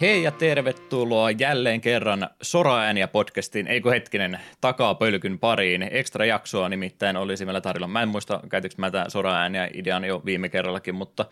Hei 0.00 0.22
ja 0.22 0.30
tervetuloa 0.30 1.30
jälleen 1.30 1.80
kerran 1.80 2.30
Soraääniä 2.42 3.08
podcastiin, 3.08 3.66
eikö 3.66 3.90
hetkinen, 3.90 4.40
takapölkyn 4.60 5.38
pariin. 5.38 5.88
Ekstra 5.90 6.24
jaksoa 6.24 6.68
nimittäin 6.68 7.16
olisi 7.16 7.44
meillä 7.44 7.60
tarjolla. 7.60 7.88
Mä 7.88 8.02
en 8.02 8.08
muista, 8.08 8.40
käytikö 8.48 8.74
mä 8.78 8.90
tämän 8.90 9.10
Soraääniä 9.10 9.70
idean 9.74 10.04
jo 10.04 10.22
viime 10.24 10.48
kerrallakin, 10.48 10.94
mutta 10.94 11.26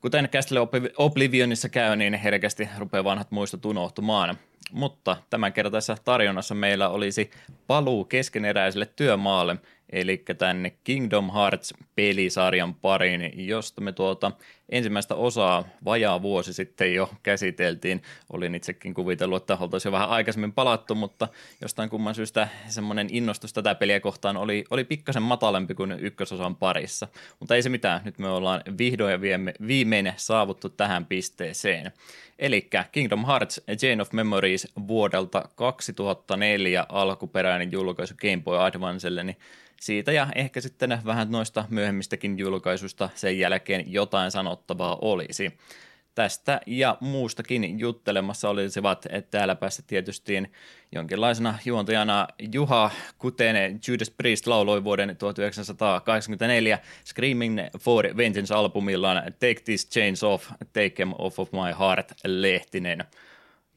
kuten 0.00 0.28
Castle 0.28 0.60
Oblivionissa 0.96 1.68
käy, 1.68 1.96
niin 1.96 2.14
herkästi 2.14 2.68
rupeaa 2.78 3.04
vanhat 3.04 3.30
muistot 3.30 3.64
unohtumaan. 3.64 4.36
Mutta 4.72 5.16
tämän 5.30 5.52
kertaisessa 5.52 5.96
tarjonnassa 6.04 6.54
meillä 6.54 6.88
olisi 6.88 7.30
paluu 7.66 8.04
keskeneräiselle 8.04 8.86
työmaalle, 8.86 9.56
eli 9.90 10.24
tänne 10.38 10.72
Kingdom 10.84 11.30
Hearts-pelisarjan 11.30 12.74
pariin, 12.74 13.46
josta 13.46 13.80
me 13.80 13.92
tuota 13.92 14.32
ensimmäistä 14.68 15.14
osaa 15.14 15.64
vajaa 15.84 16.22
vuosi 16.22 16.52
sitten 16.52 16.94
jo 16.94 17.10
käsiteltiin. 17.22 18.02
Olin 18.32 18.54
itsekin 18.54 18.94
kuvitellut, 18.94 19.42
että 19.42 19.58
oltaisiin 19.60 19.90
jo 19.90 19.92
vähän 19.92 20.08
aikaisemmin 20.08 20.52
palattu, 20.52 20.94
mutta 20.94 21.28
jostain 21.60 21.90
kumman 21.90 22.14
syystä 22.14 22.48
semmoinen 22.68 23.08
innostus 23.10 23.52
tätä 23.52 23.74
peliä 23.74 24.00
kohtaan 24.00 24.36
oli, 24.36 24.64
oli 24.70 24.84
pikkasen 24.84 25.22
matalempi 25.22 25.74
kuin 25.74 25.92
ykkösosan 25.92 26.56
parissa. 26.56 27.08
Mutta 27.40 27.54
ei 27.54 27.62
se 27.62 27.68
mitään, 27.68 28.00
nyt 28.04 28.18
me 28.18 28.28
ollaan 28.28 28.62
vihdoin 28.78 29.12
ja 29.12 29.20
viimein 29.66 30.12
saavuttu 30.16 30.68
tähän 30.68 31.06
pisteeseen. 31.06 31.92
Eli 32.38 32.68
Kingdom 32.92 33.26
Hearts 33.26 33.60
Chain 33.76 34.00
of 34.00 34.12
Memories 34.52 34.72
vuodelta 34.88 35.48
2004 35.54 36.86
alkuperäinen 36.88 37.72
julkaisu 37.72 38.14
Game 38.20 38.42
Boy 38.44 38.58
Advancelle, 38.58 39.24
niin 39.24 39.36
siitä 39.80 40.12
ja 40.12 40.28
ehkä 40.34 40.60
sitten 40.60 40.98
vähän 41.04 41.30
noista 41.30 41.64
myöhemmistäkin 41.70 42.38
julkaisuista 42.38 43.08
sen 43.14 43.38
jälkeen 43.38 43.92
jotain 43.92 44.30
sanottavaa 44.30 44.98
olisi. 45.00 45.52
Tästä 46.14 46.60
ja 46.66 46.96
muustakin 47.00 47.78
juttelemassa 47.80 48.48
olisivat 48.48 49.06
täällä 49.30 49.54
päässä 49.54 49.82
tietysti 49.86 50.42
jonkinlaisena 50.92 51.58
juontajana 51.64 52.28
Juha, 52.52 52.90
kuten 53.18 53.80
Judas 53.88 54.10
Priest 54.10 54.46
lauloi 54.46 54.84
vuoden 54.84 55.16
1984 55.16 56.78
Screaming 57.04 57.58
for 57.78 58.04
Vengeance-albumillaan 58.16 59.22
Take 59.32 59.60
These 59.64 59.88
Chains 59.88 60.24
Off, 60.24 60.50
Take 60.72 60.90
Them 60.90 61.12
Off 61.18 61.38
of 61.38 61.52
My 61.52 61.78
Heart 61.78 62.12
Lehtinen. 62.24 63.04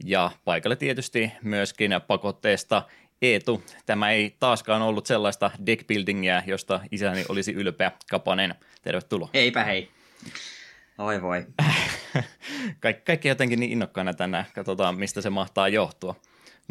Ja 0.03 0.31
paikalle 0.45 0.75
tietysti 0.75 1.31
myöskin 1.43 1.91
pakotteesta 2.07 2.83
Eetu, 3.21 3.63
tämä 3.85 4.11
ei 4.11 4.35
taaskaan 4.39 4.81
ollut 4.81 5.05
sellaista 5.05 5.51
deckbuildingia, 5.65 6.43
josta 6.45 6.79
isäni 6.91 7.25
olisi 7.29 7.53
ylpeä. 7.53 7.91
Kapanen, 8.09 8.55
tervetuloa. 8.81 9.29
Eipä 9.33 9.63
hei. 9.63 9.91
Oi 10.97 11.21
voi. 11.21 11.45
Kaik, 12.79 13.05
kaikki 13.05 13.27
jotenkin 13.27 13.59
niin 13.59 13.71
innokkaana 13.71 14.13
tänään. 14.13 14.45
Katsotaan, 14.55 14.97
mistä 14.97 15.21
se 15.21 15.29
mahtaa 15.29 15.67
johtua. 15.67 16.15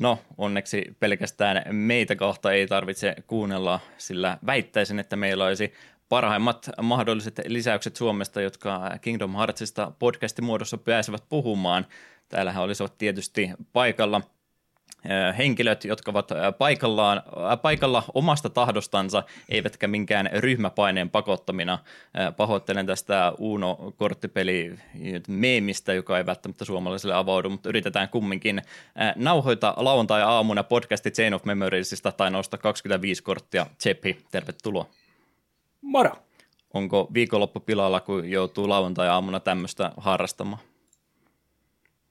No, 0.00 0.18
onneksi 0.38 0.96
pelkästään 1.00 1.74
meitä 1.74 2.16
kohta 2.16 2.52
ei 2.52 2.66
tarvitse 2.66 3.14
kuunnella, 3.26 3.80
sillä 3.98 4.38
väittäisin, 4.46 4.98
että 4.98 5.16
meillä 5.16 5.44
olisi 5.44 5.72
parhaimmat 6.08 6.70
mahdolliset 6.82 7.40
lisäykset 7.46 7.96
Suomesta, 7.96 8.40
jotka 8.40 8.90
Kingdom 9.00 9.36
Heartsista 9.36 9.92
podcastin 9.98 10.44
muodossa 10.44 10.78
pääsevät 10.78 11.24
puhumaan. 11.28 11.86
Täällähän 12.28 12.64
olisivat 12.64 12.98
tietysti 12.98 13.50
paikalla– 13.72 14.20
henkilöt, 15.38 15.84
jotka 15.84 16.10
ovat 16.10 16.28
paikallaan, 16.58 17.22
paikalla 17.62 18.02
omasta 18.14 18.50
tahdostansa, 18.50 19.22
eivätkä 19.48 19.88
minkään 19.88 20.30
ryhmäpaineen 20.32 21.10
pakottamina. 21.10 21.78
Pahoittelen 22.36 22.86
tästä 22.86 23.32
Uno-korttipeli 23.38 24.78
meemistä, 25.28 25.92
joka 25.92 26.18
ei 26.18 26.26
välttämättä 26.26 26.64
suomalaisille 26.64 27.14
avaudu, 27.14 27.50
mutta 27.50 27.68
yritetään 27.68 28.08
kumminkin 28.08 28.62
nauhoita 29.16 29.74
lauantai-aamuna 29.76 30.62
podcasti 30.62 31.10
Chain 31.10 31.34
of 31.34 31.44
Memoriesista 31.44 32.12
tai 32.12 32.30
nousta 32.30 32.58
25 32.58 33.22
korttia. 33.22 33.66
Tseppi, 33.78 34.18
tervetuloa. 34.30 34.86
Moro. 35.82 36.10
Onko 36.74 37.08
viikonloppu 37.14 37.60
pilalla, 37.60 38.00
kun 38.00 38.30
joutuu 38.30 38.68
lauantai-aamuna 38.68 39.40
tämmöistä 39.40 39.92
harrastamaan? 39.96 40.62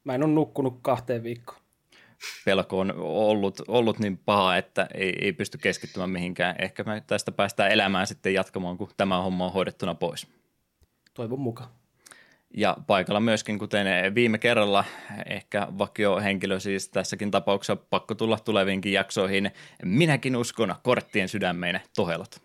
Mä 0.04 0.16
en 0.16 0.24
ole 0.24 0.32
nukkunut 0.32 0.80
kahteen 0.82 1.24
viikkoon 1.24 1.64
pelko 2.46 2.80
on 2.80 2.94
ollut, 2.98 3.62
ollut 3.68 4.00
niin 4.00 4.18
paha, 4.18 4.58
että 4.58 4.88
ei, 4.94 5.16
ei 5.22 5.34
pysty 5.34 5.58
keskittymään 5.58 6.10
mihinkään. 6.10 6.56
Ehkä 6.60 6.84
me 6.84 7.04
tästä 7.08 7.32
päästään 7.32 7.72
elämään 7.72 8.08
sitten 8.08 8.34
jatkamaan, 8.34 8.78
kun 8.78 8.90
tämä 8.98 9.22
homma 9.22 9.46
on 9.46 9.54
hoidettuna 9.54 9.96
pois. 9.96 10.28
Toivon 11.14 11.40
mukaan. 11.40 11.70
Ja 12.58 12.78
paikalla 12.88 13.20
myöskin, 13.20 13.60
kuten 13.60 14.16
viime 14.16 14.38
kerralla, 14.38 14.84
ehkä 15.26 15.68
vakiohenkilö 15.78 16.60
siis 16.60 16.90
tässäkin 16.90 17.32
tapauksessa 17.32 17.76
pakko 17.76 18.16
tulla 18.16 18.40
tuleviinkin 18.40 18.94
jaksoihin. 18.94 19.52
Minäkin 19.84 20.36
uskon 20.36 20.76
korttien 20.84 21.30
sydämeen 21.30 21.82
tohelot. 21.96 22.42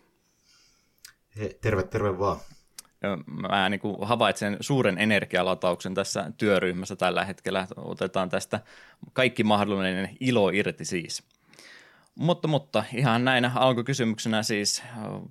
He, 1.39 1.57
terve, 1.61 1.83
terve 1.83 2.19
vaan 2.19 2.37
mä 3.25 3.69
niin 3.69 3.79
kuin 3.79 3.95
havaitsen 4.01 4.57
suuren 4.59 4.97
energialatauksen 4.97 5.93
tässä 5.93 6.31
työryhmässä 6.37 6.95
tällä 6.95 7.25
hetkellä. 7.25 7.67
Otetaan 7.75 8.29
tästä 8.29 8.59
kaikki 9.13 9.43
mahdollinen 9.43 10.17
ilo 10.19 10.49
irti 10.49 10.85
siis. 10.85 11.23
Mutta, 12.19 12.47
mutta 12.47 12.83
ihan 12.93 13.25
näin 13.25 13.45
alkukysymyksenä 13.45 14.43
siis, 14.43 14.83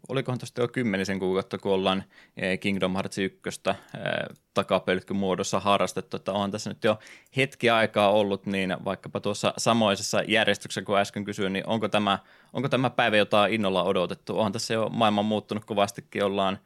olikohan 0.08 0.38
tuosta 0.38 0.60
jo 0.60 0.68
kymmenisen 0.68 1.18
kuukautta, 1.18 1.58
kun 1.58 1.72
ollaan 1.72 2.04
Kingdom 2.60 2.92
Hearts 2.92 3.18
1 3.18 3.40
eh, 3.68 3.74
takapelkkymuodossa 4.54 5.60
harrastettu, 5.60 6.16
että 6.16 6.32
on 6.32 6.50
tässä 6.50 6.70
nyt 6.70 6.84
jo 6.84 6.98
hetki 7.36 7.70
aikaa 7.70 8.10
ollut, 8.10 8.46
niin 8.46 8.76
vaikkapa 8.84 9.20
tuossa 9.20 9.54
samoisessa 9.56 10.22
järjestyksessä, 10.22 10.82
kun 10.82 10.98
äsken 10.98 11.24
kysyin, 11.24 11.52
niin 11.52 11.66
onko 11.66 11.88
tämä, 11.88 12.18
onko 12.52 12.68
tämä 12.68 12.90
päivä 12.90 13.16
jotain 13.16 13.54
innolla 13.54 13.82
odotettu? 13.82 14.38
Onhan 14.38 14.52
tässä 14.52 14.74
jo 14.74 14.88
maailma 14.88 15.22
muuttunut 15.22 15.64
kovastikin, 15.64 16.24
ollaan 16.24 16.58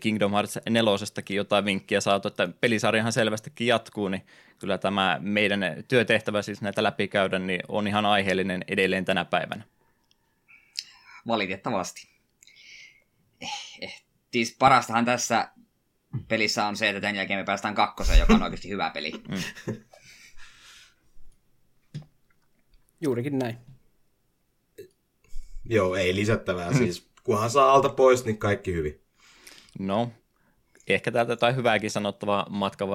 Kingdom 0.00 0.32
Hearts 0.32 0.58
nelosestakin 0.70 1.36
jotain 1.36 1.64
vinkkiä 1.64 2.00
saatu, 2.00 2.28
että 2.28 2.48
pelisarjahan 2.60 3.12
selvästikin 3.12 3.66
jatkuu, 3.66 4.08
niin 4.08 4.26
kyllä 4.58 4.78
tämä 4.78 5.18
meidän 5.22 5.60
työtehtävä 5.88 6.42
siis 6.42 6.62
näitä 6.62 6.82
läpikäydä, 6.82 7.38
niin 7.38 7.60
on 7.68 7.88
ihan 7.88 8.06
aiheellinen 8.06 8.64
edelleen 8.68 9.04
tänä 9.04 9.24
päivänä. 9.24 9.64
Valitettavasti. 11.26 12.08
Eh, 13.40 13.78
eh. 13.80 14.02
Siis 14.32 14.56
parastahan 14.58 15.04
tässä 15.04 15.48
pelissä 16.28 16.66
on 16.66 16.76
se, 16.76 16.88
että 16.88 17.00
tämän 17.00 17.16
jälkeen 17.16 17.40
me 17.40 17.44
päästään 17.44 17.74
kakkoseen, 17.74 18.18
joka 18.18 18.34
on 18.34 18.42
oikeasti 18.42 18.68
hyvä 18.68 18.90
peli. 18.90 19.12
Mm. 19.28 19.74
Juurikin 23.00 23.38
näin. 23.38 23.58
Joo, 25.64 25.94
ei 25.94 26.14
lisättävää. 26.14 26.74
Siis 26.74 27.08
kunhan 27.22 27.50
saa 27.50 27.72
alta 27.72 27.88
pois, 27.88 28.24
niin 28.24 28.38
kaikki 28.38 28.72
hyvin. 28.72 29.07
No, 29.78 30.10
ehkä 30.88 31.12
täältä 31.12 31.32
jotain 31.32 31.56
hyvääkin 31.56 31.90
sanottavaa 31.90 32.46
matkan 32.50 32.88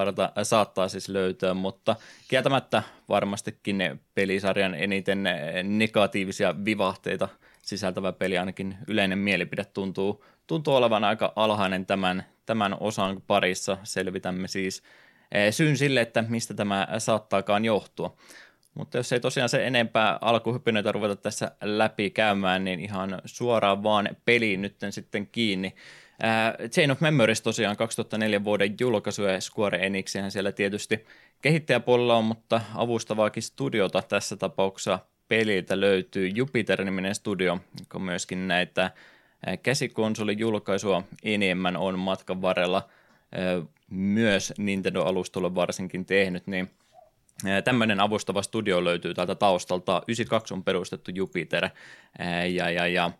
saattaa 0.44 0.88
siis 0.88 1.09
löytyä, 1.09 1.53
mutta 1.53 1.95
kieltämättä 2.27 2.83
varmastikin 3.09 4.01
pelisarjan 4.16 4.75
eniten 4.75 5.23
negatiivisia 5.63 6.55
vivahteita 6.66 7.29
sisältävä 7.61 8.11
peli, 8.11 8.38
ainakin 8.38 8.77
yleinen 8.88 9.17
mielipide 9.17 9.66
tuntuu, 9.66 10.25
tuntuu 10.47 10.75
olevan 10.75 11.03
aika 11.03 11.33
alhainen 11.35 11.85
tämän, 11.85 12.23
tämän 12.45 12.77
osan 12.79 13.22
parissa. 13.27 13.77
Selvitämme 13.83 14.47
siis 14.47 14.84
eh, 15.31 15.53
syyn 15.53 15.78
sille, 15.78 16.02
että 16.02 16.23
mistä 16.29 16.53
tämä 16.53 16.87
saattaakaan 16.97 17.66
johtua. 17.66 18.16
Mutta 18.73 18.97
jos 18.97 19.13
ei 19.13 19.19
tosiaan 19.19 19.49
se 19.49 19.67
enempää 19.67 20.17
alkuhypinöitä 20.22 20.91
ruveta 20.91 21.16
tässä 21.16 21.52
läpi 21.61 22.09
käymään, 22.09 22.63
niin 22.63 22.79
ihan 22.79 23.22
suoraan 23.25 23.84
vaan 23.84 24.09
peliin 24.25 24.61
nyt 24.61 24.75
sitten 24.90 25.28
kiinni. 25.28 25.75
Uh, 26.23 26.70
Chain 26.70 26.91
of 26.91 27.02
Memories 27.02 27.41
tosiaan 27.41 27.78
2004 27.78 28.43
vuoden 28.43 28.75
julkaisu 28.79 29.23
ja 29.23 29.41
Square 29.41 29.85
Enixihän 29.85 30.31
siellä 30.31 30.52
tietysti 30.52 31.05
kehittäjäpuolella 31.41 32.16
on, 32.16 32.25
mutta 32.25 32.61
avustavaakin 32.75 33.43
studiota 33.43 34.02
tässä 34.02 34.35
tapauksessa 34.35 34.99
peliltä 35.28 35.79
löytyy 35.79 36.28
Jupiter-niminen 36.28 37.16
studio, 37.16 37.59
joka 37.79 37.99
myöskin 37.99 38.47
näitä 38.47 38.91
käsikonsolin 39.64 40.40
julkaisua 40.40 41.03
enemmän 41.23 41.78
on 41.78 41.99
matkan 41.99 42.41
varrella 42.41 42.90
myös 43.90 44.53
Nintendo-alustolle 44.58 45.55
varsinkin 45.55 46.05
tehnyt, 46.05 46.47
niin 46.47 46.70
Tämmöinen 47.64 47.99
avustava 47.99 48.41
studio 48.41 48.84
löytyy 48.84 49.14
täältä 49.14 49.35
taustalta. 49.35 50.02
92 50.08 50.53
on 50.53 50.64
perustettu 50.64 51.11
Jupiter 51.16 51.70
ja, 52.53 52.70
ja, 52.70 52.87
ja 52.87 53.11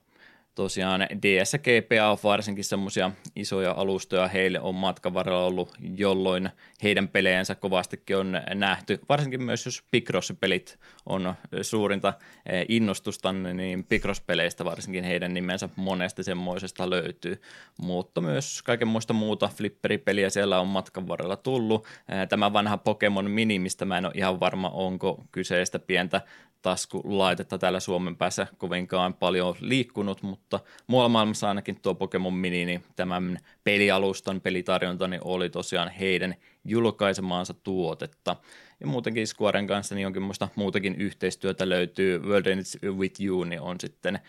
tosiaan 0.56 1.02
DS 1.02 1.54
ja 1.54 1.60
GPA 1.60 2.12
on 2.12 2.18
varsinkin 2.24 2.64
semmoisia 2.64 3.12
isoja 3.36 3.72
alustoja 3.72 4.28
heille 4.28 4.60
on 4.60 4.76
matkan 4.76 5.14
varrella 5.14 5.46
ollut, 5.46 5.72
jolloin 5.98 6.50
heidän 6.84 7.08
pelejänsä 7.08 7.56
kovastikin 7.56 8.18
on 8.18 8.42
nähty. 8.54 9.00
Varsinkin 9.10 9.44
myös 9.44 9.66
jos 9.66 9.84
Picross-pelit 9.92 10.80
on 11.06 11.34
suurinta 11.62 12.14
eh, 12.46 12.66
innostusta, 12.70 13.34
niin 13.34 13.84
Picross-peleistä 13.84 14.66
varsinkin 14.66 15.04
heidän 15.04 15.34
nimensä 15.34 15.70
monesta 15.76 16.24
semmoisesta 16.24 16.90
löytyy. 16.90 17.42
Mutta 17.82 18.22
myös 18.22 18.62
kaiken 18.62 18.88
muista 18.88 19.14
muuta 19.14 19.48
flipperipeliä 19.48 20.30
siellä 20.30 20.60
on 20.60 20.68
matkan 20.68 21.08
varrella 21.08 21.38
tullut. 21.38 21.88
Eh, 22.10 22.28
tämä 22.30 22.54
vanha 22.54 22.78
Pokemon 22.78 23.32
Mini, 23.32 23.60
mistä 23.60 23.86
mä 23.86 23.98
en 23.98 24.06
ole 24.06 24.14
ihan 24.16 24.40
varma, 24.40 24.70
onko 24.70 25.24
kyseistä 25.32 25.80
pientä 25.80 26.22
taskulaitetta 26.64 27.58
täällä 27.58 27.80
Suomen 27.80 28.16
päässä 28.16 28.48
kovinkaan 28.58 29.14
paljon 29.14 29.56
liikkunut, 29.60 30.22
mutta 30.22 30.43
muualla 30.88 31.10
maailmassa 31.10 31.48
ainakin 31.48 31.80
tuo 31.82 31.96
Pokemon 31.96 32.34
Mini, 32.34 32.66
niin 32.66 32.84
tämän 32.96 33.38
pelialustan 33.64 34.42
pelitarjonta 34.42 35.08
niin 35.08 35.22
oli 35.24 35.50
tosiaan 35.50 35.90
heidän 35.90 36.36
julkaisemaansa 36.66 37.54
tuotetta. 37.54 38.36
Ja 38.80 38.88
muutenkin 38.88 39.28
Squaren 39.28 39.68
kanssa 39.68 39.96
niin 39.96 40.22
muista 40.22 40.50
muutakin 40.56 40.96
yhteistyötä 40.96 41.70
löytyy. 41.70 42.20
World 42.20 42.46
Ends 42.46 42.78
With 42.84 43.22
You 43.22 43.44
niin 43.44 43.62
on 43.62 43.76
sitten 43.80 44.20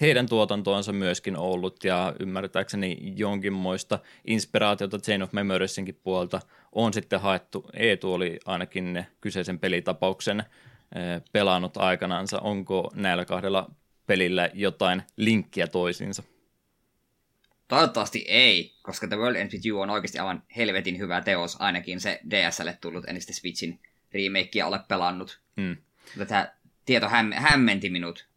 heidän 0.00 0.28
tuotantoonsa 0.28 0.92
myöskin 0.92 1.36
ollut 1.36 1.84
ja 1.84 2.14
ymmärtääkseni 2.20 2.98
jonkinmoista 3.16 3.98
inspiraatiota 4.24 4.98
Chain 4.98 5.22
of 5.22 5.32
Memoriesinkin 5.32 6.00
puolta 6.02 6.40
on 6.72 6.92
sitten 6.92 7.20
haettu. 7.20 7.66
Eetu 7.74 8.12
oli 8.12 8.38
ainakin 8.46 9.06
kyseisen 9.20 9.58
pelitapauksen 9.58 10.44
pelannut 11.32 11.76
aikanansa. 11.76 12.40
Onko 12.40 12.90
näillä 12.94 13.24
kahdella 13.24 13.70
pelillä 14.08 14.50
jotain 14.54 15.02
linkkiä 15.16 15.66
toisiinsa? 15.66 16.22
Toivottavasti 17.68 18.24
ei, 18.28 18.74
koska 18.82 19.08
The 19.08 19.16
World 19.16 19.36
Ends 19.36 19.54
With 19.54 19.66
You 19.66 19.80
on 19.80 19.90
oikeasti 19.90 20.18
aivan 20.18 20.42
helvetin 20.56 20.98
hyvä 20.98 21.20
teos, 21.20 21.56
ainakin 21.60 22.00
se 22.00 22.20
DSlle 22.30 22.78
tullut, 22.80 23.04
en 23.08 23.20
sitten 23.20 23.36
Switchin 23.36 23.80
remakea 24.14 24.66
ole 24.66 24.80
pelannut. 24.88 25.40
Mm. 25.56 25.76
Tätä 26.18 26.54
tieto 26.84 27.06
häm- 27.06 27.34
hämmenti 27.34 27.90
minut. 27.90 28.28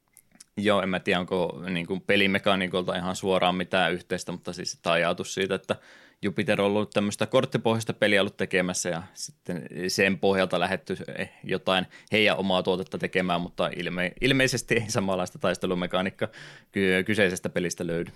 Joo, 0.57 0.81
en 0.81 0.89
mä 0.89 0.99
tiedä, 0.99 1.19
onko 1.19 1.63
niin 1.69 1.87
kuin 1.87 2.01
pelimekaniikolta 2.01 2.95
ihan 2.95 3.15
suoraan 3.15 3.55
mitään 3.55 3.93
yhteistä, 3.93 4.31
mutta 4.31 4.53
siis 4.53 4.79
tämä 4.81 4.93
ajatus 4.93 5.33
siitä, 5.33 5.55
että 5.55 5.75
Jupiter 6.23 6.61
on 6.61 6.67
ollut 6.67 6.89
tämmöistä 6.89 7.25
korttipohjaista 7.25 7.93
peliä 7.93 8.21
ollut 8.21 8.37
tekemässä 8.37 8.89
ja 8.89 9.03
sitten 9.13 9.67
sen 9.87 10.19
pohjalta 10.19 10.59
lähetty 10.59 10.97
eh, 11.17 11.31
jotain 11.43 11.85
heidän 12.11 12.37
omaa 12.37 12.63
tuotetta 12.63 12.97
tekemään, 12.97 13.41
mutta 13.41 13.67
ilme- 13.67 14.13
ilmeisesti 14.21 14.75
ei 14.75 14.89
samanlaista 14.89 15.39
taistelumekaniikka 15.39 16.27
kyseisestä 17.05 17.49
pelistä 17.49 17.87
löydy. 17.87 18.11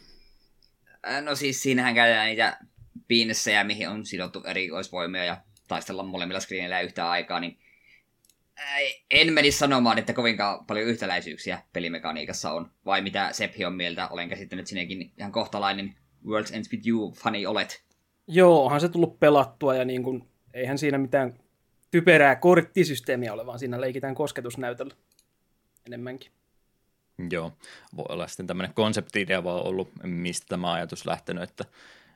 No 1.22 1.36
siis 1.36 1.64
siinähän 1.64 1.96
käydään 1.96 2.28
niitä 2.28 2.60
piinessejä, 3.08 3.64
mihin 3.64 3.90
on 3.90 4.06
sidottu 4.06 4.44
erikoisvoimia 4.44 5.24
ja 5.24 5.38
taistellaan 5.68 6.08
molemmilla 6.08 6.40
screenillä 6.40 6.82
yhtä 6.82 7.10
aikaa, 7.10 7.40
niin 7.40 7.60
en 9.12 9.34
menisi 9.34 9.58
sanomaan, 9.58 9.98
että 9.98 10.14
kovinkaan 10.14 10.66
paljon 10.66 10.88
yhtäläisyyksiä 10.88 11.62
pelimekaniikassa 11.74 12.52
on. 12.52 12.72
Vai 12.86 13.02
mitä 13.02 13.30
Sephi 13.32 13.66
on 13.66 13.76
mieltä? 13.76 14.08
Olen 14.08 14.30
käsittänyt 14.30 14.68
sinnekin 14.68 15.12
ihan 15.18 15.32
kohtalainen 15.32 15.96
World's 16.26 16.56
Ends 16.56 16.72
With 16.72 16.88
You-fani 16.88 17.46
olet. 17.46 17.85
Joo, 18.28 18.66
onhan 18.66 18.82
se 18.82 18.90
tullut 18.90 19.20
pelattua 19.20 19.76
ja 19.76 19.86
niin 19.86 20.04
kuin, 20.04 20.28
eihän 20.54 20.78
siinä 20.78 20.98
mitään 20.98 21.34
typerää 21.92 22.36
korttisysteemiä 22.36 23.34
ole, 23.34 23.46
vaan 23.46 23.60
siinä 23.60 23.82
leikitään 23.82 24.16
kosketusnäytöllä 24.16 24.94
enemmänkin. 25.88 26.32
Joo, 27.30 27.54
voi 27.98 28.06
olla 28.10 28.28
sitten 28.28 28.48
tämmöinen 28.48 28.74
konsepti-idea 28.74 29.44
vaan 29.44 29.68
ollut, 29.68 29.90
mistä 30.04 30.46
tämä 30.50 30.74
ajatus 30.74 31.06
lähtenyt, 31.06 31.44
että 31.44 31.66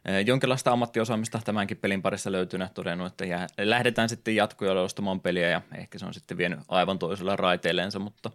e, 0.05 0.21
jonkinlaista 0.21 0.71
ammattiosaamista 0.71 1.41
tämänkin 1.45 1.77
pelin 1.77 2.01
parissa 2.01 2.31
löytynyt, 2.31 2.73
todennut, 2.73 3.07
että 3.07 3.25
jää, 3.25 3.47
lähdetään 3.57 4.09
sitten 4.09 4.35
jatkoja 4.35 4.81
ostamaan 4.81 5.19
peliä 5.21 5.49
ja 5.49 5.61
ehkä 5.77 5.99
se 5.99 6.05
on 6.05 6.13
sitten 6.13 6.37
vienyt 6.37 6.59
aivan 6.67 6.99
toisella 6.99 7.35
raiteelleensa, 7.35 7.99
mutta 7.99 8.31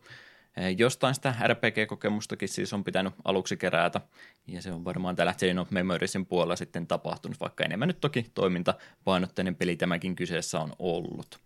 jostain 0.77 1.15
sitä 1.15 1.35
RPG-kokemustakin 1.47 2.49
siis 2.49 2.73
on 2.73 2.85
pitänyt 2.85 3.15
aluksi 3.25 3.57
kerätä, 3.57 4.01
ja 4.47 4.63
se 4.63 4.73
on 4.73 4.85
varmaan 4.85 5.17
täällä 5.17 5.33
Chain 5.33 5.59
of 5.59 5.71
Memoriesin 5.71 6.27
puolella 6.27 6.57
sitten 6.57 6.87
tapahtunut, 6.87 7.41
vaikka 7.41 7.65
enemmän 7.65 7.89
nyt 7.89 8.01
toki 8.01 8.27
toimintapainotteinen 8.35 9.57
peli 9.57 9.77
tämäkin 9.77 10.17
kyseessä 10.17 10.61
on 10.61 10.73
ollut. 10.79 11.44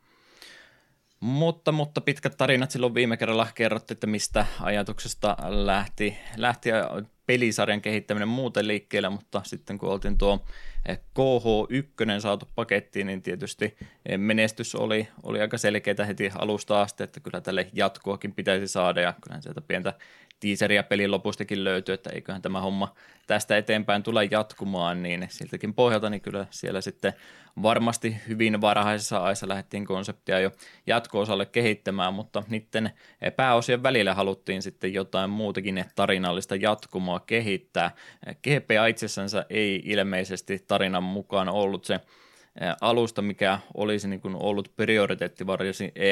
Mutta, 1.20 1.72
mutta 1.72 2.00
pitkät 2.00 2.36
tarinat 2.36 2.70
silloin 2.70 2.94
viime 2.94 3.16
kerralla 3.16 3.46
kerrottiin, 3.54 3.96
että 3.96 4.06
mistä 4.06 4.46
ajatuksesta 4.60 5.36
lähti, 5.48 6.18
lähti 6.36 6.70
pelisarjan 7.26 7.80
kehittäminen 7.80 8.28
muuten 8.28 8.68
liikkeelle, 8.68 9.08
mutta 9.08 9.42
sitten 9.44 9.78
kun 9.78 9.88
oltiin 9.88 10.18
tuo 10.18 10.44
KH1 10.88 12.20
saatu 12.20 12.48
pakettiin, 12.54 13.06
niin 13.06 13.22
tietysti 13.22 13.76
menestys 14.16 14.74
oli, 14.74 15.08
oli 15.22 15.40
aika 15.40 15.58
selkeää 15.58 16.04
heti 16.06 16.30
alusta 16.38 16.82
asti, 16.82 17.02
että 17.02 17.20
kyllä 17.20 17.40
tälle 17.40 17.68
jatkoakin 17.72 18.34
pitäisi 18.34 18.68
saada 18.68 19.00
ja 19.00 19.14
kyllähän 19.20 19.42
sieltä 19.42 19.60
pientä 19.60 19.94
teaseria 20.40 20.82
pelin 20.82 21.10
lopustakin 21.10 21.64
löytyy, 21.64 21.92
että 21.92 22.10
eiköhän 22.10 22.42
tämä 22.42 22.60
homma 22.60 22.94
tästä 23.26 23.56
eteenpäin 23.56 24.02
tule 24.02 24.24
jatkumaan, 24.30 25.02
niin 25.02 25.26
siltäkin 25.30 25.74
pohjalta 25.74 26.10
niin 26.10 26.20
kyllä 26.20 26.46
siellä 26.50 26.80
sitten 26.80 27.12
varmasti 27.62 28.16
hyvin 28.28 28.60
varhaisessa 28.60 29.24
ajassa 29.24 29.48
lähdettiin 29.48 29.86
konseptia 29.86 30.40
jo 30.40 30.50
jatko-osalle 30.86 31.46
kehittämään, 31.46 32.14
mutta 32.14 32.42
niiden 32.48 32.90
pääosien 33.36 33.82
välillä 33.82 34.14
haluttiin 34.14 34.62
sitten 34.62 34.94
jotain 34.94 35.30
muutakin 35.30 35.84
tarinallista 35.96 36.56
jatkumoa 36.56 37.20
kehittää. 37.20 37.90
GPA 38.26 38.86
itsessänsä 38.86 39.46
ei 39.50 39.82
ilmeisesti 39.84 40.64
tarinan 40.68 41.02
mukaan 41.02 41.48
ollut 41.48 41.84
se 41.84 42.00
alusta, 42.80 43.22
mikä 43.22 43.58
olisi 43.74 44.08
niin 44.08 44.20
kuin 44.20 44.36
ollut 44.36 44.72
prioriteetti 44.76 45.46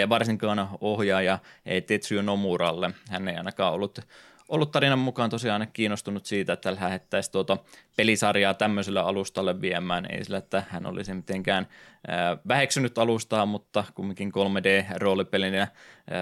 varsinkaan 0.08 0.69
ohjaaja 0.81 1.38
Tetsuyo 1.87 2.22
Nomuralle. 2.22 2.90
Hän 3.10 3.28
ei 3.28 3.37
ainakaan 3.37 3.72
ollut 3.72 4.00
ollut 4.48 4.70
tarinan 4.70 4.98
mukaan 4.98 5.31
tosiaan 5.31 5.69
kiinnostunut 5.72 6.26
siitä, 6.26 6.52
että 6.52 6.76
lähettäisiin 6.81 7.32
tuota 7.32 7.58
pelisarjaa 7.96 8.54
tämmöiselle 8.54 9.00
alustalle 9.00 9.60
viemään. 9.60 10.06
Ei 10.10 10.25
sillä, 10.25 10.38
että 10.38 10.62
hän 10.69 10.87
olisi 10.87 11.14
mitenkään 11.14 11.66
väheksynyt 12.49 12.99
alustaa, 12.99 13.46
mutta 13.46 13.84
kumminkin 13.94 14.32
3D-roolipelinä 14.32 15.69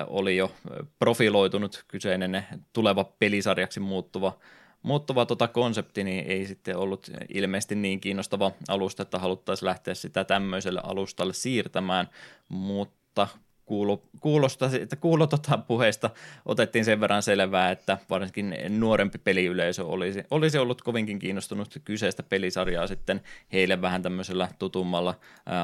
oli 0.06 0.36
jo 0.36 0.52
profiloitunut 0.98 1.84
kyseinen 1.88 2.44
tuleva 2.72 3.04
pelisarjaksi 3.04 3.80
muuttuva 3.80 4.38
muuttuva 4.84 5.26
tota 5.26 5.48
konsepti 5.48 6.04
niin 6.04 6.24
ei 6.26 6.46
sitten 6.46 6.76
ollut 6.76 7.10
ilmeisesti 7.34 7.74
niin 7.74 8.00
kiinnostava 8.00 8.52
alusta, 8.68 9.02
että 9.02 9.18
haluttaisiin 9.18 9.66
lähteä 9.66 9.94
sitä 9.94 10.24
tämmöiselle 10.24 10.80
alustalle 10.84 11.32
siirtämään, 11.32 12.08
mutta 12.48 13.28
kuulo, 13.64 14.02
kuulosta, 14.20 14.70
että 14.80 14.96
kuulo 14.96 15.26
tota 15.26 15.58
puheesta 15.58 16.10
otettiin 16.46 16.84
sen 16.84 17.00
verran 17.00 17.22
selvää, 17.22 17.70
että 17.70 17.98
varsinkin 18.10 18.56
nuorempi 18.68 19.18
peliyleisö 19.18 19.86
olisi, 19.86 20.22
olisi 20.30 20.58
ollut 20.58 20.82
kovinkin 20.82 21.18
kiinnostunut 21.18 21.78
kyseistä 21.84 22.22
pelisarjaa 22.22 22.86
sitten 22.86 23.20
heille 23.52 23.82
vähän 23.82 24.02
tämmöisellä 24.02 24.48
tutummalla 24.58 25.14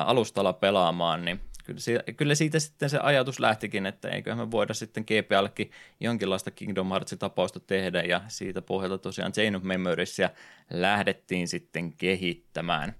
alustalla 0.06 0.52
pelaamaan, 0.52 1.25
niin 1.25 1.40
kyllä, 1.64 1.81
siitä, 1.81 2.12
kyllä 2.12 2.35
siitä 2.35 2.59
sitten 2.59 2.90
se 2.90 2.99
ajatus 2.99 3.40
lähtikin, 3.40 3.87
että 3.87 4.09
eiköhän 4.09 4.38
me 4.38 4.50
voida 4.50 4.75
sitten 4.75 5.05
GPLkin 5.05 5.71
jonkinlaista 6.00 6.50
Kingdom 6.50 6.88
Hearts-tapausta 6.88 7.61
tehdä, 7.61 8.02
ja 8.02 8.21
siitä 8.29 8.62
pohjalta 8.62 8.99
tosiaan 8.99 9.33
Chain 9.33 9.57
of 9.57 9.62
Memoriesia 9.62 10.31
lähdettiin 10.71 11.49
sitten 11.49 11.93
kehittämään. 11.93 12.95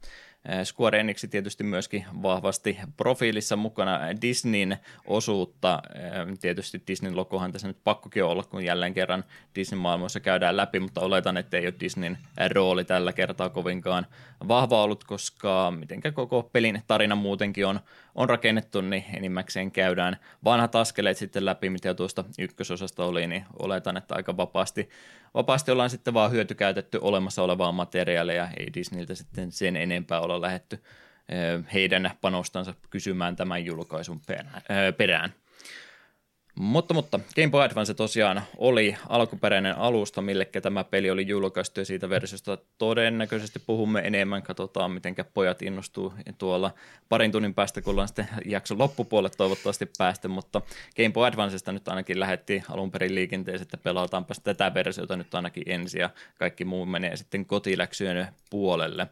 Square 0.65 1.01
Enix 1.01 1.25
tietysti 1.31 1.65
myöskin 1.65 2.07
vahvasti 2.23 2.79
profiilissa 2.97 3.57
mukana 3.57 4.01
Disneyn 4.23 4.77
osuutta. 5.07 5.83
Tietysti 6.41 6.83
Disneyn 6.87 7.17
logohan 7.17 7.53
tässä 7.53 7.69
nyt 7.69 7.85
pakkokin 7.85 8.25
olla, 8.25 8.43
kun 8.43 8.65
jälleen 8.65 8.95
kerran 8.95 9.25
Disney-maailmassa 9.55 10.21
käydään 10.21 10.57
läpi, 10.57 10.81
mutta 10.81 11.01
oletan, 11.01 11.37
että 11.37 11.57
ei 11.57 11.67
ole 11.67 11.75
Disneyn 11.81 12.19
rooli 12.51 12.85
tällä 12.85 13.13
kertaa 13.13 13.49
kovinkaan 13.49 14.07
vahva 14.49 14.83
ollut, 14.83 15.05
koska 15.05 15.73
mitenkä 15.79 16.13
koko 16.13 16.43
pelin 16.43 16.83
tarina 16.87 17.15
muutenkin 17.15 17.67
on, 17.67 17.81
on 18.15 18.29
rakennettu, 18.29 18.81
niin 18.81 19.05
enimmäkseen 19.15 19.71
käydään 19.71 20.17
vanhat 20.45 20.75
askeleet 20.75 21.17
sitten 21.17 21.45
läpi, 21.45 21.71
mitä 21.71 21.95
tuosta 21.95 22.25
ykkösosasta 22.39 23.05
oli, 23.05 23.27
niin 23.27 23.45
oletan, 23.59 23.97
että 23.97 24.15
aika 24.15 24.37
vapaasti 24.37 24.89
vapaasti 25.35 25.71
ollaan 25.71 25.91
sitten 25.91 26.15
vaan 26.15 26.31
hyötykäytetty 26.31 26.99
olemassa 27.01 27.43
olevaa 27.43 27.73
materiaalia 27.73 28.49
ei 28.59 28.75
Disneyltä 28.75 29.15
sitten 29.15 29.53
sen 29.53 29.77
enempää 29.77 30.21
olla 30.21 30.41
lähetty 30.41 30.83
heidän 31.73 32.11
panostansa 32.21 32.75
kysymään 32.91 33.37
tämän 33.37 33.65
julkaisun 33.65 34.21
perään. 34.97 35.35
Mutta, 36.55 36.95
mutta 36.95 37.21
Game 37.35 37.51
Boy 37.51 37.63
Advance 37.63 37.95
tosiaan 37.95 38.43
oli 38.57 38.97
alkuperäinen 39.09 39.79
alusta, 39.79 40.23
millekä 40.23 40.61
tämä 40.61 40.85
peli 40.85 41.11
oli 41.11 41.29
julkaistu 41.29 41.81
ja 41.81 41.85
siitä 41.85 42.09
versiosta 42.09 42.59
todennäköisesti 42.79 43.59
puhumme 43.59 44.01
enemmän. 44.05 44.43
Katsotaan, 44.43 44.91
miten 44.91 45.15
pojat 45.35 45.63
innostuu 45.63 46.13
tuolla 46.39 46.75
parin 47.09 47.33
tunnin 47.33 47.55
päästä, 47.55 47.83
kun 47.83 47.91
ollaan 47.91 48.09
sitten 48.09 48.29
jakson 48.45 48.79
loppupuolelle 48.79 49.35
toivottavasti 49.37 49.91
päästä, 49.99 50.29
mutta 50.29 50.63
Game 50.97 51.11
Boy 51.11 51.27
Advancesta 51.27 51.73
nyt 51.73 51.89
ainakin 51.89 52.21
lähetti 52.21 52.63
alun 52.69 52.91
perin 52.91 53.15
liikenteeseen, 53.15 53.63
että 53.63 53.77
pelataanpa 53.77 54.35
tätä 54.43 54.75
versiota 54.75 55.17
nyt 55.17 55.35
ainakin 55.35 55.63
ensin 55.67 56.01
ja 56.01 56.11
kaikki 56.39 56.65
muu 56.65 56.87
menee 56.87 57.17
sitten 57.17 57.47
kotiläksyjen 57.47 58.29
puolelle. 58.51 59.07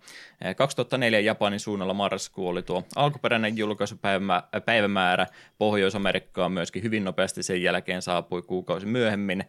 2004 0.57 1.21
Japanin 1.21 1.61
suunnalla 1.61 1.95
marraskuu 1.95 2.49
oli 2.49 2.63
tuo 2.63 2.85
alkuperäinen 2.97 3.57
julkaisupäivämäärä 3.57 5.27
Pohjois-Amerikkaan 5.59 6.53
myöskin 6.53 6.83
hyvin 6.83 7.05
nopeasti 7.05 7.38
nopeasti 7.39 7.43
sen 7.43 7.63
jälkeen 7.63 8.03
saapui 8.03 8.43
kuukausi 8.43 8.87
myöhemmin. 8.87 9.45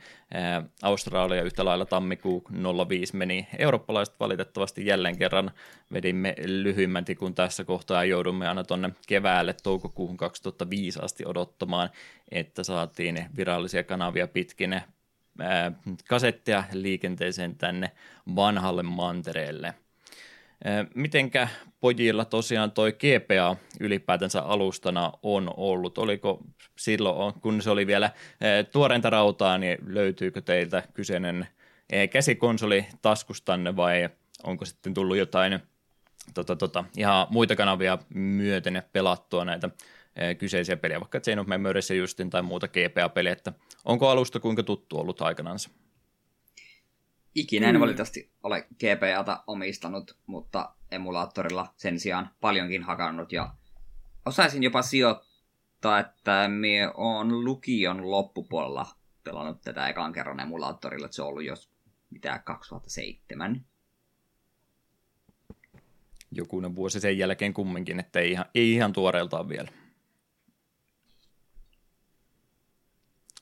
Australia 0.82 1.44
yhtä 1.44 1.66
lailla 1.66 1.86
tammikuu 1.86 2.44
05 2.88 3.16
meni. 3.16 3.48
Eurooppalaiset 3.58 4.20
valitettavasti 4.20 4.86
jälleen 4.86 5.18
kerran 5.18 5.52
vedimme 5.94 6.36
lyhyimmän 6.46 7.06
tikun 7.06 7.36
tässä 7.36 7.64
kohtaa 7.64 8.04
ja 8.04 8.10
joudumme 8.10 8.48
aina 8.48 8.64
tuonne 8.64 8.92
keväälle 9.08 9.56
toukokuuhun 9.64 10.18
2005 10.18 11.00
asti 11.02 11.26
odottamaan, 11.26 11.90
että 12.32 12.64
saatiin 12.64 13.26
virallisia 13.36 13.84
kanavia 13.84 14.28
pitkin 14.28 14.82
kasetteja 16.10 16.64
liikenteeseen 16.74 17.56
tänne 17.56 17.92
vanhalle 18.36 18.84
mantereelle– 18.84 19.74
Mitenkä 20.96 21.48
pojilla 21.80 22.26
tosiaan 22.26 22.72
toi 22.72 22.92
GPA 22.94 23.56
ylipäätänsä 23.80 24.42
alustana 24.42 25.12
on 25.24 25.54
ollut? 25.58 25.98
Oliko 25.98 26.44
silloin, 26.76 27.34
kun 27.34 27.62
se 27.62 27.70
oli 27.70 27.88
vielä 27.88 28.12
tuoreinta 28.72 29.10
rautaa, 29.10 29.58
niin 29.58 29.78
löytyykö 29.88 30.42
teiltä 30.42 30.84
kyseinen 30.94 31.48
käsikonsoli 32.12 32.86
taskustanne 33.02 33.76
vai 33.76 34.10
onko 34.44 34.66
sitten 34.66 34.94
tullut 34.94 35.18
jotain 35.18 35.60
tota, 36.34 36.56
tota, 36.56 36.84
ihan 36.98 37.28
muita 37.30 37.56
kanavia 37.56 37.98
myöten 38.14 38.84
pelattua 38.94 39.46
näitä 39.46 39.70
kyseisiä 40.38 40.78
pelejä, 40.78 41.00
vaikka 41.00 41.20
Chain 41.20 41.40
of 41.40 41.48
Memories 41.48 41.92
justin 41.92 42.30
tai 42.30 42.42
muuta 42.42 42.68
GPA-peliä, 42.68 43.32
että 43.34 43.54
onko 43.86 44.10
alusta 44.10 44.40
kuinka 44.40 44.64
tuttu 44.64 45.00
ollut 45.00 45.22
aikanaan? 45.22 45.60
Ikinä 47.36 47.70
en 47.70 47.76
mm. 47.76 47.80
valitettavasti 47.80 48.32
ole 48.44 48.68
GPAta 48.80 49.44
omistanut, 49.48 50.18
mutta 50.26 50.76
emulaattorilla 50.92 51.74
sen 51.78 52.00
sijaan 52.00 52.30
paljonkin 52.42 52.84
hakannut 52.84 53.32
ja 53.32 53.54
osaisin 54.26 54.64
jopa 54.64 54.82
sijoittaa, 54.82 56.00
että 56.00 56.48
me 56.48 56.92
on 56.94 57.46
lukion 57.46 58.12
loppupuolella 58.12 58.86
pelannut 59.24 59.62
tätä 59.62 59.88
ekan 59.88 60.14
kerran 60.14 60.40
emulaattorilla, 60.40 61.06
että 61.06 61.16
se 61.16 61.22
on 61.22 61.28
ollut 61.28 61.44
jos 61.44 61.72
mitä 62.10 62.40
2007. 62.40 63.66
Jokunen 66.32 66.76
vuosi 66.76 67.00
sen 67.00 67.18
jälkeen 67.18 67.54
kumminkin, 67.54 68.00
että 68.00 68.20
ei 68.20 68.32
ihan, 68.32 68.46
ei 68.56 68.74
ihan 68.74 68.94
tuoreeltaan 68.94 69.50
vielä. 69.50 69.72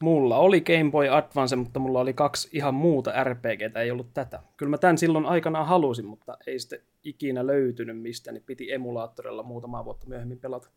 Mulla 0.02 0.38
oli 0.38 0.62
Game 0.62 0.92
Boy 0.92 1.08
Advance, 1.10 1.56
mutta 1.56 1.80
mulla 1.80 2.00
oli 2.00 2.14
kaksi 2.14 2.50
ihan 2.52 2.74
muuta 2.74 3.24
RPGtä, 3.24 3.82
ei 3.82 3.92
ollut 3.92 4.14
tätä. 4.14 4.40
Kyllä 4.58 4.70
mä 4.70 4.78
tämän 4.78 4.98
silloin 4.98 5.26
aikanaan 5.26 5.68
halusin, 5.68 6.06
mutta 6.06 6.38
ei 6.48 6.60
sitten 6.60 6.80
ikinä 7.04 7.48
löytynyt 7.48 8.02
mistä, 8.02 8.32
niin 8.32 8.44
piti 8.44 8.72
emulaattorilla 8.72 9.44
muutama 9.44 9.86
vuotta 9.86 10.08
myöhemmin 10.08 10.40
pelata. 10.40 10.70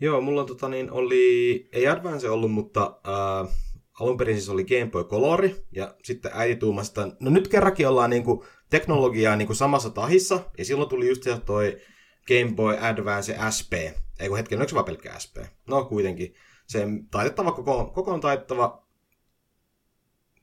Joo, 0.00 0.20
mulla 0.20 0.44
tota, 0.44 0.68
niin, 0.68 0.90
oli, 0.90 1.68
ei 1.72 1.86
Advance 1.86 2.30
ollut, 2.30 2.52
mutta 2.52 3.00
äh, 3.08 3.48
alun 4.00 4.16
perin 4.16 4.36
siis 4.36 4.48
oli 4.48 4.64
Game 4.64 4.90
Boy 4.90 5.04
Color, 5.04 5.48
ja 5.72 5.94
sitten 6.04 6.30
äiti 6.34 6.56
tuumasta, 6.56 7.08
no 7.20 7.30
nyt 7.30 7.48
kerrankin 7.48 7.88
ollaan 7.88 8.22
kuin, 8.24 8.40
teknologiaa 8.70 9.36
niin 9.36 9.46
kuin 9.46 9.56
samassa 9.56 9.90
tahissa, 9.90 10.40
ja 10.58 10.64
silloin 10.64 10.88
tuli 10.88 11.08
just 11.08 11.22
se 11.22 11.40
toi 11.46 11.76
Game 12.28 12.52
Boy 12.54 12.76
Advance 12.78 13.36
SP, 13.56 13.72
ei 14.20 14.28
kun 14.28 14.36
hetken, 14.36 14.58
onko 14.58 14.68
se 14.68 14.74
vaan 14.74 14.84
pelkkä 14.84 15.18
SP? 15.24 15.36
No 15.66 15.84
kuitenkin 15.84 16.34
se 16.70 16.86
taitettava, 17.10 17.52
koko, 17.52 17.84
kokoon 17.84 18.20
taitettava 18.20 18.86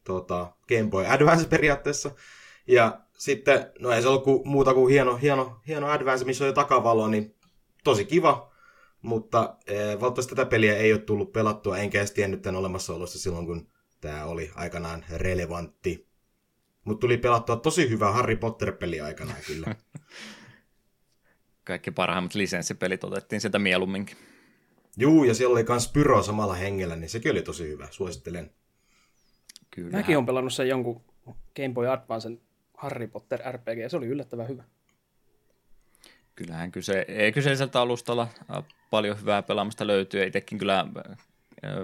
tota, 0.04 0.54
Game 0.68 0.90
Boy 0.90 1.06
Advance 1.06 1.48
periaatteessa. 1.48 2.12
Ja 2.68 3.02
sitten, 3.18 3.72
no 3.80 3.92
ei 3.92 4.02
se 4.02 4.08
ollut 4.08 4.46
muuta 4.46 4.74
kuin 4.74 4.92
hieno, 4.92 5.16
hieno, 5.16 5.62
hieno 5.68 5.88
Advance, 5.88 6.26
missä 6.26 6.44
on 6.44 6.48
jo 6.48 6.54
takavalo, 6.54 7.08
niin 7.08 7.36
tosi 7.84 8.06
kiva. 8.06 8.52
Mutta 9.02 9.58
e, 9.68 9.76
valitettavasti 9.76 10.36
tätä 10.36 10.50
peliä 10.50 10.78
ei 10.78 10.94
ole 10.94 11.02
tullut 11.02 11.34
pelattua, 11.34 11.78
enkä 11.78 11.98
edes 11.98 12.12
tiennyt 12.12 12.42
tämän 12.42 12.60
olemassaolosta 12.60 13.20
silloin, 13.20 13.46
kun 13.46 13.68
tämä 14.02 14.26
oli 14.26 14.52
aikanaan 14.56 15.06
relevantti. 15.10 16.08
Mutta 16.84 17.00
tuli 17.00 17.18
pelattua 17.18 17.56
tosi 17.56 17.90
hyvä 17.90 18.12
Harry 18.12 18.36
Potter-peli 18.36 19.02
aikanaan 19.02 19.42
kyllä. 19.48 19.76
Kaikki 21.64 21.92
parhaimmat 21.92 22.36
lisenssipelit 22.36 23.04
otettiin 23.04 23.42
sieltä 23.42 23.60
mieluumminkin. 23.60 24.18
Juu, 24.98 25.24
ja 25.24 25.34
siellä 25.34 25.54
oli 25.54 25.66
myös 25.70 25.88
Pyro 25.88 26.24
samalla 26.24 26.54
hengellä, 26.54 26.96
niin 26.96 27.10
sekin 27.10 27.32
oli 27.32 27.42
tosi 27.42 27.70
hyvä. 27.70 27.88
Suosittelen. 27.92 28.52
Kyllä. 29.72 29.98
Mäkin 29.98 30.18
olen 30.18 30.26
pelannut 30.26 30.54
sen 30.54 30.68
jonkun 30.68 31.02
Game 31.56 31.74
Boy 31.74 31.88
Advancen 31.88 32.42
Harry 32.74 33.08
Potter 33.08 33.40
RPG, 33.52 33.78
ja 33.82 33.90
se 33.90 33.98
oli 33.98 34.08
yllättävän 34.08 34.48
hyvä. 34.48 34.64
Kyllähän 36.36 36.72
kyse, 36.72 37.06
kyseiseltä 37.34 37.82
alustalla 37.82 38.28
paljon 38.90 39.20
hyvää 39.20 39.44
pelaamista 39.44 39.88
löytyy. 39.88 40.24
Itsekin 40.24 40.58
kyllä 40.58 40.88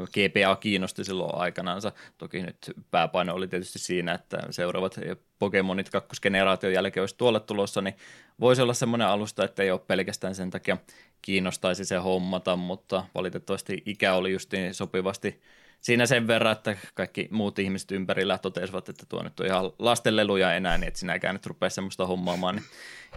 GPA 0.05 0.55
kiinnosti 0.55 1.03
silloin 1.03 1.35
aikanaansa. 1.35 1.91
Toki 2.17 2.41
nyt 2.41 2.57
pääpaino 2.91 3.33
oli 3.33 3.47
tietysti 3.47 3.79
siinä, 3.79 4.13
että 4.13 4.37
seuraavat 4.49 4.99
Pokemonit 5.39 5.89
kakkosgeneraation 5.89 6.73
jälkeen 6.73 7.01
olisi 7.01 7.17
tuolle 7.17 7.39
tulossa, 7.39 7.81
niin 7.81 7.95
voisi 8.39 8.61
olla 8.61 8.73
semmoinen 8.73 9.07
alusta, 9.07 9.43
että 9.45 9.63
ei 9.63 9.71
ole 9.71 9.79
pelkästään 9.87 10.35
sen 10.35 10.49
takia 10.49 10.77
kiinnostaisi 11.21 11.85
se 11.85 11.97
hommata, 11.97 12.55
mutta 12.55 13.05
valitettavasti 13.15 13.83
ikä 13.85 14.13
oli 14.13 14.31
justiin 14.31 14.73
sopivasti 14.73 15.41
siinä 15.83 16.05
sen 16.05 16.27
verran, 16.27 16.51
että 16.51 16.77
kaikki 16.93 17.27
muut 17.31 17.59
ihmiset 17.59 17.91
ympärillä 17.91 18.37
totesivat, 18.37 18.89
että 18.89 19.05
tuo 19.09 19.23
nyt 19.23 19.39
on 19.39 19.45
ihan 19.45 19.71
lastenleluja 19.79 20.53
enää, 20.53 20.77
niin 20.77 20.87
että 20.87 20.99
sinäkään 20.99 21.35
nyt 21.35 21.45
rupea 21.45 21.69
semmoista 21.69 22.05
hommaamaan, 22.05 22.55
niin 22.55 22.65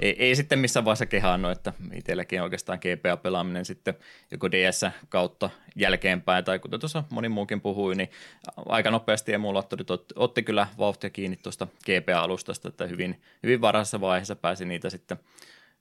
ei, 0.00 0.16
ei 0.18 0.36
sitten 0.36 0.58
missään 0.58 0.84
vaiheessa 0.84 1.06
kehaannut, 1.06 1.50
että 1.50 1.72
itselläkin 1.94 2.42
oikeastaan 2.42 2.78
GPA-pelaaminen 2.78 3.64
sitten 3.64 3.94
joko 4.30 4.50
DS 4.50 4.86
kautta 5.08 5.50
jälkeenpäin, 5.76 6.44
tai 6.44 6.58
kuten 6.58 6.80
tuossa 6.80 7.04
moni 7.10 7.28
muukin 7.28 7.60
puhui, 7.60 7.94
niin 7.94 8.10
aika 8.68 8.90
nopeasti 8.90 9.32
emulaattorit 9.32 9.90
otti, 9.90 10.14
otti 10.16 10.42
kyllä 10.42 10.66
vauhtia 10.78 11.10
kiinni 11.10 11.36
tuosta 11.36 11.66
GPA-alustasta, 11.84 12.68
että 12.68 12.86
hyvin, 12.86 13.22
hyvin 13.42 13.60
varhaisessa 13.60 14.00
vaiheessa 14.00 14.36
pääsi 14.36 14.64
niitä 14.64 14.90
sitten 14.90 15.18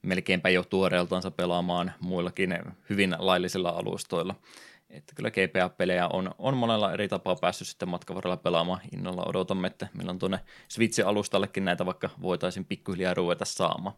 melkeinpä 0.02 0.50
jo 0.50 0.64
tuoreeltansa 0.64 1.32
pelaamaan 1.32 1.94
muillakin 2.00 2.60
hyvin 2.90 3.16
laillisilla 3.20 3.70
alustoilla. 3.70 4.36
Että 4.90 5.16
kyllä 5.16 5.32
GPA-pelejä 5.32 6.08
on, 6.08 6.32
on 6.38 6.58
monella 6.58 6.94
eri 6.94 7.08
tapaa 7.08 7.36
päässyt 7.36 7.68
sitten 7.68 7.90
matkan 7.90 8.18
pelaamaan. 8.44 8.82
Innolla 8.94 9.26
odotamme, 9.26 9.68
että 9.68 9.88
milloin 9.98 10.20
tuonne 10.20 10.40
Switch-alustallekin 10.68 11.66
näitä 11.66 11.86
vaikka 11.86 12.10
voitaisiin 12.22 12.66
pikkuhiljaa 12.66 13.14
ruveta 13.14 13.46
saamaan. 13.46 13.96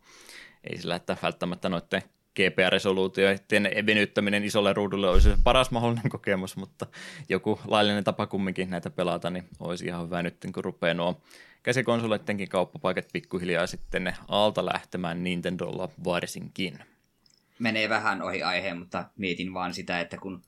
Ei 0.64 0.78
sillä, 0.78 0.96
että 0.96 1.18
välttämättä 1.24 1.70
noiden 1.70 2.02
GPA-resoluutioiden 2.36 3.86
venyttäminen 3.86 4.44
isolle 4.44 4.74
ruudulle 4.74 5.10
olisi 5.10 5.30
paras 5.44 5.72
mahdollinen 5.72 6.10
kokemus, 6.10 6.58
mutta 6.58 6.86
joku 7.30 7.60
laillinen 7.68 8.04
tapa 8.04 8.28
kumminkin 8.28 8.70
näitä 8.70 8.90
pelata, 8.90 9.30
niin 9.30 9.44
olisi 9.60 9.86
ihan 9.86 10.06
hyvä 10.06 10.24
nyt, 10.24 10.38
kun 10.54 10.64
rupeaa 10.64 10.94
nuo 10.94 11.22
käsikonsoleittenkin 11.64 12.50
kauppapaikat 12.50 13.06
pikkuhiljaa 13.14 13.68
sitten 13.68 14.04
ne 14.04 14.14
alta 14.28 14.66
lähtemään 14.66 15.24
Nintendolla 15.24 15.90
varsinkin. 16.04 16.80
Menee 17.60 17.90
vähän 17.90 18.22
ohi 18.22 18.44
aiheen, 18.44 18.78
mutta 18.78 19.06
mietin 19.18 19.54
vaan 19.54 19.74
sitä, 19.74 20.00
että 20.00 20.18
kun 20.18 20.42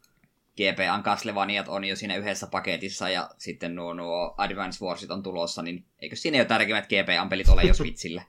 GPAn 0.60 1.04
Castlevaniat 1.04 1.68
on 1.68 1.86
jo 1.86 1.96
siinä 1.96 2.16
yhdessä 2.16 2.48
paketissa 2.48 3.10
ja 3.10 3.30
sitten 3.38 3.76
nuo, 3.76 3.94
nuo 3.94 4.36
Advance 4.38 4.86
Warsit 4.86 5.12
on 5.12 5.24
tulossa, 5.24 5.62
niin 5.62 5.86
eikö 6.00 6.16
siinä 6.16 6.38
jo 6.38 6.46
tärkeimmät 6.46 6.90
GPAn 6.90 7.30
pelit 7.30 7.50
ole 7.50 7.64
jo 7.64 7.74
Switchillä? 7.80 8.24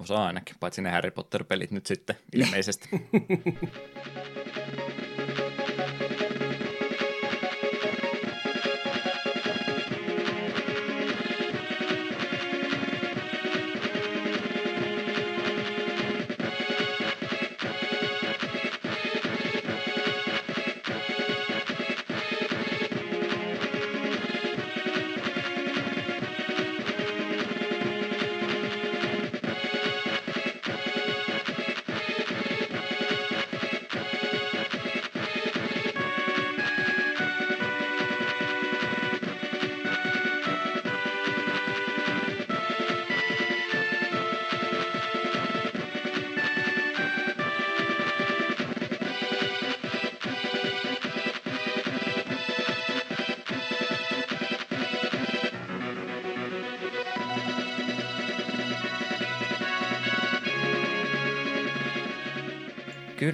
Osa 0.00 0.24
ainakin, 0.24 0.56
paitsi 0.60 0.82
ne 0.82 0.90
Harry 0.90 1.10
Potter-pelit 1.10 1.70
nyt 1.70 1.86
sitten 1.86 2.16
ilmeisesti. 2.32 2.88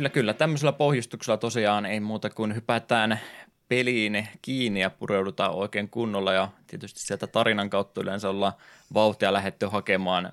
Kyllä, 0.04 0.12
kyllä. 0.12 0.34
Tämmöisellä 0.34 0.72
pohjustuksella 0.72 1.36
tosiaan 1.36 1.86
ei 1.86 2.00
muuta 2.00 2.30
kuin 2.30 2.54
hypätään 2.54 3.20
peliin 3.68 4.28
kiinni 4.42 4.80
ja 4.80 4.90
pureudutaan 4.90 5.54
oikein 5.54 5.88
kunnolla 5.88 6.32
ja 6.32 6.48
tietysti 6.66 7.00
sieltä 7.00 7.26
tarinan 7.26 7.70
kautta 7.70 8.00
yleensä 8.00 8.30
ollaan 8.30 8.52
vauhtia 8.94 9.32
lähetty 9.32 9.66
hakemaan 9.66 10.32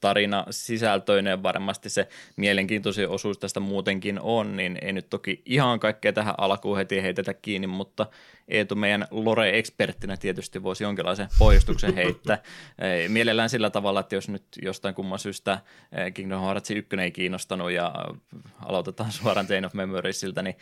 tarina 0.00 0.46
sisältöinen 0.50 1.42
varmasti 1.42 1.88
se 1.88 2.08
mielenkiintoisin 2.36 3.08
osuus 3.08 3.38
tästä 3.38 3.60
muutenkin 3.60 4.20
on, 4.20 4.56
niin 4.56 4.78
ei 4.82 4.92
nyt 4.92 5.10
toki 5.10 5.42
ihan 5.46 5.80
kaikkea 5.80 6.12
tähän 6.12 6.34
alkuun 6.38 6.76
heti 6.76 7.02
heitetä 7.02 7.34
kiinni, 7.34 7.66
mutta 7.66 8.06
Eetu 8.48 8.74
meidän 8.74 9.06
Lore-eksperttinä 9.10 10.16
tietysti 10.16 10.62
voisi 10.62 10.84
jonkinlaisen 10.84 11.28
pohjustuksen 11.38 11.94
heittää. 11.94 12.38
Mielellään 13.08 13.50
sillä 13.50 13.70
tavalla, 13.70 14.00
että 14.00 14.14
jos 14.14 14.28
nyt 14.28 14.44
jostain 14.62 14.94
kumman 14.94 15.18
syystä 15.18 15.60
Kingdom 16.14 16.40
Hearts 16.40 16.70
1 16.70 16.96
ei 17.00 17.10
kiinnostanut 17.10 17.70
ja 17.70 17.94
aloitetaan 18.64 19.12
suoraan 19.22 19.46
Chain 19.46 19.64
of 19.64 19.74
Memoriesilta, 19.74 20.42
niin 20.42 20.56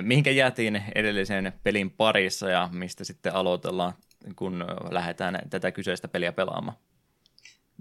mihinkä 0.00 0.30
jäätiin 0.30 0.82
edellisen 0.94 1.52
pelin 1.62 1.90
parissa 1.90 2.50
ja 2.50 2.68
mistä 2.72 3.04
sitten 3.04 3.34
aloitellaan, 3.34 3.92
kun 4.36 4.64
lähdetään 4.90 5.38
tätä 5.50 5.72
kyseistä 5.72 6.08
peliä 6.08 6.32
pelaamaan? 6.32 6.76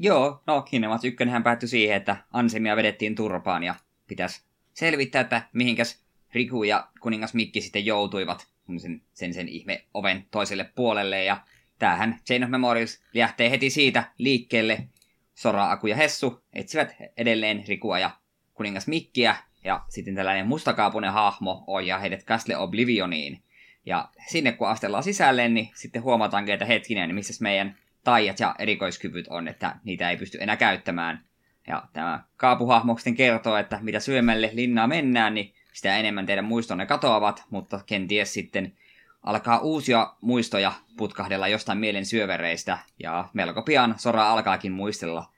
Joo, 0.01 0.41
no 0.47 0.61
Kingdom 0.61 0.91
1 0.91 1.43
päättyi 1.43 1.69
siihen, 1.69 1.97
että 1.97 2.17
Ansemia 2.33 2.75
vedettiin 2.75 3.15
turpaan 3.15 3.63
ja 3.63 3.75
pitäisi 4.07 4.41
selvittää, 4.73 5.21
että 5.21 5.41
mihinkäs 5.53 6.03
Riku 6.33 6.63
ja 6.63 6.87
kuningas 6.99 7.33
Mikki 7.33 7.61
sitten 7.61 7.85
joutuivat 7.85 8.47
sen, 8.77 9.01
sen, 9.13 9.33
sen 9.33 9.49
ihme 9.49 9.85
oven 9.93 10.25
toiselle 10.31 10.63
puolelle. 10.75 11.23
Ja 11.23 11.37
tämähän 11.79 12.19
Chain 12.25 12.43
of 12.43 12.49
Memories 12.49 13.03
lähtee 13.13 13.49
heti 13.49 13.69
siitä 13.69 14.03
liikkeelle. 14.17 14.87
Sora, 15.35 15.71
Aku 15.71 15.87
ja 15.87 15.95
Hessu 15.95 16.43
etsivät 16.53 16.95
edelleen 17.17 17.63
Rikua 17.67 17.99
ja 17.99 18.11
kuningas 18.53 18.87
Mikkiä. 18.87 19.35
Ja 19.63 19.85
sitten 19.89 20.15
tällainen 20.15 20.47
mustakaapunen 20.47 21.13
hahmo 21.13 21.63
ohjaa 21.67 21.99
heidät 21.99 22.25
Castle 22.25 22.57
Oblivioniin. 22.57 23.43
Ja 23.85 24.09
sinne 24.29 24.51
kun 24.51 24.67
astellaan 24.67 25.03
sisälle, 25.03 25.49
niin 25.49 25.69
sitten 25.75 26.03
huomataankin, 26.03 26.53
että 26.53 26.65
hetkinen, 26.65 27.15
missä 27.15 27.43
meidän 27.43 27.77
taijat 28.03 28.39
ja 28.39 28.55
erikoiskyvyt 28.59 29.27
on, 29.27 29.47
että 29.47 29.75
niitä 29.83 30.09
ei 30.09 30.17
pysty 30.17 30.37
enää 30.41 30.57
käyttämään. 30.57 31.25
Ja 31.67 31.83
tämä 31.93 32.23
kaapuhahmo 32.37 32.97
sitten 32.97 33.15
kertoo, 33.15 33.57
että 33.57 33.79
mitä 33.81 33.99
syömälle 33.99 34.49
linnaa 34.53 34.87
mennään, 34.87 35.33
niin 35.33 35.53
sitä 35.73 35.97
enemmän 35.97 36.25
teidän 36.25 36.45
muistonne 36.45 36.85
katoavat, 36.85 37.43
mutta 37.49 37.79
kenties 37.85 38.33
sitten 38.33 38.77
alkaa 39.23 39.59
uusia 39.59 40.13
muistoja 40.21 40.71
putkahdella 40.97 41.47
jostain 41.47 41.77
mielen 41.77 42.05
syövereistä, 42.05 42.77
ja 42.99 43.29
melko 43.33 43.61
pian 43.61 43.95
Sora 43.97 44.31
alkaakin 44.31 44.71
muistella 44.71 45.33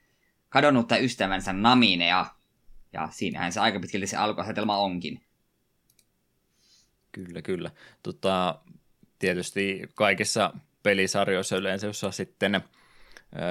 kadonnutta 0.50 0.98
ystävänsä 0.98 1.54
Naminea, 1.54 2.26
ja 2.94 3.08
siinähän 3.12 3.52
se 3.52 3.60
aika 3.60 3.80
pitkälti 3.80 4.08
se 4.08 4.18
alkuasetelma 4.18 4.78
onkin. 4.78 5.22
Kyllä, 7.12 7.42
kyllä. 7.42 7.72
Tota, 8.04 8.60
tietysti 9.20 9.82
kaikissa 9.96 10.54
pelisarjoissa 10.84 11.58
yleensä, 11.58 11.88
jossa 11.88 12.12
sitten 12.12 12.62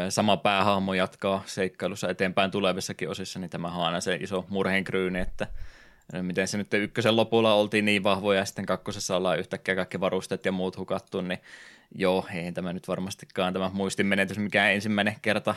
sama 0.08 0.36
päähahmo 0.36 0.94
jatkaa 0.94 1.42
seikkailussa 1.46 2.08
eteenpäin 2.08 2.50
tulevissakin 2.50 3.08
osissa, 3.08 3.38
niin 3.38 3.50
tämä 3.50 3.68
on 3.68 3.84
aina 3.86 4.00
se 4.00 4.14
iso 4.14 4.44
murheenkryyni, 4.48 5.20
että 5.20 5.46
miten 6.22 6.48
se 6.48 6.58
nyt 6.58 6.74
ykkösen 6.74 7.16
lopulla 7.16 7.54
oltiin 7.54 7.84
niin 7.84 8.02
vahvoja 8.02 8.38
ja 8.38 8.44
sitten 8.44 8.66
kakkosessa 8.66 9.16
ollaan 9.16 9.38
yhtäkkiä 9.38 9.74
kaikki 9.74 10.00
varusteet 10.00 10.44
ja 10.44 10.52
muut 10.52 10.76
hukattu, 10.76 11.20
niin 11.20 11.38
joo, 11.94 12.26
ei 12.34 12.52
tämä 12.52 12.72
nyt 12.72 12.88
varmastikaan 12.88 13.52
tämä 13.52 13.70
muistin 13.72 14.06
menetys 14.06 14.38
mikä 14.38 14.70
ensimmäinen 14.70 15.16
kerta 15.22 15.54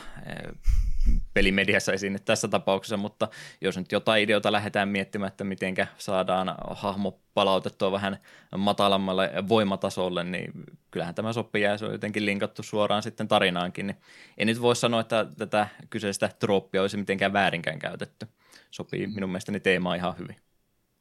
pelimediassa 1.34 1.92
esiin 1.92 2.18
tässä 2.24 2.48
tapauksessa, 2.48 2.96
mutta 2.96 3.28
jos 3.60 3.76
nyt 3.76 3.92
jotain 3.92 4.22
ideota 4.22 4.52
lähdetään 4.52 4.88
miettimään, 4.88 5.28
että 5.28 5.44
miten 5.44 5.74
saadaan 5.98 6.54
hahmo 6.70 7.20
palautettua 7.34 7.92
vähän 7.92 8.18
matalammalle 8.56 9.32
voimatasolle, 9.48 10.24
niin 10.24 10.52
kyllähän 10.90 11.14
tämä 11.14 11.32
sopii 11.32 11.62
ja 11.62 11.78
se 11.78 11.84
on 11.84 11.92
jotenkin 11.92 12.26
linkattu 12.26 12.62
suoraan 12.62 13.02
sitten 13.02 13.28
tarinaankin, 13.28 13.86
niin 13.86 13.96
en 14.38 14.46
nyt 14.46 14.62
voi 14.62 14.76
sanoa, 14.76 15.00
että 15.00 15.26
tätä 15.38 15.68
kyseistä 15.90 16.30
trooppia 16.38 16.82
olisi 16.82 16.96
mitenkään 16.96 17.32
väärinkään 17.32 17.78
käytetty. 17.78 18.26
Sopii 18.70 19.06
minun 19.06 19.30
mielestäni 19.30 19.60
teemaa 19.60 19.94
ihan 19.94 20.18
hyvin. 20.18 20.36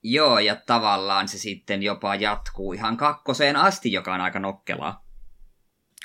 Joo, 0.03 0.39
ja 0.39 0.55
tavallaan 0.55 1.27
se 1.27 1.37
sitten 1.37 1.83
jopa 1.83 2.15
jatkuu 2.15 2.73
ihan 2.73 2.97
kakkoseen 2.97 3.55
asti, 3.55 3.91
joka 3.91 4.13
on 4.13 4.21
aika 4.21 4.39
nokkelaa. 4.39 5.02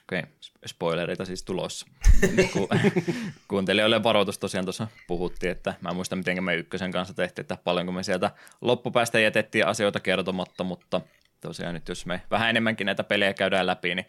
Okei, 0.09 0.18
okay. 0.18 0.33
spoilereita 0.66 1.25
siis 1.25 1.42
tulossa. 1.42 1.87
Ku, 2.53 2.68
kuuntelijoille 3.49 4.03
varoitus 4.03 4.38
tosiaan 4.38 4.64
tuossa 4.64 4.88
puhuttiin, 5.07 5.53
että 5.53 5.75
mä 5.81 5.88
en 5.88 5.97
muista 5.97 6.16
miten 6.16 6.44
me 6.44 6.57
ykkösen 6.57 6.92
kanssa 6.92 7.14
tehtiin, 7.14 7.42
että 7.42 7.59
paljonko 7.64 7.92
me 7.92 8.03
sieltä 8.03 8.31
loppupäästä 8.61 9.21
jätettiin 9.21 9.66
asioita 9.66 10.01
kertomatta, 10.01 10.64
mutta 10.64 11.01
tosiaan 11.40 11.74
nyt 11.74 11.88
jos 11.88 12.07
me 12.07 12.22
vähän 12.31 12.51
enemmänkin 12.51 12.85
näitä 12.85 13.05
pelejä 13.05 13.35
käydään 13.35 13.66
läpi, 13.66 13.94
niin 13.94 14.07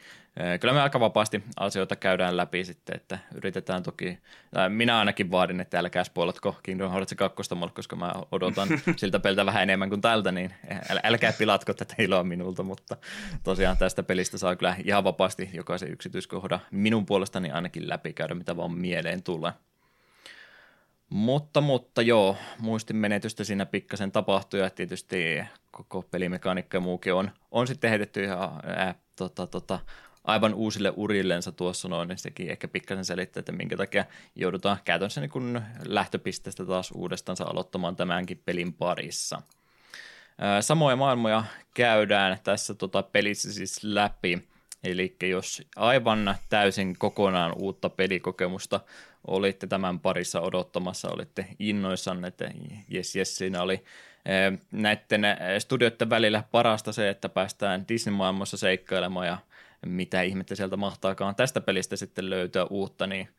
kyllä 0.59 0.73
me 0.73 0.81
aika 0.81 0.99
vapaasti 0.99 1.43
asioita 1.59 1.95
käydään 1.95 2.37
läpi 2.37 2.65
sitten, 2.65 2.95
että 2.95 3.19
yritetään 3.35 3.83
toki, 3.83 4.19
minä 4.69 4.99
ainakin 4.99 5.31
vaadin, 5.31 5.59
että 5.59 5.79
älkää 5.79 6.03
spoilatko 6.03 6.55
Kingdom 6.63 6.91
Hearts 6.91 7.13
2, 7.17 7.37
koska 7.73 7.95
mä 7.95 8.11
odotan 8.31 8.67
siltä 8.97 9.19
peltä 9.19 9.45
vähän 9.45 9.63
enemmän 9.63 9.89
kuin 9.89 10.01
tältä, 10.01 10.31
niin 10.31 10.53
älkää 11.03 11.33
pilatko 11.33 11.73
tätä 11.73 11.95
iloa 11.97 12.23
minulta, 12.23 12.63
mutta 12.63 12.97
tosiaan 13.43 13.77
tästä 13.77 14.03
pelistä 14.03 14.37
saa 14.37 14.55
kyllä 14.55 14.75
ihan 14.83 15.03
vapaasti 15.03 15.49
jokaisen 15.53 15.91
yksityiskohdan 15.91 16.59
minun 16.71 17.05
puolestani 17.05 17.51
ainakin 17.51 17.89
läpi 17.89 18.13
käydä, 18.13 18.33
mitä 18.33 18.57
vaan 18.57 18.71
mieleen 18.71 19.23
tulee. 19.23 19.51
Mutta, 21.09 21.61
mutta 21.61 22.01
joo, 22.01 22.37
muistin 22.59 22.95
menetystä 22.95 23.43
siinä 23.43 23.65
pikkasen 23.65 24.11
tapahtui 24.11 24.59
ja 24.59 24.69
tietysti 24.69 25.41
koko 25.71 26.01
pelimekaniikka 26.01 26.77
ja 26.77 26.81
muukin 26.81 27.13
on, 27.13 27.31
on 27.51 27.67
sitten 27.67 27.89
heitetty 27.89 28.23
ihan 28.23 28.51
ää, 28.63 28.95
tota, 29.15 29.47
tota, 29.47 29.79
aivan 30.23 30.53
uusille 30.53 30.93
urillensa 30.95 31.51
tuossa 31.51 31.87
noin, 31.87 32.07
niin 32.07 32.17
sekin 32.17 32.49
ehkä 32.49 32.67
pikkasen 32.67 33.05
selittää, 33.05 33.39
että 33.39 33.51
minkä 33.51 33.77
takia 33.77 34.05
joudutaan 34.35 34.77
käytännössä 34.85 35.21
niin 35.21 35.61
lähtöpisteestä 35.85 36.65
taas 36.65 36.91
uudestaan 36.91 37.37
aloittamaan 37.45 37.95
tämänkin 37.95 38.41
pelin 38.45 38.73
parissa. 38.73 39.41
Samoja 40.61 40.95
maailmoja 40.95 41.43
käydään 41.73 42.37
tässä 42.43 42.73
tota 42.73 43.03
pelissä 43.03 43.53
siis 43.53 43.83
läpi, 43.83 44.47
eli 44.83 45.15
jos 45.23 45.61
aivan 45.75 46.35
täysin 46.49 46.97
kokonaan 46.97 47.53
uutta 47.57 47.89
pelikokemusta 47.89 48.79
olitte 49.27 49.67
tämän 49.67 49.99
parissa 49.99 50.41
odottamassa, 50.41 51.09
olitte 51.09 51.45
innoissanne, 51.59 52.27
että 52.27 52.51
jes, 52.89 53.15
jes, 53.15 53.35
siinä 53.35 53.61
oli 53.61 53.83
näiden 54.71 55.21
studioiden 55.59 56.09
välillä 56.09 56.43
parasta 56.51 56.91
se, 56.91 57.09
että 57.09 57.29
päästään 57.29 57.85
Disney-maailmassa 57.87 58.57
seikkailemaan 58.57 59.27
ja 59.27 59.37
mitä 59.85 60.21
ihmettä 60.21 60.55
sieltä 60.55 60.77
mahtaakaan 60.77 61.35
tästä 61.35 61.61
pelistä 61.61 61.95
sitten 61.95 62.29
löytää 62.29 62.65
uutta, 62.65 63.07
niin 63.07 63.29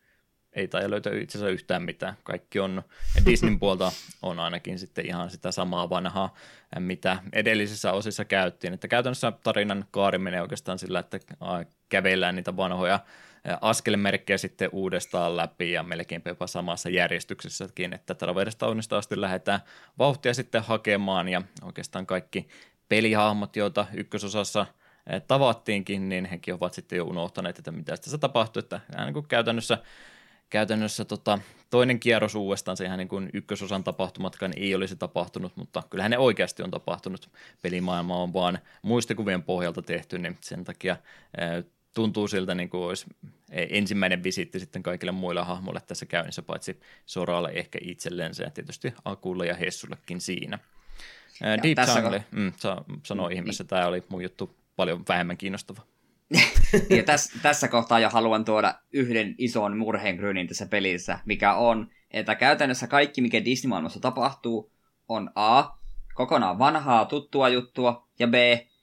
ei 0.53 0.67
tai 0.67 0.89
löytää 0.89 1.13
itse 1.13 1.37
asiassa 1.37 1.53
yhtään 1.53 1.83
mitään. 1.83 2.13
Kaikki 2.23 2.59
on, 2.59 2.83
Disneyn 3.25 3.59
puolta 3.59 3.91
on 4.21 4.39
ainakin 4.39 4.79
sitten 4.79 5.05
ihan 5.05 5.29
sitä 5.29 5.51
samaa 5.51 5.89
vanhaa, 5.89 6.35
mitä 6.79 7.17
edellisissä 7.33 7.93
osissa 7.93 8.25
käyttiin. 8.25 8.73
Että 8.73 8.87
käytännössä 8.87 9.33
tarinan 9.43 9.85
kaari 9.91 10.17
menee 10.17 10.41
oikeastaan 10.41 10.79
sillä, 10.79 10.99
että 10.99 11.19
kävellään 11.89 12.35
niitä 12.35 12.57
vanhoja 12.57 12.99
askelmerkkejä 13.61 14.37
sitten 14.37 14.69
uudestaan 14.71 15.37
läpi 15.37 15.71
ja 15.71 15.83
melkein 15.83 16.21
jopa 16.25 16.47
samassa 16.47 16.89
järjestyksessäkin, 16.89 17.93
että 17.93 18.15
Traversta 18.15 18.67
onnista 18.67 18.97
asti 18.97 19.21
lähdetään 19.21 19.59
vauhtia 19.97 20.33
sitten 20.33 20.63
hakemaan 20.63 21.29
ja 21.29 21.41
oikeastaan 21.61 22.05
kaikki 22.05 22.47
pelihahmot, 22.89 23.55
joita 23.55 23.85
ykkösosassa 23.93 24.65
tavattiinkin, 25.27 26.09
niin 26.09 26.25
hekin 26.25 26.53
ovat 26.53 26.73
sitten 26.73 26.97
jo 26.97 27.05
unohtaneet, 27.05 27.59
että 27.59 27.71
mitä 27.71 27.97
tässä 27.97 28.17
tapahtui, 28.17 28.59
että 28.59 28.79
niin 29.05 29.13
kuin 29.13 29.27
käytännössä 29.27 29.77
käytännössä 30.49 31.05
tota, 31.05 31.39
toinen 31.69 31.99
kierros 31.99 32.35
uudestaan, 32.35 32.77
se 32.77 32.85
ihan 32.85 32.97
niin 32.97 33.07
kuin 33.07 33.29
ykkösosan 33.33 33.83
tapahtumatkaan 33.83 34.53
ei 34.57 34.75
olisi 34.75 34.95
tapahtunut, 34.95 35.55
mutta 35.55 35.83
kyllähän 35.89 36.11
ne 36.11 36.17
oikeasti 36.17 36.63
on 36.63 36.71
tapahtunut. 36.71 37.29
Pelimaailma 37.61 38.15
on 38.15 38.33
vaan 38.33 38.59
muistikuvien 38.81 39.43
pohjalta 39.43 39.81
tehty, 39.81 40.19
niin 40.19 40.37
sen 40.41 40.63
takia 40.63 40.97
tuntuu 41.93 42.27
siltä, 42.27 42.55
niin 42.55 42.69
kuin 42.69 42.83
olisi 42.83 43.05
ensimmäinen 43.51 44.23
visitti 44.23 44.59
sitten 44.59 44.83
kaikille 44.83 45.11
muille 45.11 45.43
hahmoille 45.43 45.81
tässä 45.87 46.05
käynnissä, 46.05 46.41
paitsi 46.41 46.79
Soralle 47.05 47.49
ehkä 47.53 47.79
itsellensä 47.81 48.43
ja 48.43 48.49
tietysti 48.49 48.93
Akulle 49.05 49.45
ja 49.45 49.55
Hessullekin 49.55 50.21
siinä. 50.21 50.59
Ja 51.41 51.63
Deep 51.63 51.75
tässä 51.75 51.99
Jungle, 51.99 52.23
mm, 52.31 52.53
sa, 52.57 52.83
sanoo 53.03 53.29
mm, 53.29 53.35
ihmeessä, 53.35 53.63
niin. 53.63 53.69
tämä 53.69 53.87
oli 53.87 54.03
mun 54.09 54.23
juttu 54.23 54.55
paljon 54.75 55.03
vähemmän 55.09 55.37
kiinnostava. 55.37 55.81
ja 56.97 57.03
tässä, 57.03 57.39
tässä 57.41 57.67
kohtaa 57.67 57.99
jo 57.99 58.09
haluan 58.09 58.45
tuoda 58.45 58.75
yhden 58.93 59.35
ison 59.37 59.77
murheenkryynin 59.77 60.47
tässä 60.47 60.65
pelissä, 60.65 61.19
mikä 61.25 61.53
on, 61.53 61.89
että 62.11 62.35
käytännössä 62.35 62.87
kaikki, 62.87 63.21
mikä 63.21 63.45
Disney-maailmassa 63.45 63.99
tapahtuu, 63.99 64.71
on 65.07 65.31
A, 65.35 65.63
kokonaan 66.13 66.59
vanhaa, 66.59 67.05
tuttua 67.05 67.49
juttua, 67.49 68.07
ja 68.19 68.27
B, 68.27 68.33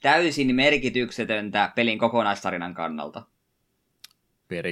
täysin 0.03 0.55
merkityksetöntä 0.55 1.73
pelin 1.75 1.99
kokonaistarinan 1.99 2.75
kannalta. 2.75 3.23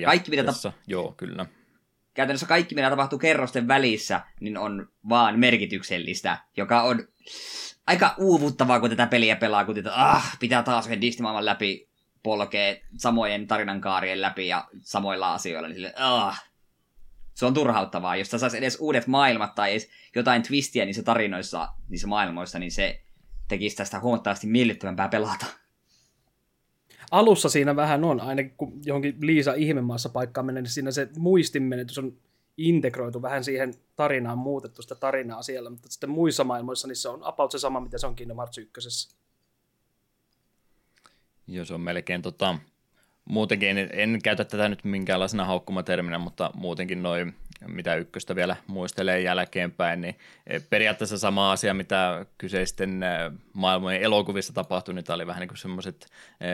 Kaikki 0.07 0.31
mitä 0.31 0.43
tap- 0.43 0.73
joo, 0.87 1.15
kyllä. 1.17 1.47
käytännössä 2.15 2.47
kaikki, 2.47 2.75
mitä 2.75 2.91
tapahtuu 2.91 3.19
kerrosten 3.19 3.69
välissä, 3.69 4.21
niin 4.41 4.59
on 4.59 4.89
vaan 5.09 5.39
merkityksellistä, 5.39 6.39
joka 6.57 6.83
on 6.83 7.09
aika 7.87 8.15
uuvuttavaa, 8.19 8.81
kun 8.81 8.91
tätä 8.91 9.07
peliä 9.07 9.37
pelaa, 9.37 9.65
kun 9.65 9.75
tätä, 9.75 9.91
ah, 9.95 10.37
pitää 10.41 10.63
taas 10.63 10.87
yhden 10.87 11.01
Disney-maailman 11.01 11.45
läpi 11.45 11.89
polkee 12.23 12.83
samojen 12.97 13.47
tarinankaarien 13.47 14.21
läpi 14.21 14.49
ja 14.49 14.69
samoilla 14.81 15.35
asioilla, 15.35 15.69
niin 15.69 15.75
sille, 15.75 15.93
ah, 15.97 16.45
se 17.35 17.47
on 17.47 17.55
turhauttavaa. 17.55 18.17
Jos 18.17 18.31
sä 18.31 18.39
sais 18.39 18.55
edes 18.55 18.77
uudet 18.81 19.07
maailmat 19.07 19.55
tai 19.55 19.71
edes 19.71 19.91
jotain 20.15 20.43
twistiä 20.43 20.85
niissä 20.85 21.03
tarinoissa, 21.03 21.69
niissä 21.89 22.07
maailmoissa, 22.07 22.59
niin 22.59 22.73
se 22.73 23.03
tekisi 23.49 23.77
tästä 23.77 24.01
huomattavasti 24.01 24.47
miellyttävämpää 24.47 25.09
pelata. 25.09 25.47
Alussa 27.11 27.49
siinä 27.49 27.77
vähän 27.77 28.05
on, 28.05 28.21
ainakin 28.21 28.55
kun 28.57 28.81
johonkin 28.85 29.17
Liisa 29.21 29.55
ihmemaassa 29.55 30.09
paikkaan 30.09 30.47
menee, 30.47 30.63
niin 30.63 30.71
siinä 30.71 30.91
se 30.91 31.09
muistinmenetys 31.19 31.99
on 31.99 32.17
integroitu 32.57 33.23
vähän 33.23 33.45
siihen 33.45 33.75
tarinaan, 33.97 34.39
muutettu 34.39 34.83
sitä 34.83 34.95
tarinaa 34.95 35.43
siellä, 35.43 35.71
mutta 35.71 35.89
sitten 35.89 36.11
muissa 36.11 36.45
maailmoissa 36.45 36.89
niin 36.89 36.97
se 36.97 37.09
on 37.09 37.25
about 37.25 37.51
se 37.51 37.59
sama, 37.59 37.81
mitä 37.81 37.99
se 37.99 38.07
on 38.07 38.17
Kingdom 38.17 38.37
Hearts 38.37 38.59
1. 38.59 39.17
Joo, 41.47 41.65
se 41.65 41.75
on 41.75 41.81
melkein 41.81 42.23
tota, 42.23 42.59
muutenkin, 43.25 43.69
en, 43.69 43.89
en 43.93 44.23
käytä 44.23 44.45
tätä 44.45 44.69
nyt 44.69 44.85
minkäänlaisena 44.85 45.45
haukkumaterminä, 45.45 46.19
mutta 46.19 46.51
muutenkin 46.55 47.03
noin 47.03 47.35
mitä 47.67 47.95
ykköstä 47.95 48.35
vielä 48.35 48.57
muistelee 48.67 49.21
jälkeenpäin, 49.21 50.01
niin 50.01 50.17
e, 50.47 50.61
periaatteessa 50.61 51.19
sama 51.19 51.53
asia, 51.53 51.75
mitä 51.75 52.27
kyseisten 52.39 53.03
e, 53.03 53.09
maailmojen 53.53 54.03
elokuvissa 54.03 54.53
tapahtui, 54.53 54.95
niin 54.95 55.05
tämä 55.05 55.15
oli 55.15 55.27
vähän 55.27 55.41
niin 55.41 55.49
kuin 55.49 55.59
semmoiset 55.59 56.07
e, 56.41 56.47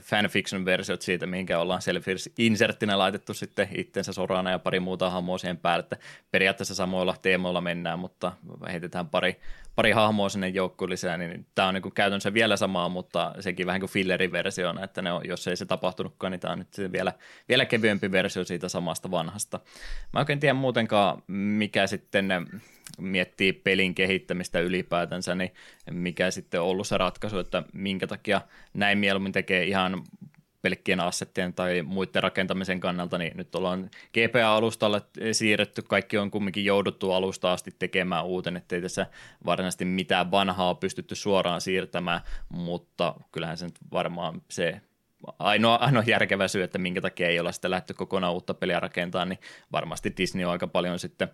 fanfiction-versiot 0.00 1.02
siitä, 1.02 1.26
mihinkä 1.26 1.58
ollaan 1.58 1.80
self-inserttinä 1.82 2.98
laitettu 2.98 3.34
sitten 3.34 3.68
itsensä 3.76 4.12
sorana 4.12 4.50
ja 4.50 4.58
pari 4.58 4.80
muuta 4.80 5.10
hahmoa 5.10 5.38
siihen 5.38 5.56
päälle, 5.56 5.80
että 5.82 5.96
periaatteessa 6.30 6.74
samoilla 6.74 7.16
teemoilla 7.22 7.60
mennään, 7.60 7.98
mutta 7.98 8.32
heitetään 8.72 9.08
pari, 9.08 9.40
pari 9.76 9.90
hahmoa 9.90 10.28
sinne 10.28 10.48
joukkoon 10.48 10.90
lisää, 10.90 11.16
niin 11.16 11.46
tämä 11.54 11.68
on 11.68 11.74
niin 11.74 11.82
kuin 11.82 11.94
käytännössä 11.94 12.34
vielä 12.34 12.56
samaa, 12.56 12.88
mutta 12.88 13.34
sekin 13.40 13.66
vähän 13.66 13.80
kuin 13.80 13.90
filleriversiona, 13.90 14.84
että 14.84 15.02
ne 15.02 15.12
on, 15.12 15.22
jos 15.24 15.48
ei 15.48 15.56
se 15.56 15.66
tapahtunutkaan, 15.66 16.30
niin 16.30 16.40
tämä 16.40 16.52
on 16.52 16.58
nyt 16.58 16.92
vielä, 16.92 17.12
vielä 17.48 17.64
kevyempi 17.64 18.12
versio 18.12 18.44
siitä 18.44 18.68
samasta 18.68 19.10
vanhasta. 19.10 19.60
Mä 20.12 20.20
oikein 20.20 20.40
tiedä 20.50 20.60
muutenkaan, 20.60 21.22
mikä 21.28 21.86
sitten 21.86 22.28
miettii 22.98 23.52
pelin 23.52 23.94
kehittämistä 23.94 24.60
ylipäätänsä, 24.60 25.34
niin 25.34 25.50
mikä 25.90 26.30
sitten 26.30 26.60
on 26.60 26.66
ollut 26.66 26.86
se 26.86 26.98
ratkaisu, 26.98 27.38
että 27.38 27.62
minkä 27.72 28.06
takia 28.06 28.40
näin 28.74 28.98
mieluummin 28.98 29.32
tekee 29.32 29.64
ihan 29.64 30.04
pelkkien 30.62 31.00
assettien 31.00 31.54
tai 31.54 31.82
muiden 31.82 32.22
rakentamisen 32.22 32.80
kannalta, 32.80 33.18
niin 33.18 33.32
nyt 33.36 33.54
ollaan 33.54 33.90
GPA-alustalle 34.14 35.02
siirretty, 35.32 35.82
kaikki 35.82 36.18
on 36.18 36.30
kumminkin 36.30 36.64
jouduttu 36.64 37.12
alusta 37.12 37.52
asti 37.52 37.70
tekemään 37.78 38.24
uuten, 38.24 38.56
ettei 38.56 38.82
tässä 38.82 39.06
varsinaisesti 39.46 39.84
mitään 39.84 40.30
vanhaa 40.30 40.74
pystytty 40.74 41.14
suoraan 41.14 41.60
siirtämään, 41.60 42.20
mutta 42.48 43.14
kyllähän 43.32 43.56
se 43.56 43.64
nyt 43.64 43.78
varmaan 43.92 44.42
se 44.48 44.80
ainoa, 45.38 45.74
ainoa 45.74 46.02
järkevä 46.06 46.48
syy, 46.48 46.62
että 46.62 46.78
minkä 46.78 47.00
takia 47.00 47.28
ei 47.28 47.40
olla 47.40 47.52
sitten 47.52 47.70
lähdetty 47.70 47.94
kokonaan 47.94 48.32
uutta 48.32 48.54
peliä 48.54 48.80
rakentamaan, 48.80 49.28
niin 49.28 49.38
varmasti 49.72 50.12
Disney 50.16 50.44
on 50.44 50.52
aika 50.52 50.66
paljon 50.66 50.98
sitten 50.98 51.28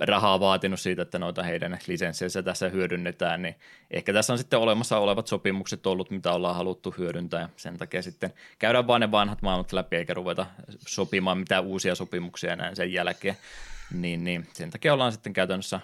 rahaa 0.00 0.40
vaatinut 0.40 0.80
siitä, 0.80 1.02
että 1.02 1.18
noita 1.18 1.42
heidän 1.42 1.78
lisenssejä 1.86 2.42
tässä 2.44 2.68
hyödynnetään, 2.68 3.42
niin 3.42 3.54
ehkä 3.90 4.12
tässä 4.12 4.32
on 4.32 4.38
sitten 4.38 4.58
olemassa 4.58 4.98
olevat 4.98 5.26
sopimukset 5.26 5.86
ollut, 5.86 6.10
mitä 6.10 6.32
ollaan 6.32 6.56
haluttu 6.56 6.94
hyödyntää, 6.98 7.40
ja 7.40 7.48
sen 7.56 7.76
takia 7.76 8.02
sitten 8.02 8.32
käydään 8.58 8.86
vaan 8.86 9.00
ne 9.00 9.10
vanhat 9.10 9.42
maailmat 9.42 9.72
läpi, 9.72 9.96
eikä 9.96 10.14
ruveta 10.14 10.46
sopimaan 10.88 11.38
mitään 11.38 11.64
uusia 11.64 11.94
sopimuksia 11.94 12.56
näin 12.56 12.76
sen 12.76 12.92
jälkeen, 12.92 13.36
niin, 13.92 14.24
niin 14.24 14.46
sen 14.52 14.70
takia 14.70 14.92
ollaan 14.92 15.12
sitten 15.12 15.32
käytännössä 15.32 15.80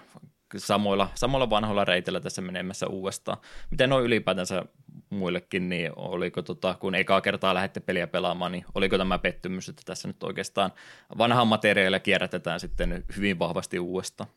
samoilla, 0.57 1.09
samoilla 1.15 1.49
vanhoilla 1.49 1.85
reiteillä 1.85 2.19
tässä 2.19 2.41
menemässä 2.41 2.87
uudestaan. 2.87 3.37
Miten 3.71 3.93
on 3.93 4.03
ylipäätänsä 4.03 4.65
muillekin, 5.09 5.69
niin 5.69 5.91
oliko 5.95 6.41
tota, 6.41 6.75
kun 6.79 6.95
ekaa 6.95 7.21
kertaa 7.21 7.53
lähdette 7.53 7.79
peliä 7.79 8.07
pelaamaan, 8.07 8.51
niin 8.51 8.65
oliko 8.75 8.97
tämä 8.97 9.19
pettymys, 9.19 9.69
että 9.69 9.81
tässä 9.85 10.07
nyt 10.07 10.23
oikeastaan 10.23 10.71
vanhaa 11.17 11.45
materiaalia 11.45 11.99
kierrätetään 11.99 12.59
sitten 12.59 13.05
hyvin 13.17 13.39
vahvasti 13.39 13.79
uudestaan? 13.79 14.29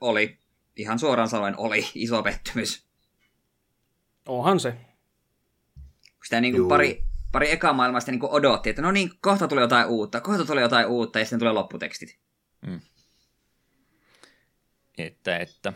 Oli. 0.00 0.38
Ihan 0.76 0.98
suoraan 0.98 1.28
sanoen 1.28 1.54
oli 1.58 1.86
iso 1.94 2.22
pettymys. 2.22 2.86
Onhan 4.26 4.60
se. 4.60 4.74
Sitä 6.24 6.40
niin 6.40 6.54
kuin 6.54 6.68
pari, 6.68 7.04
pari 7.32 7.50
ekaa 7.50 7.72
maailmasta 7.72 8.10
niin 8.10 8.20
kuin 8.20 8.32
odotti, 8.32 8.70
että 8.70 8.82
no 8.82 8.90
niin, 8.90 9.10
kohta 9.20 9.48
tulee 9.48 9.62
jotain 9.62 9.86
uutta, 9.86 10.20
kohta 10.20 10.44
tulee 10.44 10.62
jotain 10.62 10.86
uutta, 10.86 11.18
ja 11.18 11.24
sitten 11.24 11.38
tulee 11.38 11.52
lopputekstit. 11.52 12.18
Mm. 12.66 12.80
Että, 14.98 15.36
että 15.36 15.72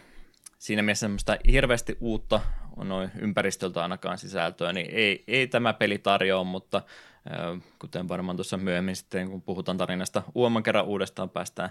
siinä 0.59 0.83
mielessä 0.83 1.01
semmoista 1.01 1.37
hirveästi 1.51 1.97
uutta 2.01 2.41
noin 2.77 3.11
ympäristöltä 3.19 3.83
ainakaan 3.83 4.19
sisältöä, 4.19 4.73
niin 4.73 4.87
ei, 4.91 5.25
ei 5.29 5.47
tämä 5.47 5.73
peli 5.73 5.99
tarjoa, 5.99 6.45
mutta 6.45 6.83
kuten 7.79 8.09
varmaan 8.09 8.37
tuossa 8.37 8.57
myöhemmin 8.57 8.97
sitten, 8.97 9.31
kun 9.31 9.43
puhutaan 9.43 9.79
tarinasta 9.79 10.23
uoman 10.35 10.63
kerran 10.63 10.85
uudestaan 10.85 11.31
päästään 11.31 11.71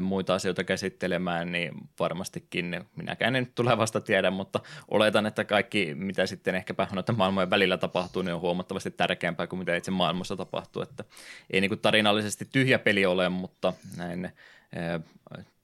muita 0.00 0.34
asioita 0.34 0.64
käsittelemään, 0.64 1.52
niin 1.52 1.72
varmastikin 1.98 2.84
minäkään 2.96 3.36
en 3.36 3.42
nyt 3.42 3.54
tulevasta 3.54 4.00
tiedä, 4.00 4.30
mutta 4.30 4.60
oletan, 4.88 5.26
että 5.26 5.44
kaikki, 5.44 5.94
mitä 5.94 6.26
sitten 6.26 6.54
ehkäpä 6.54 6.86
noiden 6.92 7.16
maailmojen 7.16 7.50
välillä 7.50 7.76
tapahtuu, 7.76 8.22
niin 8.22 8.34
on 8.34 8.40
huomattavasti 8.40 8.90
tärkeämpää 8.90 9.46
kuin 9.46 9.58
mitä 9.58 9.76
itse 9.76 9.90
maailmassa 9.90 10.36
tapahtuu, 10.36 10.82
että 10.82 11.04
ei 11.50 11.60
niin 11.60 11.68
kuin 11.68 11.80
tarinallisesti 11.80 12.48
tyhjä 12.52 12.78
peli 12.78 13.06
ole, 13.06 13.28
mutta 13.28 13.72
näin 13.96 14.32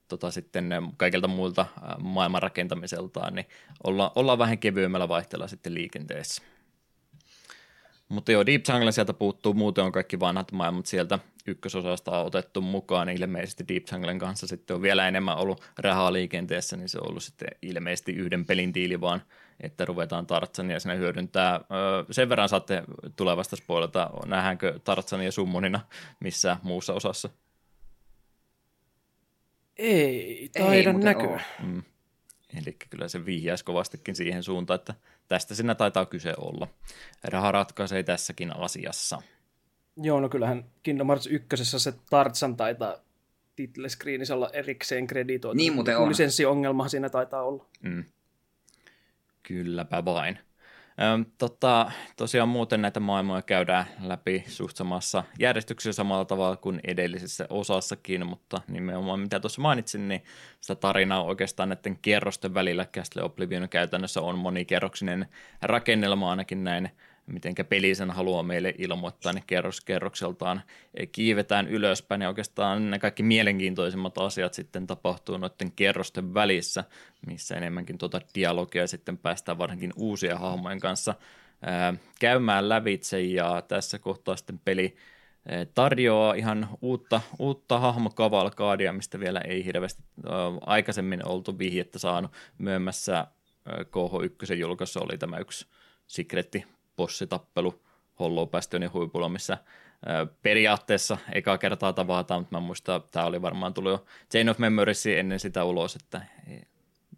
tota, 0.07 0.31
sitten 0.31 0.69
kaikilta 0.97 1.27
muilta 1.27 1.65
maailman 1.99 2.41
rakentamiseltaan, 2.41 3.35
niin 3.35 3.45
olla, 3.83 4.11
ollaan 4.15 4.37
vähän 4.37 4.57
kevyemmällä 4.57 5.07
vaihteella 5.07 5.47
sitten 5.47 5.73
liikenteessä. 5.73 6.41
Mutta 8.09 8.31
joo, 8.31 8.45
Deep 8.45 8.61
Jungle 8.69 8.91
sieltä 8.91 9.13
puuttuu, 9.13 9.53
muuten 9.53 9.83
on 9.83 9.91
kaikki 9.91 10.19
vanhat 10.19 10.51
maailmat 10.51 10.85
sieltä 10.85 11.19
ykkösosasta 11.47 12.19
on 12.19 12.25
otettu 12.25 12.61
mukaan, 12.61 13.07
niin 13.07 13.21
ilmeisesti 13.21 13.65
Deep 13.67 13.83
Junglen 13.91 14.19
kanssa 14.19 14.47
sitten 14.47 14.75
on 14.75 14.81
vielä 14.81 15.07
enemmän 15.07 15.37
ollut 15.37 15.63
rahaa 15.77 16.13
liikenteessä, 16.13 16.77
niin 16.77 16.89
se 16.89 16.97
on 16.97 17.09
ollut 17.09 17.23
sitten 17.23 17.47
ilmeisesti 17.61 18.11
yhden 18.11 18.45
pelin 18.45 18.73
tiili 18.73 19.01
vaan, 19.01 19.21
että 19.59 19.85
ruvetaan 19.85 20.27
Tartsania 20.27 20.79
sinne 20.79 20.97
hyödyntää. 20.97 21.61
sen 22.11 22.29
verran 22.29 22.49
saatte 22.49 22.83
tulevasta 23.15 23.55
spoilata, 23.55 24.09
nähdäänkö 24.25 24.79
Tartsania 24.83 25.31
summonina 25.31 25.79
missä 26.19 26.57
muussa 26.63 26.93
osassa? 26.93 27.29
Ei 29.77 30.49
taida 30.53 30.89
Ei, 30.89 30.97
näkyä. 30.97 31.41
Mm. 31.63 31.83
Eli 32.57 32.77
kyllä 32.89 33.07
se 33.07 33.25
vihjaisi 33.25 33.65
kovastikin 33.65 34.15
siihen 34.15 34.43
suuntaan, 34.43 34.79
että 34.79 34.93
tästä 35.27 35.55
sinä 35.55 35.75
taitaa 35.75 36.05
kyse 36.05 36.33
olla. 36.37 36.67
Raha 37.23 37.51
ratkaisee 37.51 38.03
tässäkin 38.03 38.57
asiassa. 38.57 39.21
Joo, 39.97 40.19
no 40.19 40.29
kyllähän 40.29 40.65
Kingdom 40.83 41.07
Hearts 41.07 41.27
1 41.27 41.79
se 41.79 41.93
Tartsan 42.09 42.57
taitaa 42.57 42.95
title 43.55 43.89
screenissä 43.89 44.35
olla 44.35 44.49
erikseen 44.53 45.07
kreditoitu. 45.07 45.57
Niin 45.57 45.73
muuten 45.73 45.97
on. 45.97 46.09
Lisenssiongelma 46.09 46.87
siinä 46.87 47.09
taitaa 47.09 47.43
olla. 47.43 47.65
Mm. 47.81 48.03
Kylläpä 49.43 50.05
vain. 50.05 50.39
Tota, 51.37 51.91
tosiaan 52.15 52.49
muuten 52.49 52.81
näitä 52.81 52.99
maailmoja 52.99 53.41
käydään 53.41 53.85
läpi 54.01 54.43
suht 54.47 54.77
samassa 54.77 55.23
järjestyksessä 55.39 55.93
samalla 55.93 56.25
tavalla 56.25 56.55
kuin 56.55 56.79
edellisessä 56.87 57.45
osassakin, 57.49 58.27
mutta 58.27 58.61
nimenomaan 58.67 59.19
mitä 59.19 59.39
tuossa 59.39 59.61
mainitsin, 59.61 60.07
niin 60.07 60.23
sitä 60.61 60.75
tarinaa 60.75 61.23
oikeastaan 61.23 61.69
näiden 61.69 61.99
kierrosten 62.01 62.53
välillä 62.53 62.85
Castle 62.85 63.23
Oblivion 63.23 63.69
käytännössä 63.69 64.21
on 64.21 64.37
monikerroksinen 64.37 65.27
rakennelma 65.61 66.29
ainakin 66.29 66.63
näin 66.63 66.89
mitenkä 67.27 67.63
peli 67.63 67.95
sen 67.95 68.11
haluaa 68.11 68.43
meille 68.43 68.73
ilmoittaa, 68.77 69.33
niin 69.33 69.43
kerros 69.47 69.81
kerrokseltaan 69.81 70.61
kiivetään 71.11 71.67
ylöspäin 71.67 72.21
ja 72.21 72.27
oikeastaan 72.27 72.91
ne 72.91 72.99
kaikki 72.99 73.23
mielenkiintoisimmat 73.23 74.17
asiat 74.17 74.53
sitten 74.53 74.87
tapahtuu 74.87 75.37
noiden 75.37 75.71
kerrosten 75.71 76.33
välissä, 76.33 76.83
missä 77.27 77.55
enemmänkin 77.55 77.97
tuota 77.97 78.21
dialogia 78.35 78.87
sitten 78.87 79.17
päästään 79.17 79.57
varsinkin 79.57 79.93
uusia 79.95 80.37
hahmojen 80.37 80.79
kanssa 80.79 81.15
ää, 81.61 81.93
käymään 82.19 82.69
lävitse 82.69 83.21
ja 83.21 83.63
tässä 83.67 83.99
kohtaa 83.99 84.35
sitten 84.35 84.59
peli 84.65 84.95
tarjoaa 85.73 86.33
ihan 86.33 86.69
uutta, 86.81 87.21
uutta 87.39 87.79
hahmokavalkaadia, 87.79 88.93
mistä 88.93 89.19
vielä 89.19 89.41
ei 89.41 89.65
hirveästi 89.65 90.03
aikaisemmin 90.65 91.27
oltu 91.27 91.59
vihjettä 91.59 91.99
saanut. 91.99 92.31
Myöhemmässä 92.57 93.27
KH1 93.69 94.53
julkaisussa 94.53 94.99
oli 94.99 95.17
tämä 95.17 95.37
yksi 95.37 95.67
sikretti 96.07 96.76
bossitappelu 96.97 97.81
Hollow 98.19 98.49
Bastionin 98.49 98.93
huipulla, 98.93 99.29
missä 99.29 99.57
periaatteessa 100.41 101.17
eka 101.33 101.57
kertaa 101.57 101.93
tavataan, 101.93 102.41
mutta 102.41 102.55
mä 102.55 102.59
muistan, 102.59 103.01
tämä 103.11 103.25
oli 103.25 103.41
varmaan 103.41 103.73
tullut 103.73 103.91
jo 103.91 104.05
Chain 104.31 104.49
of 104.49 104.57
Memories 104.57 105.05
ennen 105.05 105.39
sitä 105.39 105.63
ulos, 105.63 105.95
että 105.95 106.21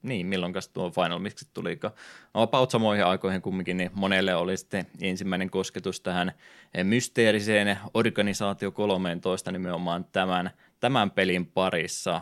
niin, 0.01 0.25
milloin 0.25 0.53
tuo 0.73 0.91
Final 0.91 1.19
Mix 1.19 1.45
tulikaan. 1.53 1.93
No, 2.33 2.41
about 2.41 2.71
samoihin 2.71 3.05
aikoihin 3.05 3.41
kumminkin, 3.41 3.77
niin 3.77 3.91
monelle 3.93 4.35
oli 4.35 4.57
sitten 4.57 4.87
ensimmäinen 5.01 5.49
kosketus 5.49 6.01
tähän 6.01 6.31
mysteeriseen 6.83 7.77
organisaatio 7.93 8.71
13 8.71 9.51
nimenomaan 9.51 10.05
tämän 10.05 10.51
tämän 10.79 11.11
pelin 11.11 11.45
parissa. 11.45 12.21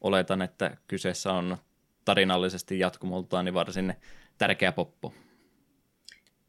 Oletan, 0.00 0.42
että 0.42 0.76
kyseessä 0.88 1.32
on 1.32 1.56
tarinallisesti 2.04 2.78
jatkumoltaan 2.78 3.44
niin 3.44 3.54
varsin 3.54 3.94
tärkeä 4.38 4.72
poppo. 4.72 5.14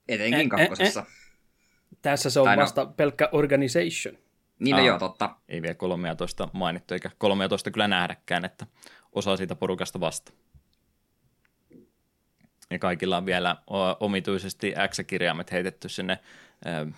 Etenkin 0.08 0.50
kakkosessa. 0.50 1.06
Tässä 2.02 2.30
se 2.30 2.40
on 2.40 2.46
Tai 2.46 2.56
no- 2.56 2.62
vasta 2.62 2.86
pelkkä 2.86 3.30
organization. 3.32 4.18
Niin 4.60 4.76
no 4.76 4.82
Aa. 4.82 4.88
joo, 4.88 5.00
totta. 5.00 5.36
Ei 5.50 5.62
vielä 5.62 5.74
13 5.74 6.50
mainittu, 6.54 6.94
eikä 6.94 7.10
13 7.18 7.72
kyllä 7.72 7.88
nähdäkään, 7.88 8.46
että 8.46 8.68
osa 9.14 9.38
siitä 9.38 9.56
porukasta 9.56 10.00
vasta. 10.00 10.32
Ja 12.70 12.80
kaikilla 12.80 13.18
on 13.18 13.26
vielä 13.26 13.56
omituisesti 14.00 14.74
X-kirjaimet 14.88 15.52
heitetty 15.52 15.90
sinne 15.90 16.20
ö, 16.66 16.92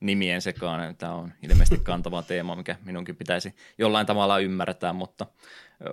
nimien 0.00 0.42
sekaan. 0.42 0.96
Tämä 0.96 1.14
on 1.14 1.32
ilmeisesti 1.42 1.84
kantava 1.84 2.22
teema, 2.22 2.56
mikä 2.56 2.76
minunkin 2.84 3.16
pitäisi 3.16 3.54
jollain 3.78 4.06
tavalla 4.06 4.38
ymmärtää, 4.38 4.92
mutta 4.92 5.26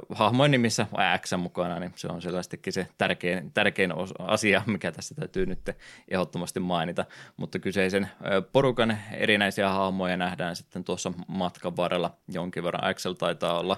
hahmojen 0.10 0.52
nimissä 0.52 0.88
X 1.18 1.34
mukana, 1.38 1.80
niin 1.80 1.92
se 1.96 2.08
on 2.08 2.22
selvästikin 2.22 2.74
se 2.74 2.88
tärkein, 2.98 3.52
tärkein 3.52 3.94
asia, 4.20 4.62
mikä 4.66 4.92
tässä 4.92 5.16
täytyy 5.16 5.46
nyt 5.46 5.70
ehdottomasti 6.08 6.60
mainita. 6.60 7.06
Mutta 7.38 7.60
kyseisen 7.60 8.10
porukan 8.52 8.98
erinäisiä 9.12 9.70
hahmoja 9.70 10.18
nähdään 10.18 10.56
sitten 10.56 10.84
tuossa 10.84 11.14
matkan 11.28 11.78
varrella 11.78 12.18
jonkin 12.28 12.64
verran. 12.64 12.90
Axel 12.90 13.14
taitaa 13.14 13.60
olla 13.60 13.78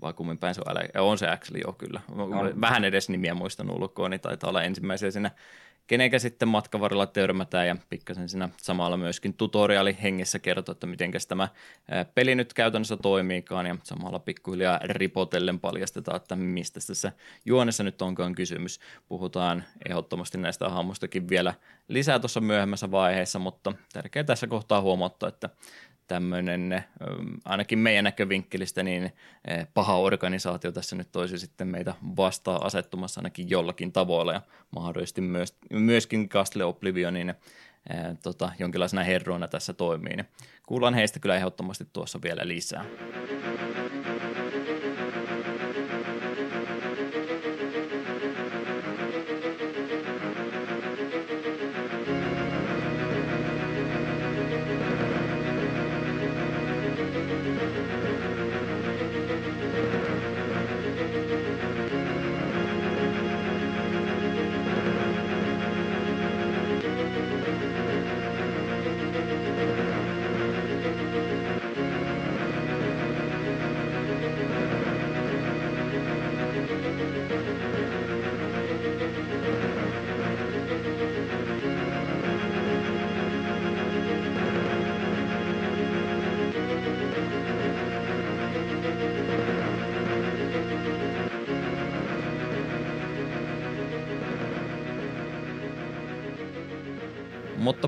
vai 0.00 0.12
kummin 0.12 0.38
päin 0.38 0.54
se 0.54 0.60
on, 0.66 1.08
on 1.08 1.18
se 1.18 1.28
Axel 1.28 1.56
jo 1.66 1.72
kyllä. 1.72 2.00
Vähän 2.60 2.84
edes 2.84 3.08
nimiä 3.08 3.34
muistan 3.34 3.70
ulkoa, 3.70 4.08
niin 4.08 4.20
taitaa 4.20 4.50
olla 4.50 4.62
ensimmäisiä 4.62 5.10
siinä 5.10 5.30
kenenkä 5.86 6.18
sitten 6.18 6.48
matkan 6.48 6.80
varrella 6.80 7.06
törmätään 7.06 7.66
ja 7.66 7.76
pikkasen 7.90 8.28
siinä 8.28 8.48
samalla 8.56 8.96
myöskin 8.96 9.34
tutoriaali 9.34 9.96
hengessä 10.02 10.38
kertoo, 10.38 10.72
että 10.72 10.86
miten 10.86 11.10
tämä 11.28 11.48
peli 12.14 12.34
nyt 12.34 12.54
käytännössä 12.54 12.96
toimiikaan 12.96 13.66
ja 13.66 13.76
samalla 13.82 14.18
pikkuhiljaa 14.18 14.80
ripotellen 14.84 15.60
paljastetaan, 15.60 16.16
että 16.16 16.36
mistä 16.36 16.80
tässä 16.86 17.12
juonessa 17.44 17.82
nyt 17.82 18.02
onkaan 18.02 18.34
kysymys. 18.34 18.80
Puhutaan 19.08 19.64
ehdottomasti 19.88 20.38
näistä 20.38 20.68
hahmoistakin 20.68 21.28
vielä 21.28 21.54
lisää 21.88 22.18
tuossa 22.18 22.40
myöhemmässä 22.40 22.90
vaiheessa, 22.90 23.38
mutta 23.38 23.72
tärkeää 23.92 24.24
tässä 24.24 24.46
kohtaa 24.46 24.80
huomauttaa, 24.80 25.28
että 25.28 25.50
tämmöinen, 26.06 26.84
ainakin 27.44 27.78
meidän 27.78 28.04
näkövinkkelistä, 28.04 28.82
niin 28.82 29.04
eh, 29.04 29.66
paha 29.74 29.96
organisaatio 29.96 30.72
tässä 30.72 30.96
nyt 30.96 31.12
toisi 31.12 31.38
sitten 31.38 31.68
meitä 31.68 31.94
vastaan 32.16 32.62
asettumassa 32.62 33.20
ainakin 33.20 33.50
jollakin 33.50 33.92
tavoilla 33.92 34.32
ja 34.32 34.40
mahdollisesti 34.70 35.20
myös, 35.20 35.56
myöskin 35.72 36.28
Castle 36.28 36.64
Oblivionin 36.64 37.30
eh, 37.30 37.36
tota, 38.22 38.52
jonkinlaisena 38.58 39.02
herroina 39.02 39.48
tässä 39.48 39.72
toimii. 39.72 40.16
Niin 40.16 40.28
kuullaan 40.66 40.94
heistä 40.94 41.20
kyllä 41.20 41.36
ehdottomasti 41.36 41.86
tuossa 41.92 42.22
vielä 42.22 42.48
lisää. 42.48 42.84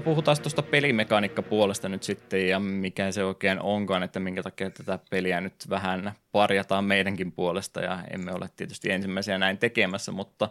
Puhutaan 0.07 0.37
tuosta 0.42 0.62
pelimekaniikkapuolesta 0.62 1.88
nyt 1.88 2.03
sitten 2.03 2.49
ja 2.49 2.61
mikä 2.61 3.12
se 3.12 3.25
oikein 3.25 3.61
onkaan, 3.61 4.03
että 4.03 4.21
minkä 4.21 4.42
takia 4.42 4.71
tätä 4.71 4.99
peliä 5.11 5.40
nyt 5.40 5.55
vähän 5.71 6.12
parjataan 6.33 6.85
meidänkin 6.85 7.33
puolesta 7.33 7.81
ja 7.81 7.99
emme 8.11 8.33
ole 8.33 8.51
tietysti 8.57 8.90
ensimmäisiä 8.90 9.38
näin 9.38 9.59
tekemässä, 9.59 10.12
mutta 10.12 10.49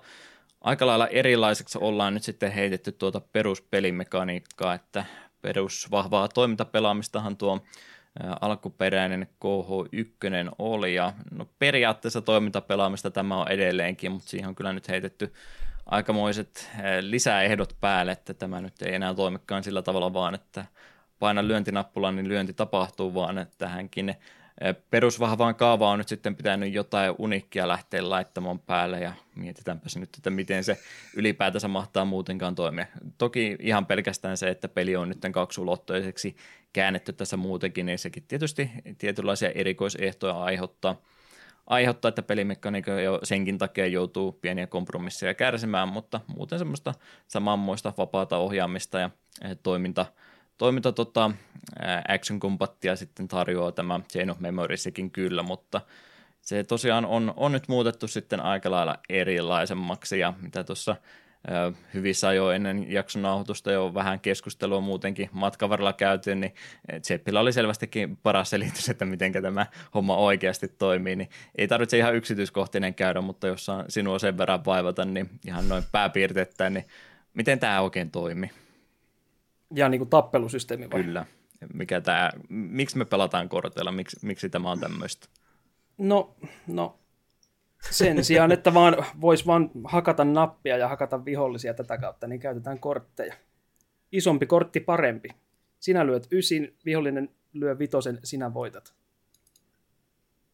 aika 0.61 0.87
lailla 0.87 1.07
erilaiseksi 1.07 1.77
ollaan 1.81 2.13
nyt 2.13 2.23
sitten 2.23 2.51
heitetty 2.51 2.91
tuota 2.91 3.21
peruspelimekaniikkaa, 3.21 4.73
että 4.73 5.05
perusvahvaa 5.41 6.27
toimintapelaamistahan 6.27 7.37
tuo 7.37 7.63
alkuperäinen 8.41 9.27
KH1 9.45 10.55
oli 10.59 10.95
ja 10.95 11.13
no 11.31 11.47
periaatteessa 11.59 12.21
toimintapelaamista 12.21 13.11
tämä 13.11 13.41
on 13.41 13.51
edelleenkin, 13.51 14.11
mutta 14.11 14.29
siihen 14.29 14.49
on 14.49 14.55
kyllä 14.55 14.73
nyt 14.73 14.89
heitetty 14.89 15.33
aikamoiset 15.85 16.69
eh, 16.73 16.83
lisäehdot 17.01 17.75
päälle, 17.81 18.11
että 18.11 18.33
tämä 18.33 18.61
nyt 18.61 18.81
ei 18.81 18.95
enää 18.95 19.13
toimikaan 19.13 19.63
sillä 19.63 19.81
tavalla 19.81 20.13
vaan, 20.13 20.35
että 20.35 20.65
paina 21.19 21.47
lyöntinappulan, 21.47 22.15
niin 22.15 22.27
lyönti 22.27 22.53
tapahtuu, 22.53 23.13
vaan 23.13 23.37
että 23.37 23.55
tähänkin 23.57 24.09
eh, 24.09 24.75
perusvahvaan 24.89 25.55
kaavaan 25.55 25.93
on 25.93 25.99
nyt 25.99 26.07
sitten 26.07 26.35
pitänyt 26.35 26.73
jotain 26.73 27.15
unikkia 27.17 27.67
lähteä 27.67 28.09
laittamaan 28.09 28.59
päälle 28.59 28.99
ja 28.99 29.13
mietitäänpäs 29.35 29.97
nyt, 29.97 30.09
että 30.17 30.29
miten 30.29 30.63
se 30.63 30.77
ylipäätänsä 31.15 31.67
mahtaa 31.67 32.05
muutenkaan 32.05 32.55
toimia. 32.55 32.85
Toki 33.17 33.57
ihan 33.59 33.85
pelkästään 33.85 34.37
se, 34.37 34.49
että 34.49 34.67
peli 34.67 34.95
on 34.95 35.09
nyt 35.09 35.21
kaksulottoiseksi 35.31 36.35
käännetty 36.73 37.13
tässä 37.13 37.37
muutenkin, 37.37 37.85
niin 37.85 37.99
sekin 37.99 38.23
tietysti 38.27 38.71
tietynlaisia 38.97 39.49
erikoisehtoja 39.49 40.43
aiheuttaa– 40.43 40.95
aiheuttaa, 41.67 42.09
että 42.09 42.21
pelimekaniikka 42.21 42.91
jo 42.91 43.19
senkin 43.23 43.57
takia 43.57 43.87
joutuu 43.87 44.31
pieniä 44.31 44.67
kompromisseja 44.67 45.33
kärsimään, 45.33 45.87
mutta 45.87 46.21
muuten 46.35 46.59
semmoista 46.59 46.93
samanmoista 47.27 47.93
vapaata 47.97 48.37
ohjaamista 48.37 48.99
ja 48.99 49.09
toiminta, 49.63 50.05
toiminta 50.57 50.91
tota, 50.91 51.31
action 52.07 52.39
combattia 52.39 52.95
sitten 52.95 53.27
tarjoaa 53.27 53.71
tämä 53.71 53.99
Chain 54.11 54.29
of 54.29 54.39
Memoriesikin 54.39 55.11
kyllä, 55.11 55.43
mutta 55.43 55.81
se 56.41 56.63
tosiaan 56.63 57.05
on, 57.05 57.33
on 57.35 57.51
nyt 57.51 57.67
muutettu 57.67 58.07
sitten 58.07 58.39
aika 58.39 58.71
lailla 58.71 58.97
erilaisemmaksi 59.09 60.19
ja 60.19 60.33
mitä 60.41 60.63
tuossa 60.63 60.95
hyvissä 61.93 62.27
ajoin 62.27 62.55
ennen 62.55 62.91
jakson 62.91 63.21
nauhoitusta 63.21 63.71
jo 63.71 63.93
vähän 63.93 64.19
keskustelua 64.19 64.81
muutenkin 64.81 65.29
matkan 65.31 65.69
varrella 65.69 65.93
käyty, 65.93 66.35
niin 66.35 66.55
Zeppillä 67.03 67.39
oli 67.39 67.53
selvästikin 67.53 68.17
paras 68.17 68.49
selitys, 68.49 68.89
että 68.89 69.05
miten 69.05 69.33
tämä 69.33 69.65
homma 69.93 70.17
oikeasti 70.17 70.67
toimii, 70.67 71.15
niin 71.15 71.29
ei 71.55 71.67
tarvitse 71.67 71.97
ihan 71.97 72.15
yksityiskohtinen 72.15 72.95
käydä, 72.95 73.21
mutta 73.21 73.47
jos 73.47 73.65
saan 73.65 73.85
sinua 73.89 74.19
sen 74.19 74.37
verran 74.37 74.65
vaivata, 74.65 75.05
niin 75.05 75.29
ihan 75.47 75.69
noin 75.69 75.83
pääpiirteittäin, 75.91 76.73
niin 76.73 76.85
miten 77.33 77.59
tämä 77.59 77.81
oikein 77.81 78.11
toimii? 78.11 78.49
Ja 79.73 79.89
niin 79.89 79.99
kuin 79.99 80.09
tappelusysteemi 80.09 80.91
vai? 80.91 81.03
Kyllä. 81.03 81.25
Mikä 81.73 82.01
tämä, 82.01 82.31
miksi 82.49 82.97
me 82.97 83.05
pelataan 83.05 83.49
korteilla, 83.49 83.91
miksi, 83.91 84.17
miksi 84.21 84.49
tämä 84.49 84.71
on 84.71 84.79
tämmöistä? 84.79 85.27
No, 85.97 86.35
no, 86.67 86.99
sen 87.91 88.23
sijaan, 88.23 88.51
että 88.51 88.73
vaan 88.73 89.05
voisi 89.21 89.45
vaan 89.45 89.69
hakata 89.83 90.25
nappia 90.25 90.77
ja 90.77 90.87
hakata 90.87 91.25
vihollisia 91.25 91.73
tätä 91.73 91.97
kautta, 91.97 92.27
niin 92.27 92.39
käytetään 92.39 92.79
kortteja. 92.79 93.33
Isompi 94.11 94.45
kortti 94.45 94.79
parempi. 94.79 95.29
Sinä 95.79 96.05
lyöt 96.05 96.27
ysin, 96.31 96.77
vihollinen 96.85 97.29
lyö 97.53 97.79
vitosen, 97.79 98.19
sinä 98.23 98.53
voitat. 98.53 98.93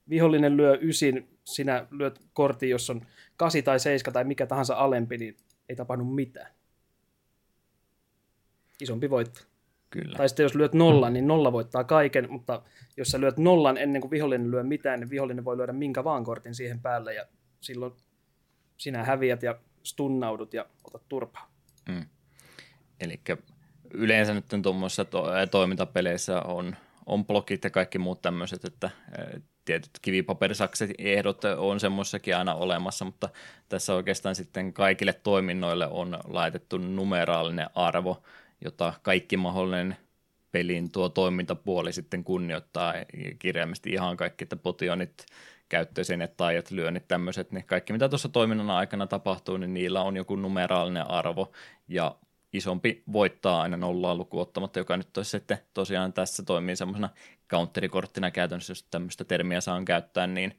Vihollinen 0.10 0.58
lyö 0.58 0.78
ysin, 0.82 1.40
sinä 1.44 1.88
lyöt 1.92 2.20
kortin, 2.34 2.70
jos 2.70 2.90
on 2.90 3.02
kasi 3.38 3.62
tai 3.62 3.80
seiska 3.80 4.12
tai 4.12 4.24
mikä 4.24 4.46
tahansa 4.46 4.76
alempi, 4.76 5.18
niin 5.18 5.38
ei 5.70 5.76
tapahdu 5.76 6.04
mitään. 6.04 6.52
Isompi 8.82 9.10
voitto. 9.10 9.51
Kyllä. 9.92 10.18
Tai 10.18 10.30
sitten 10.30 10.44
jos 10.44 10.56
lyöt 10.56 10.74
nollan, 10.74 11.14
niin 11.14 11.28
nolla 11.28 11.52
voittaa 11.52 11.84
kaiken, 11.84 12.32
mutta 12.32 12.62
jos 12.98 13.08
sä 13.08 13.22
lyöt 13.22 13.38
nollan 13.38 13.78
ennen 13.78 14.02
kuin 14.02 14.12
vihollinen 14.12 14.52
lyö 14.52 14.64
mitään, 14.64 15.00
niin 15.00 15.10
vihollinen 15.10 15.46
voi 15.46 15.58
lyödä 15.58 15.74
minkä 15.74 16.04
vaan 16.04 16.24
kortin 16.24 16.56
siihen 16.56 16.80
päälle 16.80 17.14
ja 17.14 17.26
silloin 17.62 17.94
sinä 18.78 19.04
häviät 19.04 19.44
ja 19.44 19.56
stunnaudut 19.84 20.54
ja 20.54 20.66
otat 20.84 21.02
turpaa. 21.10 21.52
Mm. 21.90 22.06
Eli 23.00 23.20
yleensä 23.94 24.34
nyt 24.34 24.46
tuommoisissa 24.64 25.06
to- 25.06 25.28
toimintapeleissä 25.52 26.42
on, 26.42 26.76
on 27.06 27.26
blokit 27.26 27.64
ja 27.64 27.70
kaikki 27.70 27.98
muut 27.98 28.22
tämmöiset, 28.22 28.66
että 28.66 28.90
tietyt 29.66 29.92
kivipaperisakset 30.02 30.92
ehdot 30.98 31.46
on 31.46 31.80
semmoissakin 31.80 32.38
aina 32.38 32.56
olemassa, 32.56 33.06
mutta 33.06 33.30
tässä 33.70 33.94
oikeastaan 33.94 34.36
sitten 34.36 34.74
kaikille 34.74 35.14
toiminnoille 35.14 35.88
on 35.88 36.18
laitettu 36.28 36.78
numeraalinen 36.78 37.70
arvo, 37.76 38.24
jota 38.62 38.94
kaikki 39.02 39.38
mahdollinen 39.38 39.98
pelin 40.52 40.92
tuo 40.92 41.10
toimintapuoli 41.10 41.94
sitten 41.94 42.24
kunnioittaa 42.24 42.94
kirjaimesti 43.40 43.90
ihan 43.90 44.18
kaikki, 44.18 44.44
että 44.44 44.56
potionit, 44.56 45.26
käyttöisenet, 45.70 46.38
taijat, 46.38 46.72
lyönnit, 46.72 47.08
tämmöiset, 47.08 47.52
niin 47.52 47.66
kaikki 47.66 47.94
mitä 47.94 48.10
tuossa 48.10 48.30
toiminnan 48.30 48.70
aikana 48.70 49.08
tapahtuu, 49.08 49.58
niin 49.58 49.74
niillä 49.74 50.02
on 50.02 50.18
joku 50.18 50.36
numeraalinen 50.36 51.12
arvo, 51.12 51.52
ja 51.88 52.16
isompi 52.54 53.04
voittaa 53.14 53.62
aina 53.62 53.78
nollaa 53.78 54.16
lukuottamatta, 54.16 54.80
joka 54.80 54.98
nyt 54.98 55.18
olisi 55.18 55.32
sitten 55.32 55.58
tosiaan 55.74 56.14
tässä 56.14 56.44
toimii 56.44 56.76
semmoisena 56.76 57.10
counterikorttina 57.50 58.32
käytännössä, 58.32 58.72
jos 58.72 58.84
tämmöistä 58.84 59.24
termiä 59.24 59.62
saan 59.62 59.86
käyttää, 59.86 60.28
niin 60.28 60.58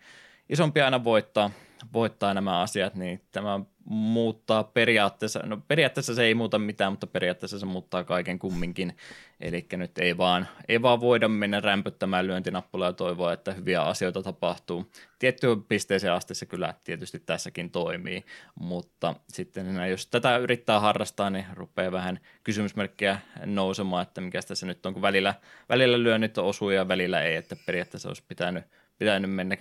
isompi 0.48 0.80
aina 0.80 1.04
voittaa, 1.04 1.50
voittaa 1.92 2.34
nämä 2.34 2.60
asiat, 2.60 2.94
niin 2.94 3.20
tämä 3.30 3.60
muuttaa 3.84 4.64
periaatteessa, 4.64 5.40
no 5.44 5.56
periaatteessa 5.68 6.14
se 6.14 6.24
ei 6.24 6.34
muuta 6.34 6.58
mitään, 6.58 6.92
mutta 6.92 7.06
periaatteessa 7.06 7.58
se 7.58 7.66
muuttaa 7.66 8.04
kaiken 8.04 8.38
kumminkin. 8.38 8.96
Eli 9.40 9.66
nyt 9.72 9.98
ei 9.98 10.16
vaan, 10.16 10.48
ei 10.68 10.82
vaan 10.82 11.00
voida 11.00 11.28
mennä 11.28 11.60
rämpöttämään 11.60 12.26
lyöntinappulaa 12.26 12.88
ja 12.88 12.92
toivoa, 12.92 13.32
että 13.32 13.52
hyviä 13.52 13.82
asioita 13.82 14.22
tapahtuu. 14.22 14.90
Tiettyyn 15.18 15.64
pisteeseen 15.64 16.12
asti 16.12 16.34
se 16.34 16.46
kyllä 16.46 16.74
tietysti 16.84 17.18
tässäkin 17.18 17.70
toimii, 17.70 18.24
mutta 18.54 19.14
sitten 19.28 19.90
jos 19.90 20.06
tätä 20.06 20.36
yrittää 20.36 20.80
harrastaa, 20.80 21.30
niin 21.30 21.46
rupeaa 21.54 21.92
vähän 21.92 22.20
kysymysmerkkiä 22.44 23.18
nousemaan, 23.44 24.02
että 24.02 24.20
mikä 24.20 24.42
tässä 24.42 24.66
nyt 24.66 24.86
on, 24.86 24.92
kun 24.92 25.02
välillä, 25.02 25.34
välillä 25.68 26.02
lyönnit 26.02 26.38
osuu 26.38 26.70
ja 26.70 26.88
välillä 26.88 27.22
ei, 27.22 27.36
että 27.36 27.56
periaatteessa 27.66 28.08
olisi 28.08 28.24
pitänyt 28.28 28.64
pitänyt 29.02 29.30
mennä, 29.30 29.56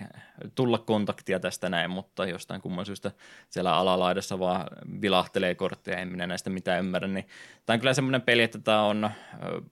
tulla 0.54 0.78
kontaktia 0.78 1.40
tästä 1.40 1.68
näin, 1.68 1.90
mutta 1.90 2.26
jostain 2.26 2.60
kumman 2.60 2.86
syystä 2.86 3.10
siellä 3.50 3.76
alalaidassa 3.76 4.38
vaan 4.38 4.66
vilahtelee 5.00 5.54
kortteja, 5.54 5.98
en 5.98 6.08
minä 6.08 6.26
näistä 6.26 6.50
mitään 6.50 6.78
ymmärrä, 6.78 7.08
niin 7.08 7.28
tämä 7.66 7.74
on 7.74 7.80
kyllä 7.80 7.94
semmoinen 7.94 8.22
peli, 8.22 8.42
että 8.42 8.58
tämä 8.58 8.82
on, 8.82 9.10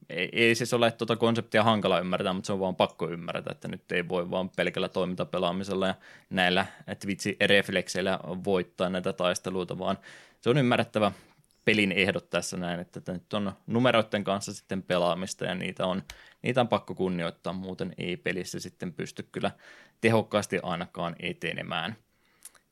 ei, 0.08 0.28
ei 0.32 0.54
siis 0.54 0.74
ole 0.74 0.90
tuota 0.90 1.16
konseptia 1.16 1.64
hankala 1.64 2.00
ymmärtää, 2.00 2.32
mutta 2.32 2.46
se 2.46 2.52
on 2.52 2.60
vaan 2.60 2.76
pakko 2.76 3.08
ymmärtää, 3.08 3.52
että 3.52 3.68
nyt 3.68 3.92
ei 3.92 4.08
voi 4.08 4.30
vaan 4.30 4.50
pelkällä 4.56 4.88
toimintapelaamisella 4.88 5.86
ja 5.86 5.94
näillä 6.30 6.66
Twitch-reflekseillä 6.86 8.18
voittaa 8.44 8.88
näitä 8.88 9.12
taisteluita, 9.12 9.78
vaan 9.78 9.98
se 10.40 10.50
on 10.50 10.58
ymmärrettävä 10.58 11.12
pelin 11.64 11.92
ehdot 11.92 12.30
tässä 12.30 12.56
näin, 12.56 12.80
että 12.80 13.12
nyt 13.12 13.34
on 13.34 13.52
numeroiden 13.66 14.24
kanssa 14.24 14.54
sitten 14.54 14.82
pelaamista 14.82 15.44
ja 15.44 15.54
niitä 15.54 15.86
on, 15.86 16.02
niitä 16.42 16.60
on 16.60 16.68
pakko 16.68 16.94
kunnioittaa, 16.94 17.52
muuten 17.52 17.94
ei 17.98 18.16
pelissä 18.16 18.60
sitten 18.60 18.92
pysty 18.92 19.28
kyllä 19.32 19.50
tehokkaasti 20.00 20.60
ainakaan 20.62 21.16
etenemään. 21.18 21.96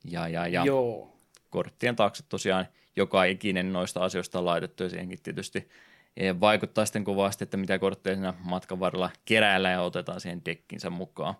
Ja, 0.05 0.29
ja, 0.29 0.47
ja 0.47 0.65
Joo. 0.65 1.17
korttien 1.51 1.97
taakse 1.97 2.25
tosiaan 2.29 2.67
joka 2.97 3.25
ikinen 3.25 3.73
noista 3.73 4.05
asioista 4.05 4.39
on 4.39 4.45
laitettu 4.45 4.83
ja 4.83 4.89
siihenkin 4.89 5.23
tietysti 5.23 5.69
eh, 6.17 6.41
vaikuttaa 6.41 6.85
sitten 6.85 7.05
kovasti, 7.05 7.45
että 7.45 7.57
mitä 7.57 7.79
kortteja 7.79 8.17
siinä 8.17 8.35
matkan 8.45 8.81
varrella 8.81 9.11
keräillä 9.25 9.71
ja 9.71 9.83
otetaan 9.83 10.21
siihen 10.21 10.43
dekkinsä 10.45 10.91
mukaan 10.91 11.35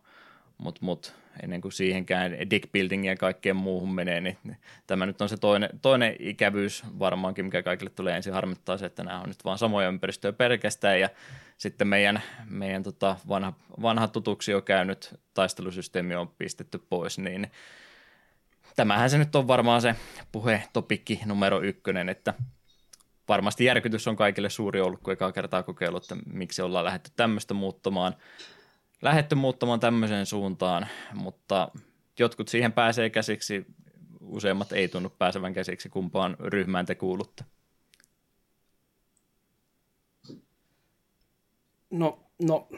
mutta 0.59 0.81
mut, 0.85 1.15
ennen 1.43 1.61
kuin 1.61 1.73
siihenkään 1.73 2.33
deckbuildingia 2.51 3.13
ja 3.13 3.17
kaikkeen 3.17 3.57
muuhun 3.57 3.95
menee, 3.95 4.21
niin 4.21 4.37
tämä 4.87 5.07
nyt 5.07 5.21
on 5.21 5.29
se 5.29 5.37
toinen, 5.37 5.71
toinen 5.83 6.17
ikävyys 6.19 6.85
varmaankin, 6.99 7.45
mikä 7.45 7.63
kaikille 7.63 7.91
tulee 7.91 8.17
ensin 8.17 8.33
harmittaa 8.33 8.79
se, 8.79 8.87
että 8.87 9.05
nämä 9.05 9.21
on 9.21 9.29
nyt 9.29 9.45
vaan 9.45 9.59
samoja 9.59 9.89
ympäristöjä 9.89 10.33
pelkästään 10.33 11.01
ja 11.01 11.09
sitten 11.59 11.89
meidän, 11.89 12.23
meidän 12.45 12.83
tota 12.83 13.17
vanha, 13.29 13.53
vanha 13.83 14.09
tutuksi 14.09 14.51
jo 14.51 14.63
käynyt 14.63 15.21
taistelusysteemi 15.35 16.15
on 16.15 16.29
pistetty 16.29 16.79
pois, 16.79 17.19
niin 17.19 17.51
tämähän 18.77 19.11
se 19.11 19.19
nyt 19.19 19.37
on 19.37 19.49
varmaan 19.49 19.83
se 19.83 19.95
puhetopikki 20.33 21.21
numero 21.25 21.63
ykkönen, 21.63 22.09
että 22.09 22.35
varmasti 23.29 23.65
järkytys 23.65 24.09
on 24.09 24.17
kaikille 24.17 24.51
suuri 24.51 24.81
ollut, 24.81 25.01
kun 25.03 25.13
ekaa 25.13 25.33
kertaa 25.33 25.63
kokeillut, 25.63 26.03
että 26.03 26.17
miksi 26.33 26.63
ollaan 26.63 26.85
lähdetty 26.85 27.11
tämmöistä 27.17 27.55
muuttamaan 27.55 28.15
lähetty 29.03 29.35
muuttamaan 29.35 29.81
tämmöiseen 29.81 30.27
suuntaan, 30.27 30.87
mutta 31.15 31.69
jotkut 32.19 32.49
siihen 32.49 32.73
pääsee 32.73 33.11
käsiksi, 33.11 33.67
useimmat 34.21 34.73
ei 34.73 34.89
tunnu 34.89 35.11
pääsevän 35.11 35.55
käsiksi, 35.55 35.89
kumpaan 35.89 36.37
ryhmään 36.41 36.87
te 36.87 36.95
kuulutte. 36.95 37.45
No, 41.91 42.19
no, 42.43 42.69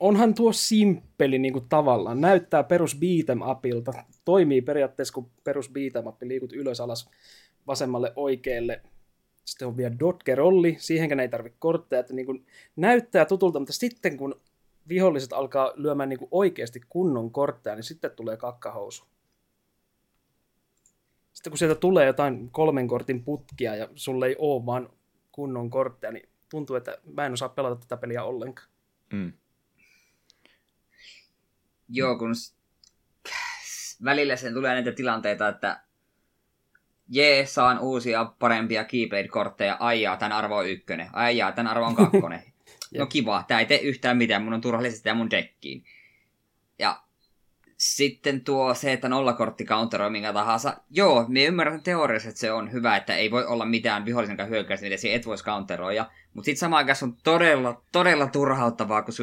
onhan 0.00 0.34
tuo 0.34 0.52
simppeli 0.52 1.38
niin 1.38 1.52
kuin 1.52 1.68
tavallaan. 1.68 2.20
Näyttää 2.20 2.64
perus 2.64 2.96
beat'em 2.96 3.50
upilta. 3.50 3.92
Toimii 4.24 4.62
periaatteessa 4.62 5.14
kun 5.14 5.30
perus 5.44 5.70
beat'em 5.70 6.08
up, 6.08 6.22
liikut 6.22 6.52
ylös 6.52 6.80
alas 6.80 7.10
vasemmalle 7.66 8.12
oikealle. 8.16 8.82
Sitten 9.44 9.68
on 9.68 9.76
vielä 9.76 9.94
dodge-rolli, 9.98 10.76
siihenkään 10.78 11.20
ei 11.20 11.28
tarvitse 11.28 11.56
kortteja. 11.58 12.00
Että 12.00 12.14
niin 12.14 12.26
kuin 12.26 12.46
näyttää 12.76 13.24
tutulta, 13.24 13.58
mutta 13.58 13.72
sitten 13.72 14.16
kun 14.16 14.40
viholliset 14.88 15.32
alkaa 15.32 15.72
lyömään 15.74 16.08
niin 16.08 16.18
kuin 16.18 16.28
oikeasti 16.30 16.80
kunnon 16.88 17.30
kortteja, 17.30 17.76
niin 17.76 17.84
sitten 17.84 18.10
tulee 18.10 18.36
kakkahousu. 18.36 19.04
Sitten 21.32 21.50
kun 21.50 21.58
sieltä 21.58 21.74
tulee 21.74 22.06
jotain 22.06 22.50
kolmen 22.50 22.88
kortin 22.88 23.24
putkia 23.24 23.76
ja 23.76 23.88
sulle 23.94 24.26
ei 24.26 24.36
ole 24.38 24.66
vaan 24.66 24.90
kunnon 25.32 25.70
kortteja, 25.70 26.12
niin 26.12 26.28
tuntuu, 26.50 26.76
että 26.76 26.98
mä 27.14 27.26
en 27.26 27.32
osaa 27.32 27.48
pelata 27.48 27.76
tätä 27.76 27.96
peliä 27.96 28.24
ollenkaan. 28.24 28.68
Mm. 29.12 29.32
Joo, 31.88 32.18
kun 32.18 32.34
välillä 34.04 34.36
sen 34.36 34.54
tulee 34.54 34.74
näitä 34.74 34.92
tilanteita, 34.92 35.48
että 35.48 35.80
jee, 37.08 37.46
saan 37.46 37.78
uusia 37.78 38.24
parempia 38.38 38.84
keyblade-kortteja, 38.84 39.76
aijaa, 39.80 40.16
tämän 40.16 40.32
arvo 40.32 40.56
on 40.56 40.68
ykkönen, 40.68 41.08
aijaa, 41.12 41.52
tämän 41.52 41.72
arvo 41.72 41.86
on 41.86 41.96
kakkonen. 41.96 42.42
no 42.98 43.06
kiva, 43.06 43.44
tämä 43.48 43.60
ei 43.60 43.66
tee 43.66 43.80
yhtään 43.80 44.16
mitään, 44.16 44.42
mun 44.42 44.52
on 44.52 44.60
turha 44.60 44.82
lisätä 44.82 45.14
mun 45.14 45.30
dekkiin. 45.30 45.84
Ja 46.78 47.02
sitten 47.78 48.44
tuo 48.44 48.74
se, 48.74 48.92
että 48.92 49.08
nollakortti 49.08 49.64
counteroi 49.64 50.10
minkä 50.10 50.32
tahansa. 50.32 50.76
Joo, 50.90 51.24
me 51.28 51.44
ymmärrän 51.44 51.82
teoriassa, 51.82 52.28
että 52.28 52.40
se 52.40 52.52
on 52.52 52.72
hyvä, 52.72 52.96
että 52.96 53.16
ei 53.16 53.30
voi 53.30 53.46
olla 53.46 53.64
mitään 53.64 54.04
vihollisen 54.04 54.36
kanssa 54.36 54.54
hyökkäystä, 54.54 54.86
mitä 54.86 54.96
se 54.96 55.14
et 55.14 55.26
voisi 55.26 55.44
counteroida. 55.44 56.10
Mutta 56.34 56.44
sitten 56.44 56.60
samaan 56.60 56.78
aikaan 56.78 56.96
on 57.02 57.16
todella, 57.24 57.82
todella 57.92 58.26
turhauttavaa, 58.26 59.02
kun 59.02 59.14
su, 59.14 59.22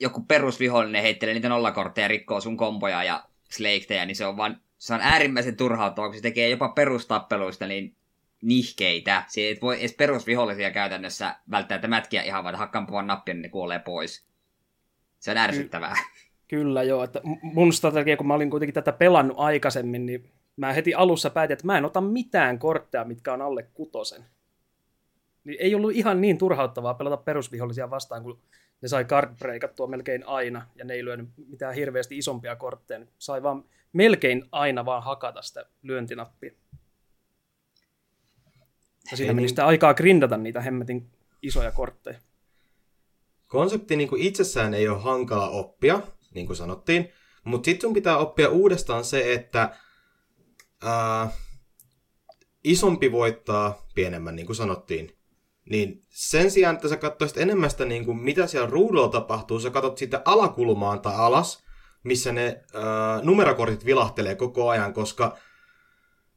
joku 0.00 0.20
perusvihollinen 0.20 1.02
heittelee 1.02 1.34
niitä 1.34 1.48
nollakortteja 1.48 2.04
ja 2.04 2.08
rikkoo 2.08 2.40
sun 2.40 2.56
komboja 2.56 3.04
ja 3.04 3.24
slaketeja, 3.50 4.06
niin 4.06 4.16
se 4.16 4.26
on 4.26 4.36
vaan, 4.36 4.60
se 4.78 4.94
on 4.94 5.00
äärimmäisen 5.00 5.56
turhauttavaa, 5.56 6.08
kun 6.08 6.16
se 6.16 6.22
tekee 6.22 6.48
jopa 6.48 6.68
perustappeluista, 6.68 7.66
niin 7.66 7.96
nihkeitä. 8.42 9.24
Se 9.28 9.50
et 9.50 9.62
voi 9.62 9.80
edes 9.80 9.94
perusvihollisia 9.94 10.70
käytännössä 10.70 11.36
välttämättä 11.50 11.88
mätkiä 11.88 12.22
ihan 12.22 12.44
vaan 12.44 12.54
hakkaan 12.54 13.06
nappia, 13.06 13.34
niin 13.34 13.42
ne 13.42 13.48
kuolee 13.48 13.78
pois. 13.78 14.26
Se 15.18 15.30
on 15.30 15.36
ärsyttävää. 15.36 15.96
Kyllä 16.48 16.82
joo, 16.82 17.04
että 17.04 17.20
mun 17.42 17.72
strategia, 17.72 18.16
kun 18.16 18.26
mä 18.26 18.34
olin 18.34 18.50
kuitenkin 18.50 18.74
tätä 18.74 18.92
pelannut 18.92 19.36
aikaisemmin, 19.40 20.06
niin 20.06 20.30
mä 20.56 20.72
heti 20.72 20.94
alussa 20.94 21.30
päätin, 21.30 21.52
että 21.52 21.66
mä 21.66 21.78
en 21.78 21.84
ota 21.84 22.00
mitään 22.00 22.58
kortteja, 22.58 23.04
mitkä 23.04 23.32
on 23.32 23.42
alle 23.42 23.62
kutosen. 23.74 24.24
Niin 25.44 25.56
ei 25.60 25.74
ollut 25.74 25.92
ihan 25.92 26.20
niin 26.20 26.38
turhauttavaa 26.38 26.94
pelata 26.94 27.16
perusvihollisia 27.16 27.90
vastaan, 27.90 28.22
kun 28.22 28.38
ne 28.82 28.88
sai 28.88 29.04
card 29.04 29.36
breakattua 29.38 29.86
melkein 29.86 30.26
aina, 30.26 30.66
ja 30.76 30.84
ne 30.84 30.94
ei 30.94 31.04
lyönyt 31.04 31.28
mitään 31.48 31.74
hirveästi 31.74 32.18
isompia 32.18 32.56
kortteja. 32.56 32.98
Niin 32.98 33.08
sai 33.18 33.42
vaan 33.42 33.64
melkein 33.92 34.44
aina 34.52 34.84
vaan 34.84 35.02
hakata 35.02 35.42
sitä 35.42 35.66
lyöntinappia. 35.82 36.52
Ja 39.10 39.16
siinä 39.16 39.32
meni 39.32 39.42
niin... 39.42 39.48
sitä 39.48 39.66
aikaa 39.66 39.94
grindata 39.94 40.36
niitä 40.36 40.60
hemmetin 40.60 41.10
isoja 41.42 41.70
kortteja. 41.70 42.18
Konsepti 43.46 43.96
niin 43.96 44.08
kuin 44.08 44.22
itsessään 44.22 44.74
ei 44.74 44.88
ole 44.88 44.98
hankala 45.00 45.48
oppia, 45.48 46.00
niin 46.34 46.46
kuin 46.46 46.56
sanottiin, 46.56 47.12
mutta 47.44 47.64
sitten 47.64 47.80
sun 47.88 47.94
pitää 47.94 48.16
oppia 48.16 48.48
uudestaan 48.48 49.04
se, 49.04 49.32
että 49.32 49.76
ää, 50.82 51.30
isompi 52.64 53.12
voittaa 53.12 53.86
pienemmän, 53.94 54.36
niin 54.36 54.46
kuin 54.46 54.56
sanottiin. 54.56 55.18
Niin 55.70 56.04
sen 56.08 56.50
sijaan, 56.50 56.74
että 56.74 56.88
sä 56.88 56.96
katsoisit 56.96 57.38
enemmän 57.38 57.70
sitä, 57.70 57.84
niin 57.84 58.04
kuin 58.04 58.18
mitä 58.18 58.46
siellä 58.46 58.70
ruudulla 58.70 59.08
tapahtuu, 59.08 59.60
sä 59.60 59.70
katsot 59.70 59.98
sitä 59.98 60.22
alakulmaan 60.24 61.00
tai 61.00 61.14
alas, 61.16 61.64
missä 62.04 62.32
ne 62.32 62.64
ää, 62.74 63.20
numerokortit 63.22 63.84
vilahtelee 63.84 64.34
koko 64.34 64.68
ajan, 64.68 64.94
koska 64.94 65.36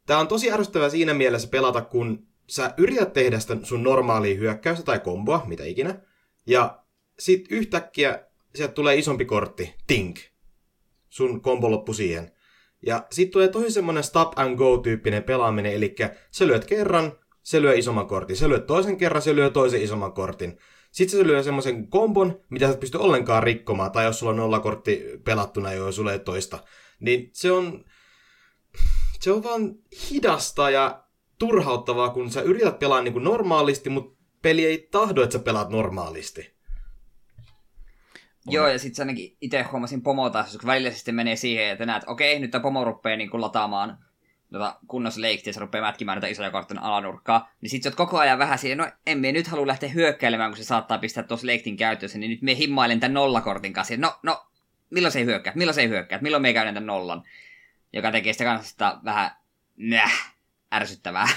tämä 0.05 0.19
on 0.19 0.27
tosi 0.27 0.51
ärsyttävää 0.51 0.89
siinä 0.89 1.13
mielessä 1.13 1.47
pelata, 1.47 1.81
kun 1.81 2.27
sä 2.47 2.73
yrität 2.77 3.13
tehdä 3.13 3.39
sitä 3.39 3.57
sun 3.63 3.83
normaalia 3.83 4.37
hyökkäystä 4.37 4.83
tai 4.83 4.99
komboa, 4.99 5.43
mitä 5.47 5.63
ikinä, 5.63 5.99
ja 6.45 6.83
sit 7.19 7.45
yhtäkkiä 7.49 8.30
sieltä 8.55 8.73
tulee 8.73 8.95
isompi 8.95 9.25
kortti, 9.25 9.75
tink. 9.87 10.19
Sun 11.09 11.41
kombo 11.41 11.71
loppu 11.71 11.93
siihen. 11.93 12.31
Ja 12.85 13.07
sitten 13.11 13.31
tulee 13.31 13.47
tosi 13.47 13.71
semmonen 13.71 14.03
stop 14.03 14.39
and 14.39 14.57
go 14.57 14.77
tyyppinen 14.77 15.23
pelaaminen, 15.23 15.73
eli 15.73 15.95
sä 16.31 16.47
lyöt 16.47 16.65
kerran, 16.65 17.13
se 17.43 17.61
lyö 17.61 17.73
isomman 17.73 18.07
kortin, 18.07 18.35
se 18.35 18.49
lyö 18.49 18.59
toisen 18.59 18.97
kerran, 18.97 19.21
se 19.21 19.35
lyö 19.35 19.49
toisen 19.49 19.81
isomman 19.81 20.13
kortin. 20.13 20.57
Sitten 20.91 21.19
se 21.19 21.27
lyö 21.27 21.43
semmoisen 21.43 21.87
kombon, 21.87 22.41
mitä 22.49 22.65
sä 22.65 22.73
et 22.73 22.79
pysty 22.79 22.97
ollenkaan 22.97 23.43
rikkomaan, 23.43 23.91
tai 23.91 24.05
jos 24.05 24.19
sulla 24.19 24.29
on 24.29 24.37
nolla 24.37 24.59
kortti 24.59 25.03
pelattuna 25.23 25.73
jo, 25.73 25.85
ei 26.11 26.19
toista. 26.19 26.59
Niin 26.99 27.29
se 27.33 27.51
on, 27.51 27.85
se 29.19 29.31
on 29.31 29.43
vaan 29.43 29.75
hidasta 30.09 30.69
ja 30.69 31.03
turhauttavaa, 31.39 32.09
kun 32.09 32.31
sä 32.31 32.41
yrität 32.41 32.79
pelaa 32.79 33.01
niin 33.01 33.13
kuin 33.13 33.23
normaalisti, 33.23 33.89
mutta 33.89 34.17
peli 34.41 34.65
ei 34.65 34.87
tahdo, 34.91 35.23
että 35.23 35.33
sä 35.37 35.43
pelaat 35.43 35.69
normaalisti. 35.69 36.60
Joo, 38.49 38.67
ja 38.67 38.79
sitten 38.79 38.95
se 38.95 39.01
ainakin 39.01 39.37
itse 39.41 39.61
huomasin 39.61 40.01
pomotasossa, 40.01 40.59
kun 40.59 40.67
välillä 40.67 40.91
sitten 40.91 41.15
menee 41.15 41.35
siihen, 41.35 41.69
että 41.69 41.85
näet, 41.85 42.03
okei, 42.07 42.39
nyt 42.39 42.51
tämä 42.51 42.61
pomo 42.61 42.83
rupeaa 42.83 43.17
niin 43.17 43.29
kuin 43.29 43.41
lataamaan 43.41 43.97
tota, 44.51 44.79
kunnossa 44.87 45.21
leikkiä, 45.21 45.49
ja 45.49 45.53
se 45.53 45.59
rupeaa 45.59 45.85
mätkimään 45.85 46.15
näitä 46.15 46.27
isoja 46.27 46.51
karttojen 46.51 46.83
alanurkkaa, 46.83 47.51
niin 47.61 47.69
sitten 47.69 47.83
sä 47.83 47.89
oot 47.89 48.07
koko 48.07 48.19
ajan 48.19 48.39
vähän 48.39 48.57
siihen, 48.57 48.77
no 48.77 48.91
en 49.05 49.19
me 49.19 49.31
nyt 49.31 49.47
halua 49.47 49.67
lähteä 49.67 49.89
hyökkäilemään, 49.89 50.51
kun 50.51 50.57
se 50.57 50.63
saattaa 50.63 50.97
pistää 50.97 51.23
tuossa 51.23 51.47
leiktin 51.47 51.77
käytössä, 51.77 52.17
niin 52.17 52.31
nyt 52.31 52.41
me 52.41 52.57
himmailen 52.57 52.99
tämän 52.99 53.13
nollakortin 53.13 53.73
kanssa. 53.73 53.97
No, 53.97 54.19
no, 54.23 54.45
milloin 54.89 55.11
se 55.11 55.19
ei 55.19 55.25
hyökkää, 55.25 55.53
milloin 55.55 55.75
se 55.75 55.81
ei 55.81 55.89
hyökkää, 55.89 56.19
milloin 56.21 56.41
me 56.41 56.53
käyn 56.53 56.73
tämän 56.73 56.87
nollan, 56.87 57.23
joka 57.93 58.11
tekee 58.11 58.33
sitä 58.33 58.45
kanssa 58.45 58.99
vähän 59.05 59.31
näh, 59.77 60.33
ärsyttävää. 60.73 61.27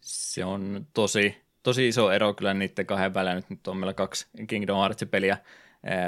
Se 0.00 0.44
on 0.44 0.86
tosi, 0.94 1.45
tosi 1.66 1.88
iso 1.88 2.12
ero 2.12 2.34
kyllä 2.34 2.54
niiden 2.54 2.86
kahden 2.86 3.14
välillä. 3.14 3.34
Nyt, 3.34 3.50
nyt 3.50 3.68
on 3.68 3.76
meillä 3.76 3.94
kaksi 3.94 4.26
Kingdom 4.46 4.78
Hearts-peliä 4.78 5.36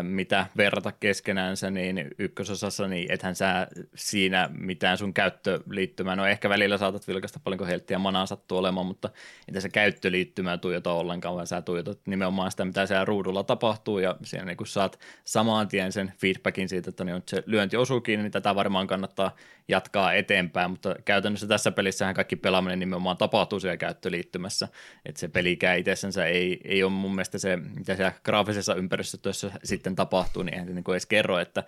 mitä 0.02 0.46
verrata 0.56 0.92
keskenäänsä, 0.92 1.70
niin 1.70 2.08
ykkösosassa, 2.18 2.88
niin 2.88 3.12
ethän 3.12 3.34
sä 3.34 3.66
siinä 3.94 4.50
mitään 4.58 4.98
sun 4.98 5.14
käyttöliittymää, 5.14 6.16
no 6.16 6.26
ehkä 6.26 6.48
välillä 6.48 6.78
saatat 6.78 7.08
vilkaista 7.08 7.40
paljonko 7.44 7.66
helttiä 7.66 7.98
manaa 7.98 8.26
sattuu 8.26 8.58
olemaan, 8.58 8.86
mutta 8.86 9.10
että 9.48 9.60
se 9.60 9.68
käyttöliittymää 9.68 10.58
tuijota 10.58 10.92
ollenkaan, 10.92 11.34
vaan 11.34 11.46
sä 11.46 11.62
tuijotat 11.62 11.98
nimenomaan 12.06 12.50
sitä, 12.50 12.64
mitä 12.64 12.86
siellä 12.86 13.04
ruudulla 13.04 13.42
tapahtuu, 13.42 13.98
ja 13.98 14.16
siinä 14.24 14.44
niin 14.44 14.56
kun 14.56 14.66
saat 14.66 15.00
samaan 15.24 15.68
tien 15.68 15.92
sen 15.92 16.12
feedbackin 16.20 16.68
siitä, 16.68 16.90
että 16.90 17.04
niin 17.04 17.22
se 17.26 17.42
lyönti 17.46 17.76
osuu 17.76 18.00
kiinni, 18.00 18.22
niin 18.22 18.32
tätä 18.32 18.54
varmaan 18.54 18.86
kannattaa 18.86 19.36
jatkaa 19.68 20.12
eteenpäin, 20.12 20.70
mutta 20.70 20.94
käytännössä 21.04 21.46
tässä 21.46 21.70
pelissähän 21.70 22.14
kaikki 22.14 22.36
pelaaminen 22.36 22.78
nimenomaan 22.78 23.16
tapahtuu 23.16 23.60
siellä 23.60 23.76
käyttöliittymässä, 23.76 24.68
että 25.04 25.20
se 25.20 25.28
pelikään 25.28 25.78
itsessänsä 25.78 26.26
ei, 26.26 26.60
ei 26.64 26.82
ole 26.82 26.92
mun 26.92 27.14
mielestä 27.14 27.38
se, 27.38 27.56
mitä 27.56 27.96
siellä 27.96 28.12
graafisessa 28.24 28.74
ympäristössä 28.74 29.50
sitten 29.68 29.96
tapahtuu, 29.96 30.42
niin 30.42 30.54
eihän 30.54 30.68
se 30.68 30.74
niin 30.74 30.84
edes 30.90 31.06
kerro, 31.06 31.38
että 31.38 31.64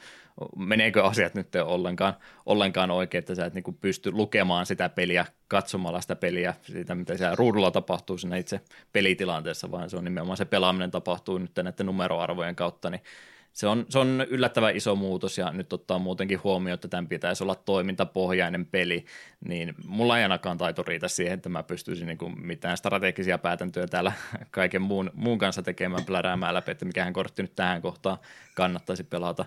meneekö 0.57 1.05
asiat 1.05 1.35
nyt 1.35 1.49
ollenkaan, 1.65 2.15
ollenkaan 2.47 2.91
oikein, 2.91 3.19
että 3.19 3.35
sä 3.35 3.47
et 3.47 3.55
niin 3.55 3.79
pysty 3.81 4.13
lukemaan 4.13 4.67
sitä 4.67 4.89
peliä 4.89 5.27
katsomalla 5.49 6.01
sitä 6.01 6.17
peliä, 6.17 6.55
siitä 6.63 6.95
mitä 6.95 7.17
siellä 7.17 7.37
ruudulla 7.37 7.71
tapahtuu 7.71 8.19
siinä 8.19 8.37
itse 8.37 8.61
pelitilanteessa, 8.93 9.71
vaan 9.71 9.91
se 9.91 9.97
on 9.97 10.05
nimenomaan 10.05 10.37
se 10.37 10.45
pelaaminen 10.45 10.91
tapahtuu 10.91 11.39
nyt 11.39 11.57
näiden 11.57 11.87
numeroarvojen 11.87 12.57
kautta, 12.57 12.91
niin 12.91 13.03
se 13.53 13.67
on, 13.67 13.87
se 13.89 13.99
on 13.99 14.27
yllättävän 14.31 14.77
iso 14.77 14.97
muutos 14.97 15.39
ja 15.39 15.53
nyt 15.53 15.73
ottaa 15.73 15.99
muutenkin 15.99 16.41
huomioon, 16.45 16.75
että 16.75 16.89
tämän 16.89 17.09
pitäisi 17.09 17.45
olla 17.45 17.55
toimintapohjainen 17.55 18.67
peli, 18.67 19.05
niin 19.49 19.75
mulla 19.87 20.19
ei 20.19 20.23
ainakaan 20.23 20.59
taito 20.59 20.83
riitä 20.83 21.09
siihen, 21.09 21.35
että 21.35 21.49
mä 21.49 21.63
pystyisin 21.63 22.07
niin 22.07 22.19
kuin 22.19 22.47
mitään 22.47 22.77
strategisia 22.77 23.39
päätäntöjä 23.39 23.87
täällä 23.87 24.13
kaiken 24.51 24.83
muun, 24.83 25.11
muun 25.15 25.39
kanssa 25.39 25.63
tekemään 25.63 26.05
pläräämään 26.05 26.55
läpi, 26.55 26.71
että 26.71 26.85
mikähän 26.85 27.13
kortti 27.13 27.43
nyt 27.43 27.57
tähän 27.57 27.83
kohtaan 27.83 28.19
kannattaisi 28.55 29.05
pelata. 29.05 29.45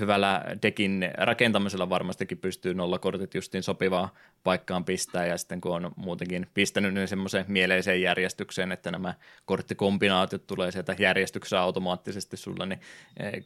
Hyvällä 0.00 0.44
dekin 0.62 1.10
rakentamisella 1.18 1.88
varmastikin 1.88 2.38
pystyy 2.38 2.74
nollakortit 2.74 3.34
justiin 3.34 3.62
sopivaa 3.62 4.14
paikkaan 4.44 4.84
pistää 4.84 5.26
ja 5.26 5.38
sitten 5.38 5.60
kun 5.60 5.72
on 5.72 5.92
muutenkin 5.96 6.46
pistänyt 6.54 6.94
ne 6.94 7.06
semmoiseen 7.06 7.44
mieleiseen 7.48 8.02
järjestykseen, 8.02 8.72
että 8.72 8.90
nämä 8.90 9.14
korttikombinaatiot 9.44 10.46
tulee 10.46 10.70
sieltä 10.70 10.96
järjestyksessä 10.98 11.60
automaattisesti 11.60 12.36
sulle, 12.36 12.66
niin 12.66 12.80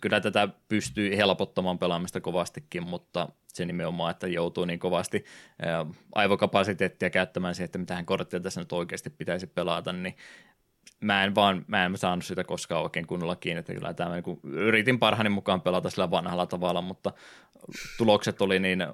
kyllä 0.01 0.21
tätä 0.21 0.49
pystyy 0.69 1.17
helpottamaan 1.17 1.79
pelaamista 1.79 2.21
kovastikin, 2.21 2.89
mutta 2.89 3.29
se 3.49 3.65
nimenomaan, 3.65 4.11
että 4.11 4.27
joutuu 4.27 4.65
niin 4.65 4.79
kovasti 4.79 5.25
aivokapasiteettia 6.15 7.11
käyttämään 7.11 7.55
siihen, 7.55 7.65
että 7.65 7.79
mitähän 7.79 8.07
korttia 8.07 8.41
tässä 8.41 8.61
nyt 8.61 8.73
oikeasti 8.73 9.11
pitäisi 9.11 9.47
pelata, 9.47 9.93
niin 9.93 10.17
mä 11.01 11.25
en 11.25 11.35
vaan, 11.35 11.65
mä 11.67 11.85
en 11.85 11.99
saanut 11.99 12.25
sitä 12.25 12.45
koskaan 12.45 12.83
oikein 12.83 13.07
kunnolla 13.07 13.37
kiinni, 13.37 13.59
että 13.59 13.75
kyllä 13.75 13.95
tämä, 13.95 14.15
niin 14.15 14.41
yritin 14.43 14.99
parhaani 14.99 15.29
mukaan 15.29 15.61
pelata 15.61 15.91
sillä 15.91 16.11
vanhalla 16.11 16.47
tavalla, 16.47 16.83
mutta 16.83 17.13
tulokset 17.99 18.43
oli 18.43 18.59
niin 18.59 18.87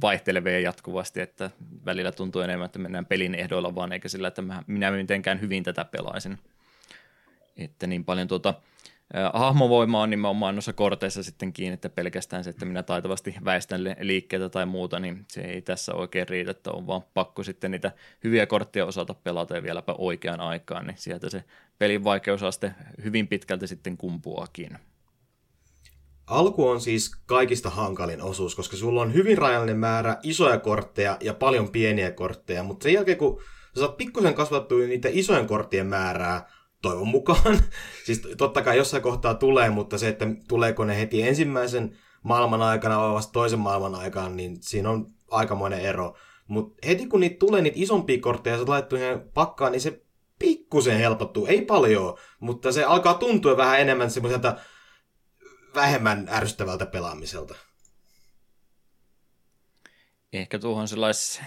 vaihtelevia 0.00 0.60
jatkuvasti, 0.60 1.20
että 1.20 1.50
välillä 1.84 2.12
tuntui 2.12 2.44
enemmän, 2.44 2.66
että 2.66 2.78
mennään 2.78 3.06
pelin 3.06 3.34
ehdoilla 3.34 3.74
vaan, 3.74 3.92
eikä 3.92 4.08
sillä, 4.08 4.28
että 4.28 4.42
mä, 4.42 4.62
minä 4.66 4.90
mitenkään 4.90 5.40
hyvin 5.40 5.62
tätä 5.62 5.84
pelaisin. 5.84 6.38
Että 7.56 7.86
niin 7.86 8.04
paljon 8.04 8.28
tuota, 8.28 8.54
hahmovoima 9.32 10.02
on 10.02 10.10
nimenomaan 10.10 10.54
noissa 10.54 10.72
korteissa 10.72 11.22
sitten 11.22 11.52
kiinni, 11.52 11.74
että 11.74 11.88
pelkästään 11.88 12.44
se, 12.44 12.50
että 12.50 12.64
minä 12.64 12.82
taitavasti 12.82 13.34
väistän 13.44 13.84
liikkeitä 14.00 14.48
tai 14.48 14.66
muuta, 14.66 15.00
niin 15.00 15.24
se 15.28 15.40
ei 15.40 15.62
tässä 15.62 15.94
oikein 15.94 16.28
riitä, 16.28 16.50
että 16.50 16.70
on 16.70 16.86
vaan 16.86 17.02
pakko 17.14 17.42
sitten 17.42 17.70
niitä 17.70 17.92
hyviä 18.24 18.46
kortteja 18.46 18.86
osata 18.86 19.14
pelata 19.14 19.54
ja 19.54 19.62
vieläpä 19.62 19.94
oikeaan 19.98 20.40
aikaan, 20.40 20.86
niin 20.86 20.98
sieltä 20.98 21.30
se 21.30 21.44
pelin 21.78 22.04
vaikeusaste 22.04 22.74
hyvin 23.04 23.28
pitkälti 23.28 23.66
sitten 23.66 23.96
kumpuakin. 23.96 24.78
Alku 26.26 26.68
on 26.68 26.80
siis 26.80 27.16
kaikista 27.26 27.70
hankalin 27.70 28.22
osuus, 28.22 28.54
koska 28.54 28.76
sulla 28.76 29.02
on 29.02 29.14
hyvin 29.14 29.38
rajallinen 29.38 29.78
määrä 29.78 30.16
isoja 30.22 30.58
kortteja 30.58 31.16
ja 31.20 31.34
paljon 31.34 31.68
pieniä 31.68 32.10
kortteja, 32.10 32.62
mutta 32.62 32.82
sen 32.82 32.92
jälkeen 32.92 33.18
kun 33.18 33.42
sä 33.74 33.80
saat 33.80 33.96
pikkusen 33.96 34.34
kasvattua 34.34 34.78
niitä 34.78 35.08
isojen 35.12 35.46
korttien 35.46 35.86
määrää, 35.86 36.48
toivon 36.82 37.08
mukaan. 37.08 37.60
siis 38.06 38.22
totta 38.36 38.62
kai 38.62 38.76
jossain 38.76 39.02
kohtaa 39.02 39.34
tulee, 39.34 39.70
mutta 39.70 39.98
se, 39.98 40.08
että 40.08 40.26
tuleeko 40.48 40.84
ne 40.84 40.98
heti 40.98 41.22
ensimmäisen 41.22 41.96
maailman 42.22 42.62
aikana 42.62 43.00
vai 43.00 43.12
vasta 43.12 43.32
toisen 43.32 43.58
maailman 43.58 43.94
aikaan, 43.94 44.36
niin 44.36 44.56
siinä 44.60 44.90
on 44.90 45.06
aikamoinen 45.30 45.80
ero. 45.80 46.16
Mutta 46.48 46.86
heti 46.86 47.06
kun 47.06 47.20
niitä 47.20 47.36
tulee 47.38 47.62
niitä 47.62 47.78
isompia 47.80 48.20
kortteja 48.20 48.56
ja 48.56 48.64
sä 48.64 48.70
laittu 48.70 48.96
pakkaan, 49.34 49.72
niin 49.72 49.80
se 49.80 50.02
pikkusen 50.38 50.98
helpottuu. 50.98 51.46
Ei 51.46 51.62
paljon, 51.62 52.18
mutta 52.40 52.72
se 52.72 52.84
alkaa 52.84 53.14
tuntua 53.14 53.56
vähän 53.56 53.80
enemmän 53.80 54.10
semmoiselta 54.10 54.56
vähemmän 55.74 56.28
ärsyttävältä 56.32 56.86
pelaamiselta. 56.86 57.54
Ehkä 60.32 60.58
tuohon 60.58 60.88
sellais 60.88 61.40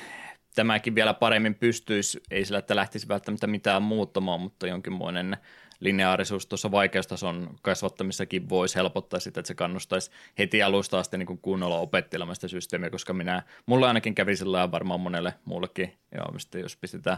tämäkin 0.55 0.95
vielä 0.95 1.13
paremmin 1.13 1.55
pystyisi, 1.55 2.21
ei 2.31 2.45
sillä, 2.45 2.59
että 2.59 2.75
lähtisi 2.75 3.07
välttämättä 3.07 3.47
mitään 3.47 3.83
muuttamaan, 3.83 4.41
mutta 4.41 4.67
jonkinmoinen 4.67 5.37
lineaarisuus 5.79 6.47
tuossa 6.47 6.71
vaikeustason 6.71 7.49
kasvattamissakin 7.61 8.49
voisi 8.49 8.75
helpottaa 8.75 9.19
sitä, 9.19 9.39
että 9.39 9.47
se 9.47 9.55
kannustaisi 9.55 10.11
heti 10.39 10.63
alusta 10.63 10.99
asti 10.99 11.17
niin 11.17 11.39
kunnolla 11.41 11.79
opettelemaan 11.79 12.35
sitä 12.35 12.47
systeemiä, 12.47 12.89
koska 12.89 13.13
minä, 13.13 13.43
mulla 13.65 13.87
ainakin 13.87 14.15
kävi 14.15 14.35
sillä 14.35 14.59
ja 14.59 14.71
varmaan 14.71 14.99
monelle 14.99 15.33
muullekin, 15.45 15.97
ja 16.11 16.21
jos 16.59 16.77
pistetään 16.77 17.17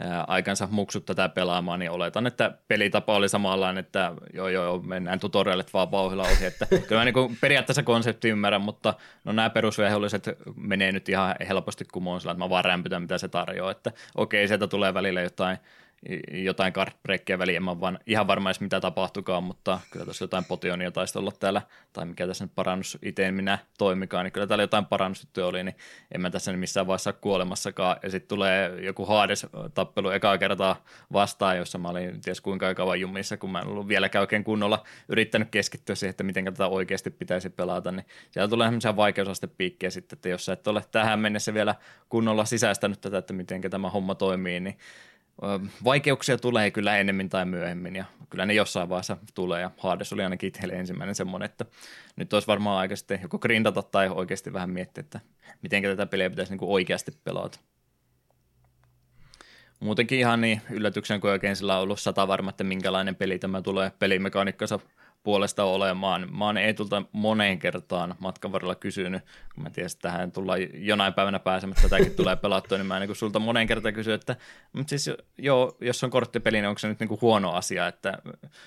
ää, 0.00 0.24
aikansa 0.24 0.68
muksut 0.70 1.06
tätä 1.06 1.28
pelaamaan, 1.28 1.78
niin 1.78 1.90
oletan, 1.90 2.26
että 2.26 2.58
pelitapa 2.68 3.14
oli 3.14 3.28
samanlainen, 3.28 3.80
että 3.80 4.12
joo 4.34 4.48
joo, 4.48 4.78
mennään 4.78 5.20
tutorialit 5.20 5.72
vaan 5.72 5.90
vauhilla 5.90 6.22
ohi, 6.22 6.44
että 6.44 6.66
kyllä 6.88 7.00
mä 7.00 7.04
niin 7.04 7.38
periaatteessa 7.40 7.82
konsepti 7.82 8.28
ymmärrän, 8.28 8.62
mutta 8.62 8.94
no 9.24 9.32
nämä 9.32 9.50
perusveholliset 9.50 10.28
menee 10.56 10.92
nyt 10.92 11.08
ihan 11.08 11.34
helposti 11.48 11.84
kumoon 11.92 12.20
sillä, 12.20 12.32
että 12.32 12.44
mä 12.44 12.50
vaan 12.50 12.64
rämpytän, 12.64 13.02
mitä 13.02 13.18
se 13.18 13.28
tarjoaa, 13.28 13.70
että 13.70 13.92
okei, 14.14 14.48
sieltä 14.48 14.66
tulee 14.66 14.94
välillä 14.94 15.20
jotain 15.20 15.58
jotain 16.32 16.72
cardbreakkia 16.72 17.38
väliin, 17.38 17.56
en 17.56 17.62
mä 17.62 17.80
vaan 17.80 17.98
ihan 18.06 18.26
varma 18.26 18.48
edes 18.48 18.60
mitä 18.60 18.80
tapahtukaan, 18.80 19.44
mutta 19.44 19.80
kyllä 19.90 20.06
tässä 20.06 20.24
jotain 20.24 20.44
potionia 20.44 20.90
taisi 20.90 21.18
olla 21.18 21.32
täällä, 21.32 21.62
tai 21.92 22.06
mikä 22.06 22.26
tässä 22.26 22.44
nyt 22.44 22.54
parannus 22.54 22.98
itse 23.02 23.30
minä 23.30 23.58
toimikaan, 23.78 24.24
niin 24.24 24.32
kyllä 24.32 24.46
täällä 24.46 24.62
jotain 24.62 24.86
parannustuttuja 24.86 25.46
oli, 25.46 25.64
niin 25.64 25.76
en 26.14 26.20
mä 26.20 26.30
tässä 26.30 26.52
missään 26.52 26.86
vaiheessa 26.86 27.12
kuolemassakaan, 27.12 27.96
ja 28.02 28.10
sitten 28.10 28.28
tulee 28.28 28.80
joku 28.80 29.06
Hades-tappelu 29.06 30.10
ekaa 30.10 30.38
kertaa 30.38 30.84
vastaan, 31.12 31.56
jossa 31.56 31.78
mä 31.78 31.88
olin 31.88 32.20
ties 32.20 32.40
kuinka 32.40 32.74
kauan 32.74 33.00
jumissa, 33.00 33.36
kun 33.36 33.52
mä 33.52 33.60
en 33.60 33.66
ollut 33.66 33.88
vieläkään 33.88 34.20
oikein 34.20 34.44
kunnolla 34.44 34.84
yrittänyt 35.08 35.48
keskittyä 35.50 35.94
siihen, 35.94 36.10
että 36.10 36.24
miten 36.24 36.44
tätä 36.44 36.66
oikeasti 36.66 37.10
pitäisi 37.10 37.50
pelata, 37.50 37.92
niin 37.92 38.06
siellä 38.30 38.48
tulee 38.48 38.66
semmoisia 38.66 38.96
vaikeusastepiikkejä 38.96 39.90
sitten, 39.90 40.16
että 40.16 40.28
jos 40.28 40.44
sä 40.44 40.52
et 40.52 40.66
ole 40.66 40.84
tähän 40.92 41.18
mennessä 41.18 41.54
vielä 41.54 41.74
kunnolla 42.08 42.44
sisäistänyt 42.44 43.00
tätä, 43.00 43.18
että 43.18 43.32
miten 43.32 43.60
tämä 43.60 43.90
homma 43.90 44.14
toimii, 44.14 44.60
niin 44.60 44.78
vaikeuksia 45.84 46.38
tulee 46.38 46.70
kyllä 46.70 46.98
enemmän 46.98 47.28
tai 47.28 47.44
myöhemmin 47.44 47.96
ja 47.96 48.04
kyllä 48.30 48.46
ne 48.46 48.54
jossain 48.54 48.88
vaiheessa 48.88 49.16
tulee 49.34 49.60
ja 49.60 49.70
Hades 49.78 50.12
oli 50.12 50.22
ainakin 50.22 50.48
itselle 50.48 50.74
ensimmäinen 50.74 51.14
semmoinen, 51.14 51.46
että 51.46 51.64
nyt 52.16 52.32
olisi 52.32 52.46
varmaan 52.48 52.78
aika 52.78 52.96
sitten 52.96 53.18
joko 53.22 53.38
grindata 53.38 53.82
tai 53.82 54.08
oikeasti 54.08 54.52
vähän 54.52 54.70
miettiä, 54.70 55.00
että 55.00 55.20
miten 55.62 55.82
tätä 55.82 56.06
peliä 56.06 56.30
pitäisi 56.30 56.52
niin 56.52 56.58
kuin 56.58 56.70
oikeasti 56.70 57.12
pelata. 57.24 57.58
Muutenkin 59.80 60.18
ihan 60.18 60.40
niin 60.40 60.60
yllätyksen 60.70 61.20
kuin 61.20 61.30
oikein 61.30 61.56
sillä 61.56 61.76
on 61.76 61.82
ollut 61.82 62.00
sata 62.00 62.28
varma, 62.28 62.50
että 62.50 62.64
minkälainen 62.64 63.16
peli 63.16 63.38
tämä 63.38 63.62
tulee 63.62 63.92
pelimekaanikkansa 63.98 64.78
puolesta 65.28 65.64
olemaan. 65.64 66.28
Mä 66.38 66.44
oon 66.44 66.56
Eetulta 66.56 67.02
moneen 67.12 67.58
kertaan 67.58 68.14
matkan 68.18 68.52
varrella 68.52 68.74
kysynyt, 68.74 69.22
kun 69.54 69.62
mä 69.62 69.70
tiedän, 69.70 69.90
että 69.92 70.08
tähän 70.08 70.32
tullaan 70.32 70.58
jonain 70.74 71.14
päivänä 71.14 71.38
pääsemättä, 71.38 71.82
tätäkin 71.82 72.14
tulee 72.14 72.36
pelattua, 72.36 72.78
niin 72.78 72.86
mä 72.86 72.98
niin 72.98 73.16
sulta 73.16 73.38
moneen 73.38 73.66
kertaan 73.66 73.94
kysyn, 73.94 74.14
että 74.14 74.36
mutta 74.72 74.88
siis 74.90 75.10
joo, 75.38 75.76
jos 75.80 76.04
on 76.04 76.10
korttipeli, 76.10 76.56
niin 76.56 76.68
onko 76.68 76.78
se 76.78 76.88
nyt 76.88 77.00
niin 77.00 77.08
kuin 77.08 77.20
huono 77.20 77.52
asia, 77.52 77.86
että 77.86 78.18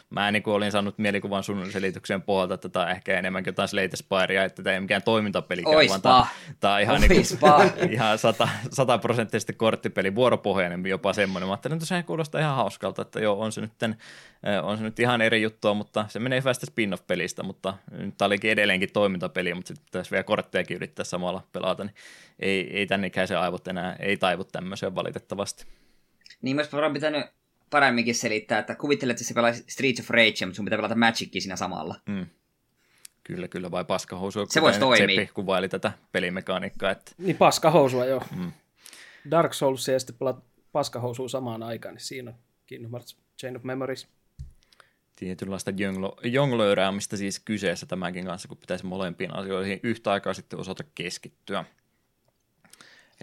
mä 0.09 0.32
niin 0.32 0.43
kuin 0.43 0.53
olin 0.53 0.72
saanut 0.72 0.97
mielikuvan 0.97 1.43
sun 1.43 1.72
selityksen 1.72 2.22
pohjalta, 2.22 2.53
että 2.53 2.70
tämä 2.70 2.86
on 2.86 2.91
ehkä 2.91 3.20
enemmänkin 3.20 3.51
jotain 3.51 3.68
Slate 3.68 3.97
Spyrea, 3.97 4.43
että 4.43 4.64
tämä 4.64 4.74
ei 4.74 4.80
mikään 4.80 5.03
toimintapeli, 5.03 5.64
vaan 5.64 6.01
tämä, 6.01 6.26
tämä 6.59 6.74
on 6.74 6.82
ihan, 6.82 7.01
niin 7.01 7.12
kuin, 7.39 7.91
ihan 7.93 8.18
sata, 8.18 8.49
sataprosenttisesti 8.72 9.53
korttipeli, 9.53 10.16
vuoropohjainen 10.16 10.86
jopa 10.86 11.14
semmoinen. 11.14 11.47
Mä 11.47 11.53
ajattelin, 11.53 11.76
että 11.76 11.86
se 11.86 12.03
kuulostaa 12.03 12.41
ihan 12.41 12.55
hauskalta, 12.55 13.01
että 13.01 13.20
joo, 13.20 13.39
on 13.39 13.51
se 13.51 13.62
nyt, 13.62 13.72
on 14.64 14.78
se 14.78 14.84
nyt 14.84 14.99
ihan 14.99 15.22
eri 15.22 15.41
juttua, 15.41 15.74
mutta 15.74 16.05
se 16.07 16.20
menee 16.20 16.41
hyvästä 16.52 16.66
spin-off-pelistä, 16.66 17.43
mutta 17.43 17.78
nyt 17.91 18.18
tämä 18.18 18.28
olikin 18.28 18.52
edelleenkin 18.52 18.91
toimintapeli, 18.93 19.54
mutta 19.54 19.68
sitten 19.68 19.86
pitäisi 19.86 20.12
vielä 20.12 20.24
korttejakin 20.24 20.76
yrittää 20.76 21.06
samalla 21.06 21.47
pelata, 21.52 21.84
niin 21.84 21.95
ei, 22.39 22.78
ei 22.78 22.88
tän 22.88 23.06
ikäisen 23.06 23.39
aivot 23.39 23.68
enää, 23.68 23.95
ei 23.99 24.18
taivu 24.18 24.43
tämmöiseen 24.43 24.95
valitettavasti. 24.95 25.66
Niin 26.41 26.56
myös 26.56 26.74
varmaan 26.74 26.93
pitänyt 26.93 27.26
paremminkin 27.70 28.16
selittää, 28.16 28.60
että 28.60 28.76
kuvittelet, 28.76 29.14
että 29.14 29.24
se 29.24 29.34
pelaa 29.34 29.54
Streets 29.54 29.99
of 29.99 30.10
Rage, 30.10 30.45
mutta 30.45 30.56
sun 30.56 30.66
pitää 30.66 30.78
pelata 30.78 30.95
Magicia 30.95 31.41
siinä 31.41 31.56
samalla. 31.56 31.95
Mm. 32.06 32.26
Kyllä, 33.24 33.47
kyllä, 33.47 33.72
vai 33.72 33.86
paskahousua. 33.86 34.45
Se 34.49 34.62
voisi 34.62 34.80
toimia. 34.80 35.08
Seppi 35.08 35.34
kuvaili 35.34 35.70
tätä 35.70 35.91
pelimekaniikkaa. 36.12 36.91
Että... 36.91 37.12
Niin, 37.18 37.38
paskahousua, 37.38 38.06
joo. 38.06 38.24
Mm. 38.36 38.52
Dark 39.32 39.54
Souls 39.54 39.88
ja 39.88 39.99
sitten 39.99 40.16
pelaat 40.16 40.43
paskahousua 40.72 41.30
samaan 41.30 41.64
aikaan, 41.64 41.95
niin 41.95 42.04
siinä 42.04 42.32
on 42.32 42.38
Kingdom 42.66 42.91
Hearts 42.91 43.18
Chain 43.39 43.56
of 43.56 43.64
Memories. 43.64 44.08
Tietynlaista 45.22 45.72
jonglööräämistä 46.24 47.17
siis 47.17 47.39
kyseessä 47.39 47.86
tämänkin 47.86 48.26
kanssa, 48.26 48.47
kun 48.47 48.57
pitäisi 48.57 48.86
molempiin 48.86 49.36
asioihin 49.36 49.80
yhtä 49.84 50.11
aikaa 50.11 50.34
sitten 50.34 50.59
osata 50.59 50.84
keskittyä. 50.95 51.65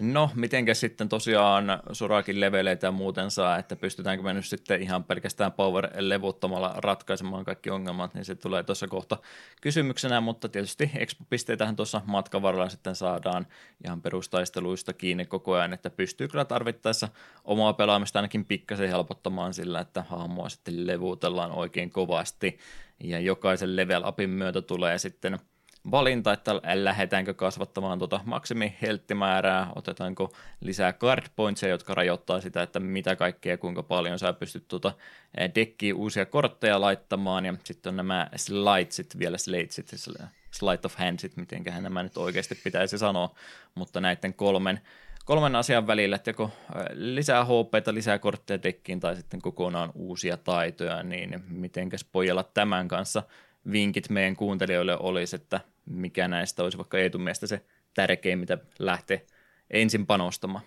No, 0.00 0.30
mitenkä 0.34 0.74
sitten 0.74 1.08
tosiaan 1.08 1.64
Sorakin 1.92 2.40
leveleitä 2.40 2.86
ja 2.86 2.92
muuten 2.92 3.30
saa, 3.30 3.58
että 3.58 3.76
pystytäänkö 3.76 4.22
me 4.22 4.34
nyt 4.34 4.46
sitten 4.46 4.82
ihan 4.82 5.04
pelkästään 5.04 5.52
power-levuttamalla 5.52 6.74
ratkaisemaan 6.76 7.44
kaikki 7.44 7.70
ongelmat, 7.70 8.14
niin 8.14 8.24
se 8.24 8.34
tulee 8.34 8.62
tuossa 8.62 8.88
kohta 8.88 9.16
kysymyksenä, 9.60 10.20
mutta 10.20 10.48
tietysti 10.48 10.90
expo-pisteitähän 10.94 11.76
tuossa 11.76 12.00
matkan 12.06 12.42
varrella 12.42 12.68
sitten 12.68 12.94
saadaan 12.94 13.46
ihan 13.84 14.02
perustaisteluista 14.02 14.92
kiinni 14.92 15.26
koko 15.26 15.54
ajan, 15.54 15.72
että 15.72 15.90
pystyy 15.90 16.28
kyllä 16.28 16.44
tarvittaessa 16.44 17.08
omaa 17.44 17.72
pelaamista 17.72 18.18
ainakin 18.18 18.44
pikkasen 18.44 18.88
helpottamaan 18.88 19.54
sillä, 19.54 19.80
että 19.80 20.04
hahmoa 20.08 20.48
sitten 20.48 20.86
levutellaan 20.86 21.52
oikein 21.52 21.90
kovasti, 21.90 22.58
ja 23.04 23.20
jokaisen 23.20 23.76
level 23.76 24.04
upin 24.04 24.30
myötä 24.30 24.62
tulee 24.62 24.98
sitten– 24.98 25.38
valinta, 25.90 26.32
että 26.32 26.60
lähdetäänkö 26.74 27.34
kasvattamaan 27.34 27.98
tuota 27.98 28.20
maksimihelttimäärää, 28.24 29.72
otetaanko 29.76 30.32
lisää 30.60 30.92
card 30.92 31.24
pointsia, 31.36 31.68
jotka 31.68 31.94
rajoittaa 31.94 32.40
sitä, 32.40 32.62
että 32.62 32.80
mitä 32.80 33.16
kaikkea 33.16 33.58
kuinka 33.58 33.82
paljon 33.82 34.18
sä 34.18 34.32
pystyt 34.32 34.68
tuota 34.68 34.92
dekkiä 35.54 35.94
uusia 35.94 36.26
kortteja 36.26 36.80
laittamaan, 36.80 37.46
ja 37.46 37.54
sitten 37.64 37.90
on 37.90 37.96
nämä 37.96 38.28
slidesit, 38.36 39.18
vielä 39.18 39.38
slatesit, 39.38 39.90
slide 40.50 40.80
of 40.84 40.94
handsit, 40.94 41.36
mitenköhän 41.36 41.82
nämä 41.82 42.02
nyt 42.02 42.16
oikeasti 42.16 42.54
pitäisi 42.64 42.98
sanoa, 42.98 43.34
mutta 43.74 44.00
näiden 44.00 44.34
kolmen, 44.34 44.80
kolmen 45.24 45.56
asian 45.56 45.86
välillä, 45.86 46.16
että 46.16 46.30
joko 46.30 46.50
lisää 46.92 47.44
HP, 47.44 47.86
lisää 47.90 48.18
kortteja 48.18 48.62
dekkiin 48.62 49.00
tai 49.00 49.16
sitten 49.16 49.42
kokonaan 49.42 49.92
uusia 49.94 50.36
taitoja, 50.36 51.02
niin 51.02 51.44
mitenkäs 51.48 52.04
pojalla 52.04 52.42
tämän 52.42 52.88
kanssa– 52.88 53.22
vinkit 53.72 54.10
meidän 54.10 54.36
kuuntelijoille 54.36 54.98
olisi, 54.98 55.36
että 55.36 55.60
mikä 55.88 56.28
näistä 56.28 56.62
olisi 56.62 56.78
vaikka 56.78 56.98
Eetun 56.98 57.20
mielestä 57.22 57.46
se 57.46 57.64
tärkein, 57.94 58.38
mitä 58.38 58.58
lähtee 58.78 59.26
ensin 59.70 60.06
panostamaan? 60.06 60.64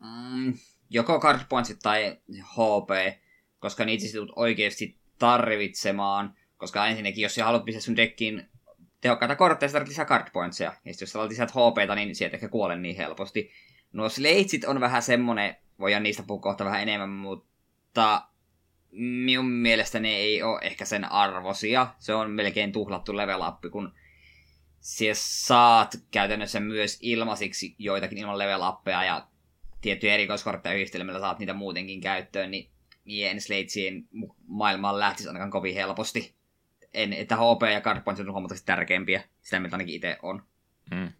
Mm, 0.00 0.54
joko 0.90 1.20
card 1.20 1.40
pointsit 1.48 1.78
tai 1.82 2.18
HP, 2.42 3.18
koska 3.58 3.84
niitä 3.84 4.02
sitten 4.02 4.28
oikeasti 4.36 4.98
tarvitsemaan, 5.18 6.34
koska 6.56 6.86
ensinnäkin, 6.86 7.22
jos 7.22 7.34
sä 7.34 7.44
haluat 7.44 7.64
pistää 7.64 7.82
sun 7.82 7.96
dekkiin 7.96 8.48
tehokkaita 9.00 9.36
kortteja, 9.36 9.68
sä 9.68 9.84
lisää 9.88 10.04
card 10.04 10.26
pointsia. 10.32 10.72
Ja 10.84 10.92
jos 11.00 11.12
sä 11.12 11.28
lisää 11.28 11.46
HPta, 11.46 11.94
niin 11.94 12.14
sieltä 12.14 12.36
ehkä 12.36 12.48
kuolen 12.48 12.82
niin 12.82 12.96
helposti. 12.96 13.50
Nuo 13.92 14.08
sleitsit 14.08 14.64
on 14.64 14.80
vähän 14.80 15.02
semmonen, 15.02 15.56
voidaan 15.78 16.02
niistä 16.02 16.22
puhua 16.22 16.42
kohta 16.42 16.64
vähän 16.64 16.82
enemmän, 16.82 17.08
mutta 17.08 18.22
minun 18.90 19.44
mielestäni 19.44 20.14
ei 20.14 20.42
ole 20.42 20.60
ehkä 20.62 20.84
sen 20.84 21.12
arvosia. 21.12 21.86
Se 21.98 22.14
on 22.14 22.30
melkein 22.30 22.72
tuhlattu 22.72 23.16
level 23.16 23.48
up, 23.48 23.72
kun 23.72 23.92
siellä 24.80 25.18
saat 25.18 25.98
käytännössä 26.10 26.60
myös 26.60 26.98
ilmaisiksi 27.02 27.74
joitakin 27.78 28.18
ilman 28.18 28.38
level 28.38 28.60
ja 29.06 29.26
tiettyjä 29.80 30.14
erikoiskortteja 30.14 30.74
yhdistelmällä 30.74 31.20
saat 31.20 31.38
niitä 31.38 31.54
muutenkin 31.54 32.00
käyttöön, 32.00 32.50
niin 32.50 32.70
Jen 33.04 33.40
Slatesien 33.40 34.08
maailmaan 34.46 34.98
lähtisi 34.98 35.28
ainakaan 35.28 35.50
kovin 35.50 35.74
helposti. 35.74 36.34
En, 36.94 37.12
että 37.12 37.36
HP 37.36 37.72
ja 37.72 37.80
card 37.80 38.00
points 38.00 38.20
on 38.20 38.32
huomattavasti 38.32 38.66
tärkeimpiä, 38.66 39.24
sitä 39.42 39.60
mitä 39.60 39.76
ainakin 39.76 39.94
itse 39.94 40.18
on. 40.22 40.42
Mm. 40.90 41.12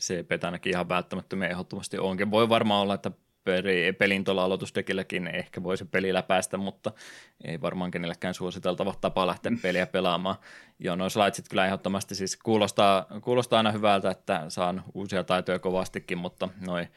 CP 0.00 0.44
ainakin 0.44 0.72
ihan 0.72 0.88
välttämättömiä 0.88 1.48
ehdottomasti 1.48 1.98
onkin. 1.98 2.30
Voi 2.30 2.48
varmaan 2.48 2.82
olla, 2.82 2.94
että 2.94 3.10
pelin 3.98 4.24
tuolla 4.24 4.44
aloitustekilläkin 4.44 5.26
ehkä 5.26 5.62
voisi 5.62 5.84
pelillä 5.84 6.22
päästä, 6.22 6.56
mutta 6.56 6.92
ei 7.44 7.60
varmaan 7.60 7.90
kenellekään 7.90 8.34
suositeltava 8.34 8.94
tapa 9.00 9.26
lähteä 9.26 9.52
peliä 9.62 9.86
pelaamaan. 9.86 10.36
Joo, 10.78 10.96
noin 10.96 11.10
slidesit 11.10 11.48
kyllä 11.48 11.66
ehdottomasti 11.66 12.14
siis 12.14 12.36
kuulostaa, 12.36 13.06
kuulostaa 13.20 13.56
aina 13.56 13.72
hyvältä, 13.72 14.10
että 14.10 14.44
saan 14.48 14.82
uusia 14.94 15.24
taitoja 15.24 15.58
kovastikin, 15.58 16.18
mutta 16.18 16.48
noin 16.66 16.88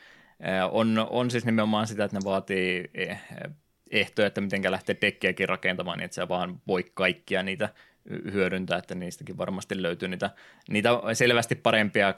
on, 0.72 1.08
on 1.10 1.32
siis 1.32 1.46
nimenomaan 1.46 1.88
sitä, 1.88 2.04
että 2.04 2.18
ne 2.18 2.26
vaatii 2.26 2.90
e, 2.94 3.16
ehtoja, 3.92 4.28
että 4.28 4.42
miten 4.42 4.72
lähtee 4.72 4.98
dekkiäkin 5.02 5.50
rakentamaan, 5.50 5.98
niin 5.98 6.06
että 6.06 6.16
sä 6.16 6.28
vaan 6.28 6.62
voi 6.68 6.92
kaikkia 6.94 7.44
niitä 7.44 7.70
hyödyntää, 8.10 8.78
että 8.78 8.96
niistäkin 8.96 9.38
varmasti 9.38 9.82
löytyy 9.82 10.08
niitä, 10.08 10.30
niitä 10.70 10.90
selvästi 11.14 11.56
parempia 11.56 12.14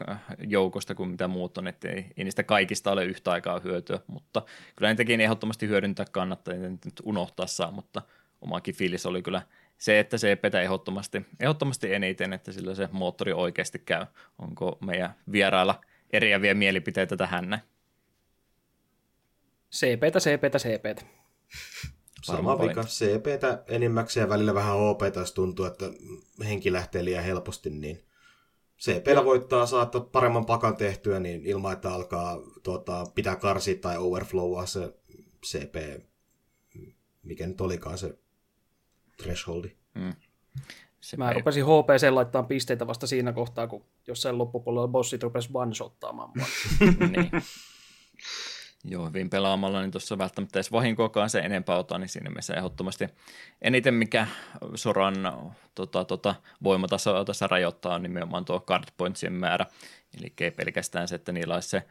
joukosta 0.47 0.95
kuin 0.95 1.09
mitä 1.09 1.27
muut 1.27 1.57
on, 1.57 1.67
että 1.67 1.89
ei, 1.89 2.05
ei 2.17 2.23
niistä 2.23 2.43
kaikista 2.43 2.91
ole 2.91 3.05
yhtä 3.05 3.31
aikaa 3.31 3.59
hyötyä, 3.59 3.99
mutta 4.07 4.41
kyllä 4.75 4.89
niitäkin 4.89 5.21
ehdottomasti 5.21 5.67
hyödyntää 5.67 6.05
kannattaa, 6.11 6.53
ei 6.53 6.59
nyt 6.59 7.01
unohtaa 7.03 7.47
saa, 7.47 7.71
mutta 7.71 8.01
omakin 8.41 8.75
fiilis 8.75 9.05
oli 9.05 9.21
kyllä 9.21 9.41
se, 9.77 9.99
että 9.99 10.17
se 10.17 10.35
petä 10.35 10.61
ehdottomasti, 10.61 11.25
ehdottomasti 11.39 11.93
eniten, 11.93 12.33
että 12.33 12.51
sillä 12.51 12.75
se 12.75 12.89
moottori 12.91 13.33
oikeasti 13.33 13.79
käy. 13.79 14.05
Onko 14.39 14.77
meidän 14.85 15.15
vierailla 15.31 15.81
eriäviä 16.13 16.53
mielipiteitä 16.53 17.17
tähän 17.17 17.49
näin? 17.49 17.61
CPtä, 19.71 20.19
CPtä, 20.19 20.59
CPtä. 20.59 21.05
Sama 22.25 22.59
vika. 22.59 22.83
CPtä 22.83 23.63
enimmäkseen 23.67 24.29
välillä 24.29 24.53
vähän 24.53 24.77
OP, 24.77 25.01
jos 25.15 25.31
tuntuu, 25.31 25.65
että 25.65 25.85
henki 26.45 26.71
lähtee 26.71 27.05
liian 27.05 27.23
helposti, 27.23 27.69
niin 27.69 28.05
CPllä 28.79 29.25
voittaa 29.25 29.65
saattaa 29.65 30.01
paremman 30.01 30.45
pakan 30.45 30.77
tehtyä 30.77 31.19
niin 31.19 31.45
ilman, 31.45 31.73
että 31.73 31.93
alkaa 31.93 32.37
tuota, 32.63 33.05
pitää 33.15 33.35
karsia 33.35 33.75
tai 33.75 33.97
overflowaa 33.97 34.65
se 34.65 34.93
CP, 35.45 35.75
mikä 37.23 37.47
nyt 37.47 37.61
olikaan 37.61 37.97
se 37.97 38.17
thresholdi. 39.17 39.75
Mm. 39.93 40.13
Se 41.01 41.17
Mä 41.17 41.33
rupesin 41.33 41.65
HPC 41.65 42.09
laittaa 42.09 42.43
pisteitä 42.43 42.87
vasta 42.87 43.07
siinä 43.07 43.33
kohtaa, 43.33 43.67
kun 43.67 43.85
jossain 44.07 44.37
loppupuolella 44.37 44.87
bossit 44.87 45.23
rupesi 45.23 45.49
one-shottaamaan 45.53 46.31
niin. 47.11 47.31
Joo, 48.87 49.07
hyvin 49.07 49.29
pelaamalla, 49.29 49.81
niin 49.81 49.91
tuossa 49.91 50.17
välttämättä 50.17 50.57
edes 50.59 50.71
vahinkoakaan 50.71 51.29
se 51.29 51.39
enempää 51.39 51.77
ota, 51.77 51.97
niin 51.97 52.09
siinä 52.09 52.29
mielessä 52.29 52.53
ehdottomasti 52.53 53.07
eniten 53.61 53.93
mikä 53.93 54.27
Soran 54.75 55.15
tota, 55.75 56.05
tota, 56.05 56.35
voimatasoa 56.63 57.25
tässä 57.25 57.47
rajoittaa 57.47 57.95
on 57.95 58.03
nimenomaan 58.03 58.45
tuo 58.45 58.59
card 58.59 58.83
pointsien 58.97 59.33
määrä, 59.33 59.65
eli 60.19 60.33
ei 60.39 60.51
pelkästään 60.51 61.07
se, 61.07 61.15
että 61.15 61.31
niillä 61.31 61.53
olisi 61.53 61.69
se 61.69 61.83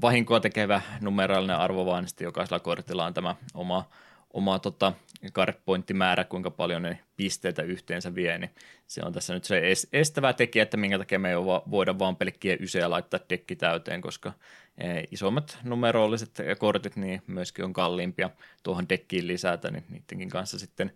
vahinkoa 0.00 0.40
tekevä 0.40 0.80
numeraalinen 1.00 1.56
arvo, 1.56 1.86
vaan 1.86 2.08
sitten 2.08 2.24
jokaisella 2.24 2.60
kortilla 2.60 3.04
on 3.04 3.14
tämä 3.14 3.34
oma 3.54 3.88
oma 4.32 4.58
tota, 4.58 4.92
cardpointtimäärä, 5.32 6.24
kuinka 6.24 6.50
paljon 6.50 6.82
ne 6.82 6.98
pisteitä 7.16 7.62
yhteensä 7.62 8.14
vie, 8.14 8.38
niin 8.38 8.50
se 8.86 9.02
on 9.04 9.12
tässä 9.12 9.34
nyt 9.34 9.44
se 9.44 9.62
estävä 9.92 10.32
tekijä, 10.32 10.62
että 10.62 10.76
minkä 10.76 10.98
takia 10.98 11.18
me 11.18 11.30
ei 11.30 11.36
voida 11.70 11.98
vaan 11.98 12.16
pelkkiä 12.16 12.56
yseä 12.60 12.90
laittaa 12.90 13.20
dekki 13.30 13.56
täyteen, 13.56 14.00
koska 14.00 14.32
e, 14.78 15.02
isommat 15.10 15.58
numerolliset 15.62 16.38
kortit 16.58 16.96
niin 16.96 17.22
myöskin 17.26 17.64
on 17.64 17.72
kalliimpia 17.72 18.30
tuohon 18.62 18.88
dekkiin 18.88 19.26
lisätä, 19.26 19.70
niin 19.70 19.84
niidenkin 19.88 20.28
kanssa 20.28 20.58
sitten 20.58 20.92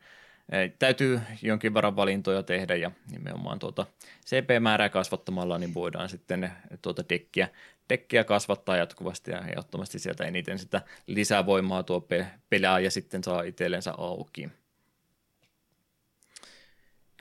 e, 0.48 0.68
täytyy 0.78 1.20
jonkin 1.42 1.74
verran 1.74 1.96
valintoja 1.96 2.42
tehdä 2.42 2.74
ja 2.76 2.90
nimenomaan 3.10 3.58
tuota 3.58 3.86
CP-määrää 4.26 4.88
kasvattamalla 4.88 5.58
niin 5.58 5.74
voidaan 5.74 6.08
sitten 6.08 6.52
tuota 6.82 7.04
dekkiä 7.08 7.48
dekkiä 7.92 8.24
kasvattaa 8.24 8.76
jatkuvasti 8.76 9.30
ja 9.30 9.38
ehdottomasti 9.38 9.98
sieltä 9.98 10.24
eniten 10.24 10.58
sitä 10.58 10.82
lisävoimaa 11.06 11.82
tuo 11.82 12.08
pelaa 12.50 12.80
ja 12.80 12.90
sitten 12.90 13.24
saa 13.24 13.42
itsellensä 13.42 13.94
auki. 13.98 14.48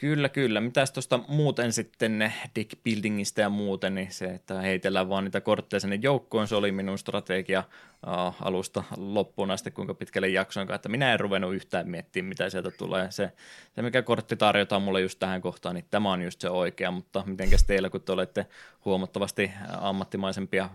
Kyllä, 0.02 0.30
kyllä. 0.30 0.62
Mitäs 0.62 0.92
tuosta 0.92 1.20
muuten 1.28 1.74
sitten 1.74 2.34
deck 2.56 2.84
buildingista 2.84 3.42
ja 3.42 3.50
muuten, 3.50 3.96
niin 3.96 4.12
se, 4.12 4.26
että 4.26 4.62
heitellään 4.62 5.10
vaan 5.10 5.24
niitä 5.24 5.42
kortteja 5.42 5.80
sinne 5.80 6.00
joukkoon, 6.02 6.48
se 6.48 6.56
oli 6.56 6.72
minun 6.72 6.98
strategia 6.98 7.64
uh, 8.08 8.36
alusta 8.42 8.84
loppuun 8.98 9.52
asti, 9.52 9.72
kuinka 9.72 9.94
pitkälle 9.94 10.28
jaksoinkaan, 10.28 10.76
että 10.76 10.90
minä 10.90 11.14
en 11.14 11.20
ruvennut 11.20 11.54
yhtään 11.54 11.90
miettimään, 11.90 12.30
mitä 12.30 12.50
sieltä 12.50 12.72
tulee. 12.72 13.12
Se, 13.12 13.32
se, 13.76 13.82
mikä 13.82 14.02
kortti 14.02 14.36
tarjotaan 14.36 14.82
mulle 14.82 15.02
just 15.02 15.20
tähän 15.20 15.42
kohtaan, 15.42 15.76
niin 15.76 15.86
tämä 15.92 16.12
on 16.12 16.22
just 16.22 16.42
se 16.42 16.50
oikea, 16.50 16.92
mutta 16.92 17.24
mitenkäs 17.26 17.64
teillä, 17.64 17.90
kun 17.90 18.02
te 18.02 18.12
olette 18.12 18.46
huomattavasti 18.86 19.52
ammattimaisempia 19.80 20.70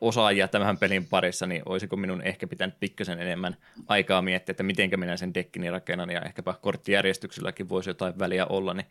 osaajia 0.00 0.48
tämän 0.48 0.78
pelin 0.78 1.06
parissa, 1.06 1.46
niin 1.46 1.62
olisiko 1.66 1.96
minun 1.96 2.22
ehkä 2.22 2.46
pitänyt 2.46 2.80
pikkasen 2.80 3.20
enemmän 3.20 3.56
aikaa 3.86 4.22
miettiä, 4.22 4.52
että 4.52 4.62
mitenkä 4.62 4.96
minä 4.96 5.16
sen 5.16 5.34
dekkini 5.34 5.70
rakennan 5.70 6.10
ja 6.10 6.22
ehkäpä 6.22 6.54
korttijärjestykselläkin 6.62 7.68
voisi 7.68 7.90
jotain 7.90 8.18
väliä 8.18 8.46
olla, 8.46 8.74
niin 8.74 8.86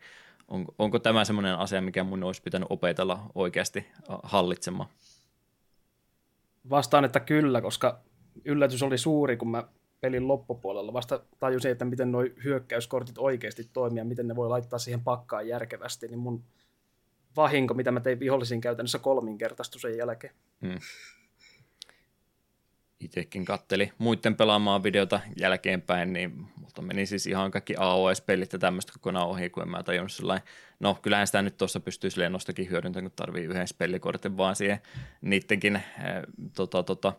onko, 0.48 0.74
onko 0.78 0.98
tämä 0.98 1.24
semmoinen 1.24 1.58
asia, 1.58 1.80
mikä 1.80 2.04
mun 2.04 2.24
olisi 2.24 2.42
pitänyt 2.42 2.68
opetella 2.70 3.30
oikeasti 3.34 3.86
hallitsemaan? 4.22 4.88
Vastaan, 6.70 7.04
että 7.04 7.20
kyllä, 7.20 7.60
koska 7.60 8.00
yllätys 8.44 8.82
oli 8.82 8.98
suuri, 8.98 9.36
kun 9.36 9.50
mä 9.50 9.64
pelin 10.00 10.28
loppupuolella 10.28 10.92
vasta 10.92 11.20
tajusin, 11.38 11.70
että 11.70 11.84
miten 11.84 12.12
nuo 12.12 12.24
hyökkäyskortit 12.44 13.18
oikeasti 13.18 13.68
toimii 13.72 13.98
ja 13.98 14.04
miten 14.04 14.28
ne 14.28 14.36
voi 14.36 14.48
laittaa 14.48 14.78
siihen 14.78 15.00
pakkaan 15.00 15.48
järkevästi, 15.48 16.08
niin 16.08 16.18
mun 16.18 16.44
vahinko, 17.36 17.74
mitä 17.74 17.90
mä 17.90 18.00
tein 18.00 18.20
vihollisiin 18.20 18.60
käytännössä 18.60 18.98
kolminkertaistui 18.98 19.80
sen 19.80 19.96
jälkeen. 19.96 20.34
Hmm. 20.62 20.78
Itsekin 23.00 23.44
katteli 23.44 23.92
muiden 23.98 24.36
pelaamaan 24.36 24.82
videota 24.82 25.20
jälkeenpäin, 25.36 26.12
niin 26.12 26.46
mutta 26.60 26.82
meni 26.82 27.06
siis 27.06 27.26
ihan 27.26 27.50
kaikki 27.50 27.74
AOS-pelit 27.78 28.52
ja 28.52 28.58
tämmöistä 28.58 28.92
kokonaan 28.92 29.28
ohi, 29.28 29.50
kun 29.50 29.62
en 29.62 29.68
mä 29.68 29.82
tajunnut 29.82 30.12
sellainen, 30.12 30.48
no 30.80 30.98
kyllähän 31.02 31.26
sitä 31.26 31.42
nyt 31.42 31.56
tuossa 31.56 31.80
pystyy 31.80 32.10
silleen 32.10 32.32
nostakin 32.32 32.70
hyödyntämään, 32.70 33.10
kun 33.10 33.16
tarvii 33.16 33.44
yhden 33.44 33.68
spellikortin 33.68 34.36
vaan 34.36 34.56
siihen 34.56 34.78
niidenkin 35.20 35.76
äh, 35.76 35.82
tota, 36.56 36.82
tota, 36.82 37.12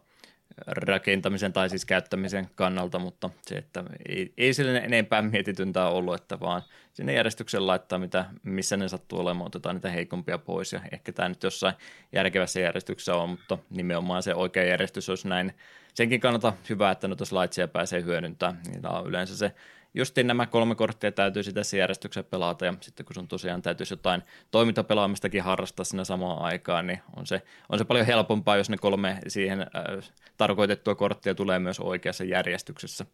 rakentamisen 0.68 1.54
tai 1.54 1.70
siis 1.70 1.86
käyttämisen 1.86 2.50
kannalta, 2.56 3.00
mutta 3.00 3.30
se, 3.42 3.56
että 3.56 3.84
ei, 4.10 4.34
ei 4.38 4.54
sille 4.54 4.78
enempää 4.78 5.22
mietityntää 5.22 5.90
ollut, 5.90 6.16
että 6.16 6.40
vaan 6.40 6.62
sinne 6.94 7.14
järjestyksen 7.14 7.68
laittaa, 7.68 8.00
mitä, 8.00 8.26
missä 8.44 8.78
ne 8.78 8.88
sattuu 8.88 9.20
olemaan, 9.20 9.48
otetaan 9.48 9.76
niitä 9.76 9.90
heikompia 9.90 10.38
pois 10.38 10.74
ja 10.74 10.82
ehkä 10.92 11.12
tämä 11.12 11.30
nyt 11.30 11.44
jossain 11.44 11.76
järkevässä 12.12 12.60
järjestyksessä 12.60 13.16
on, 13.16 13.30
mutta 13.30 13.58
nimenomaan 13.70 14.24
se 14.24 14.36
oikea 14.36 14.64
järjestys 14.64 15.10
olisi 15.10 15.28
näin. 15.28 15.54
Senkin 15.94 16.20
kannalta 16.20 16.54
hyvä, 16.70 16.92
että 16.92 17.08
noita 17.08 17.26
slaitsia 17.26 17.68
pääsee 17.68 18.04
hyödyntämään, 18.04 18.60
niin 18.68 18.88
on 18.88 19.08
yleensä 19.08 19.38
se 19.38 19.52
justiin 20.00 20.28
nämä 20.28 20.46
kolme 20.46 20.76
korttia 20.76 21.12
täytyy 21.12 21.44
tässä 21.44 21.78
järjestyksessä 21.78 22.30
pelata, 22.30 22.66
ja 22.66 22.74
sitten 22.82 23.06
kun 23.06 23.14
sun 23.14 23.28
tosiaan 23.28 23.62
täytyisi 23.62 23.94
jotain 23.94 24.24
toimintapelaamistakin 24.52 25.44
harrastaa 25.44 25.84
siinä 25.84 26.04
samaan 26.04 26.42
aikaan, 26.42 26.88
niin 26.88 27.00
on 27.16 27.28
se, 27.28 27.42
on 27.70 27.80
se 27.80 27.86
paljon 27.86 28.06
helpompaa, 28.06 28.58
jos 28.58 28.70
ne 28.70 28.78
kolme 28.78 29.20
siihen 29.28 29.62
äh, 29.62 30.12
tarkoitettua 30.38 30.96
korttia 30.96 31.36
tulee 31.36 31.60
myös 31.60 31.80
oikeassa 31.80 32.24
järjestyksessä. 32.24 33.06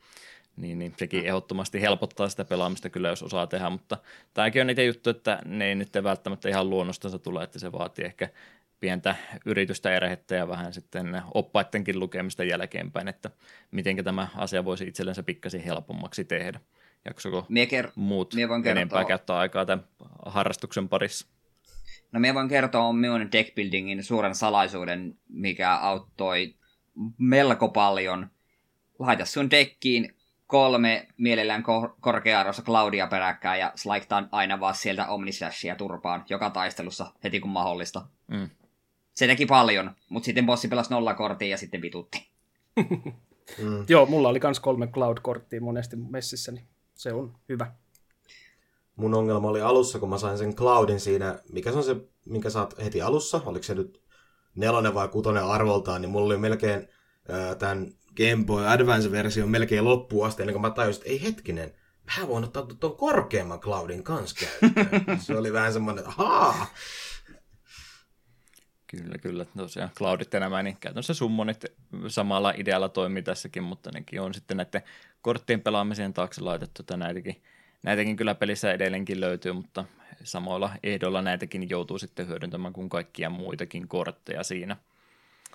Niin, 0.57 0.79
niin 0.79 0.93
sekin 0.97 1.25
ehdottomasti 1.25 1.81
helpottaa 1.81 2.29
sitä 2.29 2.45
pelaamista 2.45 2.89
kyllä, 2.89 3.07
jos 3.07 3.23
osaa 3.23 3.47
tehdä, 3.47 3.69
mutta 3.69 3.97
tämäkin 4.33 4.61
on 4.61 4.67
niitä 4.67 4.83
juttu, 4.83 5.09
että 5.09 5.39
ne 5.45 5.65
ei 5.65 5.75
nyt 5.75 5.89
välttämättä 6.03 6.49
ihan 6.49 6.69
luonnostansa 6.69 7.19
tule, 7.19 7.43
että 7.43 7.59
se 7.59 7.71
vaatii 7.71 8.05
ehkä 8.05 8.29
pientä 8.80 9.15
yritystä 9.45 9.95
erhettä 9.95 10.36
ja 10.36 10.47
vähän 10.47 10.73
sitten 10.73 11.21
oppaittenkin 11.34 11.99
lukemista 11.99 12.43
jälkeenpäin, 12.43 13.07
että 13.07 13.32
miten 13.71 14.03
tämä 14.03 14.28
asia 14.36 14.65
voisi 14.65 14.88
itsellensä 14.88 15.23
pikkasen 15.23 15.61
helpommaksi 15.61 16.26
tehdä. 16.26 16.59
Jaksoko 17.05 17.45
mie 17.49 17.65
ker- 17.65 17.91
muut 17.95 18.34
mie 18.34 18.49
voin 18.49 18.67
enempää 18.67 18.99
kertoa... 18.99 19.07
käyttää 19.07 19.38
aikaa 19.38 19.65
tämän 19.65 19.86
harrastuksen 20.26 20.89
parissa? 20.89 21.28
No 22.11 22.19
minä 22.19 22.34
voin 22.34 22.47
kertoa 22.47 22.93
minun 22.93 23.32
deckbuildingin 23.32 24.03
suuren 24.03 24.36
salaisuuden, 24.36 25.17
mikä 25.30 25.76
auttoi 25.76 26.55
melko 27.17 27.69
paljon. 27.69 28.28
Laita 28.99 29.26
sun 29.26 29.51
dekkiin 29.51 30.15
kolme 30.47 31.07
mielellään 31.17 31.63
kor- 31.63 31.95
korkea-arvoista 31.99 32.61
Claudia 32.61 33.07
peräkkäin 33.07 33.59
ja 33.59 33.71
slaiktaan 33.76 34.30
aina 34.32 34.59
vaan 34.59 34.76
sieltä 34.76 35.07
Omnislashia 35.07 35.76
turpaan 35.76 36.26
joka 36.30 36.49
taistelussa 36.49 37.11
heti 37.23 37.39
kun 37.39 37.51
mahdollista. 37.51 38.07
Mm 38.28 38.49
se 39.16 39.28
teki 39.28 39.45
paljon, 39.45 39.91
mutta 40.09 40.26
sitten 40.26 40.45
bossi 40.45 40.68
pelasi 40.68 40.89
nolla 40.89 41.13
korttia 41.13 41.47
ja 41.47 41.57
sitten 41.57 41.82
vitutti. 41.82 42.28
mm. 43.63 43.86
Joo, 43.88 44.05
mulla 44.05 44.30
oli 44.30 44.39
myös 44.43 44.59
kolme 44.59 44.88
Cloud-korttia 44.88 45.61
monesti 45.61 45.95
messissä, 45.95 46.51
niin 46.51 46.68
se 46.93 47.13
on 47.13 47.36
hyvä. 47.49 47.72
Mun 48.95 49.13
ongelma 49.13 49.49
oli 49.49 49.61
alussa, 49.61 49.99
kun 49.99 50.09
mä 50.09 50.18
sain 50.18 50.38
sen 50.38 50.55
Cloudin 50.55 50.99
siinä, 50.99 51.39
mikä 51.51 51.72
se 51.72 51.78
on 51.78 51.84
se, 51.84 51.95
minkä 52.26 52.49
saat 52.49 52.76
heti 52.84 53.01
alussa, 53.01 53.41
oliko 53.45 53.63
se 53.63 53.76
nyt 53.76 54.01
nelonen 54.55 54.93
vai 54.93 55.07
kutonen 55.07 55.43
arvoltaan, 55.43 56.01
niin 56.01 56.09
mulla 56.09 56.26
oli 56.26 56.38
melkein 56.38 56.88
äh, 57.30 57.55
tämän 57.57 57.91
Game 58.18 58.45
Boy 58.45 58.68
Advance-versio 58.68 59.47
melkein 59.47 59.86
loppuun 59.86 60.28
asti, 60.28 60.41
ennen 60.41 60.53
kuin 60.53 60.61
mä 60.61 60.70
tajusin, 60.70 61.01
että 61.01 61.11
ei 61.11 61.24
hetkinen, 61.24 61.74
mä 62.18 62.28
voin 62.28 62.43
ottaa 62.43 62.68
tuon 62.80 62.97
korkeamman 62.97 63.59
Cloudin 63.59 64.03
kanssa 64.03 64.45
käyttöön. 64.45 65.20
se 65.26 65.38
oli 65.38 65.53
vähän 65.53 65.74
semmoinen, 65.74 66.03
että 66.05 66.24
ahaa, 66.24 66.68
Kyllä, 68.97 69.17
kyllä. 69.17 69.45
Tosiaan 69.57 69.89
Cloudit 69.89 70.33
ja 70.33 70.39
nämä, 70.39 70.63
niin 70.63 70.77
käytännössä 70.79 71.13
summonit 71.13 71.65
samalla 72.07 72.53
idealla 72.57 72.89
toimii 72.89 73.23
tässäkin, 73.23 73.63
mutta 73.63 73.91
nekin 73.93 74.21
on 74.21 74.33
sitten 74.33 74.57
näiden 74.57 74.81
korttien 75.21 75.61
pelaamiseen 75.61 76.13
taakse 76.13 76.41
laitettu, 76.41 76.81
että 76.81 76.97
näitäkin, 76.97 77.41
näitäkin 77.83 78.15
kyllä 78.15 78.35
pelissä 78.35 78.71
edelleenkin 78.71 79.21
löytyy, 79.21 79.53
mutta 79.53 79.85
samoilla 80.23 80.71
ehdoilla 80.83 81.21
näitäkin 81.21 81.69
joutuu 81.69 81.99
sitten 81.99 82.27
hyödyntämään 82.27 82.73
kuin 82.73 82.89
kaikkia 82.89 83.29
muitakin 83.29 83.87
kortteja 83.87 84.43
siinä. 84.43 84.77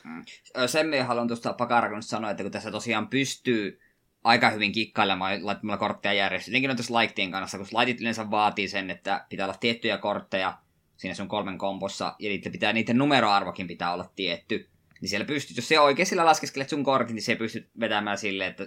Mm. 0.04 0.24
Sen 0.66 0.86
minä 0.86 1.04
haluan 1.04 1.28
tuosta 1.28 1.52
pakarakunnasta 1.52 2.10
sanoa, 2.10 2.30
että 2.30 2.42
kun 2.42 2.52
tässä 2.52 2.70
tosiaan 2.70 3.08
pystyy 3.08 3.80
aika 4.24 4.50
hyvin 4.50 4.72
kikkailemaan 4.72 5.46
laittamalla 5.46 5.78
kortteja 5.78 6.12
järjestöön. 6.12 6.52
Jotenkin 6.52 6.70
on 6.70 6.76
tässä 6.76 6.98
Lightien 6.98 7.30
kanssa, 7.30 7.58
kun 7.58 7.66
Lightit 7.78 8.00
yleensä 8.00 8.30
vaatii 8.30 8.68
sen, 8.68 8.90
että 8.90 9.26
pitää 9.28 9.46
olla 9.46 9.56
tiettyjä 9.60 9.98
kortteja, 9.98 10.58
siinä 11.00 11.14
sun 11.14 11.28
kolmen 11.28 11.58
kompossa, 11.58 12.14
ja 12.18 12.28
niiden, 12.28 12.52
pitää, 12.52 12.72
niiden 12.72 12.98
numeroarvokin 12.98 13.66
pitää 13.66 13.92
olla 13.92 14.10
tietty. 14.16 14.68
Niin 15.00 15.08
siellä 15.08 15.24
pystyt, 15.24 15.56
jos 15.56 15.68
se 15.68 15.80
oikein 15.80 16.06
sillä 16.06 16.24
laskeskelet 16.24 16.68
sun 16.68 16.84
kortin, 16.84 17.14
niin 17.14 17.22
se 17.22 17.36
pystyt 17.36 17.68
vetämään 17.80 18.18
silleen, 18.18 18.50
että 18.50 18.66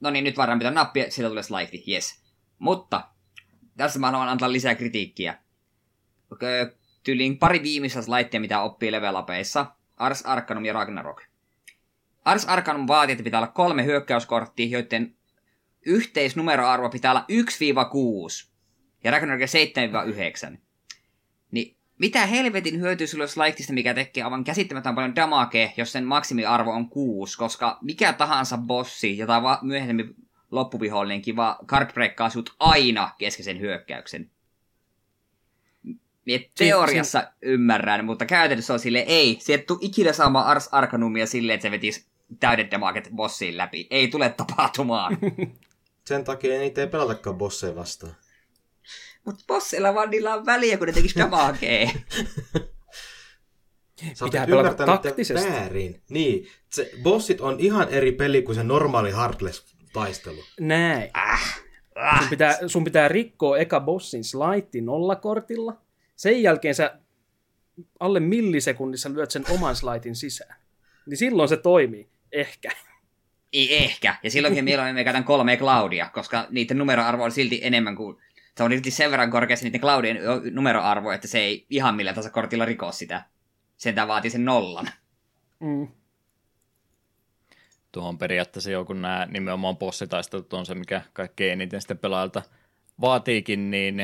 no 0.00 0.10
niin, 0.10 0.24
nyt 0.24 0.36
varmaan 0.36 0.58
pitää 0.58 0.72
nappia, 0.72 1.10
sillä 1.10 1.28
tulee 1.28 1.42
slide, 1.42 1.82
yes. 1.88 2.22
Mutta, 2.58 3.08
tässä 3.76 3.98
mä 3.98 4.10
haluan 4.10 4.28
antaa 4.28 4.52
lisää 4.52 4.74
kritiikkiä. 4.74 5.38
Tyyliin 7.02 7.38
pari 7.38 7.62
viimeistä 7.62 8.02
slaittia, 8.02 8.40
mitä 8.40 8.60
oppii 8.60 8.92
levelapeissa, 8.92 9.66
Ars 9.96 10.22
Arcanum 10.26 10.64
ja 10.64 10.72
Ragnarok. 10.72 11.22
Ars 12.24 12.44
Arcanum 12.44 12.86
vaatii, 12.86 13.12
että 13.12 13.24
pitää 13.24 13.40
olla 13.40 13.52
kolme 13.52 13.84
hyökkäyskorttia, 13.84 14.66
joiden 14.66 15.16
yhteisnumeroarvo 15.86 16.90
pitää 16.90 17.10
olla 17.10 17.24
1-6 18.46 18.50
ja 19.04 19.10
Ragnarok 19.10 19.40
7-9 20.52 20.63
mitä 22.04 22.26
helvetin 22.26 22.80
hyötyä 22.80 23.06
sulla 23.06 23.22
olisi 23.22 23.36
laiktista, 23.36 23.72
mikä 23.72 23.94
tekee 23.94 24.24
aivan 24.24 24.44
käsittämättömän 24.44 24.94
paljon 24.94 25.16
damage, 25.16 25.72
jos 25.76 25.92
sen 25.92 26.04
maksimiarvo 26.04 26.70
on 26.70 26.88
6, 26.88 27.38
koska 27.38 27.78
mikä 27.82 28.12
tahansa 28.12 28.58
bossi, 28.58 29.18
jota 29.18 29.42
va- 29.42 29.58
myöhemmin 29.62 30.14
loppuvihollinen 30.50 31.22
kiva 31.22 31.58
card 31.66 31.90
sut 32.32 32.54
aina 32.58 33.10
keskeisen 33.18 33.60
hyökkäyksen. 33.60 34.30
Mie 36.24 36.50
teoriassa 36.58 37.20
si- 37.20 37.26
ymmärrän, 37.42 38.04
mutta 38.04 38.26
käytännössä 38.26 38.72
on 38.72 38.80
sille 38.80 38.98
ei. 38.98 39.38
Se 39.40 39.54
et 39.54 39.66
ikinä 39.80 40.12
saamaan 40.12 40.46
Ars 40.46 40.68
Arcanumia 40.72 41.26
silleen, 41.26 41.54
että 41.54 41.62
se 41.62 41.70
vetisi 41.70 42.06
täydet 42.40 42.70
damaget 42.70 43.10
bossiin 43.14 43.56
läpi. 43.56 43.86
Ei 43.90 44.08
tule 44.08 44.28
tapahtumaan. 44.28 45.18
Sen 46.08 46.24
takia 46.24 46.58
niitä 46.58 46.80
ei 46.80 46.86
pelatakaan 46.86 47.36
bosseja 47.36 47.74
vastaan. 47.74 48.14
Mutta 49.24 49.44
bosseilla 49.48 49.94
vaan 49.94 50.10
niillä 50.10 50.34
on 50.34 50.46
väliä, 50.46 50.78
kun 50.78 50.86
ne 50.86 50.92
tekis 50.92 51.16
damagea. 51.16 51.90
Sä 54.14 54.24
Pitää 54.24 54.46
pelata 54.46 54.86
taktisesti. 54.86 55.48
väärin. 55.48 56.02
Niin, 56.10 56.48
se, 56.70 56.90
bossit 57.02 57.40
on 57.40 57.60
ihan 57.60 57.88
eri 57.88 58.12
peli 58.12 58.42
kuin 58.42 58.54
se 58.54 58.62
normaali 58.62 59.12
Heartless-taistelu. 59.12 60.44
Näin. 60.60 61.10
Äh, 61.16 61.62
äh. 61.98 62.18
Sun, 62.20 62.28
pitää, 62.28 62.68
sun 62.68 62.84
pitää 62.84 63.08
rikkoa 63.08 63.58
eka 63.58 63.80
bossin 63.80 64.24
slaitti 64.24 64.80
nollakortilla. 64.80 65.76
Sen 66.16 66.42
jälkeen 66.42 66.74
sä 66.74 66.98
alle 68.00 68.20
millisekunnissa 68.20 69.10
lyöt 69.12 69.30
sen 69.30 69.44
oman 69.50 69.76
slaitin 69.76 70.16
sisään. 70.16 70.56
Niin 71.06 71.16
silloin 71.16 71.48
se 71.48 71.56
toimii. 71.56 72.08
Ehkä. 72.32 72.70
Ei 73.52 73.84
ehkä. 73.84 74.16
Ja 74.22 74.30
silloinkin 74.30 74.64
mieluummin 74.64 74.94
me 74.94 75.04
käytän 75.04 75.24
kolme 75.24 75.56
Claudia, 75.56 76.10
koska 76.14 76.46
niiden 76.50 76.78
numeroarvo 76.78 77.24
on 77.24 77.32
silti 77.32 77.60
enemmän 77.62 77.96
kuin 77.96 78.16
se 78.56 78.62
on 78.62 78.72
irti 78.72 78.90
sen 78.90 79.10
verran 79.10 79.30
korkeassa 79.30 79.64
niiden 79.64 79.80
Cloudien 79.80 80.18
numeroarvo, 80.50 81.12
että 81.12 81.28
se 81.28 81.38
ei 81.38 81.66
ihan 81.70 81.94
millä 81.94 82.12
tahansa 82.12 82.30
kortilla 82.30 82.64
riko 82.64 82.92
sitä. 82.92 83.24
Sen 83.76 83.94
vaatii 84.08 84.30
sen 84.30 84.44
nollan. 84.44 84.90
Mm. 85.60 85.88
Tuohon 87.92 88.18
periaatteessa 88.18 88.70
jo, 88.70 88.84
kun 88.84 89.02
nämä 89.02 89.26
nimenomaan 89.30 89.76
bossitaistelut 89.76 90.52
on 90.52 90.66
se, 90.66 90.74
mikä 90.74 91.02
kaikkein 91.12 91.52
eniten 91.52 91.80
sitten 91.80 91.98
pelaajalta 91.98 92.42
vaatiikin, 93.00 93.70
niin 93.70 93.96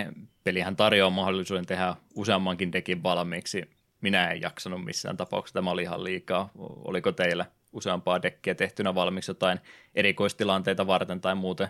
pelihän 0.45 0.77
tarjoaa 0.77 1.11
mahdollisuuden 1.11 1.67
tehdä 1.67 1.95
useammankin 2.15 2.73
dekin 2.73 3.03
valmiiksi. 3.03 3.71
Minä 4.01 4.31
en 4.31 4.41
jaksanut 4.41 4.85
missään 4.85 5.17
tapauksessa, 5.17 5.55
tämä 5.55 5.71
oli 5.71 5.83
ihan 5.83 6.05
liikaa. 6.05 6.51
Oliko 6.59 7.13
teillä 7.13 7.47
useampaa 7.73 8.23
dekkiä 8.23 8.55
tehtynä 8.55 8.95
valmiiksi 8.95 9.31
jotain 9.31 9.61
erikoistilanteita 9.95 10.87
varten 10.87 11.21
tai 11.21 11.35
muuten 11.35 11.69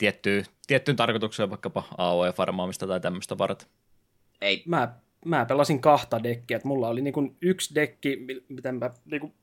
tiettyyn, 0.00 0.44
tiettyyn 0.66 0.96
tarkoitukseen, 0.96 1.50
vaikkapa 1.50 1.84
AOE-farmaamista 1.98 2.86
tai 2.86 3.00
tämmöistä 3.00 3.38
varten? 3.38 3.68
Ei. 4.40 4.62
Mä, 4.66 4.94
mä 5.24 5.44
pelasin 5.44 5.80
kahta 5.80 6.22
dekkiä. 6.22 6.56
että 6.56 6.68
mulla 6.68 6.88
oli 6.88 7.00
niin 7.00 7.36
yksi 7.42 7.74
dekki, 7.74 8.26
miten 8.48 8.74
mä, 8.74 8.90
niin 9.04 9.34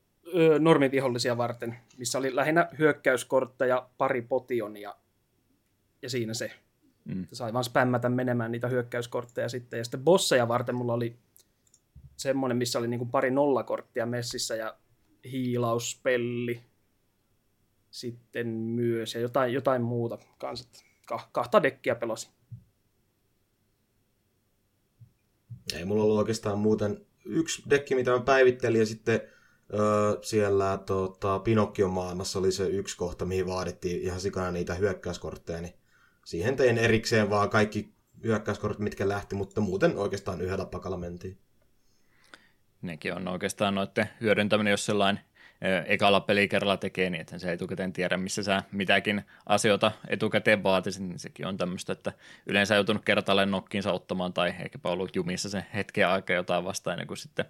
normivihollisia 0.58 1.36
varten, 1.36 1.76
missä 1.98 2.18
oli 2.18 2.36
lähinnä 2.36 2.68
hyökkäyskortteja, 2.78 3.88
pari 3.98 4.22
potionia 4.22 4.94
ja 6.02 6.10
siinä 6.10 6.34
se. 6.34 6.50
Mm. 7.04 7.26
Sai 7.32 7.52
vaan 7.52 7.64
spämmätä 7.64 8.08
menemään 8.08 8.52
niitä 8.52 8.68
hyökkäyskortteja 8.68 9.48
sitten. 9.48 9.78
Ja 9.78 9.84
sitten 9.84 10.04
bosseja 10.04 10.48
varten 10.48 10.74
mulla 10.74 10.92
oli 10.92 11.16
semmoinen, 12.16 12.56
missä 12.56 12.78
oli 12.78 12.88
niin 12.88 12.98
kuin 12.98 13.10
pari 13.10 13.30
nollakorttia 13.30 14.06
messissä 14.06 14.56
ja 14.56 14.74
hiilauspelli 15.32 16.60
sitten 17.90 18.46
myös 18.48 19.14
ja 19.14 19.20
jotain, 19.20 19.52
jotain 19.52 19.82
muuta 19.82 20.18
kanssa. 20.38 20.68
kahta 21.32 21.62
dekkiä 21.62 21.94
pelasin. 21.94 22.30
Ei 25.76 25.84
mulla 25.84 26.04
ollut 26.04 26.18
oikeastaan 26.18 26.58
muuten 26.58 27.06
yksi 27.24 27.62
dekki, 27.70 27.94
mitä 27.94 28.10
mä 28.10 28.20
päivittelin 28.20 28.80
ja 28.80 28.86
sitten 28.86 29.20
öö, 29.74 30.22
siellä 30.22 30.78
tota, 30.86 31.38
Pinokkion 31.38 31.90
maailmassa 31.90 32.38
oli 32.38 32.52
se 32.52 32.66
yksi 32.66 32.96
kohta, 32.96 33.24
mihin 33.24 33.46
vaadittiin 33.46 34.02
ihan 34.02 34.20
sikana 34.20 34.50
niitä 34.50 34.74
hyökkäyskortteja, 34.74 35.60
niin 35.60 35.74
siihen 36.24 36.56
tein 36.56 36.78
erikseen 36.78 37.30
vaan 37.30 37.50
kaikki 37.50 37.94
hyökkäyskortit, 38.22 38.80
mitkä 38.80 39.08
lähti, 39.08 39.34
mutta 39.34 39.60
muuten 39.60 39.96
oikeastaan 39.96 40.40
yhdellä 40.40 40.64
pakalla 40.64 40.96
mentiin. 40.96 41.38
Nekin 42.82 43.14
on 43.14 43.28
oikeastaan 43.28 43.74
noiden 43.74 44.08
hyödyntäminen, 44.20 44.70
jos 44.70 44.86
sellainen 44.86 45.24
ekalla 45.86 46.20
pelikerralla 46.20 46.76
tekee 46.76 47.10
niin, 47.10 47.20
että 47.20 47.38
se 47.38 47.52
etukäteen 47.52 47.92
tiedä, 47.92 48.16
missä 48.16 48.42
sä 48.42 48.62
mitäkin 48.72 49.22
asioita 49.46 49.92
etukäteen 50.08 50.62
vaatisit, 50.62 51.02
niin 51.02 51.18
sekin 51.18 51.46
on 51.46 51.56
tämmöistä, 51.56 51.92
että 51.92 52.12
yleensä 52.46 52.74
joutunut 52.74 53.04
kertalleen 53.04 53.50
nokkiinsa 53.50 53.92
ottamaan 53.92 54.32
tai 54.32 54.48
ehkäpä 54.48 54.88
ollut 54.88 55.16
jumissa 55.16 55.48
se 55.48 55.64
hetken 55.74 56.08
aika 56.08 56.32
jotain 56.32 56.64
vasta 56.64 56.92
ennen 56.92 57.06
kuin 57.06 57.18
sitten 57.18 57.44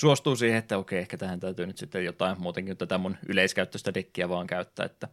suostuu 0.00 0.36
siihen, 0.36 0.58
että 0.58 0.78
okei, 0.78 0.98
ehkä 0.98 1.16
tähän 1.16 1.40
täytyy 1.40 1.66
nyt 1.66 1.78
sitten 1.78 2.04
jotain 2.04 2.40
muutenkin 2.40 2.76
tätä 2.76 2.98
mun 2.98 3.16
yleiskäyttöistä 3.28 3.94
dekkiä 3.94 4.28
vaan 4.28 4.46
käyttää, 4.46 4.86
että 4.86 5.08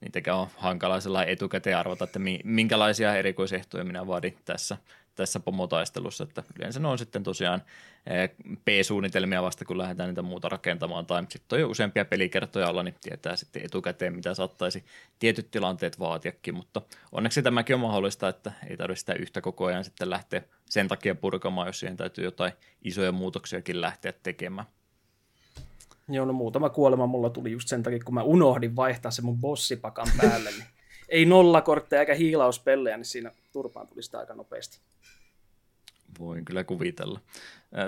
niitäkään 0.00 0.36
on 0.36 0.48
hankala 0.56 1.00
sellainen 1.00 1.32
etukäteen 1.32 1.76
arvata, 1.76 2.04
että 2.04 2.20
minkälaisia 2.44 3.16
erikoisehtoja 3.16 3.84
minä 3.84 4.06
vaadin 4.06 4.38
tässä 4.44 4.76
tässä 5.14 5.40
pomotaistelussa, 5.40 6.24
että 6.24 6.42
yleensä 6.58 6.80
ne 6.80 6.88
on 6.88 6.98
sitten 6.98 7.22
tosiaan 7.22 7.62
eh, 8.06 8.30
P-suunnitelmia 8.64 9.42
vasta, 9.42 9.64
kun 9.64 9.78
lähdetään 9.78 10.08
niitä 10.08 10.22
muuta 10.22 10.48
rakentamaan, 10.48 11.06
tai 11.06 11.26
sitten 11.28 11.56
on 11.56 11.60
jo 11.60 11.68
useampia 11.68 12.04
pelikertoja 12.04 12.68
alla, 12.68 12.82
niin 12.82 12.94
tietää 13.00 13.36
sitten 13.36 13.64
etukäteen, 13.64 14.14
mitä 14.14 14.34
saattaisi 14.34 14.84
tietyt 15.18 15.50
tilanteet 15.50 15.98
vaatiakin, 15.98 16.54
mutta 16.54 16.82
onneksi 17.12 17.42
tämäkin 17.42 17.74
on 17.74 17.80
mahdollista, 17.80 18.28
että 18.28 18.52
ei 18.70 18.76
tarvitse 18.76 19.00
sitä 19.00 19.14
yhtä 19.14 19.40
koko 19.40 19.64
ajan 19.64 19.84
sitten 19.84 20.10
lähteä 20.10 20.42
sen 20.64 20.88
takia 20.88 21.14
purkamaan, 21.14 21.66
jos 21.66 21.80
siihen 21.80 21.96
täytyy 21.96 22.24
jotain 22.24 22.52
isoja 22.82 23.12
muutoksiakin 23.12 23.80
lähteä 23.80 24.12
tekemään. 24.22 24.66
Joo, 26.08 26.26
no 26.26 26.32
muutama 26.32 26.70
kuolema 26.70 27.06
mulla 27.06 27.30
tuli 27.30 27.52
just 27.52 27.68
sen 27.68 27.82
takia, 27.82 28.04
kun 28.04 28.14
mä 28.14 28.22
unohdin 28.22 28.76
vaihtaa 28.76 29.10
se 29.10 29.22
mun 29.22 29.40
bossipakan 29.40 30.08
päälle, 30.20 30.50
niin 30.50 30.64
ei 31.08 31.24
nollakortteja 31.24 32.00
eikä 32.00 32.14
hiilauspellejä, 32.14 32.96
niin 32.96 33.04
siinä 33.04 33.30
turpaan 33.52 33.88
tuli 33.88 34.02
sitä 34.02 34.18
aika 34.18 34.34
nopeasti. 34.34 34.78
Voin 36.18 36.44
kyllä 36.44 36.64
kuvitella. 36.64 37.20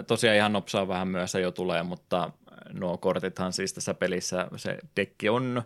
Tosiaan 0.07 0.37
ihan 0.37 0.53
nopsaa 0.53 0.89
vähän 0.89 1.09
myöhässä 1.09 1.41
jo 1.41 1.51
tulee, 1.51 1.83
mutta 1.83 2.31
nuo 2.73 2.99
kortithan 2.99 3.53
siis 3.53 3.73
tässä 3.73 3.95
pelissä, 3.95 4.49
se 4.57 4.79
dekki 4.97 5.29
on, 5.29 5.63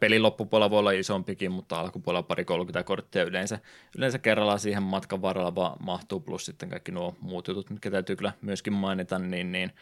pelin 0.00 0.22
loppupuolella 0.22 0.70
voi 0.70 0.78
olla 0.78 0.90
isompikin, 0.90 1.52
mutta 1.52 1.80
alkupuolella 1.80 2.22
pari 2.22 2.44
30 2.44 2.82
korttia 2.82 3.24
yleensä, 3.24 3.58
yleensä 3.96 4.18
kerralla 4.18 4.58
siihen 4.58 4.82
matkan 4.82 5.22
varrella 5.22 5.54
vaan 5.54 5.76
mahtuu, 5.80 6.20
plus 6.20 6.46
sitten 6.46 6.68
kaikki 6.68 6.92
nuo 6.92 7.16
muut 7.20 7.48
jutut, 7.48 7.70
mitkä 7.70 7.90
täytyy 7.90 8.16
kyllä 8.16 8.32
myöskin 8.42 8.72
mainita, 8.72 9.18
niin, 9.18 9.52
niin 9.52 9.72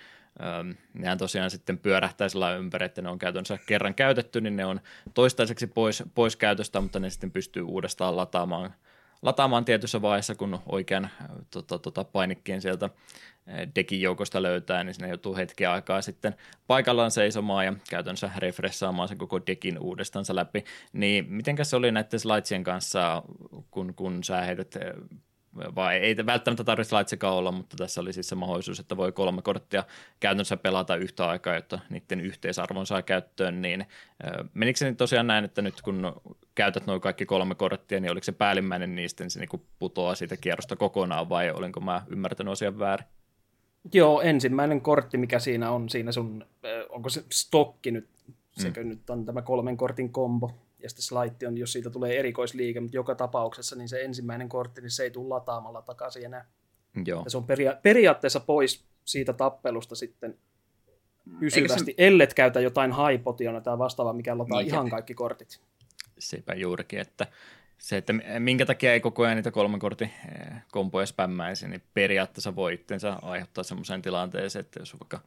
nehän 0.94 1.18
tosiaan 1.18 1.50
sitten 1.50 1.78
pyörähtää 1.78 2.28
sillä 2.28 2.56
ympäri, 2.56 2.86
että 2.86 3.02
ne 3.02 3.08
on 3.08 3.18
käytännössä 3.18 3.58
kerran 3.66 3.94
käytetty, 3.94 4.40
niin 4.40 4.56
ne 4.56 4.64
on 4.64 4.80
toistaiseksi 5.14 5.66
pois, 5.66 6.02
pois 6.14 6.36
käytöstä, 6.36 6.80
mutta 6.80 7.00
ne 7.00 7.10
sitten 7.10 7.30
pystyy 7.30 7.62
uudestaan 7.62 8.16
lataamaan 8.16 8.74
lataamaan 9.24 9.64
tietyssä 9.64 10.02
vaiheessa, 10.02 10.34
kun 10.34 10.58
oikean 10.66 11.10
tota, 11.50 11.78
tota, 11.78 12.04
painikkeen 12.04 12.62
sieltä 12.62 12.90
dekin 13.74 14.00
joukosta 14.00 14.42
löytää, 14.42 14.84
niin 14.84 14.94
sinne 14.94 15.08
joutuu 15.08 15.36
hetki 15.36 15.66
aikaa 15.66 16.02
sitten 16.02 16.34
paikallaan 16.66 17.10
seisomaan 17.10 17.64
ja 17.64 17.74
käytännössä 17.90 18.30
refressaamaan 18.38 19.08
sen 19.08 19.18
koko 19.18 19.40
dekin 19.46 19.78
uudestaan 19.78 20.24
läpi. 20.32 20.64
Niin 20.92 21.26
mitenkäs 21.32 21.70
se 21.70 21.76
oli 21.76 21.92
näiden 21.92 22.20
slidesien 22.20 22.64
kanssa, 22.64 23.22
kun, 23.70 23.94
kun 23.94 24.24
sä 24.24 24.40
heität 24.40 24.74
vai 25.56 25.96
ei 25.96 26.16
välttämättä 26.26 26.64
tarvitse 26.64 26.94
laitsekaan 26.94 27.34
olla, 27.34 27.52
mutta 27.52 27.76
tässä 27.76 28.00
oli 28.00 28.12
siis 28.12 28.28
se 28.28 28.34
mahdollisuus, 28.34 28.80
että 28.80 28.96
voi 28.96 29.12
kolme 29.12 29.42
korttia 29.42 29.84
käytännössä 30.20 30.56
pelata 30.56 30.96
yhtä 30.96 31.28
aikaa, 31.28 31.54
jotta 31.54 31.78
niiden 31.90 32.20
yhteisarvon 32.20 32.86
saa 32.86 33.02
käyttöön, 33.02 33.62
niin 33.62 33.86
menikö 34.54 34.78
se 34.78 34.94
tosiaan 34.94 35.26
näin, 35.26 35.44
että 35.44 35.62
nyt 35.62 35.82
kun 35.82 36.12
käytät 36.54 36.86
noin 36.86 37.00
kaikki 37.00 37.26
kolme 37.26 37.54
korttia, 37.54 38.00
niin 38.00 38.12
oliko 38.12 38.24
se 38.24 38.32
päällimmäinen 38.32 38.94
niistä, 38.94 39.24
niin 39.24 39.30
se 39.30 39.40
niin 39.40 39.62
putoaa 39.78 40.14
siitä 40.14 40.36
kierrosta 40.36 40.76
kokonaan, 40.76 41.28
vai 41.28 41.50
olinko 41.50 41.80
mä 41.80 42.02
ymmärtänyt 42.08 42.52
asian 42.52 42.78
väärin? 42.78 43.06
Joo, 43.92 44.20
ensimmäinen 44.20 44.80
kortti, 44.80 45.18
mikä 45.18 45.38
siinä 45.38 45.70
on, 45.70 45.88
siinä 45.88 46.12
sun, 46.12 46.46
onko 46.88 47.08
se 47.08 47.24
stokki 47.32 47.90
nyt, 47.90 48.08
sekö 48.52 48.82
mm. 48.82 48.88
nyt 48.88 49.10
on 49.10 49.24
tämä 49.24 49.42
kolmen 49.42 49.76
kortin 49.76 50.12
kombo, 50.12 50.50
ja 50.84 50.90
sitten 50.90 51.02
slaitti 51.02 51.46
on, 51.46 51.58
jos 51.58 51.72
siitä 51.72 51.90
tulee 51.90 52.18
erikoisliike, 52.18 52.80
mutta 52.80 52.96
joka 52.96 53.14
tapauksessa 53.14 53.76
niin 53.76 53.88
se 53.88 54.02
ensimmäinen 54.02 54.48
kortti, 54.48 54.80
niin 54.80 54.90
se 54.90 55.02
ei 55.02 55.10
tule 55.10 55.28
lataamalla 55.28 55.82
takaisin 55.82 56.24
enää. 56.24 56.44
Joo. 57.06 57.22
Ja 57.24 57.30
se 57.30 57.36
on 57.36 57.44
peria- 57.44 57.76
periaatteessa 57.82 58.40
pois 58.40 58.84
siitä 59.04 59.32
tappelusta 59.32 59.94
sitten 59.94 60.38
pysyvästi, 61.40 61.84
se... 61.84 61.94
ellet 61.98 62.34
käytä 62.34 62.60
jotain 62.60 62.92
haipotiona 62.92 63.60
tai 63.60 63.78
vastaavaa, 63.78 64.12
mikä 64.12 64.38
lataa 64.38 64.58
niin, 64.58 64.66
ihan 64.68 64.90
kaikki 64.90 65.14
kortit. 65.14 65.60
Sepä 66.18 66.54
juurikin, 66.54 66.98
että 67.00 67.26
se, 67.78 67.96
että 67.96 68.12
minkä 68.38 68.66
takia 68.66 68.92
ei 68.92 69.00
koko 69.00 69.22
ajan 69.22 69.36
niitä 69.36 69.50
kolmen 69.50 69.80
kortin 69.80 70.10
eh, 70.28 70.56
kompoja 70.72 71.06
spämmäisi, 71.06 71.68
niin 71.68 71.82
periaatteessa 71.94 72.56
voi 72.56 72.74
itsensä 72.74 73.16
aiheuttaa 73.22 73.64
semmoisen 73.64 74.02
tilanteeseen, 74.02 74.60
että 74.60 74.80
jos 74.80 75.00
vaikka 75.00 75.20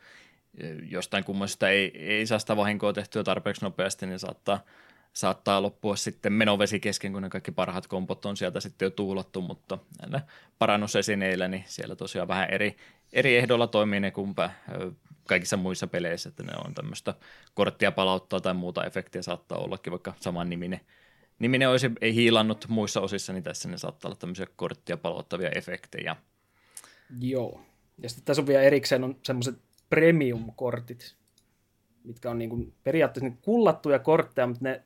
eh, 0.58 0.76
jostain 0.89 1.24
kummoisesta 1.24 1.70
ei, 1.70 1.91
ei 1.95 2.28
saa 2.28 2.39
sitä 2.39 2.55
vahinkoa 2.55 2.93
tehtyä 2.93 3.24
tarpeeksi 3.24 3.66
nopeasti, 3.66 4.05
niin 4.05 4.20
saattaa 4.20 4.60
saattaa 5.14 5.62
loppua 5.62 5.95
sitten 5.95 6.34
menovesi 6.34 6.80
kesken, 6.80 7.14
kun 7.14 7.22
ne 7.22 7.30
kaikki 7.30 7.51
parhaat 7.51 7.88
kompot 7.88 8.26
on 8.26 8.38
sieltä 8.38 8.60
sitten 8.60 8.86
jo 8.86 8.89
tuulattu, 8.89 9.41
mutta 9.41 9.78
näillä 10.01 10.22
parannusesineillä, 10.60 11.47
niin 11.47 11.64
siellä 11.68 11.95
tosiaan 11.95 12.28
vähän 12.28 12.49
eri, 12.49 12.76
eri 13.14 13.38
ehdoilla 13.38 13.68
toimii 13.68 13.99
ne 13.99 14.12
kuin 14.12 14.36
kaikissa 15.28 15.58
muissa 15.58 15.88
peleissä, 15.88 16.30
että 16.30 16.43
ne 16.43 16.51
on 16.66 16.74
tämmöistä 16.74 17.14
korttia 17.53 17.91
palauttaa 17.91 18.41
tai 18.41 18.53
muuta 18.53 18.84
efektiä 18.84 19.22
saattaa 19.22 19.58
ollakin, 19.58 19.91
vaikka 19.91 20.14
saman 20.20 20.49
niminen, 20.49 20.80
niminen 21.39 21.70
olisi 21.70 21.91
ei 22.01 22.16
hiilannut 22.16 22.66
muissa 22.68 23.01
osissa, 23.01 23.34
niin 23.34 23.43
tässä 23.43 23.70
ne 23.70 23.78
saattaa 23.78 24.10
olla 24.10 24.18
tämmöisiä 24.20 24.47
korttia 24.55 24.97
palauttavia 24.97 25.49
efektejä. 25.49 26.16
Joo. 27.20 27.62
Ja 27.97 28.10
sitten 28.10 28.26
tässä 28.26 28.41
on 28.41 28.47
vielä 28.47 28.62
erikseen 28.62 29.03
on 29.03 29.16
semmoiset 29.24 29.55
premium-kortit, 29.89 31.16
mitkä 32.03 32.32
on 32.32 32.38
niin 32.38 32.49
kuin 32.49 32.74
periaatteessa 32.84 33.38
kullattuja 33.41 33.99
kortteja, 33.99 34.47
mutta 34.47 34.64
ne 34.64 34.84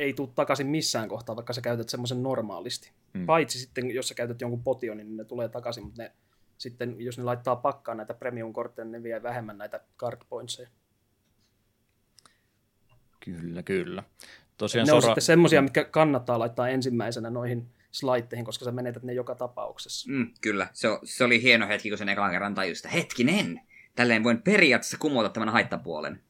ei 0.00 0.12
tule 0.12 0.28
takaisin 0.34 0.66
missään 0.66 1.08
kohtaa, 1.08 1.36
vaikka 1.36 1.52
sä 1.52 1.60
käytät 1.60 1.88
semmoisen 1.88 2.22
normaalisti. 2.22 2.90
Mm. 3.14 3.26
Paitsi 3.26 3.58
sitten, 3.58 3.90
jos 3.90 4.08
sä 4.08 4.14
käytät 4.14 4.40
jonkun 4.40 4.62
potionin, 4.62 5.06
niin 5.06 5.16
ne 5.16 5.24
tulee 5.24 5.48
takaisin, 5.48 5.84
mutta 5.84 6.02
ne, 6.02 6.12
sitten, 6.58 6.96
jos 6.98 7.18
ne 7.18 7.24
laittaa 7.24 7.56
pakkaan 7.56 7.96
näitä 7.96 8.14
premium-kortteja, 8.14 8.84
niin 8.84 8.92
ne 8.92 9.02
vie 9.02 9.22
vähemmän 9.22 9.58
näitä 9.58 9.80
card 9.98 10.20
pointseja. 10.28 10.68
Kyllä, 13.24 13.62
kyllä. 13.62 14.02
Tosiaan 14.56 14.86
ne 14.86 14.90
sora... 14.90 14.96
on 14.96 15.02
sitten 15.02 15.22
semmoisia, 15.22 15.62
mitkä 15.62 15.84
kannattaa 15.84 16.38
laittaa 16.38 16.68
ensimmäisenä 16.68 17.30
noihin 17.30 17.66
slaitteihin, 17.90 18.44
koska 18.44 18.64
sä 18.64 18.72
menetät 18.72 19.02
ne 19.02 19.12
joka 19.12 19.34
tapauksessa. 19.34 20.10
Mm, 20.12 20.34
kyllä, 20.40 20.68
se, 20.72 20.88
se 21.04 21.24
oli 21.24 21.42
hieno 21.42 21.68
hetki, 21.68 21.88
kun 21.88 21.98
sen 21.98 22.08
ekan 22.08 22.30
kerran 22.30 22.54
tajusi, 22.54 22.92
hetkinen, 22.92 23.60
tälleen 23.96 24.24
voin 24.24 24.42
periaatteessa 24.42 24.98
kumota 24.98 25.28
tämän 25.28 25.48
haittapuolen. 25.48 26.22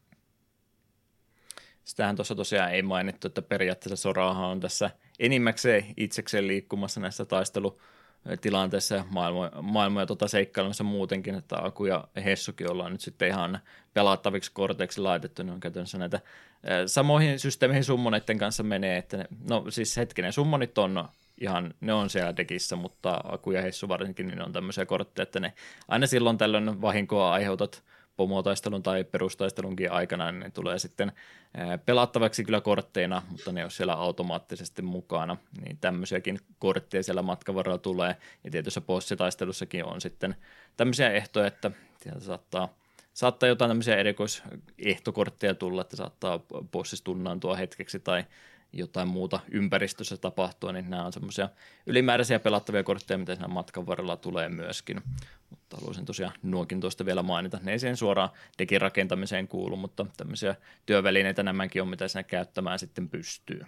Sitähän 1.91 2.17
tuossa 2.17 2.35
tosiaan 2.35 2.73
ei 2.73 2.83
mainittu, 2.83 3.27
että 3.27 3.43
periaatteessa 3.43 3.97
Sorahan 3.97 4.49
on 4.49 4.61
tässä 4.61 4.91
enimmäkseen 5.19 5.85
itsekseen 5.97 6.47
liikkumassa 6.47 7.01
näissä 7.01 7.25
taistelutilanteissa 7.25 8.95
ja 8.95 9.05
maailmoja, 9.11 9.51
maailmoja 9.63 10.07
tota 10.07 10.29
seikkailemassa 10.29 10.85
muutenkin, 10.85 11.35
että 11.35 11.57
Aku 11.63 11.87
ja 11.87 12.05
Hessukin 12.25 12.71
ollaan 12.71 12.93
nyt 12.93 13.01
sitten 13.01 13.29
ihan 13.29 13.59
pelattaviksi 13.95 14.51
korteiksi 14.55 15.01
laitettu, 15.01 15.43
niin 15.43 15.53
on 15.53 15.61
käytännössä 15.61 15.99
näitä 15.99 16.21
samoihin 16.87 17.39
systeemeihin 17.39 17.85
summoneiden 17.85 18.39
kanssa 18.39 18.63
menee, 18.63 18.97
että 18.97 19.17
ne, 19.17 19.25
no 19.49 19.65
siis 19.69 19.97
hetkinen, 19.97 20.33
summonit 20.33 20.79
on 20.79 21.09
ihan, 21.41 21.75
ne 21.81 21.93
on 21.93 22.11
siellä 22.11 22.37
dekissä, 22.37 22.77
mutta 22.77 23.21
Aku 23.25 23.51
ja 23.51 23.63
Hessu 23.63 23.89
varsinkin, 23.89 24.27
niin 24.27 24.39
ne 24.39 24.45
on 24.45 24.53
tämmöisiä 24.53 24.87
kortteja, 24.87 25.23
että 25.23 25.41
ne 25.41 25.53
aina 25.89 26.07
silloin 26.07 26.39
tällöin 26.39 26.81
vahinkoa 26.81 27.33
aiheutat 27.33 27.83
pomotaistelun 28.21 28.83
tai 28.83 29.05
perustaistelunkin 29.05 29.93
aikana, 29.93 30.33
niin 30.33 30.41
ne 30.41 30.51
tulee 30.51 30.79
sitten 30.79 31.13
pelattavaksi 31.87 32.45
kyllä 32.45 32.61
kortteina, 32.61 33.23
mutta 33.31 33.53
ne 33.53 33.65
on 33.65 33.71
siellä 33.71 33.95
automaattisesti 33.95 34.83
mukana, 34.83 35.37
niin 35.65 35.79
tämmöisiäkin 35.81 36.39
kortteja 36.59 37.03
siellä 37.03 37.23
matkan 37.23 37.55
varrella 37.55 37.79
tulee, 37.79 38.17
ja 38.45 38.51
tietyssä 38.51 38.81
bossitaistelussakin 38.81 39.85
on 39.85 40.01
sitten 40.01 40.37
tämmöisiä 40.77 41.11
ehtoja, 41.11 41.47
että 41.47 41.71
sieltä 42.03 42.21
saattaa 42.21 42.69
saattaa 43.15 43.49
jotain 43.49 43.69
tämmöisiä 43.71 43.97
erikoisehtokortteja 43.97 45.55
tulla, 45.55 45.81
että 45.81 45.97
saattaa 45.97 46.41
bossissa 46.73 47.05
tunnaantua 47.05 47.57
hetkeksi 47.57 48.01
tai 48.01 48.25
jotain 48.73 49.09
muuta 49.09 49.41
ympäristössä 49.51 50.17
tapahtua, 50.17 50.73
niin 50.73 50.91
nämä 50.91 51.05
on 51.05 51.13
semmoisia 51.13 51.49
ylimääräisiä 51.87 52.41
pelattavia 52.41 52.83
kortteja, 52.83 53.19
mitä 53.19 53.35
siinä 53.35 53.49
matkan 53.49 53.87
varrella 53.87 54.17
tulee 54.17 54.49
myöskin. 54.49 55.01
Mutta 55.51 55.77
haluaisin 55.77 56.05
tosiaan 56.05 56.33
nuokin 56.43 56.81
tuosta 56.81 57.07
vielä 57.07 57.23
mainita. 57.23 57.59
Ne 57.63 57.73
ei 57.73 57.79
siihen 57.79 57.97
suoraan 57.97 58.31
dekin 58.59 58.81
rakentamiseen 58.81 59.49
kuulu, 59.49 59.77
mutta 59.77 60.07
tämmöisiä 60.17 60.55
työvälineitä 60.87 61.43
nämäkin 61.43 61.83
on, 61.83 61.89
mitä 61.89 62.09
siinä 62.09 62.23
käyttämään 62.23 62.79
sitten 62.79 63.09
pystyy. 63.09 63.61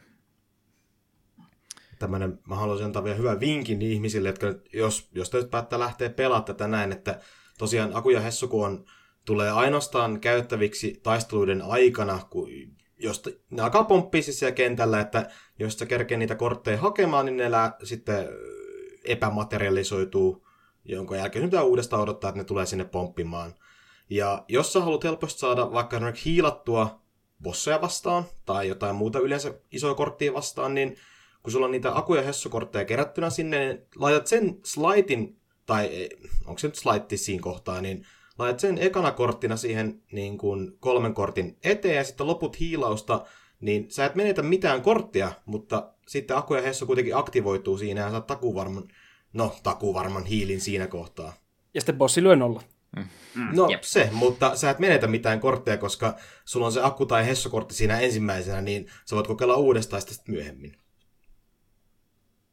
Tämmöinen, 1.99 2.39
mä 2.49 2.55
haluaisin 2.55 2.87
antaa 2.87 3.05
vielä 3.05 3.17
hyvän 3.17 3.41
vinkin 3.41 3.83
ihmisille, 3.83 4.29
että 4.29 4.55
jos, 4.73 5.09
jos 5.15 5.31
te 5.31 5.47
päättää 5.51 5.79
lähteä 5.79 6.11
pelaamaan 6.11 6.45
tätä 6.45 6.69
näin, 6.69 6.93
että 6.93 7.21
tosiaan 7.59 7.97
Aku 7.97 8.11
ja 8.11 8.21
Hessu, 8.21 8.49
kun 8.49 8.67
on, 8.67 8.85
tulee 9.25 9.51
ainoastaan 9.51 10.21
käyttäviksi 10.21 11.01
taisteluiden 11.03 11.63
aikana, 11.63 12.21
kun 12.31 12.49
jos 13.03 13.23
ne 13.51 13.63
alkaa 13.63 13.85
pomppia 13.85 14.23
siis 14.23 14.39
siellä 14.39 14.55
kentällä, 14.55 15.01
että 15.01 15.31
jos 15.59 15.79
sä 15.79 15.87
kerkee 15.87 16.19
niitä 16.19 16.35
kortteja 16.35 16.79
hakemaan, 16.79 17.27
niin 17.27 17.37
ne 17.37 17.51
lää, 17.51 17.77
sitten 17.83 18.29
epämaterialisoituu, 19.05 20.47
jonka 20.85 21.17
jälkeen 21.17 21.45
pitää 21.45 21.63
uudestaan 21.63 22.03
odottaa, 22.03 22.29
että 22.29 22.41
ne 22.41 22.45
tulee 22.45 22.67
sinne 22.67 22.85
pomppimaan. 22.85 23.55
Ja 24.11 24.45
jos 24.49 24.73
sä 24.73 24.81
haluat 24.81 25.05
helposti 25.05 25.41
saada 25.41 25.73
vaikka 25.73 25.97
esimerkiksi 25.97 26.31
hiilattua 26.31 27.03
bosseja 27.43 27.81
vastaan, 27.81 28.25
tai 28.47 28.69
jotain 28.69 28.97
muuta 28.97 29.19
yleensä 29.19 29.55
isoja 29.73 29.95
korttia 29.95 30.35
vastaan, 30.35 30.75
niin 30.75 30.97
kun 31.43 31.53
sulla 31.53 31.67
on 31.67 31.73
niitä 31.73 31.97
aku- 31.97 32.15
ja 32.15 32.23
hessukortteja 32.23 32.85
kerättynä 32.85 33.31
sinne, 33.31 33.59
niin 33.59 33.87
laitat 33.97 34.27
sen 34.27 34.61
slaitin, 34.65 35.41
tai 35.67 36.09
onko 36.47 36.59
se 36.59 36.67
nyt 36.67 36.75
slaitti 36.75 37.17
siinä 37.17 37.43
kohtaa, 37.43 37.81
niin 37.81 38.07
laitat 38.39 38.61
sen 38.61 38.79
ekana 38.79 39.11
korttina 39.11 39.57
siihen 39.57 40.03
niin 40.13 40.39
kuin 40.39 40.77
kolmen 40.81 41.15
kortin 41.15 41.59
eteen 41.65 41.97
ja 41.97 42.05
sitten 42.05 42.27
loput 42.27 42.61
hiilausta, 42.61 43.25
niin 43.61 43.91
sä 43.91 44.05
et 44.05 44.15
menetä 44.15 44.43
mitään 44.43 44.83
korttia, 44.83 45.33
mutta 45.47 45.93
sitten 46.09 46.37
Aku 46.37 46.55
ja 46.55 46.63
Hessu 46.63 46.87
kuitenkin 46.87 47.17
aktivoituu 47.17 47.79
siinä 47.79 48.01
ja 48.01 48.11
saat 48.11 48.27
takuvarman, 48.27 48.85
no 49.33 49.57
takuvarman 49.63 50.27
hiilin 50.27 50.61
siinä 50.61 50.87
kohtaa. 50.87 51.33
Ja 51.75 51.81
sitten 51.81 51.99
bossi 51.99 52.23
lyö 52.23 52.37
nolla. 52.37 52.63
Mm. 52.97 53.57
No 53.57 53.69
Jep. 53.71 53.83
se, 53.83 54.09
mutta 54.13 54.57
sä 54.57 54.71
et 54.71 54.79
menetä 54.79 55.07
mitään 55.07 55.41
kortteja, 55.41 55.79
koska 55.79 56.17
sulla 56.45 56.67
on 56.67 56.73
se 56.73 56.81
akku- 56.81 57.07
tai 57.07 57.27
hessokortti 57.27 57.75
siinä 57.75 58.01
ensimmäisenä, 58.01 58.61
niin 58.61 58.87
sä 59.05 59.17
voit 59.17 59.27
kokeilla 59.27 59.57
uudestaan 59.57 60.03
sitten 60.03 60.35
myöhemmin. 60.35 60.77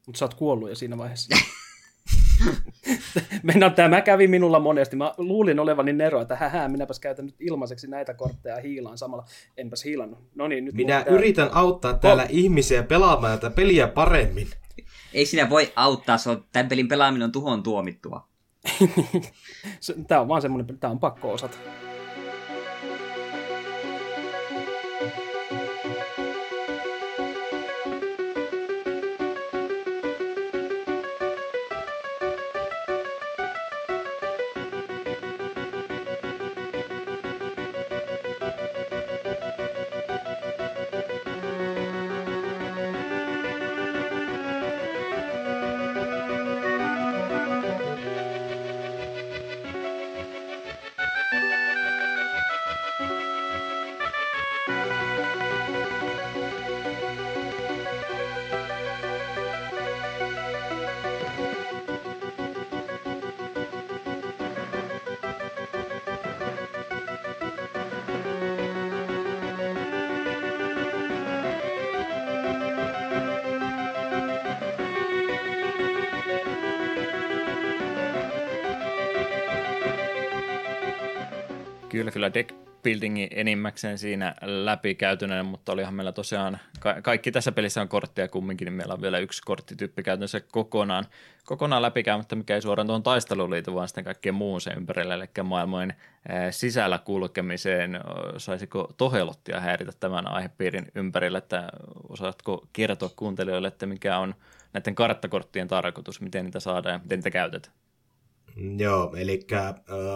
Mutta 0.07 0.19
sä 0.19 0.25
oot 0.25 0.33
kuollut 0.33 0.69
jo 0.69 0.75
siinä 0.75 0.97
vaiheessa. 0.97 1.35
Mennään, 3.43 3.73
tämä 3.73 4.01
kävi 4.01 4.27
minulla 4.27 4.59
monesti. 4.59 4.95
Mä 4.95 5.13
luulin 5.17 5.59
olevani 5.59 5.93
Nero, 5.93 6.21
että 6.21 6.35
hähä, 6.35 6.67
minäpäs 6.67 6.99
käytän 6.99 7.25
nyt 7.25 7.35
ilmaiseksi 7.39 7.87
näitä 7.87 8.13
kortteja 8.13 8.61
hiilaan 8.61 8.97
samalla. 8.97 9.25
Enpäs 9.57 9.85
hiilannut. 9.85 10.19
No 10.35 10.47
niin, 10.47 10.65
nyt 10.65 10.75
Minä 10.75 11.03
yritän 11.07 11.49
auttaa 11.51 11.93
täällä 11.93 12.23
oh. 12.23 12.29
ihmisiä 12.31 12.83
pelaamaan 12.83 13.39
tätä 13.39 13.55
peliä 13.55 13.87
paremmin. 13.87 14.47
Ei 15.13 15.25
sinä 15.25 15.49
voi 15.49 15.73
auttaa, 15.75 16.17
se 16.17 16.29
on, 16.29 16.45
tämän 16.51 16.69
pelin 16.69 16.87
pelaaminen 16.87 17.25
on 17.25 17.31
tuhon 17.31 17.63
tuomittua. 17.63 18.27
tämä 20.07 20.21
on 20.21 20.27
vaan 20.27 20.41
semmoinen, 20.41 20.77
tämä 20.79 20.91
on 20.91 20.99
pakko 20.99 21.31
osata. 21.31 21.57
Deck 82.89 82.99
buildingi 82.99 83.27
enimmäkseen 83.31 83.97
siinä 83.97 84.35
läpikäytyneen, 84.41 85.45
mutta 85.45 85.71
olihan 85.71 85.93
meillä 85.93 86.11
tosiaan, 86.11 86.59
ka- 86.79 87.01
kaikki 87.01 87.31
tässä 87.31 87.51
pelissä 87.51 87.81
on 87.81 87.87
kortteja 87.87 88.27
kumminkin, 88.27 88.65
niin 88.65 88.73
meillä 88.73 88.93
on 88.93 89.01
vielä 89.01 89.19
yksi 89.19 89.41
korttityyppi 89.45 90.03
käytännössä 90.03 90.39
kokonaan, 90.39 91.05
kokonaan 91.45 91.81
läpikäymättä, 91.81 92.35
mikä 92.35 92.55
ei 92.55 92.61
suoraan 92.61 92.87
tuohon 92.87 93.03
taisteluun 93.03 93.51
liity, 93.51 93.73
vaan 93.73 93.87
sitten 93.87 94.03
kaikkien 94.03 94.35
muun 94.35 94.61
sen 94.61 94.77
ympärillä, 94.77 95.13
eli 95.13 95.25
maailmojen 95.43 95.93
sisällä 96.51 96.97
kulkemiseen. 96.97 97.99
Saisiko 98.37 98.93
Tohelottia 98.97 99.59
häiritä 99.59 99.91
tämän 99.99 100.27
aihepiirin 100.27 100.91
ympärillä, 100.95 101.37
että 101.37 101.69
osaatko 102.09 102.67
kertoa 102.73 103.09
kuuntelijoille, 103.15 103.67
että 103.67 103.85
mikä 103.85 104.17
on 104.17 104.35
näiden 104.73 104.95
karttakorttien 104.95 105.67
tarkoitus, 105.67 106.21
miten 106.21 106.45
niitä 106.45 106.59
saadaan 106.59 106.93
ja 106.93 106.99
miten 106.99 107.19
niitä 107.19 107.31
käytetään? 107.31 107.75
Joo, 108.77 109.15
eli 109.17 109.47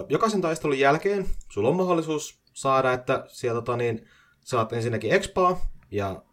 jokaisen 0.10 0.42
taistelun 0.42 0.80
jälkeen 0.80 1.26
sulla 1.50 1.70
on 1.70 1.76
mahdollisuus 1.76 2.43
saada, 2.54 2.94
että 2.94 3.24
sieltä 3.28 3.62
tota, 3.62 3.78
niin, 3.78 4.08
saat 4.40 4.74
ensinnäkin 4.74 5.14
expaa, 5.14 5.72
ja 5.92 6.24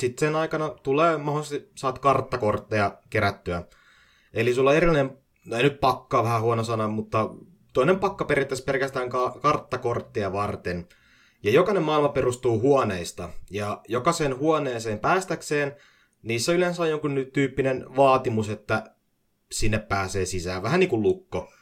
sitten 0.00 0.28
sen 0.28 0.36
aikana 0.36 0.68
tulee 0.68 1.16
mahdollisesti, 1.16 1.70
saat 1.74 1.98
karttakortteja 1.98 2.98
kerättyä. 3.10 3.62
Eli 4.34 4.54
sulla 4.54 4.70
on 4.70 4.76
erillinen, 4.76 5.18
no 5.46 5.56
ei 5.56 5.62
nyt 5.62 5.80
pakka, 5.80 6.24
vähän 6.24 6.42
huono 6.42 6.64
sana, 6.64 6.88
mutta 6.88 7.30
toinen 7.72 7.98
pakka 7.98 8.24
periaatteessa 8.24 8.64
pelkästään 8.64 9.10
ka- 9.10 9.38
karttakorttia 9.42 10.32
varten. 10.32 10.88
Ja 11.42 11.50
jokainen 11.50 11.82
maailma 11.82 12.08
perustuu 12.08 12.60
huoneista, 12.60 13.28
ja 13.50 13.80
jokaisen 13.88 14.38
huoneeseen 14.38 14.98
päästäkseen 14.98 15.76
niissä 16.22 16.52
yleensä 16.52 16.82
on 16.82 16.90
jonkun 16.90 17.26
tyyppinen 17.32 17.96
vaatimus, 17.96 18.48
että 18.48 18.94
sinne 19.52 19.78
pääsee 19.78 20.26
sisään, 20.26 20.62
vähän 20.62 20.80
niin 20.80 20.90
kuin 20.90 21.02
lukko. 21.02 21.52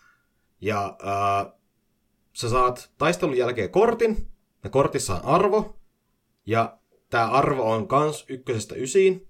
Ja 0.61 0.85
äh, 0.87 1.53
sä 2.37 2.49
saat 2.49 2.93
taistelun 2.99 3.37
jälkeen 3.37 3.71
kortin, 3.71 4.29
ja 4.65 4.71
kortissa 4.71 5.15
on 5.15 5.25
arvo, 5.25 5.77
ja 6.47 6.79
tämä 7.11 7.31
arvo 7.31 7.73
on 7.73 7.89
kans 7.89 8.25
ykkösestä 8.29 8.75
ysiin. 8.75 9.29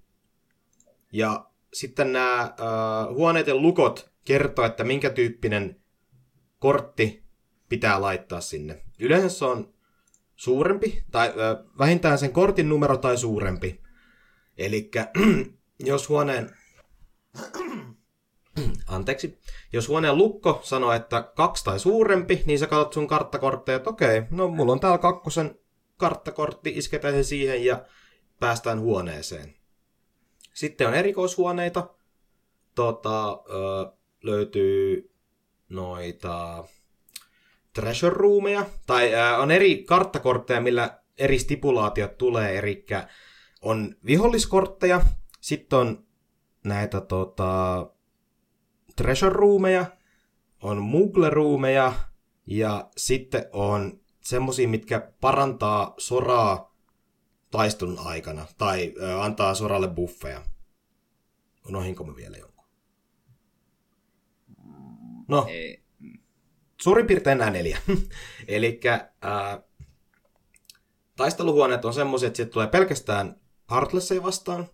Ja 1.12 1.50
sitten 1.72 2.12
nämä 2.12 2.40
äh, 2.40 2.50
huoneiden 3.14 3.62
lukot 3.62 4.10
kertoo, 4.24 4.64
että 4.64 4.84
minkä 4.84 5.10
tyyppinen 5.10 5.80
kortti 6.58 7.24
pitää 7.68 8.00
laittaa 8.00 8.40
sinne. 8.40 8.82
Yleensä 8.98 9.28
se 9.28 9.44
on 9.44 9.74
suurempi, 10.36 11.04
tai 11.10 11.28
äh, 11.28 11.74
vähintään 11.78 12.18
sen 12.18 12.32
kortin 12.32 12.68
numero 12.68 12.96
tai 12.96 13.16
suurempi. 13.16 13.80
Eli 14.58 14.90
jos 15.90 16.08
huoneen 16.08 16.56
anteeksi, 18.86 19.38
jos 19.72 19.88
huoneen 19.88 20.18
lukko 20.18 20.60
sanoo, 20.62 20.92
että 20.92 21.22
kaksi 21.22 21.64
tai 21.64 21.78
suurempi, 21.78 22.42
niin 22.46 22.58
sä 22.58 22.66
katsot 22.66 22.92
sun 22.92 23.08
karttakortteja, 23.08 23.76
että 23.76 23.90
okei, 23.90 24.22
no 24.30 24.48
mulla 24.48 24.72
on 24.72 24.80
täällä 24.80 24.98
kakkosen 24.98 25.58
karttakortti, 25.96 26.72
isketään 26.76 27.14
se 27.14 27.22
siihen 27.22 27.64
ja 27.64 27.84
päästään 28.40 28.80
huoneeseen. 28.80 29.54
Sitten 30.54 30.88
on 30.88 30.94
erikoishuoneita. 30.94 31.90
Tota, 32.74 33.32
ö, 33.32 33.92
löytyy 34.22 35.10
noita 35.68 36.64
treasure 37.72 38.14
roomeja, 38.14 38.66
tai 38.86 39.14
ö, 39.14 39.36
on 39.36 39.50
eri 39.50 39.84
karttakortteja, 39.84 40.60
millä 40.60 41.00
eri 41.18 41.38
stipulaatiot 41.38 42.18
tulee, 42.18 42.58
eli 42.58 42.86
on 43.62 43.94
viholliskortteja, 44.06 45.00
sitten 45.40 45.78
on 45.78 46.06
näitä 46.64 47.00
tota, 47.00 47.86
treasure 48.96 49.32
roomeja, 49.32 49.86
on 50.62 50.82
moogle 50.82 51.30
roomeja 51.30 51.92
ja 52.46 52.90
sitten 52.96 53.44
on 53.52 54.00
semmosia, 54.22 54.68
mitkä 54.68 55.12
parantaa 55.20 55.94
soraa 55.98 56.76
taistelun 57.50 57.98
aikana 57.98 58.46
tai 58.58 58.94
ö, 59.00 59.22
antaa 59.22 59.54
soralle 59.54 59.88
buffeja. 59.88 60.44
Unohinko 61.68 62.04
mä 62.04 62.16
vielä 62.16 62.36
jonkun? 62.36 62.66
No, 65.28 65.46
Ei. 65.48 65.82
suurin 66.82 67.06
piirtein 67.06 67.38
nämä 67.38 67.50
neljä. 67.50 67.78
Eli 68.48 68.80
taisteluhuoneet 71.16 71.84
on 71.84 71.94
semmoisia, 71.94 72.26
että 72.26 72.36
sieltä 72.36 72.52
tulee 72.52 72.66
pelkästään 72.66 73.40
Heartlessia 73.70 74.22
vastaan. 74.22 74.66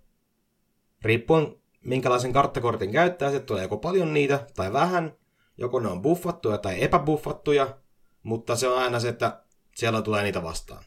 Riippuen 1.02 1.61
minkälaisen 1.84 2.32
karttakortin 2.32 2.92
käyttää, 2.92 3.30
sieltä 3.30 3.46
tulee 3.46 3.62
joko 3.62 3.76
paljon 3.76 4.14
niitä 4.14 4.46
tai 4.56 4.72
vähän. 4.72 5.16
Joko 5.56 5.80
ne 5.80 5.88
on 5.88 6.02
buffattuja 6.02 6.58
tai 6.58 6.82
epäbuffattuja, 6.82 7.78
mutta 8.22 8.56
se 8.56 8.68
on 8.68 8.78
aina 8.78 9.00
se, 9.00 9.08
että 9.08 9.44
siellä 9.76 10.02
tulee 10.02 10.22
niitä 10.22 10.42
vastaan. 10.42 10.84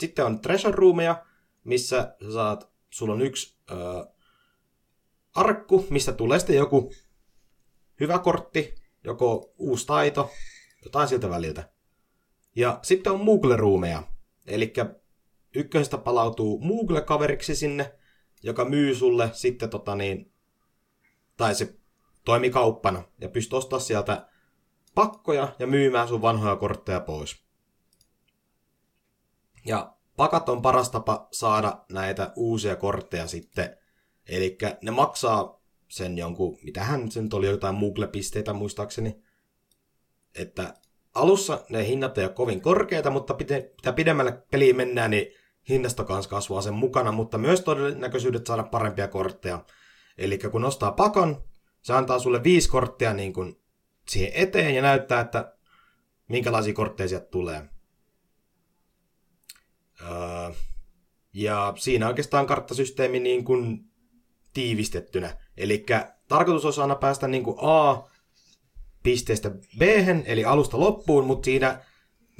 Sitten 0.00 0.24
on 0.24 0.40
treasure 0.40 0.76
roomeja, 0.76 1.26
missä 1.64 2.16
sä 2.24 2.32
saat, 2.32 2.70
sulla 2.90 3.14
on 3.14 3.22
yksi 3.22 3.56
ö, 3.70 3.74
arkku, 5.34 5.86
mistä 5.90 6.12
tulee 6.12 6.38
sitten 6.38 6.56
joku 6.56 6.92
hyvä 8.00 8.18
kortti, 8.18 8.74
joko 9.04 9.54
uusi 9.58 9.86
taito, 9.86 10.30
jotain 10.84 11.08
siltä 11.08 11.30
väliltä. 11.30 11.72
Ja 12.56 12.78
sitten 12.82 13.12
on 13.12 13.20
Moogle-ruumeja, 13.20 14.02
eli 14.46 14.72
ykkösestä 15.54 15.98
palautuu 15.98 16.60
Moogle-kaveriksi 16.60 17.54
sinne, 17.54 17.94
joka 18.42 18.64
myy 18.64 18.94
sulle 18.94 19.30
sitten 19.32 19.70
tota 19.70 19.94
niin, 19.94 20.32
tai 21.36 21.54
se 21.54 21.74
toimi 22.24 22.50
kauppana, 22.50 23.02
ja 23.20 23.28
pystyy 23.28 23.56
ostaa 23.56 23.78
sieltä 23.78 24.28
pakkoja 24.94 25.56
ja 25.58 25.66
myymään 25.66 26.08
sun 26.08 26.22
vanhoja 26.22 26.56
kortteja 26.56 27.00
pois. 27.00 27.42
Ja 29.64 29.96
pakat 30.16 30.48
on 30.48 30.62
paras 30.62 30.90
tapa 30.90 31.28
saada 31.32 31.84
näitä 31.92 32.32
uusia 32.36 32.76
kortteja 32.76 33.26
sitten, 33.26 33.76
eli 34.28 34.58
ne 34.82 34.90
maksaa 34.90 35.62
sen 35.88 36.18
jonkun, 36.18 36.58
mitähän 36.62 37.10
se 37.10 37.22
nyt 37.22 37.34
oli, 37.34 37.46
jotain 37.46 37.74
Moogle-pisteitä 37.74 38.52
muistaakseni. 38.52 39.22
Että 40.34 40.74
alussa 41.14 41.64
ne 41.68 41.86
hinnat 41.86 42.18
ei 42.18 42.24
ole 42.24 42.32
kovin 42.32 42.60
korkeita, 42.60 43.10
mutta 43.10 43.36
mitä 43.78 43.92
pidemmälle 43.92 44.42
peliin 44.50 44.76
mennään, 44.76 45.10
niin 45.10 45.26
hinnasta 45.68 46.04
kanssa 46.04 46.30
kasvaa 46.30 46.62
sen 46.62 46.74
mukana, 46.74 47.12
mutta 47.12 47.38
myös 47.38 47.60
todennäköisyydet 47.60 48.46
saada 48.46 48.62
parempia 48.62 49.08
kortteja. 49.08 49.64
Eli 50.18 50.38
kun 50.38 50.64
ostaa 50.64 50.92
pakan, 50.92 51.42
se 51.82 51.92
antaa 51.92 52.18
sulle 52.18 52.44
viisi 52.44 52.68
korttia 52.68 53.12
niin 53.12 53.32
kuin 53.32 53.60
siihen 54.08 54.32
eteen 54.34 54.74
ja 54.74 54.82
näyttää, 54.82 55.20
että 55.20 55.54
minkälaisia 56.28 56.74
kortteja 56.74 57.08
sieltä 57.08 57.26
tulee. 57.26 57.62
Öö, 60.00 60.50
ja 61.32 61.72
siinä 61.76 62.08
oikeastaan 62.08 62.46
karttasysteemi 62.46 63.20
niin 63.20 63.44
kuin 63.44 63.84
tiivistettynä. 64.54 65.36
Eli 65.56 65.86
tarkoitus 66.28 66.64
olisi 66.64 66.80
aina 66.80 66.94
päästä 66.94 67.28
niin 67.28 67.44
kuin 67.44 67.56
A 67.60 68.08
pisteestä 69.02 69.50
b 69.78 69.82
eli 70.24 70.44
alusta 70.44 70.80
loppuun, 70.80 71.26
mutta 71.26 71.44
siinä 71.44 71.84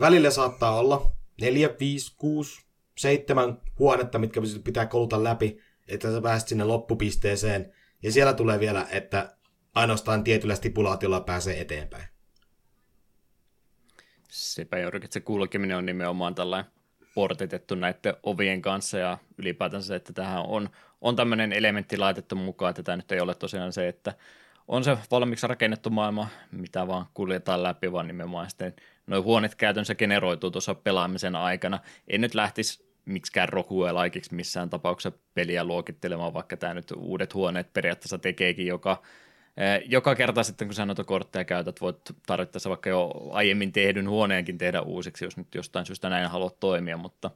välillä 0.01 0.31
saattaa 0.31 0.79
olla 0.79 1.17
4, 1.41 1.71
5, 1.81 2.15
6, 2.17 2.61
7 2.99 3.59
huonetta, 3.79 4.19
mitkä 4.19 4.41
pitää 4.65 4.87
koluta 4.87 5.25
läpi, 5.25 5.59
että 5.89 6.13
sä 6.13 6.21
pääset 6.21 6.49
sinne 6.49 6.65
loppupisteeseen. 6.65 7.73
Ja 8.03 8.13
siellä 8.13 8.33
tulee 8.33 8.61
vielä, 8.61 8.87
että 8.91 9.37
ainoastaan 9.75 10.25
tietyllä 10.25 10.55
stipulaatiolla 10.55 11.21
pääsee 11.21 11.61
eteenpäin. 11.61 12.05
Sepä 14.29 14.79
juurikin, 14.79 15.05
että 15.05 15.15
se 15.15 15.21
kulkeminen 15.21 15.77
on 15.77 15.87
nimenomaan 15.87 16.35
tällainen 16.35 16.73
portitettu 17.15 17.75
näiden 17.75 18.15
ovien 18.23 18.63
kanssa 18.63 18.99
ja 18.99 19.19
ylipäätään 19.39 19.83
se, 19.83 19.95
että 19.95 20.13
tähän 20.13 20.43
on, 20.43 20.69
on 21.01 21.17
tämmöinen 21.17 21.53
elementti 21.53 21.97
laitettu 21.97 22.37
mukaan, 22.37 22.71
että 22.71 22.83
tämä 22.83 22.97
nyt 22.97 23.13
ei 23.13 23.21
ole 23.21 23.35
tosiaan 23.35 23.73
se, 23.73 23.89
että 23.89 24.15
on 24.69 24.85
se 24.85 24.99
valmiiksi 25.11 25.47
rakennettu 25.47 25.91
maailma, 25.91 26.29
mitä 26.53 26.87
vaan 26.87 27.07
kuljetaan 27.15 27.63
läpi, 27.63 27.93
vaan 27.93 28.07
nimenomaan 28.07 28.51
sitten 28.51 28.75
noin 29.07 29.25
huoneet 29.25 29.55
käytännössä 29.55 29.95
generoituu 29.95 30.51
tuossa 30.51 30.75
pelaamisen 30.75 31.37
aikana. 31.37 31.79
En 32.09 32.21
nyt 32.21 32.35
lähtisi 32.35 32.93
miksikään 33.05 33.49
rokuelaikiksi 33.49 34.35
missään 34.35 34.71
tapauksessa 34.71 35.19
peliä 35.35 35.65
luokittelemaan, 35.65 36.35
vaikka 36.35 36.57
tämä 36.57 36.75
nyt 36.75 36.91
uudet 36.97 37.35
huoneet 37.35 37.73
periaatteessa 37.73 38.19
tekeekin 38.19 38.67
joka, 38.67 39.03
eh, 39.57 39.83
joka 39.87 40.15
kerta 40.15 40.43
sitten, 40.43 40.69
kun 40.69 40.75
sä 40.75 40.87
noita 40.87 41.05
kortteja 41.05 41.45
käytät, 41.45 41.81
voit 41.81 42.01
tarvittaessa 42.27 42.71
vaikka 42.71 42.91
jo 42.91 43.13
aiemmin 43.33 43.73
tehdyn 43.73 44.09
huoneenkin 44.09 44.59
tehdä 44.59 44.81
uusiksi, 44.81 45.25
jos 45.25 45.37
nyt 45.37 45.55
jostain 45.55 45.87
syystä 45.87 46.09
näin 46.09 46.31
haluat 46.31 46.61
toimia, 46.61 46.97
mutta, 46.97 47.31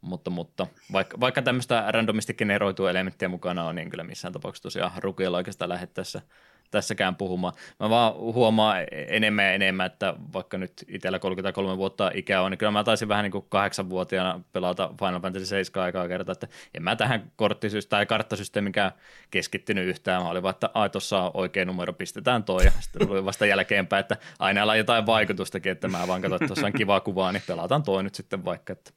mutta, 0.00 0.30
mutta 0.30 0.66
vaikka, 0.92 1.20
vaikka 1.20 1.42
tämmöistä 1.42 1.84
randomisti 1.88 2.34
generoitua 2.34 2.90
elementtiä 2.90 3.28
mukana 3.28 3.64
on, 3.64 3.74
niin 3.74 3.90
kyllä 3.90 4.04
missään 4.04 4.32
tapauksessa 4.32 4.62
tosiaan 4.62 4.92
rukeilla 5.02 5.36
oikeastaan 5.36 5.68
lähettäessä 5.68 6.22
tässäkään 6.70 7.16
puhumaan. 7.16 7.52
Mä 7.80 7.90
vaan 7.90 8.14
huomaan 8.14 8.76
enemmän 8.92 9.44
ja 9.44 9.52
enemmän, 9.52 9.86
että 9.86 10.14
vaikka 10.32 10.58
nyt 10.58 10.72
itsellä 10.88 11.18
33 11.18 11.76
vuotta 11.76 12.10
ikää 12.14 12.42
on, 12.42 12.50
niin 12.50 12.58
kyllä 12.58 12.72
mä 12.72 12.84
taisin 12.84 13.08
vähän 13.08 13.22
niin 13.22 13.32
kuin 13.32 13.46
kahdeksanvuotiaana 13.48 14.40
pelata 14.52 14.90
Final 14.98 15.20
Fantasy 15.20 15.46
7 15.46 15.84
aikaa 15.84 16.08
kertaa, 16.08 16.32
että 16.32 16.48
en 16.74 16.82
mä 16.82 16.96
tähän 16.96 17.32
korttisysteemiin 17.36 17.90
tai 17.90 18.06
karttasysteemikään 18.06 18.92
keskittynyt 19.30 19.88
yhtään. 19.88 20.22
Mä 20.22 20.28
olin 20.28 20.42
vaan, 20.42 20.52
että 20.54 20.70
ai 20.74 20.90
tuossa 20.90 21.22
on 21.22 21.30
oikea 21.34 21.64
numero, 21.64 21.92
pistetään 21.92 22.44
toi 22.44 22.64
ja 22.64 22.72
sitten 22.80 23.06
tuli 23.06 23.24
vasta 23.24 23.46
jälkeenpäin, 23.46 24.00
että 24.00 24.16
aina 24.38 24.64
on 24.64 24.78
jotain 24.78 25.06
vaikutustakin, 25.06 25.72
että 25.72 25.88
mä 25.88 26.08
vaan 26.08 26.22
katsoin, 26.22 26.42
että 26.42 26.46
tuossa 26.46 26.66
on 26.66 26.72
kiva 26.72 27.00
kuvaa, 27.00 27.32
niin 27.32 27.42
pelataan 27.46 27.82
toi 27.82 28.02
nyt 28.02 28.14
sitten 28.14 28.44
vaikka, 28.44 28.72
että 28.72 28.90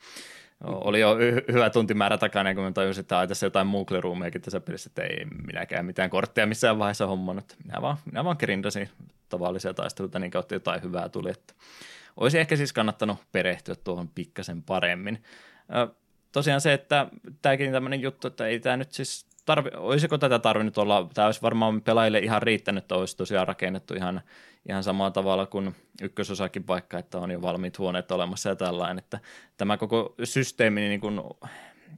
oli 0.63 0.99
jo 0.99 1.15
hy- 1.15 1.53
hyvä 1.53 1.69
tuntimäärä 1.69 2.17
takana, 2.17 2.55
kun 2.55 2.63
mä 2.63 2.71
tajusin, 2.71 3.01
että 3.01 3.17
ai 3.17 3.27
tässä 3.27 3.45
jotain 3.45 3.67
Moogle-ruumiakin 3.67 4.41
tässä 4.41 4.59
pelissä, 4.59 4.89
että 4.89 5.03
ei 5.03 5.25
minäkään 5.45 5.85
mitään 5.85 6.09
kortteja 6.09 6.47
missään 6.47 6.79
vaiheessa 6.79 7.07
hommannut. 7.07 7.55
Minä 7.63 7.81
vaan, 7.81 7.97
minä 8.05 8.23
vaan 8.23 8.35
grindasin 8.39 8.89
tavallisia 9.29 9.73
taisteluita, 9.73 10.19
niin 10.19 10.31
kautta 10.31 10.55
jotain 10.55 10.83
hyvää 10.83 11.09
tuli. 11.09 11.29
Että 11.29 11.53
olisi 12.17 12.39
ehkä 12.39 12.55
siis 12.55 12.73
kannattanut 12.73 13.17
perehtyä 13.31 13.75
tuohon 13.75 14.07
pikkasen 14.07 14.63
paremmin. 14.63 15.23
Tosiaan 16.31 16.61
se, 16.61 16.73
että 16.73 17.07
tämäkin 17.41 17.71
tämmöinen 17.71 18.01
juttu, 18.01 18.27
että 18.27 18.47
ei 18.47 18.59
tämä 18.59 18.77
nyt 18.77 18.91
siis 18.91 19.25
tarvi, 19.45 19.69
olisiko 19.77 20.17
tätä 20.17 20.39
tarvinnut 20.39 20.77
olla, 20.77 21.09
tämä 21.13 21.25
olisi 21.25 21.41
varmaan 21.41 21.81
pelaajille 21.81 22.19
ihan 22.19 22.41
riittänyt, 22.41 22.83
että 22.83 22.95
olisi 22.95 23.17
tosiaan 23.17 23.47
rakennettu 23.47 23.93
ihan, 23.93 24.21
ihan 24.69 24.83
samalla 24.83 25.11
tavalla 25.11 25.45
kuin 25.45 25.75
ykkösosakin 26.01 26.67
vaikka, 26.67 26.97
että 26.97 27.17
on 27.17 27.31
jo 27.31 27.41
valmiit 27.41 27.79
huoneet 27.79 28.11
olemassa 28.11 28.49
ja 28.49 28.55
tällainen, 28.55 28.97
että 28.97 29.19
tämä 29.57 29.77
koko 29.77 30.15
systeemi 30.23 30.81
niin 30.81 31.01
kuin 31.01 31.21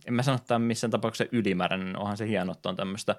en 0.08 0.14
mä 0.14 0.24
sano, 0.24 0.36
että 0.36 0.60
missään 0.60 0.92
tapauksessa 0.92 1.38
ylimääräinen, 1.38 1.98
onhan 1.98 2.18
se 2.18 2.28
hieno, 2.28 2.52
että 2.52 2.70
on 2.70 2.76
tämmöistä 2.76 3.16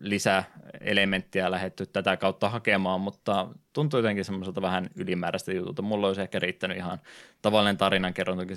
lisäelementtiä 0.00 1.50
lähetty 1.50 1.86
tätä 1.86 2.16
kautta 2.16 2.48
hakemaan, 2.48 3.00
mutta 3.00 3.48
tuntuu 3.72 3.98
jotenkin 3.98 4.24
semmoiselta 4.24 4.62
vähän 4.62 4.90
ylimääräistä 4.94 5.52
jutulta. 5.52 5.82
Mulla 5.82 6.06
olisi 6.06 6.20
ehkä 6.20 6.38
riittänyt 6.38 6.76
ihan 6.76 6.98
tavallinen 7.42 7.76
tarinankerrontakin 7.76 8.56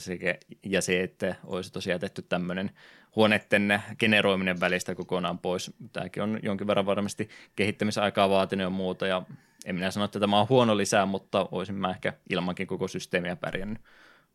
ja 0.63 0.81
se, 0.81 1.03
että 1.03 1.35
olisi 1.43 1.73
tosiaan 1.73 1.99
tehty 1.99 2.21
tämmöinen 2.21 2.71
huoneiden 3.15 3.83
generoiminen 3.99 4.59
välistä 4.59 4.95
kokonaan 4.95 5.39
pois. 5.39 5.73
Tämäkin 5.93 6.23
on 6.23 6.39
jonkin 6.43 6.67
verran 6.67 6.85
varmasti 6.85 7.29
kehittämisaikaa 7.55 8.29
vaatinut 8.29 8.63
ja 8.63 8.69
muuta, 8.69 9.07
ja 9.07 9.21
en 9.65 9.75
minä 9.75 9.91
sano, 9.91 10.05
että 10.05 10.19
tämä 10.19 10.39
on 10.39 10.49
huono 10.49 10.77
lisää, 10.77 11.05
mutta 11.05 11.47
olisin 11.51 11.75
mä 11.75 11.89
ehkä 11.89 12.13
ilmankin 12.29 12.67
koko 12.67 12.87
systeemiä 12.87 13.35
pärjännyt. 13.35 13.81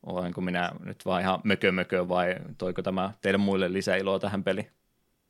Olenko 0.07 0.40
minä 0.40 0.70
nyt 0.84 1.05
vaan 1.05 1.22
ihan 1.22 1.40
mökö 1.44 1.72
mökö 1.72 2.09
vai 2.09 2.36
toiko 2.59 2.82
tämä 2.82 3.12
teille 3.20 3.38
muille 3.38 3.72
lisäiloa 3.72 4.18
tähän 4.18 4.44
peliin? 4.44 4.70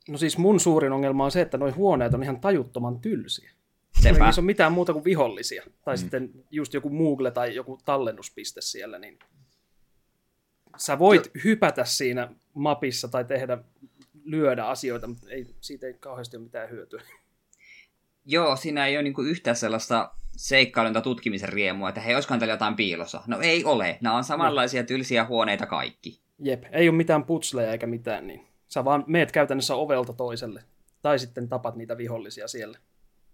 No 0.08 0.18
siis 0.18 0.38
mun 0.38 0.60
suurin 0.60 0.92
ongelma 0.92 1.24
on 1.24 1.30
se, 1.30 1.40
että 1.40 1.58
nuo 1.58 1.72
huoneet 1.72 2.14
on 2.14 2.22
ihan 2.22 2.40
tajuttoman 2.40 3.00
tylsiä. 3.00 3.52
Sepä. 4.02 4.26
Ei 4.26 4.32
se 4.32 4.40
ole 4.40 4.46
mitään 4.46 4.72
muuta 4.72 4.92
kuin 4.92 5.04
vihollisia. 5.04 5.62
Tai 5.84 5.94
mm. 5.94 5.98
sitten 5.98 6.30
just 6.50 6.74
joku 6.74 6.90
Moogle 6.90 7.30
tai 7.30 7.54
joku 7.54 7.78
tallennuspiste 7.84 8.60
siellä, 8.60 8.98
niin 8.98 9.18
sä 10.76 10.98
voit 10.98 11.30
jo. 11.34 11.40
hypätä 11.44 11.84
siinä 11.84 12.28
mapissa 12.54 13.08
tai 13.08 13.24
tehdä, 13.24 13.58
lyödä 14.24 14.64
asioita, 14.64 15.06
mutta 15.06 15.26
ei, 15.30 15.46
siitä 15.60 15.86
ei 15.86 15.94
kauheasti 15.94 16.36
ole 16.36 16.44
mitään 16.44 16.70
hyötyä. 16.70 17.02
Joo, 18.24 18.56
siinä 18.56 18.86
ei 18.86 18.96
ole 18.96 19.02
niinku 19.02 19.22
yhtään 19.22 19.56
sellaista 19.56 20.10
seikkailun 20.40 20.92
tai 20.92 21.02
tutkimisen 21.02 21.48
riemua, 21.48 21.88
että 21.88 22.00
hei, 22.00 22.14
olisikohan 22.14 22.38
täällä 22.38 22.54
jotain 22.54 22.76
piilossa. 22.76 23.22
No 23.26 23.40
ei 23.40 23.64
ole, 23.64 23.98
nämä 24.00 24.16
on 24.16 24.24
samanlaisia 24.24 24.84
tylsiä 24.84 25.24
huoneita 25.24 25.66
kaikki. 25.66 26.20
Jep, 26.38 26.64
ei 26.72 26.88
ole 26.88 26.96
mitään 26.96 27.24
putsleja 27.24 27.72
eikä 27.72 27.86
mitään, 27.86 28.26
niin 28.26 28.46
sä 28.68 28.84
vaan 28.84 29.04
meet 29.06 29.32
käytännössä 29.32 29.74
ovelta 29.74 30.12
toiselle. 30.12 30.64
Tai 31.02 31.18
sitten 31.18 31.48
tapat 31.48 31.76
niitä 31.76 31.96
vihollisia 31.96 32.48
siellä. 32.48 32.78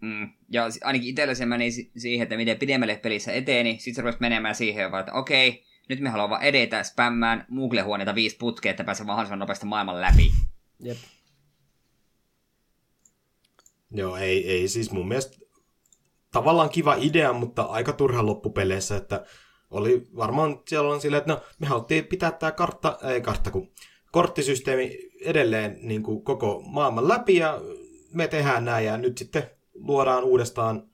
Mm. 0.00 0.28
Ja 0.48 0.64
ainakin 0.84 1.08
itsellä 1.08 1.34
se 1.34 1.46
meni 1.46 1.70
siihen, 1.96 2.22
että 2.22 2.36
miten 2.36 2.58
pidemmälle 2.58 2.96
pelissä 2.96 3.32
eteeni, 3.32 3.70
niin 3.70 3.80
sitten 3.80 4.12
se 4.12 4.18
menemään 4.20 4.54
siihen, 4.54 4.90
että 5.00 5.12
okei, 5.12 5.64
nyt 5.88 6.00
me 6.00 6.08
haluamme 6.08 6.30
vaan 6.30 6.42
edetä 6.42 6.82
spämmään 6.82 7.44
Moogle-huoneita 7.48 8.14
viisi 8.14 8.36
putkea, 8.36 8.70
että 8.70 8.84
pääsee 8.84 9.06
mahdollisimman 9.06 9.38
nopeasti 9.38 9.66
maailman 9.66 10.00
läpi. 10.00 10.32
Jep. 10.80 10.98
Joo, 13.90 14.16
ei, 14.16 14.50
ei 14.50 14.68
siis 14.68 14.90
mun 14.90 15.08
mielestä 15.08 15.45
tavallaan 16.36 16.70
kiva 16.70 16.94
idea, 16.98 17.32
mutta 17.32 17.62
aika 17.62 17.92
turha 17.92 18.26
loppupeleissä, 18.26 18.96
että 18.96 19.24
oli 19.70 20.06
varmaan 20.16 20.62
siellä 20.68 20.92
on 20.92 21.00
silleen, 21.00 21.18
että 21.18 21.32
no, 21.32 21.40
me 21.58 21.66
haluttiin 21.66 22.04
pitää 22.04 22.30
tämä 22.32 22.52
kartta, 22.52 22.98
ei 23.02 23.20
kartta, 23.20 23.50
kun 23.50 23.72
korttisysteemi 24.12 24.98
edelleen 25.24 25.78
niin 25.82 26.02
kuin 26.02 26.24
koko 26.24 26.62
maailman 26.66 27.08
läpi 27.08 27.36
ja 27.36 27.60
me 28.14 28.28
tehdään 28.28 28.64
näin 28.64 28.86
ja 28.86 28.96
nyt 28.96 29.18
sitten 29.18 29.50
luodaan 29.74 30.24
uudestaan 30.24 30.90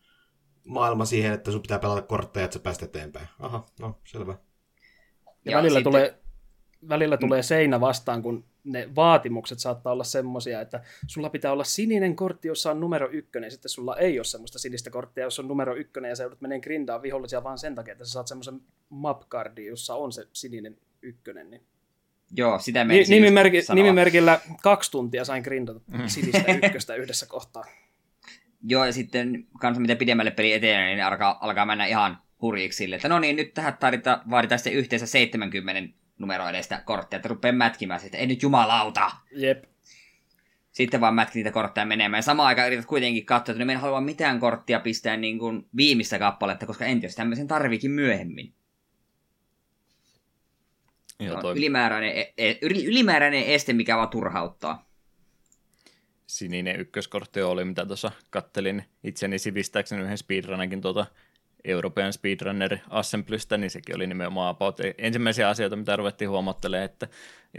maailma 0.66 1.04
siihen, 1.04 1.32
että 1.32 1.50
sun 1.50 1.62
pitää 1.62 1.78
pelata 1.78 2.02
kortteja, 2.02 2.44
että 2.44 2.54
sä 2.54 2.62
pääset 2.62 2.82
eteenpäin. 2.82 3.28
Aha, 3.38 3.66
no 3.80 4.00
selvä. 4.04 4.32
Ja, 4.32 5.52
ja 5.52 5.56
välillä, 5.58 5.78
sitten... 5.78 5.92
tulee, 5.92 6.21
välillä 6.88 7.16
tulee 7.16 7.42
seinä 7.42 7.80
vastaan, 7.80 8.22
kun 8.22 8.44
ne 8.64 8.88
vaatimukset 8.96 9.58
saattaa 9.58 9.92
olla 9.92 10.04
semmoisia, 10.04 10.60
että 10.60 10.80
sulla 11.06 11.30
pitää 11.30 11.52
olla 11.52 11.64
sininen 11.64 12.16
kortti, 12.16 12.48
jossa 12.48 12.70
on 12.70 12.80
numero 12.80 13.08
ykkönen, 13.12 13.46
ja 13.46 13.50
sitten 13.50 13.68
sulla 13.68 13.96
ei 13.96 14.18
ole 14.18 14.24
semmoista 14.24 14.58
sinistä 14.58 14.90
korttia, 14.90 15.24
jossa 15.24 15.42
on 15.42 15.48
numero 15.48 15.76
ykkönen, 15.76 16.08
ja 16.08 16.16
sä 16.16 16.22
joudut 16.22 16.40
meneen 16.40 16.60
grindaan 16.60 17.02
vihollisia 17.02 17.44
vaan 17.44 17.58
sen 17.58 17.74
takia, 17.74 17.92
että 17.92 18.04
sä 18.04 18.12
saat 18.12 18.28
semmoisen 18.28 18.60
mapcardin, 18.88 19.66
jossa 19.66 19.94
on 19.94 20.12
se 20.12 20.26
sininen 20.32 20.76
ykkönen. 21.02 21.50
Niin... 21.50 21.62
Joo, 22.36 22.58
sitä 22.58 22.84
Ni- 22.84 23.04
nimimerki, 23.08 23.58
nimimerkillä 23.74 24.40
kaksi 24.62 24.90
tuntia 24.90 25.24
sain 25.24 25.42
grindata 25.42 25.80
mm. 25.86 26.08
sinistä 26.14 26.52
ykköstä 26.52 26.94
yhdessä 26.94 27.26
kohtaa. 27.26 27.64
Joo, 28.68 28.84
ja 28.84 28.92
sitten 28.92 29.46
kanssa 29.60 29.80
mitä 29.80 29.96
pidemmälle 29.96 30.30
peli 30.30 30.52
etenee, 30.52 30.94
niin 30.94 31.04
alkaa, 31.04 31.38
alkaa 31.40 31.66
mennä 31.66 31.86
ihan 31.86 32.18
hurjiksi 32.42 32.76
sille, 32.76 32.96
että 32.96 33.08
no 33.08 33.18
niin, 33.18 33.36
nyt 33.36 33.54
tähän 33.54 33.76
tarvita, 33.80 34.22
vaaditaan 34.30 34.58
sitten 34.58 34.72
yhteensä 34.72 35.06
70 35.06 36.01
numero 36.18 36.48
edestä 36.48 36.82
kortteja, 36.84 37.18
että 37.18 37.28
rupeaa 37.28 37.52
mätkimään 37.52 38.00
että 38.04 38.18
ei 38.18 38.26
nyt 38.26 38.42
jumalauta. 38.42 39.10
Jep. 39.30 39.64
Sitten 40.72 41.00
vaan 41.00 41.14
mätki 41.14 41.38
niitä 41.38 41.50
kortteja 41.50 41.86
menemään. 41.86 42.18
Ja 42.18 42.22
samaan 42.22 42.46
aikaan 42.46 42.66
yrität 42.66 42.86
kuitenkin 42.86 43.26
katsoa, 43.26 43.52
että 43.52 43.64
no 43.64 43.72
en 43.72 43.78
halua 43.78 44.00
mitään 44.00 44.40
korttia 44.40 44.80
pistää 44.80 45.16
niin 45.16 45.38
kuin 45.38 45.68
viimeistä 45.76 46.18
kappaletta, 46.18 46.66
koska 46.66 46.84
en 46.84 47.00
tiedä, 47.00 47.14
tämmöisen 47.14 47.48
tarvikin 47.48 47.90
myöhemmin. 47.90 48.54
Joo, 51.20 51.40
toi... 51.40 51.56
ylimääräinen, 51.56 52.16
e- 52.16 52.34
e- 52.38 52.58
ylimääräinen 52.62 53.44
este, 53.44 53.72
mikä 53.72 53.96
vaan 53.96 54.08
turhauttaa 54.08 54.92
sininen 56.32 56.80
ykköskortti 56.80 57.42
oli, 57.42 57.64
mitä 57.64 57.86
tuossa 57.86 58.12
kattelin 58.30 58.84
itseni 59.04 59.38
sivistääkseni 59.38 60.02
yhden 60.02 60.18
speedrunnerin 60.18 60.80
tuota 60.80 61.06
European 61.64 62.12
Speedrunner 62.12 62.78
Assemblystä, 62.90 63.56
niin 63.56 63.70
sekin 63.70 63.96
oli 63.96 64.06
nimenomaan 64.06 64.50
about 64.50 64.80
ensimmäisiä 64.98 65.48
asioita, 65.48 65.76
mitä 65.76 65.96
ruvettiin 65.96 66.30
huomattelemaan, 66.30 66.84
että 66.84 67.08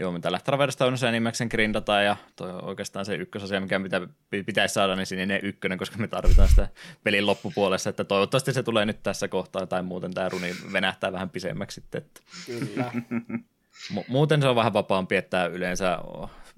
joo, 0.00 0.12
mitä 0.12 0.32
lähtöraversta 0.32 0.86
on 0.86 0.98
se 0.98 1.08
enimmäkseen 1.08 1.48
grindata, 1.50 2.00
ja 2.00 2.16
toi 2.36 2.52
oikeastaan 2.52 3.04
se 3.04 3.14
ykkösasia, 3.14 3.60
mikä 3.60 3.78
mitä 3.78 4.00
pitäisi 4.46 4.74
saada, 4.74 4.96
niin 4.96 5.06
sininen 5.06 5.40
ykkönen, 5.42 5.78
koska 5.78 5.98
me 5.98 6.08
tarvitaan 6.08 6.48
sitä 6.48 6.68
pelin 7.04 7.26
loppupuolessa, 7.26 7.90
että 7.90 8.04
toivottavasti 8.04 8.52
se 8.52 8.62
tulee 8.62 8.86
nyt 8.86 9.02
tässä 9.02 9.28
kohtaa, 9.28 9.66
tai 9.66 9.82
muuten 9.82 10.14
tämä 10.14 10.28
runi 10.28 10.54
venähtää 10.72 11.12
vähän 11.12 11.30
pisemmäksi 11.30 11.74
sitten. 11.74 12.02
Että. 12.02 12.20
Kyllä. 12.46 12.92
Muuten 14.08 14.42
se 14.42 14.48
on 14.48 14.56
vähän 14.56 14.72
vapaampi, 14.72 15.16
että 15.16 15.46
yleensä 15.46 15.98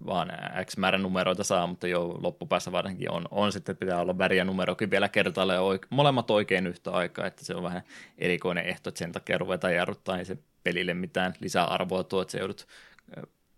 vaan 0.07 0.33
X 0.65 0.77
määrän 0.77 1.03
numeroita 1.03 1.45
saa, 1.45 1.67
mutta 1.67 1.89
jo 1.89 2.19
loppupäässä 2.23 2.73
varsinkin 2.73 3.11
on, 3.11 3.29
on 3.31 3.53
sitten, 3.53 3.77
pitää 3.77 4.01
olla 4.01 4.19
väriä 4.19 4.45
numerokin 4.45 4.91
vielä 4.91 5.09
kertaalleen 5.09 5.61
oike- 5.61 5.87
molemmat 5.91 6.31
oikein 6.31 6.67
yhtä 6.67 6.91
aikaa, 6.91 7.27
että 7.27 7.45
se 7.45 7.55
on 7.55 7.63
vähän 7.63 7.83
erikoinen 8.19 8.65
ehto, 8.65 8.89
että 8.89 8.99
sen 8.99 9.13
takia 9.13 9.39
ruvetaan 9.39 9.75
jarruttaa, 9.75 10.19
ei 10.19 10.25
se 10.25 10.39
pelille 10.65 10.95
mitään 10.95 11.35
lisäarvoa 11.41 12.05
tuo, 12.05 12.23
että 12.23 12.33
se 12.33 12.39
joudut 12.39 12.67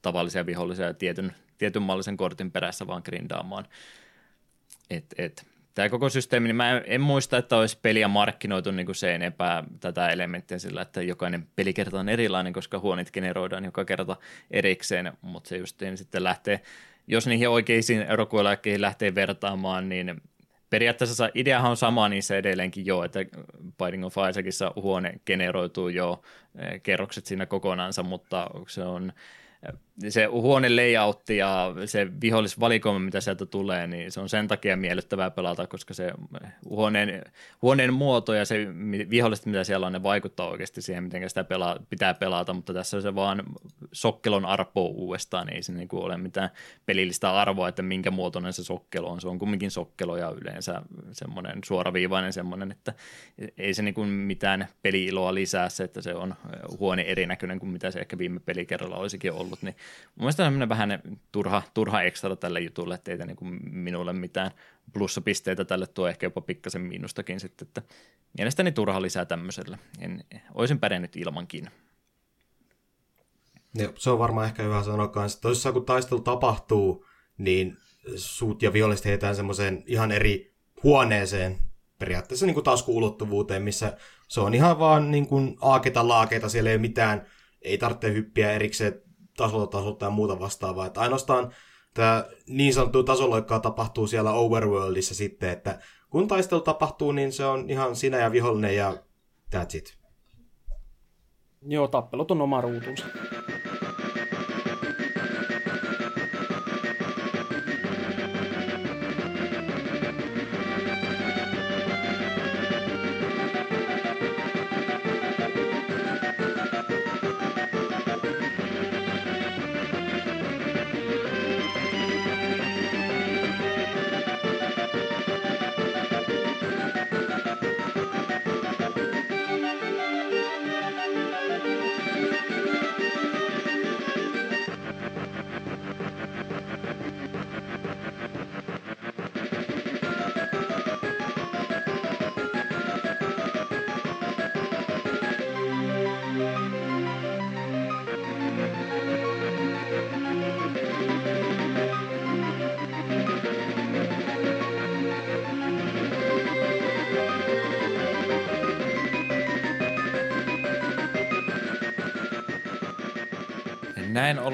tavallisia 0.02 0.46
vihollisia 0.46 0.94
tietyn, 0.94 1.34
tietyn 1.58 1.82
mallisen 1.82 2.16
kortin 2.16 2.52
perässä 2.52 2.86
vaan 2.86 3.02
grindaamaan. 3.04 3.64
Et, 4.90 5.04
et, 5.18 5.46
tämä 5.78 5.88
koko 5.88 6.08
systeemi, 6.08 6.48
niin 6.48 6.56
mä 6.56 6.70
en, 6.70 6.84
en 6.86 7.00
muista, 7.00 7.38
että 7.38 7.56
olisi 7.56 7.78
peliä 7.82 8.08
markkinoitu 8.08 8.70
niin 8.70 8.86
kuin 8.86 8.96
se 8.96 9.14
enempää 9.14 9.64
tätä 9.80 10.08
elementtiä 10.08 10.58
sillä, 10.58 10.82
että 10.82 11.02
jokainen 11.02 11.46
pelikerta 11.56 12.00
on 12.00 12.08
erilainen, 12.08 12.52
koska 12.52 12.78
huonit 12.78 13.12
generoidaan 13.12 13.64
joka 13.64 13.84
kerta 13.84 14.16
erikseen, 14.50 15.12
mutta 15.22 15.48
se 15.48 15.56
just 15.56 15.80
niin 15.80 15.96
sitten 15.96 16.24
lähtee, 16.24 16.60
jos 17.06 17.26
niihin 17.26 17.48
oikeisiin 17.48 18.06
rokueläkkeihin 18.08 18.80
lähtee 18.80 19.14
vertaamaan, 19.14 19.88
niin 19.88 20.22
periaatteessa 20.70 21.30
ideahan 21.34 21.70
on 21.70 21.76
sama 21.76 22.08
niissä 22.08 22.36
edelleenkin 22.36 22.86
jo, 22.86 23.04
että 23.04 23.20
Binding 23.78 24.04
of 24.04 24.16
Isaacissa 24.30 24.72
huone 24.76 25.14
generoituu 25.26 25.88
jo 25.88 26.22
eh, 26.58 26.82
kerrokset 26.82 27.26
siinä 27.26 27.46
kokonaansa, 27.46 28.02
mutta 28.02 28.50
se 28.68 28.82
on 28.82 29.12
se 30.08 30.24
huone 30.24 30.68
layoutti 30.68 31.36
ja 31.36 31.74
se 31.86 32.06
vihollisvalikoima, 32.20 32.98
mitä 32.98 33.20
sieltä 33.20 33.46
tulee, 33.46 33.86
niin 33.86 34.12
se 34.12 34.20
on 34.20 34.28
sen 34.28 34.48
takia 34.48 34.76
miellyttävää 34.76 35.30
pelata, 35.30 35.66
koska 35.66 35.94
se 35.94 36.12
huoneen, 36.68 37.24
huoneen 37.62 37.94
muoto 37.94 38.34
ja 38.34 38.44
se 38.44 38.66
viholliset, 39.10 39.46
mitä 39.46 39.64
siellä 39.64 39.86
on, 39.86 39.92
ne 39.92 40.02
vaikuttaa 40.02 40.48
oikeasti 40.48 40.82
siihen, 40.82 41.04
miten 41.04 41.28
sitä 41.28 41.44
pelaa, 41.44 41.76
pitää 41.90 42.14
pelata, 42.14 42.54
mutta 42.54 42.74
tässä 42.74 43.00
se 43.00 43.14
vaan 43.14 43.42
sokkelon 43.92 44.44
arpo 44.44 44.86
uudestaan, 44.86 45.46
niin 45.46 45.56
ei 45.56 45.62
se 45.62 45.72
niin 45.72 45.88
ole 45.92 46.16
mitään 46.16 46.50
pelillistä 46.86 47.34
arvoa, 47.34 47.68
että 47.68 47.82
minkä 47.82 48.10
muotoinen 48.10 48.52
se 48.52 48.64
sokkelo 48.64 49.10
on. 49.10 49.20
Se 49.20 49.28
on 49.28 49.38
kumminkin 49.38 49.70
sokkelo 49.70 50.16
ja 50.16 50.34
yleensä 50.40 50.82
semmoinen 51.12 51.58
suoraviivainen 51.64 52.32
semmoinen, 52.32 52.70
että 52.70 52.94
ei 53.58 53.74
se 53.74 53.82
niin 53.82 54.08
mitään 54.08 54.68
peliiloa 54.82 55.34
lisää 55.34 55.68
se, 55.68 55.84
että 55.84 56.02
se 56.02 56.14
on 56.14 56.34
huone 56.78 57.02
erinäköinen 57.02 57.58
kuin 57.58 57.70
mitä 57.70 57.90
se 57.90 58.00
ehkä 58.00 58.18
viime 58.18 58.40
pelikerralla 58.40 58.96
olisikin 58.96 59.32
ollut, 59.32 59.62
niin 59.62 59.76
Mun 60.14 60.24
mielestä 60.24 60.46
on 60.46 60.68
vähän 60.68 61.02
turha, 61.32 61.62
turha 61.74 62.02
ekstra 62.02 62.36
tälle 62.36 62.60
jutulle, 62.60 62.94
että 62.94 63.10
ei 63.10 63.18
niin 63.18 63.72
minulle 63.72 64.12
mitään 64.12 64.50
plussapisteitä 64.92 65.64
tälle 65.64 65.86
tuo 65.86 66.08
ehkä 66.08 66.26
jopa 66.26 66.40
pikkasen 66.40 66.80
miinustakin 66.80 67.40
sitten, 67.40 67.68
että 67.68 67.82
mielestäni 68.38 68.72
turha 68.72 69.02
lisää 69.02 69.24
tämmöisellä. 69.24 69.78
En, 70.00 70.24
olisin 70.54 70.78
pärjännyt 70.78 71.16
ilmankin. 71.16 71.70
Ja 73.74 73.92
se 73.96 74.10
on 74.10 74.18
varmaan 74.18 74.46
ehkä 74.46 74.62
hyvä 74.62 74.82
sanoa 74.82 75.08
kanssa, 75.08 75.48
jossain 75.48 75.72
kun 75.72 75.84
taistelu 75.84 76.20
tapahtuu, 76.20 77.06
niin 77.38 77.76
suut 78.16 78.62
ja 78.62 78.72
viholliset 78.72 79.04
heitään 79.04 79.36
semmoiseen 79.36 79.84
ihan 79.86 80.12
eri 80.12 80.54
huoneeseen, 80.82 81.58
periaatteessa 81.98 82.46
niin 82.46 82.54
kuin 82.54 82.64
taskuulottuvuuteen, 82.64 83.62
missä 83.62 83.96
se 84.28 84.40
on 84.40 84.54
ihan 84.54 84.78
vaan 84.78 85.10
niin 85.10 85.26
kuin 85.26 85.56
aaketa 85.60 86.08
laakeita, 86.08 86.48
siellä 86.48 86.70
ei 86.70 86.76
ole 86.76 86.80
mitään, 86.80 87.26
ei 87.62 87.78
tarvitse 87.78 88.12
hyppiä 88.12 88.52
erikseen 88.52 89.02
tasolta 89.38 89.78
tasolta 89.78 90.04
ja 90.04 90.10
muuta 90.10 90.40
vastaavaa. 90.40 90.86
Että 90.86 91.00
ainoastaan 91.00 91.54
tämä 91.94 92.24
niin 92.46 92.74
sanottu 92.74 93.04
tasoloikkaa 93.04 93.60
tapahtuu 93.60 94.06
siellä 94.06 94.32
Overworldissa 94.32 95.14
sitten, 95.14 95.50
että 95.50 95.78
kun 96.10 96.28
taistelu 96.28 96.60
tapahtuu, 96.60 97.12
niin 97.12 97.32
se 97.32 97.44
on 97.44 97.70
ihan 97.70 97.96
sinä 97.96 98.18
ja 98.18 98.32
vihollinen 98.32 98.76
ja 98.76 98.94
that's 99.54 99.76
it. 99.76 99.98
Joo, 101.62 101.88
tappelut 101.88 102.30
on 102.30 102.40
oma 102.40 102.60
ruutunsa. 102.60 103.04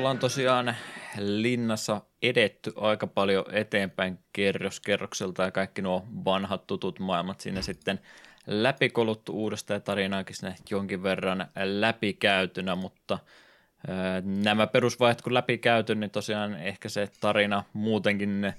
Ollaan 0.05 0.19
tosiaan 0.19 0.77
linnassa 1.19 2.01
edetty 2.23 2.73
aika 2.77 3.07
paljon 3.07 3.45
eteenpäin 3.53 4.19
kerros 4.33 4.81
kerrokselta 4.81 5.43
ja 5.43 5.51
kaikki 5.51 5.83
nuo 5.83 6.05
vanhat 6.25 6.67
tutut 6.67 6.99
maailmat 6.99 7.41
siinä 7.41 7.63
sitten 7.63 8.01
läpikoluttu 8.47 9.33
uudesta 9.33 9.73
ja 9.73 9.81
tarinaakin 9.81 10.37
sinne 10.37 10.55
jonkin 10.71 11.03
verran 11.03 11.47
läpikäytynä, 11.65 12.75
mutta 12.75 13.19
nämä 14.25 14.67
perusvaiheet 14.67 15.23
kun 15.23 15.35
läpikäyty, 15.35 15.95
niin 15.95 16.11
tosiaan 16.11 16.55
ehkä 16.55 16.89
se 16.89 17.11
tarina 17.21 17.65
muutenkin 17.73 18.53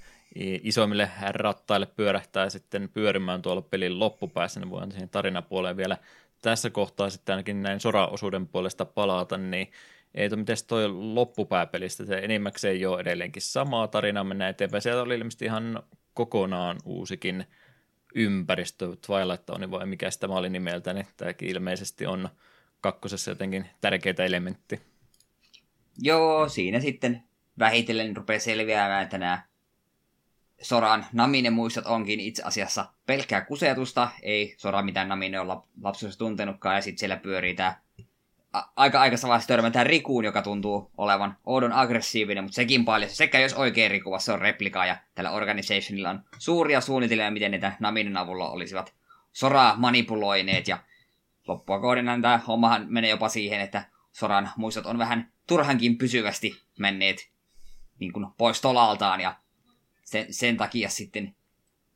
isommille 0.64 1.12
rattaille 1.30 1.86
pyörähtää 1.86 2.50
sitten 2.50 2.90
pyörimään 2.90 3.42
tuolla 3.42 3.62
pelin 3.62 4.00
loppupäässä, 4.00 4.60
niin 4.60 4.70
voin 4.70 4.92
siihen 4.92 5.10
tarinapuoleen 5.10 5.78
vielä 5.78 5.98
tässä 6.42 6.70
kohtaa 6.70 7.10
sitten 7.10 7.34
ainakin 7.34 7.64
näin 7.64 7.80
sora-osuuden 7.80 8.48
puolesta 8.48 8.86
palata, 8.86 9.38
niin 9.38 9.72
ei 10.16 10.30
tuo 10.30 10.38
miten 10.38 10.58
toi 10.68 10.90
loppupääpelistä, 10.90 12.06
se 12.06 12.18
enimmäkseen 12.18 12.90
ole 12.90 13.02
edelleenkin 13.02 13.42
samaa 13.42 13.88
tarinaa 13.88 14.24
mennä 14.24 14.50
eteenpäin. 14.50 14.82
Sieltä 14.82 15.02
oli 15.02 15.16
ilmeisesti 15.16 15.46
ihan 15.46 15.84
kokonaan 16.14 16.78
uusikin 16.86 17.46
ympäristö, 18.16 18.96
Twilight 19.08 19.50
on 19.50 19.72
vai 19.72 19.86
mikä 19.86 20.12
sitä 20.12 20.28
oli 20.28 20.50
nimeltä, 20.50 20.94
niin 20.94 21.08
tämäkin 21.18 21.50
ilmeisesti 21.50 22.06
on 22.06 22.30
kakkosessa 22.82 23.32
jotenkin 23.32 23.70
tärkeitä 23.82 24.24
elementti. 24.24 24.82
Joo, 25.98 26.50
siinä 26.50 26.80
sitten 26.80 27.24
vähitellen 27.60 28.18
rupeaa 28.18 28.40
selviämään, 28.40 29.04
että 29.04 29.18
nämä 29.18 29.42
Soran 30.62 31.06
Naminen 31.14 31.54
muistot 31.54 31.86
onkin 31.86 32.20
itse 32.20 32.44
asiassa 32.44 32.86
pelkkää 33.06 33.42
kusetusta, 33.42 34.10
ei 34.22 34.56
Sora 34.58 34.82
mitään 34.82 35.10
Namine 35.10 35.40
olla 35.40 35.68
lapsuudessa 35.82 36.20
tuntenutkaan, 36.20 36.76
ja 36.76 36.82
sitten 36.82 37.00
siellä 37.00 37.18
pyörii 37.18 37.56
tämä 37.56 37.85
aika 38.76 39.02
aika 39.02 39.16
vaiheessa 39.24 39.48
törmätään 39.48 39.86
Rikuun, 39.86 40.26
joka 40.26 40.42
tuntuu 40.42 40.92
olevan 40.98 41.38
oudon 41.46 41.74
aggressiivinen, 41.74 42.44
mutta 42.44 42.56
sekin 42.56 42.86
paljon. 42.86 43.12
Sekä 43.12 43.40
jos 43.40 43.54
oikein 43.54 43.92
Riku, 43.92 44.20
se 44.20 44.32
on 44.32 44.42
replika, 44.42 44.86
ja 44.86 44.98
tällä 45.16 45.32
organizationilla 45.32 46.10
on 46.10 46.24
suuria 46.38 46.82
suunnitelmia, 46.82 47.32
miten 47.32 47.52
niitä 47.52 47.76
Naminen 47.80 48.18
avulla 48.18 48.50
olisivat 48.50 48.94
Soraa 49.34 49.76
manipuloineet, 49.78 50.68
ja 50.68 50.78
loppua 51.48 51.80
kohden 51.80 52.22
tämä 52.22 52.38
hommahan 52.48 52.86
menee 52.90 53.10
jopa 53.10 53.30
siihen, 53.30 53.62
että 53.62 53.86
Soran 54.12 54.52
muistot 54.58 54.86
on 54.86 54.98
vähän 54.98 55.32
turhankin 55.48 55.98
pysyvästi 55.98 56.62
menneet 56.80 57.30
niin 58.00 58.14
kuin 58.14 58.26
pois 58.38 58.62
tolaltaan, 58.62 59.22
ja 59.22 59.36
sen, 60.04 60.34
sen 60.34 60.58
takia 60.58 60.90
sitten 60.90 61.36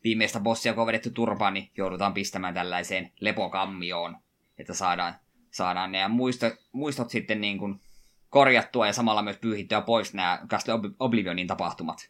viimeistä 0.04 0.40
bossia, 0.40 0.74
kun 0.74 0.82
on 0.82 0.88
vedetty 0.88 1.10
turpaan, 1.10 1.54
niin 1.54 1.72
joudutaan 1.78 2.14
pistämään 2.14 2.54
tällaiseen 2.54 3.12
lepokammioon, 3.20 4.18
että 4.58 4.74
saadaan, 4.74 5.16
saadaan 5.52 5.92
ne 5.92 6.08
muistot, 6.08 6.54
muistot 6.72 7.10
sitten 7.10 7.42
niin 7.42 7.58
kuin 7.58 7.82
korjattua 8.30 8.88
ja 8.88 8.94
samalla 8.94 9.22
myös 9.22 9.38
pyyhittyä 9.38 9.82
pois 9.82 10.14
nämä 10.14 10.40
Castle 10.48 10.74
Oblivionin 11.00 11.48
tapahtumat. 11.48 12.10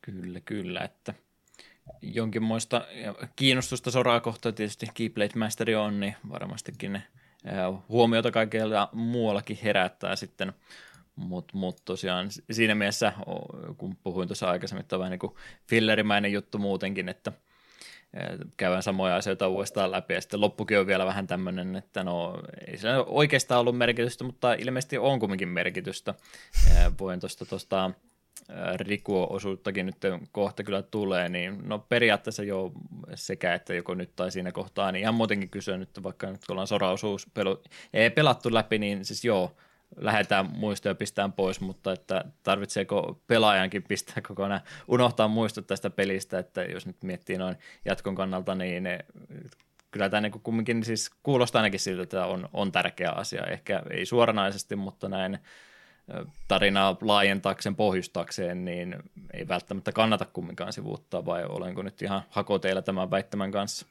Kyllä, 0.00 0.40
kyllä, 0.40 0.80
että 0.80 1.14
jonkinmoista 2.02 2.86
kiinnostusta 3.36 3.90
soraa 3.90 4.20
kohtaan 4.20 4.54
tietysti 4.54 4.86
Keyblade 4.94 5.38
Masteri 5.38 5.74
on, 5.74 6.00
niin 6.00 6.16
varmastikin 6.28 6.92
ne 6.92 7.02
huomiota 7.88 8.30
kaikilla 8.30 8.88
muuallakin 8.92 9.58
herättää 9.62 10.16
sitten 10.16 10.52
mutta 11.16 11.56
mut 11.56 11.84
tosiaan 11.84 12.28
siinä 12.50 12.74
mielessä, 12.74 13.12
kun 13.76 13.96
puhuin 13.96 14.28
tuossa 14.28 14.50
aikaisemmin, 14.50 14.80
että 14.80 14.96
on 14.96 15.00
vähän 15.00 15.10
niin 15.10 15.18
kuin 15.18 15.34
fillerimäinen 15.66 16.32
juttu 16.32 16.58
muutenkin, 16.58 17.08
että 17.08 17.32
käydään 18.56 18.82
samoja 18.82 19.16
asioita 19.16 19.48
uudestaan 19.48 19.90
läpi, 19.90 20.14
ja 20.14 20.20
sitten 20.20 20.40
loppukin 20.40 20.78
on 20.78 20.86
vielä 20.86 21.06
vähän 21.06 21.26
tämmöinen, 21.26 21.76
että 21.76 22.04
no 22.04 22.42
ei 22.66 22.78
sillä 22.78 23.04
oikeastaan 23.04 23.60
ollut 23.60 23.78
merkitystä, 23.78 24.24
mutta 24.24 24.54
ilmeisesti 24.54 24.98
on 24.98 25.20
kumminkin 25.20 25.48
merkitystä. 25.48 26.14
Voin 27.00 27.20
tuosta 27.20 27.46
tuosta 27.46 27.90
Riku-osuuttakin 28.76 29.86
nyt 29.86 29.96
kohta 30.32 30.62
kyllä 30.62 30.82
tulee, 30.82 31.28
niin 31.28 31.58
no 31.68 31.78
periaatteessa 31.78 32.42
jo 32.42 32.72
sekä, 33.14 33.54
että 33.54 33.74
joko 33.74 33.94
nyt 33.94 34.16
tai 34.16 34.30
siinä 34.30 34.52
kohtaa, 34.52 34.92
niin 34.92 35.00
ihan 35.00 35.14
muutenkin 35.14 35.50
kysyä 35.50 35.76
nyt, 35.76 36.02
vaikka 36.02 36.26
nyt 36.26 36.46
kun 36.46 36.52
ollaan 36.54 36.66
sora-osuus 36.66 37.28
pelattu 38.14 38.54
läpi, 38.54 38.78
niin 38.78 39.04
siis 39.04 39.24
joo, 39.24 39.56
lähdetään 39.96 40.50
muistoja 40.56 40.94
pistään 40.94 41.32
pois, 41.32 41.60
mutta 41.60 41.92
että 41.92 42.24
tarvitseeko 42.42 43.20
pelaajankin 43.26 43.82
pistää 43.82 44.22
kokonaan, 44.28 44.60
unohtaa 44.88 45.28
muistot 45.28 45.66
tästä 45.66 45.90
pelistä, 45.90 46.38
että 46.38 46.62
jos 46.62 46.86
nyt 46.86 47.02
miettii 47.04 47.38
noin 47.38 47.56
jatkon 47.84 48.14
kannalta, 48.14 48.54
niin 48.54 48.82
ne, 48.82 48.98
kyllä 49.90 50.08
tämä 50.08 50.20
niin 50.20 50.32
kumminkin 50.42 50.84
siis 50.84 51.10
kuulostaa 51.22 51.60
ainakin 51.60 51.80
siltä, 51.80 52.02
että 52.02 52.26
on, 52.26 52.48
on 52.52 52.72
tärkeä 52.72 53.10
asia, 53.10 53.44
ehkä 53.44 53.82
ei 53.90 54.06
suoranaisesti, 54.06 54.76
mutta 54.76 55.08
näin 55.08 55.38
tarinaa 56.48 56.96
laajentaakseen, 57.00 57.76
pohjustakseen, 57.76 58.64
niin 58.64 58.96
ei 59.32 59.48
välttämättä 59.48 59.92
kannata 59.92 60.24
kumminkaan 60.24 60.72
sivuuttaa, 60.72 61.26
vai 61.26 61.44
olenko 61.44 61.82
nyt 61.82 62.02
ihan 62.02 62.22
hakoteilla 62.30 62.82
tämän 62.82 63.10
väittämän 63.10 63.50
kanssa? 63.50 63.86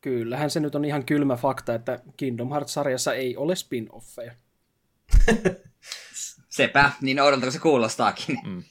Kyllähän 0.00 0.50
se 0.50 0.60
nyt 0.60 0.74
on 0.74 0.84
ihan 0.84 1.04
kylmä 1.04 1.36
fakta, 1.36 1.74
että 1.74 2.00
Kingdom 2.16 2.50
Hearts-sarjassa 2.50 3.14
ei 3.14 3.36
ole 3.36 3.54
spin-offeja. 3.54 4.32
Sepä, 6.48 6.90
niin 7.00 7.20
oudolta 7.20 7.50
se 7.50 7.58
kuulostaakin. 7.58 8.38
Mm. 8.44 8.62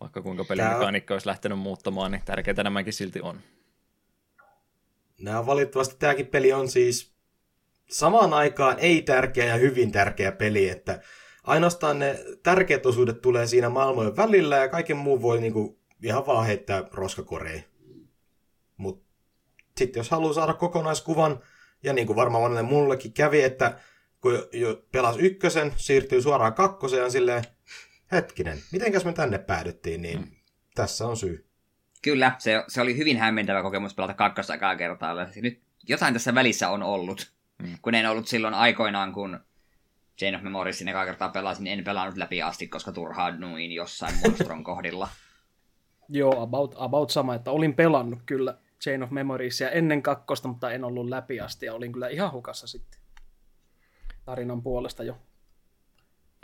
Vaikka 0.00 0.22
kuinka 0.22 0.44
pelimekaniikka 0.44 1.14
olisi 1.14 1.26
lähtenyt 1.26 1.58
muuttamaan, 1.58 2.12
niin 2.12 2.22
tärkeää 2.24 2.62
nämäkin 2.62 2.92
silti 2.92 3.20
on. 3.20 3.40
Nämä 5.18 5.46
valitettavasti 5.46 5.96
tämäkin 5.98 6.26
peli 6.26 6.52
on 6.52 6.68
siis 6.68 7.14
samaan 7.90 8.32
aikaan 8.32 8.78
ei 8.78 9.02
tärkeä 9.02 9.44
ja 9.44 9.56
hyvin 9.56 9.92
tärkeä 9.92 10.32
peli, 10.32 10.68
että 10.68 11.00
ainoastaan 11.44 11.98
ne 11.98 12.18
tärkeät 12.42 12.86
osuudet 12.86 13.22
tulee 13.22 13.46
siinä 13.46 13.68
maailmojen 13.68 14.16
välillä 14.16 14.56
ja 14.56 14.68
kaiken 14.68 14.96
muu 14.96 15.22
voi 15.22 15.40
niinku 15.40 15.80
ihan 16.02 16.26
vaan 16.26 16.46
heittää 16.46 16.84
roskakoreen. 16.92 17.64
Mutta 18.76 19.06
sitten 19.76 20.00
jos 20.00 20.10
haluaa 20.10 20.32
saada 20.32 20.54
kokonaiskuvan, 20.54 21.42
ja 21.82 21.92
niin 21.92 22.06
kuin 22.06 22.16
varmaan 22.16 22.42
monelle 22.42 22.62
mullekin 22.62 23.12
kävi, 23.12 23.42
että 23.42 23.78
kun 24.20 24.48
jo 24.52 24.82
pelasi 24.92 25.20
ykkösen, 25.20 25.72
siirtyy 25.76 26.22
suoraan 26.22 26.54
kakkoseen 26.54 27.02
ja 27.02 27.10
silleen, 27.10 27.44
hetkinen, 28.12 28.58
mitenkäs 28.72 29.04
me 29.04 29.12
tänne 29.12 29.38
päädyttiin, 29.38 30.02
niin 30.02 30.18
mm. 30.18 30.30
tässä 30.74 31.06
on 31.06 31.16
syy. 31.16 31.46
Kyllä, 32.02 32.32
se, 32.38 32.64
se 32.68 32.80
oli 32.80 32.96
hyvin 32.96 33.18
hämmentävä 33.18 33.62
kokemus 33.62 33.94
pelata 33.94 34.14
kakkosta 34.14 34.54
ekaa 34.54 34.76
kertaa. 34.76 35.14
Nyt 35.36 35.62
jotain 35.88 36.12
tässä 36.12 36.34
välissä 36.34 36.70
on 36.70 36.82
ollut. 36.82 37.32
Mm. 37.62 37.78
Kun 37.82 37.94
en 37.94 38.10
ollut 38.10 38.28
silloin 38.28 38.54
aikoinaan, 38.54 39.12
kun 39.12 39.40
Chain 40.18 40.34
of 40.34 40.42
Memoriesin 40.42 40.88
ekaa 40.88 41.04
kertaa 41.04 41.28
pelasin, 41.28 41.64
niin 41.64 41.78
en 41.78 41.84
pelannut 41.84 42.16
läpi 42.16 42.42
asti, 42.42 42.68
koska 42.68 42.92
turhauduin 42.92 43.72
jossain 43.72 44.14
Monstron 44.24 44.64
kohdilla. 44.70 45.08
Joo, 46.08 46.42
about, 46.42 46.74
about 46.78 47.10
sama, 47.10 47.34
että 47.34 47.50
olin 47.50 47.74
pelannut 47.74 48.18
kyllä 48.26 48.58
Chain 48.80 49.02
of 49.02 49.10
Memoriesia 49.10 49.70
ennen 49.70 50.02
kakkosta, 50.02 50.48
mutta 50.48 50.70
en 50.70 50.84
ollut 50.84 51.08
läpi 51.08 51.40
asti 51.40 51.66
ja 51.66 51.74
olin 51.74 51.92
kyllä 51.92 52.08
ihan 52.08 52.32
hukassa 52.32 52.66
sitten 52.66 53.00
tarinan 54.26 54.62
puolesta 54.62 55.02
jo. 55.04 55.18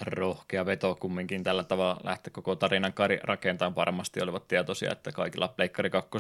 Rohkea 0.03 0.67
veto 0.67 0.95
kumminkin 0.95 1.45
tällä 1.45 1.65
tavalla 1.65 2.01
lähti 2.05 2.31
koko 2.31 2.57
tarinan 2.57 2.93
rakentaa 3.23 3.75
varmasti 3.75 4.23
olivat 4.23 4.49
tietoisia, 4.49 4.93
että 4.93 5.13
kaikilla 5.13 5.49
Pleikkari 5.49 5.91
2 5.91 6.11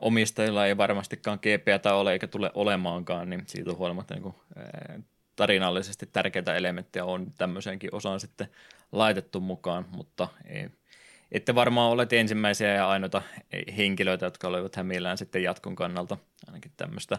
omistajilla 0.00 0.66
ei 0.66 0.76
varmastikaan 0.76 1.38
GPtä 1.42 1.94
ole 1.94 2.12
eikä 2.12 2.26
tule 2.26 2.50
olemaankaan, 2.54 3.30
niin 3.30 3.42
siitä 3.46 3.72
huolimatta 3.72 4.14
niin 4.14 4.22
kuin, 4.22 4.34
tarinallisesti 5.36 6.06
tärkeitä 6.06 6.54
elementtejä 6.54 7.04
on 7.04 7.32
tämmöiseenkin 7.38 7.94
osaan 7.94 8.20
sitten 8.20 8.48
laitettu 8.92 9.40
mukaan, 9.40 9.86
mutta 9.90 10.28
ei, 10.44 10.70
ette 11.32 11.54
varmaan 11.54 11.90
ole 11.90 12.06
ensimmäisiä 12.10 12.74
ja 12.74 12.88
ainoita 12.88 13.22
henkilöitä, 13.76 14.26
jotka 14.26 14.48
olivat 14.48 14.76
hämillään 14.76 15.18
sitten 15.18 15.42
jatkon 15.42 15.74
kannalta 15.74 16.16
ainakin 16.46 16.72
tämmöistä 16.76 17.18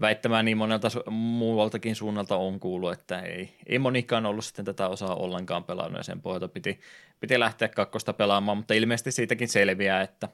väittämään 0.00 0.44
niin 0.44 0.56
monelta 0.56 0.88
muualtakin 1.10 1.96
suunnalta 1.96 2.36
on 2.36 2.60
kuullut, 2.60 2.92
että 2.92 3.20
ei, 3.20 3.56
ei 3.66 3.78
monikaan 3.78 4.26
ollut 4.26 4.44
sitten 4.44 4.64
tätä 4.64 4.88
osaa 4.88 5.14
ollenkaan 5.14 5.64
pelannut 5.64 5.98
ja 5.98 6.02
sen 6.02 6.22
pohjalta 6.22 6.48
piti, 6.48 6.80
piti 7.20 7.40
lähteä 7.40 7.68
kakkosta 7.68 8.12
pelaamaan, 8.12 8.56
mutta 8.56 8.74
ilmeisesti 8.74 9.12
siitäkin 9.12 9.48
selviää, 9.48 10.02
että 10.02 10.28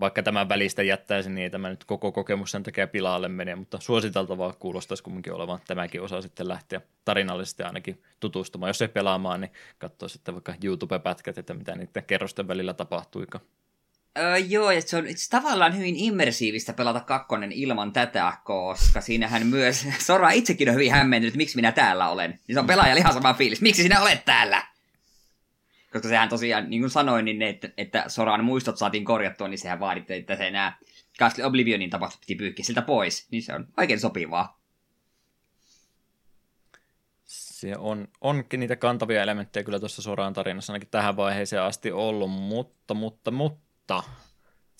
vaikka 0.00 0.22
tämän 0.22 0.48
välistä 0.48 0.82
jättäisi, 0.82 1.30
niin 1.30 1.42
ei 1.42 1.50
tämä 1.50 1.68
nyt 1.68 1.84
koko 1.84 2.12
kokemus 2.12 2.50
sen 2.50 2.62
takia 2.62 2.86
pilaalle 2.86 3.28
mene, 3.28 3.54
mutta 3.54 3.80
suositeltavaa 3.80 4.52
kuulostaisi 4.52 5.02
kumminkin 5.02 5.32
olevan 5.32 5.60
tämäkin 5.66 6.02
osa 6.02 6.22
sitten 6.22 6.48
lähteä 6.48 6.80
tarinallisesti 7.04 7.62
ainakin 7.62 8.02
tutustumaan. 8.20 8.68
Jos 8.70 8.82
ei 8.82 8.88
pelaamaan, 8.88 9.40
niin 9.40 9.52
katsoo 9.78 10.08
sitten 10.08 10.34
vaikka 10.34 10.54
YouTube-pätkät, 10.64 11.38
että 11.38 11.54
mitä 11.54 11.74
niiden 11.74 12.04
kerrosten 12.06 12.48
välillä 12.48 12.74
tapahtuikaan. 12.74 13.44
Öö, 14.18 14.36
joo, 14.36 14.70
että 14.70 14.90
se 14.90 14.96
on 14.96 15.06
itse 15.06 15.30
tavallaan 15.30 15.76
hyvin 15.76 15.96
immersiivistä 15.96 16.72
pelata 16.72 17.00
kakkonen 17.00 17.52
ilman 17.52 17.92
tätä, 17.92 18.32
koska 18.44 19.00
siinähän 19.00 19.46
myös 19.46 19.86
Sora 20.06 20.30
itsekin 20.30 20.68
on 20.68 20.74
hyvin 20.74 20.92
hämmentynyt, 20.92 21.34
miksi 21.34 21.56
minä 21.56 21.72
täällä 21.72 22.08
olen. 22.08 22.30
Niin 22.30 22.54
se 22.54 22.60
on 22.60 22.66
pelaajalle 22.66 23.00
ihan 23.00 23.12
sama 23.12 23.34
fiilis. 23.34 23.60
Miksi 23.60 23.82
sinä 23.82 24.00
olet 24.00 24.24
täällä? 24.24 24.62
Koska 25.92 26.08
sehän 26.08 26.28
tosiaan, 26.28 26.70
niin 26.70 26.82
kuin 26.82 26.90
sanoin, 26.90 27.24
niin 27.24 27.42
että, 27.42 27.68
että 27.76 28.04
Soran 28.08 28.44
muistot 28.44 28.78
saatiin 28.78 29.04
korjattua, 29.04 29.48
niin 29.48 29.58
sehän 29.58 29.80
vaaditte, 29.80 30.16
että 30.16 30.36
se 30.36 30.46
enää 30.46 30.78
Castle 31.18 31.44
Oblivionin 31.44 31.90
tapahtu 31.90 32.18
piti 32.20 32.34
pyyhkiä 32.34 32.64
siltä 32.64 32.82
pois. 32.82 33.26
Niin 33.30 33.42
se 33.42 33.54
on 33.54 33.68
oikein 33.76 34.00
sopivaa. 34.00 34.60
Se 37.24 37.76
on, 37.78 38.08
onkin 38.20 38.60
niitä 38.60 38.76
kantavia 38.76 39.22
elementtejä 39.22 39.64
kyllä 39.64 39.80
tuossa 39.80 40.02
Soran 40.02 40.32
tarinassa 40.32 40.72
ainakin 40.72 40.90
tähän 40.90 41.16
vaiheeseen 41.16 41.62
asti 41.62 41.92
ollut, 41.92 42.30
mutta, 42.30 42.94
mutta, 42.94 43.30
mutta 43.30 43.63
mutta 43.84 44.02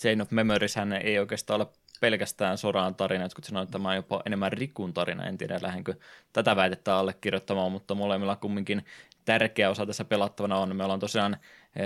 Chain 0.01 0.21
of 0.21 0.31
Memories 0.31 0.75
hän 0.75 0.93
ei 0.93 1.19
oikeastaan 1.19 1.61
ole 1.61 1.67
pelkästään 2.01 2.57
Soraan 2.57 2.95
tarina, 2.95 3.29
kun 3.35 3.43
sanoin, 3.43 3.63
että 3.63 3.71
tämä 3.71 3.89
on 3.89 3.95
jopa 3.95 4.21
enemmän 4.25 4.53
Rikun 4.53 4.93
tarina, 4.93 5.23
en 5.23 5.37
tiedä 5.37 5.59
lähdenkö 5.61 5.93
tätä 6.33 6.55
väitettä 6.55 6.97
allekirjoittamaan, 6.97 7.71
mutta 7.71 7.95
molemmilla 7.95 8.35
kumminkin 8.35 8.85
tärkeä 9.25 9.69
osa 9.69 9.85
tässä 9.85 10.05
pelattavana 10.05 10.57
on. 10.57 10.75
Me 10.75 10.83
ollaan 10.83 10.99
tosiaan 10.99 11.37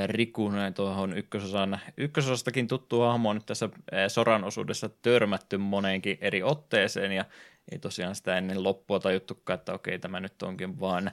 Rikun 0.05 0.53
tuohon 0.75 1.17
ykkösosan, 1.17 1.79
ykkösosastakin 1.97 2.67
tuttu 2.67 3.01
hahmo 3.01 3.33
nyt 3.33 3.45
tässä 3.45 3.69
Soran 4.07 4.43
osuudessa 4.43 4.89
törmätty 4.89 5.57
moneenkin 5.57 6.17
eri 6.21 6.43
otteeseen 6.43 7.11
ja 7.11 7.25
ei 7.71 7.79
tosiaan 7.79 8.15
sitä 8.15 8.37
ennen 8.37 8.63
loppua 8.63 8.99
tajuttukaan, 8.99 9.59
että 9.59 9.73
okei 9.73 9.99
tämä 9.99 10.19
nyt 10.19 10.43
onkin 10.43 10.79
vaan 10.79 11.11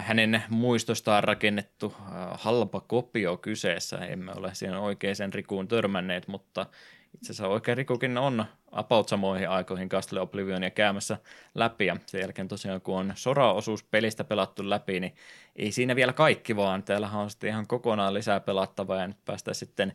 hänen 0.00 0.42
muistostaan 0.48 1.24
rakennettu 1.24 1.94
halpa 2.32 2.80
kopio 2.80 3.36
kyseessä. 3.36 3.96
Emme 3.98 4.32
ole 4.32 4.54
siihen 4.54 4.76
oikeaan 4.76 5.32
Rikuun 5.34 5.68
törmänneet, 5.68 6.28
mutta 6.28 6.66
itse 7.14 7.32
asiassa 7.32 7.48
oikea 7.48 7.74
Rikukin 7.74 8.18
on 8.18 8.44
about 8.72 9.08
samoihin 9.08 9.48
aikoihin 9.48 9.88
Castle 9.88 10.20
Oblivionia 10.20 10.70
käymässä 10.70 11.18
läpi, 11.54 11.86
ja 11.86 11.96
sen 12.06 12.20
jälkeen 12.20 12.48
tosiaan 12.48 12.80
kun 12.80 12.98
on 12.98 13.12
Sora-osuus 13.14 13.82
pelistä 13.82 14.24
pelattu 14.24 14.70
läpi, 14.70 15.00
niin 15.00 15.14
ei 15.56 15.72
siinä 15.72 15.96
vielä 15.96 16.12
kaikki 16.12 16.56
vaan, 16.56 16.82
täällähän 16.82 17.20
on 17.20 17.30
sitten 17.30 17.50
ihan 17.50 17.66
kokonaan 17.66 18.14
lisää 18.14 18.40
pelattavaa, 18.40 19.00
ja 19.00 19.06
nyt 19.06 19.24
päästään 19.24 19.54
sitten 19.54 19.92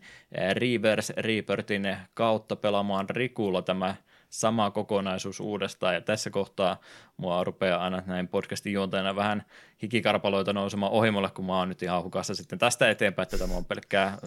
Reverse 0.54 1.14
Rebirthin 1.18 1.98
kautta 2.14 2.56
pelaamaan 2.56 3.10
Rikulla 3.10 3.62
tämä 3.62 3.96
sama 4.32 4.72
kokonaisuus 4.72 5.40
uudestaan, 5.40 5.94
ja 5.94 6.02
tässä 6.02 6.30
kohtaa 6.30 6.80
mua 7.18 7.44
rupeaa 7.44 7.84
aina 7.84 8.04
näin 8.06 8.28
podcastin 8.28 8.74
juontajana 8.74 9.16
vähän 9.16 9.44
hikikarpaloita 9.82 10.54
nousemaan 10.54 10.92
ohimolle, 10.92 11.30
kun 11.30 11.46
mä 11.46 11.58
oon 11.58 11.70
nyt 11.70 11.84
ihan 11.84 12.04
hukassa 12.04 12.36
sitten 12.36 12.60
tästä 12.60 12.90
eteenpäin, 12.90 13.24
että 13.24 13.38
tämä 13.38 13.56
on 13.56 13.66
pelkkää 13.66 14.18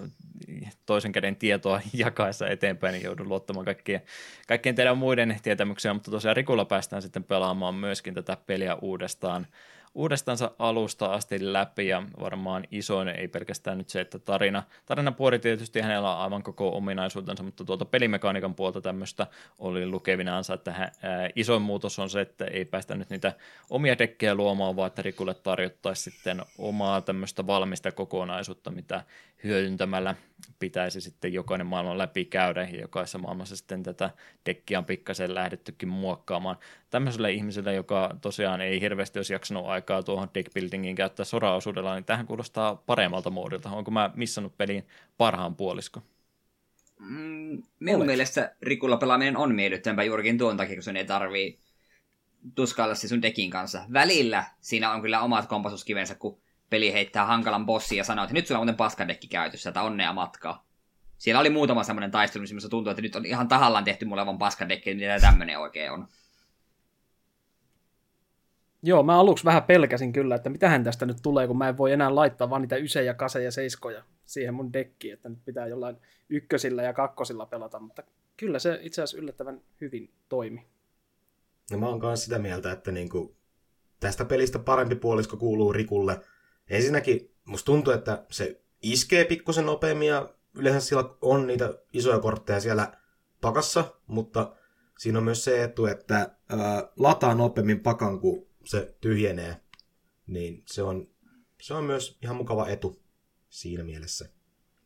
toisen 0.87 1.13
käden 1.13 1.37
tietoa 1.37 1.81
jakaessa 1.93 2.49
eteenpäin, 2.49 2.93
niin 2.93 3.05
joudun 3.05 3.29
luottamaan 3.29 3.65
kaikkien, 3.65 4.03
kaikkien 4.49 4.75
teidän 4.75 4.99
muiden 4.99 5.37
tietämyksiä, 5.43 5.95
mutta 5.95 6.11
tosiaan 6.11 6.37
Rikulla 6.37 6.65
päästään 6.65 7.03
sitten 7.03 7.25
pelaamaan 7.25 7.75
myöskin 7.75 8.15
tätä 8.15 8.37
peliä 8.47 8.75
uudestaan 8.75 9.47
uudestansa 9.95 10.51
alusta 10.59 11.07
asti 11.07 11.53
läpi 11.53 11.87
ja 11.87 12.03
varmaan 12.21 12.65
isoin 12.71 13.09
ei 13.09 13.29
pelkästään 13.29 13.79
nyt 13.79 13.89
se, 13.89 14.01
että 14.01 14.19
tarina, 14.19 14.63
puoli 15.17 15.39
tietysti 15.39 15.81
hänellä 15.81 16.15
on 16.15 16.23
aivan 16.23 16.43
koko 16.43 16.77
ominaisuutensa, 16.77 17.43
mutta 17.43 17.65
tuolta 17.65 17.85
pelimekaniikan 17.85 18.55
puolta 18.55 18.81
tämmöistä 18.81 19.27
oli 19.59 19.87
lukevinaansa, 19.87 20.55
että 20.55 20.73
hän, 20.73 20.91
ää, 21.03 21.29
isoin 21.37 21.63
muutos 21.63 21.99
on 21.99 22.11
se, 22.11 22.21
että 22.21 22.45
ei 22.45 22.65
päästä 22.65 22.95
nyt 22.95 23.11
niitä 23.11 23.33
omia 23.71 23.99
dekkejä 23.99 24.35
luomaan, 24.35 24.77
vaan 24.77 24.87
että 24.87 25.03
Rikulle 25.03 25.35
tarjottaisiin 25.35 26.15
sitten 26.15 26.43
omaa 26.59 27.01
tämmöistä 27.01 27.47
valmista 27.47 27.93
kokonaisuutta, 27.93 28.71
mitä 28.71 29.05
hyödyntämällä 29.45 30.15
pitäisi 30.59 31.01
sitten 31.01 31.33
jokainen 31.33 31.67
maailman 31.67 31.99
läpi 31.99 32.25
käydä 32.25 32.69
ja 32.73 32.81
jokaisessa 32.81 33.19
maailmassa 33.19 33.57
sitten 33.57 33.83
tätä 33.83 34.11
dekkiä 34.47 34.79
on 34.79 34.85
pikkasen 34.85 35.35
lähdettykin 35.35 35.89
muokkaamaan. 35.89 36.57
Tämmöiselle 36.91 37.33
ihmiselle, 37.33 37.75
joka 37.75 38.17
tosiaan 38.21 38.61
ei 38.61 38.81
hirveästi 38.81 39.19
olisi 39.19 39.33
jaksanut 39.33 39.67
aikaa 39.67 40.03
tuohon 40.03 40.29
deckbuildingiin 40.35 40.97
käyttää 40.97 41.25
sora-osuudella, 41.25 41.95
niin 41.95 42.05
tähän 42.05 42.27
kuulostaa 42.27 42.77
paremmalta 42.77 43.31
muodilta. 43.31 43.71
Onko 43.71 43.91
mä 43.91 44.11
missannut 44.15 44.57
pelin 44.57 44.87
parhaan 45.17 45.57
puolisko? 45.57 46.03
Mm, 46.99 47.63
minun 47.81 47.97
Olet. 47.97 48.07
mielestä 48.07 48.57
Rikulla 48.63 48.97
pelaaminen 48.97 49.37
on 49.37 49.55
miellyttävämpää 49.55 50.05
juurikin 50.05 50.39
tuon 50.39 50.57
takia, 50.57 50.75
kun 50.77 50.83
sun 50.83 50.97
ei 50.97 51.05
tarvii 51.05 51.59
tuskailla 52.55 52.95
se 52.95 53.09
sun 53.09 53.23
dekin 53.23 53.51
kanssa. 53.51 53.83
Välillä 53.93 54.45
siinä 54.61 54.93
on 54.93 55.03
kyllä 55.03 55.21
omat 55.21 55.47
kompasuskivensä, 55.47 56.15
kun 56.15 56.44
peli 56.71 56.93
heittää 56.93 57.27
hankalan 57.27 57.67
bossin 57.67 57.99
ja 57.99 58.05
sanoo, 58.05 58.25
että 58.25 58.35
nyt 58.35 58.47
sulla 58.47 58.59
on 58.59 58.67
muuten 58.67 58.77
paskadekki 58.77 59.29
käytössä, 59.29 59.71
että 59.71 59.83
onnea 59.83 60.13
matkaa. 60.13 60.67
Siellä 61.19 61.41
oli 61.41 61.51
muutama 61.51 61.85
semmoinen 61.85 62.11
taistelu, 62.11 62.45
missä 62.53 62.69
tuntuu, 62.69 62.91
että 62.91 63.03
nyt 63.03 63.17
on 63.17 63.27
ihan 63.27 63.49
tahallaan 63.49 63.85
tehty 63.85 64.05
mulle 64.05 64.27
vaan 64.27 64.39
paskadekki, 64.39 64.95
mitä 64.95 65.21
tämmöinen 65.21 65.59
oikein 65.59 65.93
on. 65.93 66.09
Joo, 68.83 69.03
mä 69.03 69.19
aluksi 69.19 69.45
vähän 69.45 69.63
pelkäsin 69.63 70.13
kyllä, 70.13 70.35
että 70.35 70.51
mitähän 70.51 70.85
tästä 70.85 71.07
nyt 71.07 71.17
tulee, 71.23 71.47
kun 71.47 71.59
mä 71.59 71.69
en 71.69 71.79
voi 71.79 71.93
enää 71.93 72.15
laittaa 72.15 72.51
vaan 72.51 72.63
niitä 72.63 72.77
ysejä, 72.77 73.15
kaseja, 73.15 73.53
seiskoja 73.53 74.03
siihen 74.27 74.55
mun 74.55 74.73
dekkiin, 74.73 75.15
että 75.15 75.29
nyt 75.29 75.45
pitää 75.45 75.67
jollain 75.67 75.97
ykkösillä 76.29 76.83
ja 76.83 76.93
kakkosilla 76.93 77.47
pelata, 77.47 77.81
mutta 77.81 78.03
kyllä 78.37 78.59
se 78.59 78.79
itse 78.83 79.03
asiassa 79.03 79.19
yllättävän 79.19 79.61
hyvin 79.81 80.11
toimi. 80.29 80.67
No 81.71 81.79
mä 81.79 81.89
oon 81.89 82.01
myös 82.01 82.25
sitä 82.25 82.39
mieltä, 82.39 82.73
että 82.73 82.93
niinku, 82.93 83.37
tästä 84.01 84.25
pelistä 84.25 84.59
parempi 84.59 84.95
puolisko 84.95 85.37
kuuluu 85.37 85.73
Rikulle– 85.73 86.21
Ensinnäkin 86.69 87.35
musta 87.45 87.67
tuntuu, 87.67 87.93
että 87.93 88.25
se 88.31 88.61
iskee 88.83 89.25
pikkusen 89.25 89.67
nopeammin 89.67 90.09
ja 90.09 90.35
yleensä 90.55 90.81
sillä 90.81 91.05
on 91.21 91.47
niitä 91.47 91.79
isoja 91.93 92.19
kortteja 92.19 92.61
siellä 92.61 92.93
pakassa, 93.41 93.85
mutta 94.07 94.57
siinä 94.99 95.19
on 95.19 95.25
myös 95.25 95.45
se 95.45 95.65
etu, 95.65 95.87
että 95.87 96.15
ää, 96.49 96.89
lataa 96.97 97.35
nopeammin 97.35 97.81
pakan, 97.81 98.21
kun 98.21 98.47
se 98.65 98.95
tyhjenee. 99.01 99.57
Niin 100.27 100.63
se 100.67 100.83
on, 100.83 101.09
se 101.63 101.75
on 101.75 101.85
myös 101.85 102.19
ihan 102.23 102.37
mukava 102.37 102.69
etu 102.69 103.03
siinä 103.49 103.85
mielessä. 103.85 104.29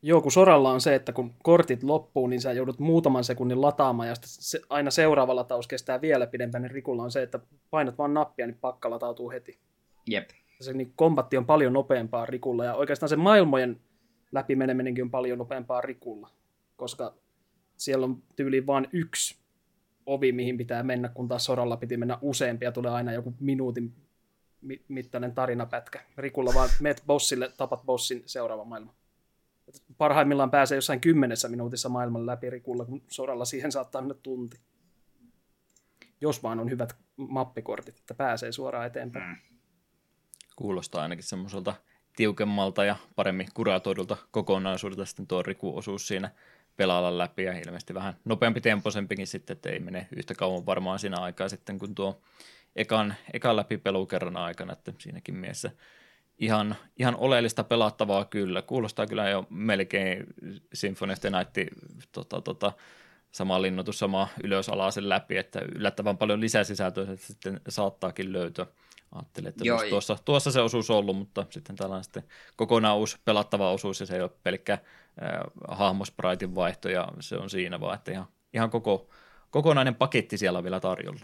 Joo, 0.01 0.21
kun 0.21 0.31
soralla 0.31 0.71
on 0.71 0.81
se, 0.81 0.95
että 0.95 1.13
kun 1.13 1.33
kortit 1.43 1.83
loppuu, 1.83 2.27
niin 2.27 2.41
sä 2.41 2.51
joudut 2.51 2.79
muutaman 2.79 3.23
sekunnin 3.23 3.61
lataamaan, 3.61 4.09
ja 4.09 4.15
se, 4.23 4.59
aina 4.69 4.91
seuraava 4.91 5.35
lataus 5.35 5.67
kestää 5.67 6.01
vielä 6.01 6.27
pidempään, 6.27 6.61
niin 6.61 6.71
Rikulla 6.71 7.03
on 7.03 7.11
se, 7.11 7.21
että 7.21 7.39
painat 7.69 7.97
vaan 7.97 8.13
nappia, 8.13 8.47
niin 8.47 8.57
pakka 8.61 8.89
latautuu 8.89 9.29
heti. 9.29 9.59
Jep 10.07 10.29
se 10.61 10.73
niin 10.73 10.93
kombatti 10.95 11.37
on 11.37 11.45
paljon 11.45 11.73
nopeampaa 11.73 12.25
Rikulla 12.25 12.65
ja 12.65 12.75
oikeastaan 12.75 13.09
se 13.09 13.15
maailmojen 13.15 13.81
läpimeneminenkin 14.31 15.03
on 15.03 15.11
paljon 15.11 15.37
nopeampaa 15.37 15.81
Rikulla, 15.81 16.29
koska 16.75 17.15
siellä 17.77 18.05
on 18.05 18.23
tyyliin 18.35 18.67
vain 18.67 18.87
yksi 18.91 19.39
ovi, 20.05 20.31
mihin 20.31 20.57
pitää 20.57 20.83
mennä, 20.83 21.09
kun 21.09 21.27
taas 21.27 21.45
soralla 21.45 21.77
piti 21.77 21.97
mennä 21.97 22.17
useampia, 22.21 22.71
tulee 22.71 22.91
aina 22.91 23.11
joku 23.11 23.33
minuutin 23.39 23.93
mittainen 24.87 25.35
tarinapätkä. 25.35 26.01
Rikulla 26.17 26.51
vaan 26.53 26.69
meet 26.81 27.03
bossille, 27.07 27.51
tapat 27.57 27.85
bossin 27.85 28.23
seuraava 28.25 28.65
maailma. 28.65 28.93
Parhaimmillaan 29.97 30.51
pääsee 30.51 30.75
jossain 30.75 31.01
kymmenessä 31.01 31.47
minuutissa 31.47 31.89
maailman 31.89 32.25
läpi 32.25 32.49
Rikulla, 32.49 32.85
kun 32.85 33.01
soralla 33.07 33.45
siihen 33.45 33.71
saattaa 33.71 34.01
mennä 34.01 34.15
tunti. 34.23 34.59
Jos 36.21 36.43
vaan 36.43 36.59
on 36.59 36.69
hyvät 36.69 36.95
mappikortit, 37.17 37.99
että 37.99 38.13
pääsee 38.13 38.51
suoraan 38.51 38.87
eteenpäin. 38.87 39.29
Mm. 39.29 39.48
Kuulostaa 40.59 41.01
ainakin 41.01 41.23
semmoiselta 41.23 41.75
tiukemmalta 42.15 42.85
ja 42.85 42.95
paremmin 43.15 43.47
kuratoidulta 43.53 44.17
kokonaisuudelta 44.31 45.05
sitten 45.05 45.27
tuo 45.27 45.43
Riku-osuus 45.43 46.07
siinä 46.07 46.31
pelailla 46.77 47.17
läpi 47.17 47.43
ja 47.43 47.57
ilmeisesti 47.57 47.93
vähän 47.93 48.13
nopeampi 48.25 48.61
temposempikin 48.61 49.27
sitten, 49.27 49.55
että 49.55 49.69
ei 49.69 49.79
mene 49.79 50.07
yhtä 50.15 50.33
kauan 50.33 50.65
varmaan 50.65 50.99
siinä 50.99 51.17
aikaa 51.17 51.49
sitten 51.49 51.79
kuin 51.79 51.95
tuo 51.95 52.21
ekan, 52.75 53.15
ekan 53.33 53.55
läpi 53.55 53.77
pelukerran 53.77 54.37
aikana, 54.37 54.73
että 54.73 54.93
siinäkin 54.97 55.35
mielessä 55.35 55.71
ihan, 56.37 56.75
ihan 56.97 57.15
oleellista 57.15 57.63
pelattavaa 57.63 58.25
kyllä. 58.25 58.61
Kuulostaa 58.61 59.07
kyllä 59.07 59.29
jo 59.29 59.47
melkein 59.49 60.25
Symphony 60.73 61.13
of 61.13 61.19
the 61.19 61.29
Night, 61.29 61.73
tota, 62.11 62.41
tota, 62.41 62.71
sama 63.31 63.61
linnoitus, 63.61 63.99
sama 63.99 64.27
ylös-alasen 64.43 65.09
läpi, 65.09 65.37
että 65.37 65.59
yllättävän 65.75 66.17
paljon 66.17 66.41
lisäsisältöä 66.41 67.15
sitten 67.15 67.61
saattaakin 67.69 68.33
löytyä. 68.33 68.65
Ajattelin, 69.11 69.49
että 69.49 69.63
Joo, 69.65 69.83
tuossa, 69.89 70.17
tuossa 70.25 70.51
se 70.51 70.61
osuus 70.61 70.89
ollut, 70.89 71.17
mutta 71.17 71.45
sitten 71.49 71.75
tällainen 71.75 72.03
sitten 72.03 72.23
kokonaan 72.55 72.97
uusi 72.97 73.17
pelattava 73.25 73.71
osuus, 73.71 73.99
ja 73.99 74.05
se 74.05 74.15
ei 74.15 74.21
ole 74.21 74.31
pelkkä 74.43 74.73
äh, 74.73 74.79
hahmospraitin 75.67 76.55
vaihto, 76.55 76.89
ja 76.89 77.07
se 77.19 77.35
on 77.37 77.49
siinä 77.49 77.79
vaan, 77.79 77.95
että 77.95 78.11
ihan, 78.11 78.27
ihan 78.53 78.69
koko, 78.69 79.09
kokonainen 79.49 79.95
paketti 79.95 80.37
siellä 80.37 80.57
on 80.57 80.63
vielä 80.63 80.79
tarjolla. 80.79 81.19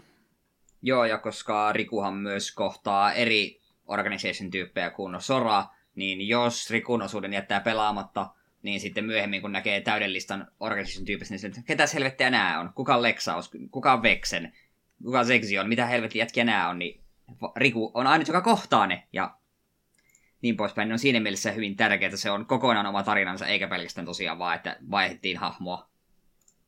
Joo, 0.82 1.04
ja 1.04 1.18
koska 1.18 1.72
Rikuhan 1.72 2.14
myös 2.14 2.52
kohtaa 2.52 3.12
eri 3.12 3.60
organization-tyyppejä 3.86 4.90
kuin 4.90 5.20
Sora, 5.20 5.64
niin 5.94 6.28
jos 6.28 6.70
Rikun 6.70 7.02
osuuden 7.02 7.32
jättää 7.32 7.60
pelaamatta, 7.60 8.30
niin 8.62 8.80
sitten 8.80 9.04
myöhemmin, 9.04 9.42
kun 9.42 9.52
näkee 9.52 9.80
täydellistan 9.80 10.48
organization-tyypistä, 10.60 11.32
niin 11.32 11.40
se, 11.40 11.62
ketä 11.66 11.84
helvettiä 11.94 12.30
nämä 12.30 12.60
on? 12.60 12.72
Kuka 12.74 12.96
on 12.96 13.02
Lexaus? 13.02 13.50
Kuka 13.70 13.92
on 13.92 14.02
Vexen? 14.02 14.52
Kuka 15.04 15.18
on 15.18 15.26
Zexion? 15.26 15.68
Mitä 15.68 15.86
helvettiä 15.86 16.22
jätkiä 16.22 16.44
nämä 16.44 16.68
on? 16.68 16.78
Niin 16.78 17.05
Riku 17.56 17.90
on 17.94 18.06
ainut, 18.06 18.28
joka 18.28 18.40
kohtaa 18.40 18.86
ne, 18.86 19.08
ja 19.12 19.36
niin 20.42 20.56
poispäin. 20.56 20.88
Ne 20.88 20.94
on 20.94 20.98
siinä 20.98 21.20
mielessä 21.20 21.52
hyvin 21.52 21.76
tärkeää, 21.76 22.06
että 22.08 22.16
se 22.16 22.30
on 22.30 22.46
kokonaan 22.46 22.86
oma 22.86 23.02
tarinansa, 23.02 23.46
eikä 23.46 23.68
pelkästään 23.68 24.06
tosiaan 24.06 24.38
vaan, 24.38 24.56
että 24.56 24.76
vaihdettiin 24.90 25.36
hahmoa. 25.36 25.88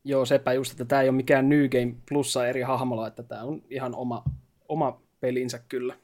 Joo, 0.04 0.24
sepä 0.24 0.52
just, 0.52 0.72
että 0.72 0.84
tämä 0.84 1.02
ei 1.02 1.08
ole 1.08 1.16
mikään 1.16 1.48
New 1.48 1.68
Game 1.68 1.94
plussa 2.08 2.46
eri 2.46 2.62
hahmolla, 2.62 3.06
että 3.06 3.22
tämä 3.22 3.42
on 3.42 3.62
ihan 3.70 3.94
oma, 3.94 4.24
oma 4.68 5.00
pelinsä 5.20 5.58
kyllä. 5.58 5.96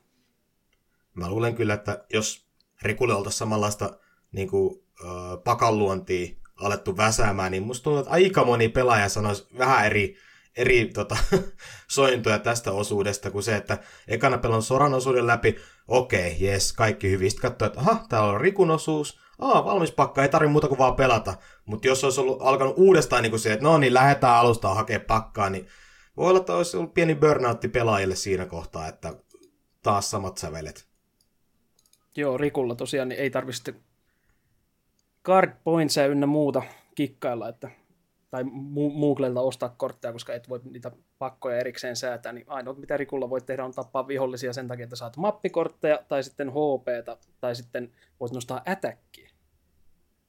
Mä 1.15 1.31
luulen 1.31 1.55
kyllä, 1.55 1.75
että 1.75 2.05
jos 2.13 2.47
Rikulle 2.83 3.15
oltaisiin 3.15 3.39
samanlaista 3.39 3.99
niin 4.33 4.51
kuin, 4.51 4.83
äh, 5.05 5.11
pakalluontia 5.45 6.37
alettu 6.57 6.97
väsäämään, 6.97 7.51
niin 7.53 7.63
musta 7.63 7.85
tuntuu, 7.85 8.01
että 8.01 8.13
aika 8.13 8.45
moni 8.45 8.69
pelaaja 8.69 9.09
sanoisi 9.09 9.47
vähän 9.59 9.87
eri 9.87 10.17
eri 10.57 10.91
tota, 10.95 11.17
sointuja 11.89 12.39
tästä 12.39 12.73
osuudesta 12.73 13.31
kuin 13.31 13.43
se, 13.43 13.57
että 13.57 13.79
ekana 14.09 14.39
pelon 14.39 14.63
Soran 14.63 14.95
osuuden 14.95 15.27
läpi, 15.27 15.57
okei, 15.89 16.37
jes, 16.41 16.73
kaikki 16.73 17.11
hyvin. 17.11 17.31
Sitten 17.31 17.51
katsoo, 17.51 17.67
että 17.67 17.81
aha, 17.81 18.05
täällä 18.09 18.29
on 18.29 18.41
Rikun 18.41 18.71
osuus, 18.71 19.19
aa, 19.39 19.65
valmis 19.65 19.93
pakka, 19.93 20.23
ei 20.23 20.29
tarvitse 20.29 20.53
muuta 20.53 20.69
kuin 20.69 20.79
vaan 20.79 20.97
pelata. 20.97 21.35
Mutta 21.65 21.89
jos 21.89 22.05
olisi 22.05 22.21
ollut 22.21 22.43
alkanut 22.43 22.75
uudestaan 22.79 23.23
niin 23.23 23.31
kuin 23.31 23.41
se, 23.41 23.53
että 23.53 23.65
no 23.65 23.79
niin, 23.79 23.95
lähdetään 23.95 24.37
alusta 24.37 24.75
hakea 24.75 25.01
pakkaa, 25.01 25.51
niin 25.51 25.67
voi 26.17 26.29
olla, 26.29 26.41
että 26.41 26.55
olisi 26.55 26.77
ollut 26.77 26.95
pieni 26.95 27.15
burnoutti 27.15 27.69
pelaajille 27.69 28.17
siinä 28.17 28.47
kohtaa, 28.47 28.89
että 28.89 29.15
taas 29.83 30.11
samat 30.11 30.39
sävelet. 30.39 30.87
Joo, 32.17 32.39
Rikulla 32.39 32.75
tosiaan 32.75 33.09
niin 33.09 33.21
ei 33.21 33.31
tarvitse 33.31 33.75
card 35.25 35.51
points 35.65 35.97
ynnä 35.97 36.27
muuta 36.27 36.63
kikkailla, 36.95 37.49
että, 37.49 37.71
tai 38.35 38.45
Mooglelta 38.95 39.41
ostaa 39.41 39.69
kortteja, 39.69 40.13
koska 40.13 40.35
et 40.35 40.49
voi 40.49 40.61
niitä 40.65 40.91
pakkoja 41.19 41.59
erikseen 41.59 41.97
säätää, 41.97 42.33
niin 42.33 42.45
ainoa 42.49 42.75
mitä 42.75 42.97
Rikulla 42.97 43.31
voit 43.31 43.47
tehdä 43.47 43.65
on 43.65 43.75
tappaa 43.75 44.09
vihollisia 44.09 44.53
sen 44.53 44.69
takia, 44.69 44.85
että 44.85 44.97
saat 44.97 45.17
mappikortteja, 45.17 46.03
tai 46.09 46.23
sitten 46.23 46.51
HPta, 46.51 47.17
tai 47.41 47.57
sitten 47.57 47.93
voit 48.21 48.33
nostaa 48.33 48.63
attackia, 48.67 49.31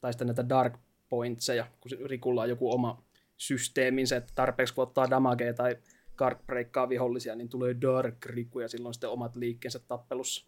tai 0.02 0.14
sitten 0.14 0.28
näitä 0.28 0.50
dark 0.50 0.74
pointseja, 1.10 1.68
kun 1.80 1.92
Rikulla 2.06 2.42
on 2.42 2.50
joku 2.50 2.72
oma 2.72 3.04
systeeminsä, 3.38 4.16
että 4.16 4.32
tarpeeksi 4.36 4.74
kun 4.74 4.84
ottaa 4.84 5.10
damagea 5.10 5.54
tai 5.54 5.78
card 6.18 6.40
breakkaa 6.46 6.90
vihollisia, 6.90 7.36
niin 7.36 7.50
tulee 7.50 7.76
dark 7.82 8.26
riku 8.26 8.60
ja 8.60 8.68
silloin 8.68 8.94
sitten 8.94 9.10
omat 9.10 9.36
liikkeensä 9.36 9.80
tappelussa. 9.80 10.46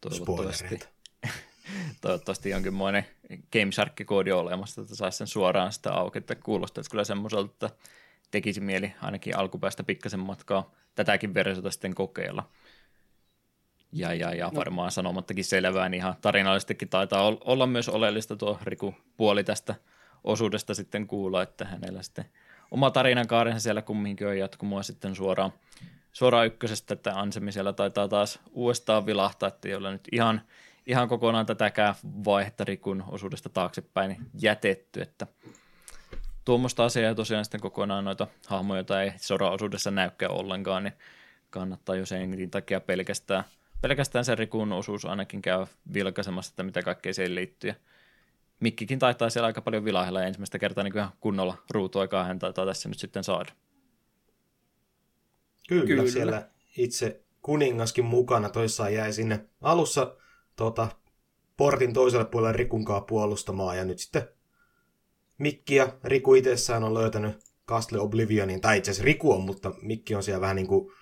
Toivottavasti. 0.00 0.95
Toivottavasti 2.00 2.50
jonkinmoinen 2.50 3.06
GameShark-koodi 3.52 4.32
on 4.32 4.40
olemassa, 4.40 4.80
että 4.80 4.94
saisi 4.94 5.18
sen 5.18 5.26
suoraan 5.26 5.72
sitä 5.72 5.92
auki, 5.92 6.18
että 6.18 6.34
kuulostaa 6.34 6.80
että 6.80 6.90
kyllä 6.90 7.04
semmoiselta, 7.04 7.52
että 7.52 7.70
tekisi 8.30 8.60
mieli 8.60 8.92
ainakin 9.02 9.36
alkupäästä 9.36 9.84
pikkasen 9.84 10.20
matkaa 10.20 10.70
tätäkin 10.94 11.34
versiota 11.34 11.70
sitten 11.70 11.94
kokeilla. 11.94 12.48
Ja, 13.92 14.14
ja, 14.14 14.34
ja 14.34 14.46
no. 14.46 14.54
varmaan 14.54 14.90
sanomattakin 14.90 15.44
selvää, 15.44 15.88
niin 15.88 15.98
ihan 15.98 16.14
tarinallisestikin 16.20 16.88
taitaa 16.88 17.36
olla 17.40 17.66
myös 17.66 17.88
oleellista 17.88 18.36
tuo 18.36 18.58
Riku 18.62 18.94
puoli 19.16 19.44
tästä 19.44 19.74
osuudesta 20.24 20.74
sitten 20.74 21.06
kuulla, 21.06 21.42
että 21.42 21.64
hänellä 21.64 22.02
sitten 22.02 22.24
oma 22.70 22.90
tarinankaarensa 22.90 23.60
siellä 23.60 23.82
kumminkin 23.82 24.26
on 24.26 24.38
jatkumoa 24.38 24.82
sitten 24.82 25.14
suoraan, 25.14 25.52
suoraan 26.12 26.46
ykkösestä, 26.46 26.94
että 26.94 27.12
Ansemi 27.12 27.52
siellä 27.52 27.72
taitaa 27.72 28.08
taas 28.08 28.40
uudestaan 28.52 29.06
vilahtaa, 29.06 29.48
että 29.48 29.68
ei 29.68 29.74
ole 29.74 29.92
nyt 29.92 30.08
ihan, 30.12 30.42
ihan 30.86 31.08
kokonaan 31.08 31.46
tätäkään 31.46 31.94
vaihetta 32.04 32.64
Rikun 32.64 33.04
osuudesta 33.08 33.48
taaksepäin 33.48 34.16
jätetty, 34.40 35.00
että 35.02 35.26
tuommoista 36.44 36.84
asiaa 36.84 37.14
tosiaan 37.14 37.44
sitten 37.44 37.60
kokonaan 37.60 38.04
noita 38.04 38.26
hahmoja, 38.46 38.78
joita 38.78 39.02
ei 39.02 39.12
sora-osuudessa 39.16 39.90
näykään 39.90 40.32
ollenkaan, 40.32 40.84
niin 40.84 40.94
kannattaa 41.50 41.96
jo 41.96 42.06
senkin 42.06 42.50
takia 42.50 42.80
pelkästään, 42.80 43.44
pelkästään 43.80 44.24
se 44.24 44.34
Rikun 44.34 44.72
osuus 44.72 45.04
ainakin 45.04 45.42
käy 45.42 45.66
vilkaisemassa, 45.94 46.52
että 46.52 46.62
mitä 46.62 46.82
kaikkea 46.82 47.14
siihen 47.14 47.34
liittyy. 47.34 47.74
Mikkikin 48.60 48.98
taitaa 48.98 49.30
siellä 49.30 49.46
aika 49.46 49.60
paljon 49.60 49.84
vilahella 49.84 50.20
ja 50.20 50.26
ensimmäistä 50.26 50.58
kertaa 50.58 50.84
niin 50.84 50.96
ihan 50.96 51.12
kunnolla 51.20 51.56
ruutuaikaa 51.70 52.24
hän 52.24 52.38
taitaa 52.38 52.66
tässä 52.66 52.88
nyt 52.88 52.98
sitten 52.98 53.24
saada. 53.24 53.52
Kyllä, 55.68 55.86
Kyllä. 55.86 56.10
siellä 56.10 56.48
itse 56.76 57.24
kuningaskin 57.42 58.04
mukana 58.04 58.48
toissaan 58.48 58.94
jäi 58.94 59.12
sinne 59.12 59.44
alussa 59.60 60.16
tota, 60.56 60.88
portin 61.56 61.92
toiselle 61.92 62.24
puolelle 62.24 62.56
Rikunkaa 62.56 63.00
puolustamaan 63.00 63.76
ja 63.76 63.84
nyt 63.84 63.98
sitten 63.98 64.28
Mikki 65.38 65.74
ja 65.74 65.98
Riku 66.04 66.34
itsessään 66.34 66.84
on 66.84 66.94
löytänyt 66.94 67.44
Castle 67.68 68.00
Oblivionin, 68.00 68.60
tai 68.60 68.78
itse 68.78 68.90
asiassa 68.90 69.04
Riku 69.04 69.32
on, 69.32 69.40
mutta 69.40 69.72
Mikki 69.82 70.14
on 70.14 70.22
siellä 70.22 70.40
vähän 70.40 70.56
niin 70.56 70.66
kuin, 70.66 70.92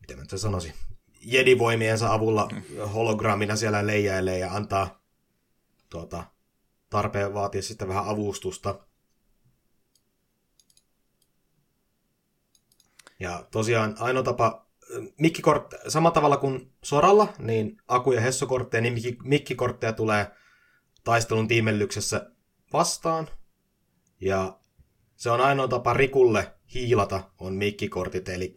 miten 0.00 0.18
mä 0.18 0.24
sanoisin, 0.36 0.74
jedivoimiensa 1.20 2.12
avulla 2.12 2.48
hologrammina 2.94 3.56
siellä 3.56 3.86
leijailee 3.86 4.38
ja 4.38 4.52
antaa 4.52 5.02
tuota, 5.90 6.24
tarpeen 6.90 7.34
vaatia 7.34 7.62
sitten 7.62 7.88
vähän 7.88 8.06
avustusta. 8.06 8.86
Ja 13.20 13.46
tosiaan 13.50 13.96
ainoa 13.98 14.22
tapa, 14.22 14.63
mikkikort, 15.18 15.74
sama 15.88 16.10
tavalla 16.10 16.36
kuin 16.36 16.72
Soralla, 16.84 17.28
niin 17.38 17.76
Aku- 17.88 18.12
ja 18.12 18.20
Hessokortteja, 18.20 18.80
niin 18.80 19.18
mikkikortteja 19.22 19.92
tulee 19.92 20.26
taistelun 21.04 21.48
tiimellyksessä 21.48 22.30
vastaan. 22.72 23.28
Ja 24.20 24.58
se 25.16 25.30
on 25.30 25.40
ainoa 25.40 25.68
tapa 25.68 25.94
Rikulle 25.94 26.54
hiilata 26.74 27.30
on 27.38 27.54
mikkikortit, 27.54 28.28
eli 28.28 28.54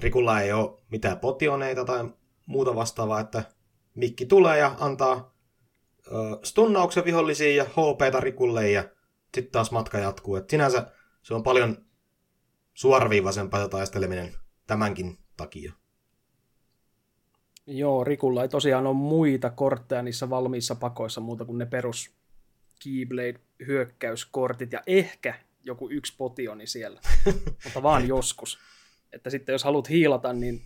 Rikulla 0.00 0.40
ei 0.40 0.52
ole 0.52 0.82
mitään 0.90 1.18
potioneita 1.18 1.84
tai 1.84 2.10
muuta 2.46 2.74
vastaavaa, 2.74 3.20
että 3.20 3.44
mikki 3.94 4.26
tulee 4.26 4.58
ja 4.58 4.76
antaa 4.80 5.34
stunnauksen 6.42 7.04
vihollisiin 7.04 7.56
ja 7.56 7.64
HPta 7.64 8.20
Rikulle 8.20 8.70
ja 8.70 8.82
sitten 9.34 9.52
taas 9.52 9.70
matka 9.70 9.98
jatkuu. 9.98 10.36
Et 10.36 10.50
sinänsä 10.50 10.86
se 11.22 11.34
on 11.34 11.42
paljon 11.42 11.84
suoraviivaisempaa 12.74 13.68
taisteleminen 13.68 14.34
tämänkin 14.66 15.18
takia. 15.40 15.72
Joo, 17.66 18.04
Rikulla 18.04 18.42
ei 18.42 18.48
tosiaan 18.48 18.86
ole 18.86 18.96
muita 18.96 19.50
kortteja 19.50 20.02
niissä 20.02 20.30
valmiissa 20.30 20.74
pakoissa 20.74 21.20
muuta 21.20 21.44
kuin 21.44 21.58
ne 21.58 21.66
perus 21.66 22.10
Keyblade-hyökkäyskortit 22.84 24.72
ja 24.72 24.82
ehkä 24.86 25.34
joku 25.64 25.90
yksi 25.90 26.14
potioni 26.16 26.66
siellä, 26.66 27.00
mutta 27.64 27.82
vaan 27.82 28.08
joskus. 28.08 28.58
Että 29.12 29.30
sitten 29.30 29.52
jos 29.52 29.64
haluat 29.64 29.88
hiilata, 29.88 30.32
niin 30.32 30.62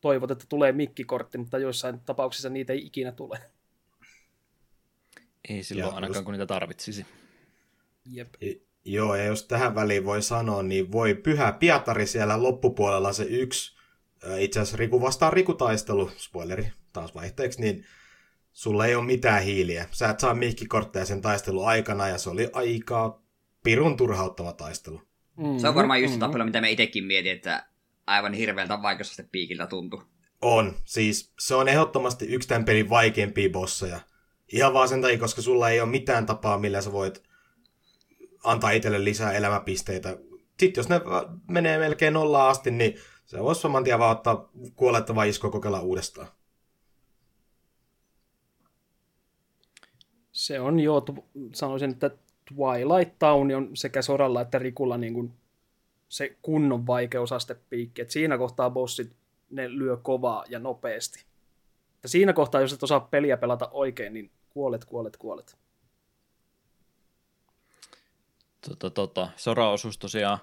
toivot, 0.00 0.30
että 0.30 0.44
tulee 0.48 0.72
mikkikortti, 0.72 1.38
mutta 1.38 1.58
joissain 1.58 2.00
tapauksissa 2.00 2.48
niitä 2.48 2.72
ei 2.72 2.86
ikinä 2.86 3.12
tule. 3.12 3.38
Ei 5.48 5.62
silloin 5.62 5.88
ja 5.88 5.94
ainakaan, 5.94 6.18
just... 6.18 6.24
kun 6.24 6.32
niitä 6.32 6.46
tarvitsisi. 6.46 7.06
Jep. 8.04 8.34
Joo, 8.84 9.14
ja 9.14 9.24
jos 9.24 9.44
tähän 9.46 9.74
väliin 9.74 10.04
voi 10.04 10.22
sanoa, 10.22 10.62
niin 10.62 10.92
voi 10.92 11.14
pyhä 11.14 11.52
Pietari 11.52 12.06
siellä 12.06 12.42
loppupuolella 12.42 13.12
se 13.12 13.24
yksi, 13.24 13.79
itse 14.38 14.60
asiassa 14.60 14.76
Riku 14.76 15.00
vastaan 15.00 15.32
Rikutaistelu, 15.32 16.10
spoileri 16.16 16.72
taas 16.92 17.14
vaihteeksi, 17.14 17.60
niin 17.60 17.84
sulla 18.52 18.86
ei 18.86 18.94
ole 18.94 19.04
mitään 19.04 19.42
hiiliä. 19.42 19.86
Sä 19.90 20.08
et 20.08 20.20
saa 20.20 20.34
mihkikortteja 20.34 21.04
sen 21.04 21.20
taistelun 21.20 21.68
aikana, 21.68 22.08
ja 22.08 22.18
se 22.18 22.30
oli 22.30 22.50
aika 22.52 23.20
pirun 23.62 23.96
turhauttava 23.96 24.52
taistelu. 24.52 25.02
Mm-hmm. 25.36 25.58
Se 25.58 25.68
on 25.68 25.74
varmaan 25.74 26.00
just 26.00 26.10
mm-hmm. 26.10 26.20
tappelu, 26.20 26.44
mitä 26.44 26.60
me 26.60 26.70
itsekin 26.70 27.04
mietin, 27.04 27.32
että 27.32 27.66
aivan 28.06 28.32
hirveältä 28.32 28.82
vaikeusaste 28.82 29.22
piikiltä 29.32 29.66
tuntui. 29.66 30.02
On, 30.40 30.76
siis 30.84 31.32
se 31.38 31.54
on 31.54 31.68
ehdottomasti 31.68 32.26
yksi 32.26 32.48
tämän 32.48 32.64
pelin 32.64 32.90
vaikeimpia 32.90 33.50
bosseja. 33.50 34.00
Ihan 34.52 34.74
vaan 34.74 34.88
sen 34.88 35.02
takia, 35.02 35.18
koska 35.18 35.42
sulla 35.42 35.70
ei 35.70 35.80
ole 35.80 35.88
mitään 35.90 36.26
tapaa, 36.26 36.58
millä 36.58 36.80
sä 36.80 36.92
voit 36.92 37.22
antaa 38.44 38.70
itselle 38.70 39.04
lisää 39.04 39.32
elämäpisteitä. 39.32 40.16
Sitten 40.60 40.80
jos 40.80 40.88
ne 40.88 41.00
menee 41.48 41.78
melkein 41.78 42.14
nollaan 42.14 42.50
asti, 42.50 42.70
niin 42.70 42.94
se 43.30 43.42
voisi 43.42 43.60
saman 43.60 43.84
tien 43.84 43.98
vaan 43.98 44.16
ottaa 44.16 44.50
kuolettava 44.76 45.24
isko 45.24 45.50
kokeilla 45.50 45.80
uudestaan. 45.80 46.28
Se 50.32 50.60
on 50.60 50.80
jo, 50.80 51.04
sanoisin, 51.54 51.90
että 51.90 52.10
Twilight 52.44 53.18
Town 53.18 53.54
on 53.54 53.76
sekä 53.76 54.02
Soralla 54.02 54.40
että 54.40 54.58
Rikulla 54.58 54.98
niin 54.98 55.14
kuin 55.14 55.32
se 56.08 56.36
kunnon 56.42 56.86
vaikeusastepiikki. 56.86 58.02
Et 58.02 58.10
siinä 58.10 58.38
kohtaa 58.38 58.70
bossit 58.70 59.12
ne 59.50 59.70
lyö 59.70 59.96
kovaa 59.96 60.44
ja 60.48 60.58
nopeasti. 60.58 61.24
Ja 62.02 62.08
siinä 62.08 62.32
kohtaa, 62.32 62.60
jos 62.60 62.72
et 62.72 62.82
osaa 62.82 63.00
peliä 63.00 63.36
pelata 63.36 63.68
oikein, 63.72 64.12
niin 64.12 64.30
kuolet, 64.50 64.84
kuolet, 64.84 65.16
kuolet. 65.16 65.58
Tota, 68.68 68.90
tota, 68.90 69.28
Sora-osuus 69.36 69.98
tosiaan 69.98 70.38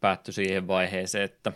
päättyi 0.00 0.34
siihen 0.34 0.66
vaiheeseen, 0.66 1.24
että, 1.24 1.52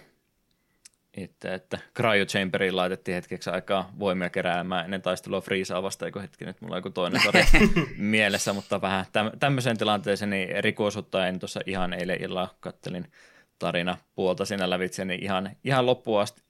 että, 1.17 1.55
että 1.55 1.79
Cryo 1.97 2.27
Chamberiin 2.27 2.77
laitettiin 2.77 3.15
hetkeksi 3.15 3.51
aikaa 3.51 3.93
voimia 3.99 4.31
keräämään 4.31 4.85
ennen 4.85 5.03
taistelua 5.03 5.41
Freezaa 5.41 5.83
vasta, 5.83 6.07
eikö 6.07 6.21
hetki 6.21 6.45
nyt, 6.45 6.61
mulla 6.61 6.75
on 6.75 6.79
joku 6.79 6.91
toinen 6.91 7.21
tori 7.23 7.45
mielessä, 7.97 8.53
mutta 8.53 8.81
vähän 8.81 9.07
täm, 9.13 9.31
tämmöiseen 9.39 9.79
tilanteeseen, 9.79 10.31
niin 10.31 10.65
Riku 10.65 10.85
en 11.29 11.39
tuossa 11.39 11.61
ihan 11.67 11.93
eilen 11.93 12.23
illalla 12.23 12.55
kattelin 12.61 13.13
tarina 13.59 13.97
puolta 14.15 14.45
siinä 14.45 14.71
lävitse, 14.71 15.05
niin 15.05 15.25
ihan, 15.25 15.51
ihan 15.65 15.87
loppuun 15.87 16.21
asti 16.21 16.43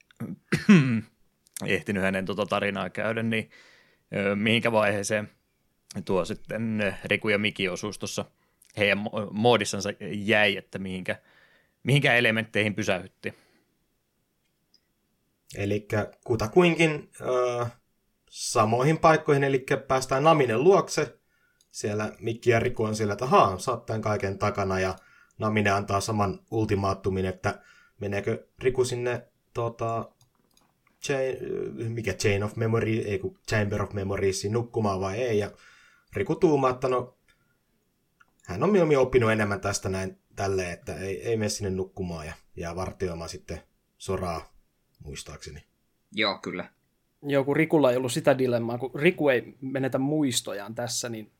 ehtinyt 1.65 2.03
hänen 2.03 2.25
tuota 2.25 2.45
tarinaa 2.45 2.89
käydä, 2.89 3.23
niin 3.23 3.49
mihinkä 4.35 4.71
vaiheeseen 4.71 5.29
tuo 6.05 6.25
sitten 6.25 6.95
Riku 7.05 7.29
ja 7.29 7.37
Miki 7.37 7.69
osuus 7.69 7.99
tuossa 7.99 8.25
heidän 8.77 8.99
moodissansa 9.31 9.89
jäi, 10.11 10.57
että 10.57 10.79
mihinkä, 10.79 11.15
mihinkä 11.83 12.13
elementteihin 12.13 12.75
pysähytti. 12.75 13.33
Eli 15.55 15.87
kutakuinkin 16.25 17.11
äh, 17.61 17.71
samoihin 18.29 18.97
paikkoihin, 18.97 19.43
eli 19.43 19.65
päästään 19.87 20.23
Naminen 20.23 20.63
luokse. 20.63 21.19
Siellä 21.71 22.11
Mikki 22.19 22.49
ja 22.49 22.59
Riku 22.59 22.83
on 22.83 22.95
siellä, 22.95 23.13
että 23.13 23.25
haa, 23.25 23.59
sä 23.59 23.71
oot 23.71 23.85
tämän 23.85 24.01
kaiken 24.01 24.37
takana, 24.37 24.79
ja 24.79 24.95
Namine 25.39 25.69
antaa 25.69 26.01
saman 26.01 26.39
ultimaattumin, 26.51 27.25
että 27.25 27.61
meneekö 27.99 28.47
Riku 28.59 28.85
sinne 28.85 29.27
tota, 29.53 30.09
chain, 31.03 31.37
mikä 31.91 32.13
Chain 32.13 32.43
of 32.43 32.55
Memory, 32.55 32.97
ei 32.97 33.19
kun 33.19 33.39
Chamber 33.49 33.83
of 33.83 33.93
Memoriesiin 33.93 34.53
nukkumaan 34.53 35.01
vai 35.01 35.21
ei, 35.21 35.39
ja 35.39 35.51
Riku 36.15 36.35
tuumaa, 36.35 36.69
että 36.69 36.87
no, 36.87 37.17
hän 38.45 38.63
on 38.63 38.69
mieluummin 38.69 38.97
oppinut 38.97 39.31
enemmän 39.31 39.61
tästä 39.61 39.89
näin 39.89 40.21
tälleen, 40.35 40.71
että 40.71 40.95
ei, 40.95 41.21
ei 41.21 41.37
mene 41.37 41.49
sinne 41.49 41.69
nukkumaan 41.69 42.25
ja 42.25 42.33
jää 42.55 42.75
vartioimaan 42.75 43.29
sitten 43.29 43.61
soraa, 43.97 44.54
muistaakseni. 45.03 45.63
Joo, 46.11 46.37
kyllä. 46.37 46.69
Joo, 47.23 47.43
kun 47.43 47.55
Rikulla 47.55 47.91
ei 47.91 47.97
ollut 47.97 48.11
sitä 48.11 48.37
dilemmaa, 48.37 48.77
kun 48.77 48.91
Riku 48.95 49.29
ei 49.29 49.57
menetä 49.61 49.97
muistojaan 49.97 50.75
tässä, 50.75 51.09
niin 51.09 51.31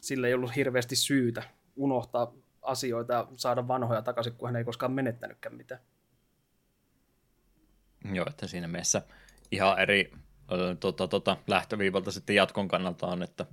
sillä 0.00 0.28
ei 0.28 0.34
ollut 0.34 0.56
hirveästi 0.56 0.96
syytä 0.96 1.42
unohtaa 1.76 2.32
asioita 2.62 3.12
ja 3.12 3.28
saada 3.36 3.68
vanhoja 3.68 4.02
takaisin, 4.02 4.32
kun 4.32 4.48
hän 4.48 4.56
ei 4.56 4.64
koskaan 4.64 4.92
menettänytkään 4.92 5.54
mitään. 5.54 5.80
Joo, 8.12 8.26
että 8.28 8.46
siinä 8.46 8.68
mielessä 8.68 9.02
ihan 9.50 9.78
eri 9.78 10.12
tota, 10.80 11.08
tota, 11.08 11.36
lähtöviivalta 11.46 12.10
sitten 12.10 12.36
jatkon 12.36 12.68
kannalta 12.68 13.06
on, 13.06 13.22
että 13.22 13.46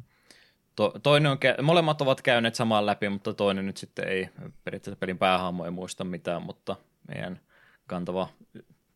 to, 0.76 0.94
toinen 1.04 1.32
on, 1.32 1.38
molemmat 1.62 2.02
ovat 2.02 2.22
käyneet 2.22 2.56
samaan 2.56 2.86
läpi, 2.86 3.10
mutta 3.10 3.34
toinen 3.34 3.66
nyt 3.66 3.78
sitten 3.78 4.08
ei, 4.08 4.30
periaatteessa 4.64 5.00
pelin 5.00 5.18
päähahmo 5.18 5.66
ei 5.66 5.72
muista 5.72 6.04
mitään, 6.04 6.42
mutta 6.42 6.76
meidän 7.08 7.40
kantava 7.88 8.30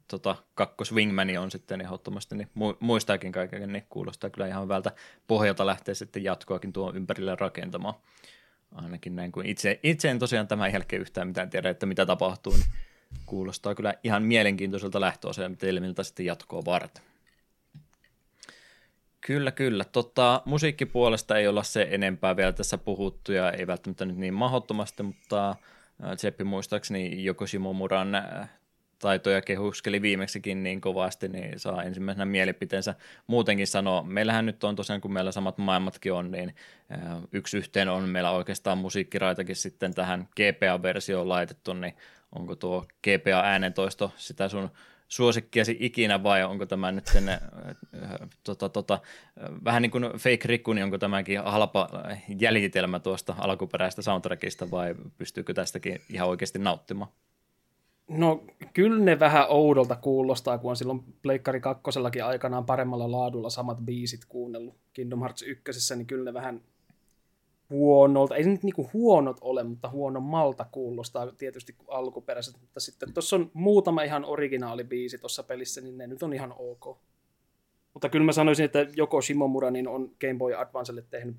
tota, 0.07 0.35
kakkos 0.55 0.93
Wingmani 0.93 1.37
on 1.37 1.51
sitten 1.51 1.81
ehdottomasti, 1.81 2.35
niin 2.35 2.49
muistaakin 2.79 3.31
kaiken, 3.31 3.73
niin 3.73 3.85
kuulostaa 3.89 4.29
kyllä 4.29 4.47
ihan 4.47 4.63
hyvältä 4.63 4.91
pohjalta 5.27 5.65
lähteä 5.65 5.93
sitten 5.93 6.23
jatkoakin 6.23 6.73
tuon 6.73 6.95
ympärille 6.95 7.35
rakentamaan. 7.39 7.93
Ainakin 8.75 9.15
näin, 9.15 9.31
kun 9.31 9.45
itse, 9.45 9.79
itse 9.83 10.09
en 10.09 10.19
tosiaan 10.19 10.47
tämän 10.47 10.73
jälkeen 10.73 11.01
yhtään 11.01 11.27
mitään 11.27 11.49
tiedä, 11.49 11.69
että 11.69 11.85
mitä 11.85 12.05
tapahtuu, 12.05 12.53
niin 12.53 12.65
kuulostaa 13.25 13.75
kyllä 13.75 13.93
ihan 14.03 14.23
mielenkiintoiselta 14.23 15.01
lähtöaseelta 15.01 15.65
miltä 15.79 16.03
sitten 16.03 16.25
jatkoa 16.25 16.65
varten. 16.65 17.03
Kyllä, 19.21 19.51
kyllä. 19.51 19.83
Tota, 19.83 20.41
musiikkipuolesta 20.45 21.37
ei 21.37 21.47
olla 21.47 21.63
se 21.63 21.87
enempää 21.91 22.35
vielä 22.35 22.51
tässä 22.51 22.77
puhuttu 22.77 23.31
ja 23.31 23.51
ei 23.51 23.67
välttämättä 23.67 24.05
nyt 24.05 24.17
niin 24.17 24.33
mahdottomasti, 24.33 25.03
mutta 25.03 25.55
Tseppi 26.15 26.43
muistaakseni 26.43 27.23
Joko 27.23 27.45
Muran 27.73 28.09
taitoja 28.99 29.41
kehuskeli 29.41 30.01
viimeksikin 30.01 30.63
niin 30.63 30.81
kovasti, 30.81 31.27
niin 31.27 31.59
saa 31.59 31.83
ensimmäisenä 31.83 32.25
mielipiteensä 32.25 32.95
muutenkin 33.27 33.67
sanoa. 33.67 34.03
Meillähän 34.03 34.45
nyt 34.45 34.63
on 34.63 34.75
tosiaan, 34.75 35.01
kun 35.01 35.13
meillä 35.13 35.31
samat 35.31 35.57
maailmatkin 35.57 36.13
on, 36.13 36.31
niin 36.31 36.55
yksi 37.31 37.57
yhteen 37.57 37.89
on 37.89 38.09
meillä 38.09 38.31
oikeastaan 38.31 38.77
musiikkiraitakin 38.77 39.55
sitten 39.55 39.93
tähän 39.93 40.27
GPA-versioon 40.35 41.29
laitettu, 41.29 41.73
niin 41.73 41.93
onko 42.31 42.55
tuo 42.55 42.85
GPA-äänentoisto 43.03 44.11
sitä 44.17 44.49
sun 44.49 44.69
suosikkiasi 45.07 45.77
ikinä 45.79 46.23
vai 46.23 46.43
onko 46.43 46.65
tämä 46.65 46.91
nyt 46.91 47.07
sen, 47.07 47.29
äh, 47.29 47.39
tota, 48.43 48.69
tota, 48.69 48.99
vähän 49.63 49.81
niin 49.81 49.91
kuin 49.91 50.03
fake 50.03 50.45
rikku, 50.45 50.73
niin 50.73 50.83
onko 50.83 50.97
tämäkin 50.97 51.39
halpa 51.43 51.89
jäljitelmä 52.39 52.99
tuosta 52.99 53.35
alkuperäistä 53.37 54.01
soundtrackista 54.01 54.71
vai 54.71 54.95
pystyykö 55.17 55.53
tästäkin 55.53 56.01
ihan 56.09 56.29
oikeasti 56.29 56.59
nauttimaan? 56.59 57.11
No 58.07 58.43
kyllä 58.73 59.03
ne 59.03 59.19
vähän 59.19 59.45
oudolta 59.49 59.95
kuulostaa, 59.95 60.57
kun 60.57 60.69
on 60.69 60.77
silloin 60.77 61.03
Pleikkari 61.21 61.59
kakkosellakin 61.59 62.25
aikanaan 62.25 62.65
paremmalla 62.65 63.11
laadulla 63.11 63.49
samat 63.49 63.77
biisit 63.77 64.25
kuunnellut 64.25 64.75
Kingdom 64.93 65.19
Hearts 65.19 65.41
ykkösessä, 65.41 65.95
niin 65.95 66.07
kyllä 66.07 66.23
ne 66.23 66.33
vähän 66.33 66.61
huonolta, 67.69 68.35
ei 68.35 68.43
se 68.43 68.49
nyt 68.49 68.63
niinku 68.63 68.89
huonot 68.93 69.37
ole, 69.41 69.63
mutta 69.63 69.91
malta 70.19 70.65
kuulostaa 70.71 71.31
tietysti 71.31 71.75
alkuperäiset, 71.87 72.61
mutta 72.61 72.79
sitten 72.79 73.13
tuossa 73.13 73.35
on 73.35 73.51
muutama 73.53 74.03
ihan 74.03 74.25
originaali 74.25 74.83
biisi 74.83 75.17
tuossa 75.17 75.43
pelissä, 75.43 75.81
niin 75.81 75.97
ne 75.97 76.07
nyt 76.07 76.23
on 76.23 76.33
ihan 76.33 76.53
ok. 76.57 76.97
Mutta 77.93 78.09
kyllä 78.09 78.25
mä 78.25 78.31
sanoisin, 78.31 78.65
että 78.65 78.87
joko 78.95 79.21
Shimomura 79.21 79.71
niin 79.71 79.87
on 79.87 80.11
Game 80.21 80.35
Boy 80.37 80.53
Advancelle 80.53 81.01
tehnyt 81.09 81.35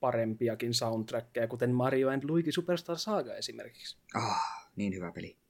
parempiakin 0.00 0.74
soundtrackeja, 0.74 1.48
kuten 1.48 1.70
Mario 1.74 2.10
and 2.10 2.22
Luigi 2.28 2.52
Superstar 2.52 2.98
Saga 2.98 3.34
esimerkiksi. 3.34 3.96
Ah, 4.14 4.70
niin 4.76 4.94
hyvä 4.94 5.12
peli. 5.12 5.41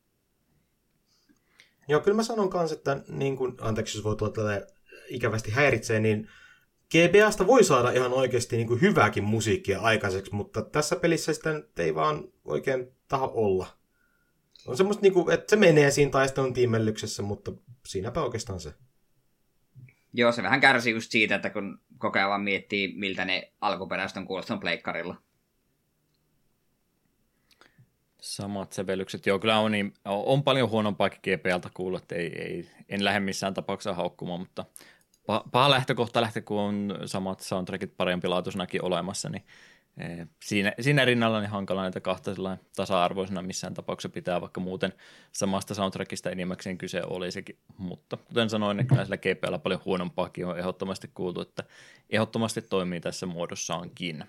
Joo, 1.88 2.00
kyllä 2.00 2.16
mä 2.16 2.22
sanon 2.22 2.50
kanssa, 2.50 2.76
että 2.76 3.02
niin 3.08 3.36
kun, 3.36 3.56
anteeksi 3.60 3.98
jos 3.98 4.04
voi 4.04 4.16
tulla 4.16 4.32
tälle 4.32 4.66
ikävästi 5.08 5.50
häiritsee, 5.50 6.00
niin 6.00 6.28
GBAsta 6.90 7.46
voi 7.46 7.64
saada 7.64 7.90
ihan 7.90 8.12
oikeasti 8.12 8.56
niin 8.56 8.66
kuin 8.66 8.80
hyvääkin 8.80 9.24
musiikkia 9.24 9.80
aikaiseksi, 9.80 10.34
mutta 10.34 10.62
tässä 10.62 10.96
pelissä 10.96 11.32
sitä 11.32 11.50
ei 11.78 11.94
vaan 11.94 12.24
oikein 12.44 12.92
taha 13.08 13.26
olla. 13.26 13.66
On 14.66 14.76
semmoista, 14.76 15.02
niin 15.02 15.12
kuin, 15.12 15.34
että 15.34 15.50
se 15.50 15.56
menee 15.56 15.90
siinä 15.90 16.10
taistelun 16.10 16.52
tiimellyksessä, 16.52 17.22
mutta 17.22 17.52
siinäpä 17.86 18.22
oikeastaan 18.22 18.60
se. 18.60 18.74
Joo, 20.12 20.32
se 20.32 20.42
vähän 20.42 20.60
kärsii 20.60 20.92
just 20.92 21.10
siitä, 21.10 21.34
että 21.34 21.50
kun 21.50 21.80
koko 21.98 22.18
ajan 22.18 22.30
vaan 22.30 22.42
miettii, 22.42 22.94
miltä 22.98 23.24
ne 23.24 23.52
alkuperäiset 23.60 24.16
on 24.16 24.26
kuulostunut 24.26 24.60
pleikkarilla. 24.60 25.16
Samat 28.22 28.72
sävellykset. 28.72 29.26
Joo, 29.26 29.38
kyllä 29.38 29.58
on, 29.58 29.72
niin, 29.72 29.94
on 30.04 30.42
paljon 30.42 30.70
huonompaakin 30.70 31.20
GPLtä 31.22 31.70
kuullut, 31.74 32.02
että 32.02 32.14
ei, 32.14 32.42
ei, 32.42 32.70
en 32.88 33.04
lähde 33.04 33.20
missään 33.20 33.54
tapauksessa 33.54 33.94
haukkumaan, 33.94 34.40
mutta 34.40 34.64
paha 35.52 35.70
lähtökohta 35.70 36.20
lähtee, 36.20 36.42
kun 36.42 36.60
on 36.60 36.98
samat 37.06 37.40
soundtrackit 37.40 37.96
parempi 37.96 38.28
laatuisnakin 38.28 38.84
olemassa, 38.84 39.28
niin 39.28 39.44
e, 39.98 40.26
siinä, 40.44 40.72
siinä 40.80 41.04
rinnalla 41.04 41.40
niin 41.40 41.50
hankala 41.50 41.82
näitä 41.82 42.00
kahta 42.00 42.30
tasa-arvoisena 42.76 43.42
missään 43.42 43.74
tapauksessa 43.74 44.14
pitää, 44.14 44.40
vaikka 44.40 44.60
muuten 44.60 44.92
samasta 45.32 45.74
soundtrackista 45.74 46.30
enimmäkseen 46.30 46.78
kyse 46.78 47.02
olisikin. 47.06 47.58
Mutta 47.78 48.16
kuten 48.16 48.50
sanoin, 48.50 48.76
niin 48.76 48.86
kyllä 48.86 49.04
sillä 49.04 49.16
GPL 49.16 49.56
paljon 49.62 49.80
huonompaakin 49.84 50.46
on 50.46 50.58
ehdottomasti 50.58 51.10
kuultu, 51.14 51.40
että 51.40 51.64
ehdottomasti 52.10 52.62
toimii 52.62 53.00
tässä 53.00 53.26
muodossaankin 53.26 54.24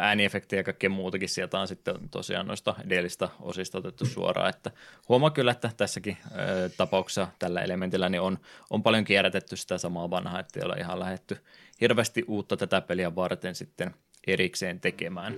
ääniefektejä 0.00 0.60
ja 0.60 0.64
kaikkea 0.64 0.90
muutakin 0.90 1.28
sieltä 1.28 1.58
on 1.58 1.68
sitten 1.68 1.94
tosiaan 2.10 2.46
noista 2.46 2.74
edellistä 2.84 3.28
osista 3.40 3.78
otettu 3.78 4.06
suoraan, 4.06 4.48
että 4.48 4.70
huomaa 5.08 5.30
kyllä, 5.30 5.50
että 5.50 5.70
tässäkin 5.76 6.16
tapauksessa 6.76 7.28
tällä 7.38 7.62
elementillä 7.62 8.08
niin 8.08 8.20
on, 8.20 8.38
on 8.70 8.82
paljon 8.82 9.04
kierrätetty 9.04 9.56
sitä 9.56 9.78
samaa 9.78 10.10
vanhaa, 10.10 10.40
että 10.40 10.60
ei 10.60 10.66
ole 10.66 10.76
ihan 10.76 11.00
lähetty 11.00 11.38
hirveästi 11.80 12.24
uutta 12.28 12.56
tätä 12.56 12.80
peliä 12.80 13.14
varten 13.14 13.54
sitten 13.54 13.94
erikseen 14.26 14.80
tekemään. 14.80 15.34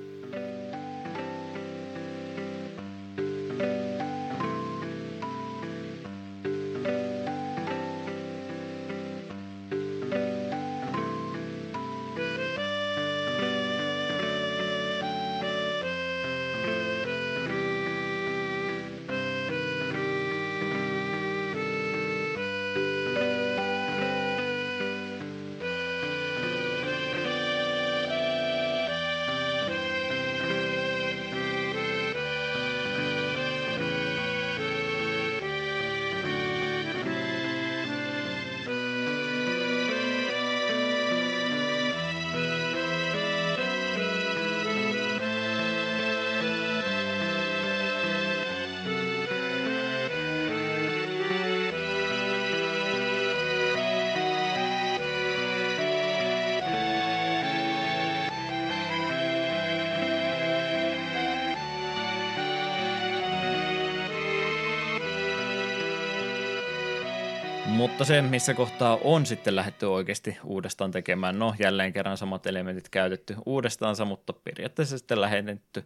Mutta 67.95 68.05
se, 68.05 68.23
missä 68.23 68.55
kohtaa 68.55 68.99
on 69.05 69.27
sitten 69.27 69.57
lähdetty 69.57 69.87
oikeasti 69.87 70.39
uudestaan 70.45 70.91
tekemään, 70.91 71.39
no 71.39 71.55
jälleen 71.59 71.93
kerran 71.93 72.17
samat 72.17 72.47
elementit 72.47 72.89
käytetty 72.89 73.37
uudestaansa, 73.47 74.05
mutta 74.05 74.33
periaatteessa 74.33 74.99
sitten 74.99 75.21
lähetetty 75.21 75.85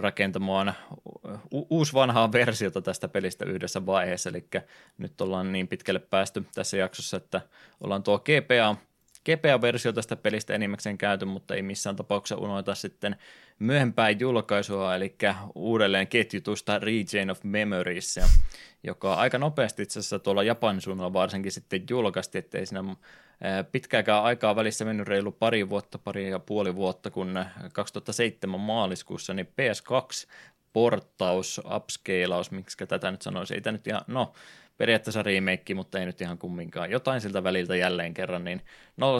rakentamaan 0.00 0.74
uusi 1.50 1.92
vanhaa 1.92 2.32
versiota 2.32 2.82
tästä 2.82 3.08
pelistä 3.08 3.44
yhdessä 3.44 3.86
vaiheessa, 3.86 4.30
eli 4.30 4.46
nyt 4.98 5.20
ollaan 5.20 5.52
niin 5.52 5.68
pitkälle 5.68 6.00
päästy 6.00 6.44
tässä 6.54 6.76
jaksossa, 6.76 7.16
että 7.16 7.40
ollaan 7.80 8.02
tuo 8.02 8.18
GPA 8.18 8.76
GPA-versio 9.24 9.92
tästä 9.92 10.16
pelistä 10.16 10.54
enimmäkseen 10.54 10.98
käyty, 10.98 11.24
mutta 11.24 11.54
ei 11.54 11.62
missään 11.62 11.96
tapauksessa 11.96 12.40
unoita 12.40 12.74
sitten 12.74 13.16
myöhempää 13.58 14.10
julkaisua, 14.10 14.94
eli 14.94 15.16
uudelleen 15.54 16.06
ketjutusta 16.06 16.78
Region 16.78 17.30
of 17.30 17.44
Memories, 17.44 18.20
joka 18.82 19.14
aika 19.14 19.38
nopeasti 19.38 19.82
itse 19.82 19.98
asiassa 19.98 20.18
tuolla 20.18 20.42
Japanin 20.42 20.80
suunnalla 20.80 21.12
varsinkin 21.12 21.52
sitten 21.52 21.82
julkaisti, 21.90 22.38
ettei 22.38 22.66
siinä 22.66 22.96
pitkääkään 23.72 24.22
aikaa 24.22 24.56
välissä 24.56 24.84
mennyt 24.84 25.08
reilu 25.08 25.32
pari 25.32 25.68
vuotta, 25.70 25.98
pari 25.98 26.30
ja 26.30 26.38
puoli 26.38 26.74
vuotta, 26.74 27.10
kun 27.10 27.44
2007 27.72 28.60
maaliskuussa 28.60 29.34
niin 29.34 29.46
PS2 29.46 30.28
porttaus, 30.72 31.60
upscalaus, 31.76 32.50
miksi 32.50 32.86
tätä 32.86 33.10
nyt 33.10 33.22
sanoisi, 33.22 33.54
ei 33.54 33.60
tämä 33.60 33.72
nyt 33.72 33.86
ihan, 33.86 34.02
no 34.06 34.32
periaatteessa 34.76 35.22
remake, 35.22 35.74
mutta 35.74 35.98
ei 35.98 36.06
nyt 36.06 36.20
ihan 36.20 36.38
kumminkaan. 36.38 36.90
Jotain 36.90 37.20
siltä 37.20 37.44
väliltä 37.44 37.76
jälleen 37.76 38.14
kerran, 38.14 38.44
niin 38.44 38.62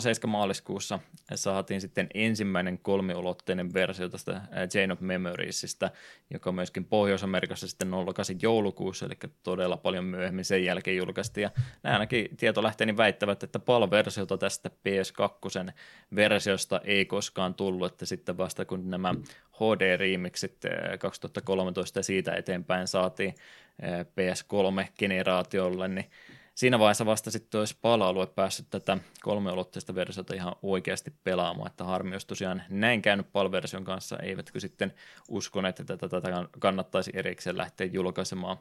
07 0.00 0.32
maaliskuussa 0.32 0.98
saatiin 1.34 1.80
sitten 1.80 2.08
ensimmäinen 2.14 2.78
kolmiulotteinen 2.78 3.74
versio 3.74 4.08
tästä 4.08 4.40
Chain 4.68 4.92
of 4.92 5.00
Memoriesista, 5.00 5.90
joka 6.30 6.52
myöskin 6.52 6.84
Pohjois-Amerikassa 6.84 7.68
sitten 7.68 7.90
08 7.90 8.36
joulukuussa, 8.42 9.06
eli 9.06 9.14
todella 9.42 9.76
paljon 9.76 10.04
myöhemmin 10.04 10.44
sen 10.44 10.64
jälkeen 10.64 10.96
julkaistiin. 10.96 11.42
Ja 11.42 11.50
nämä 11.82 11.94
ainakin 11.94 12.36
tietolähteeni 12.36 12.96
väittävät, 12.96 13.42
että 13.42 13.58
PAL-versiota 13.58 14.38
tästä 14.38 14.70
PS2 14.70 15.72
versiosta 16.14 16.80
ei 16.84 17.04
koskaan 17.04 17.54
tullut, 17.54 17.92
että 17.92 18.06
sitten 18.06 18.38
vasta 18.38 18.64
kun 18.64 18.90
nämä 18.90 19.14
HD-remixit 19.52 20.60
2013 20.98 21.98
ja 21.98 22.02
siitä 22.02 22.34
eteenpäin 22.34 22.88
saatiin 22.88 23.34
PS3-generaatiolle, 23.82 25.88
niin 25.88 26.10
siinä 26.54 26.78
vaiheessa 26.78 27.06
vasta 27.06 27.30
sitten 27.30 27.58
olisi 27.58 27.76
pala-alue 27.82 28.26
päässyt 28.26 28.66
tätä 28.70 28.98
kolmeulotteista 29.22 29.94
versiota 29.94 30.34
ihan 30.34 30.56
oikeasti 30.62 31.12
pelaamaan, 31.24 31.70
että 31.70 31.84
harmi 31.84 32.14
jos 32.14 32.24
tosiaan 32.24 32.62
näin 32.68 33.02
käynyt 33.02 33.32
PAL-version 33.32 33.84
kanssa, 33.84 34.18
eivätkö 34.18 34.60
sitten 34.60 34.94
uskoneet, 35.28 35.80
että 35.80 35.96
tätä 35.96 36.20
kannattaisi 36.58 37.10
erikseen 37.14 37.56
lähteä 37.56 37.88
julkaisemaan, 37.92 38.56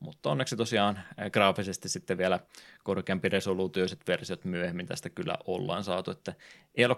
mutta 0.00 0.30
onneksi 0.30 0.56
tosiaan 0.56 1.00
graafisesti 1.32 1.88
sitten 1.88 2.18
vielä 2.18 2.40
korkeampi 2.84 3.28
resoluutioiset 3.28 4.00
versiot 4.08 4.44
myöhemmin 4.44 4.86
tästä 4.86 5.10
kyllä 5.10 5.38
ollaan 5.46 5.84
saatu, 5.84 6.10
että 6.10 6.34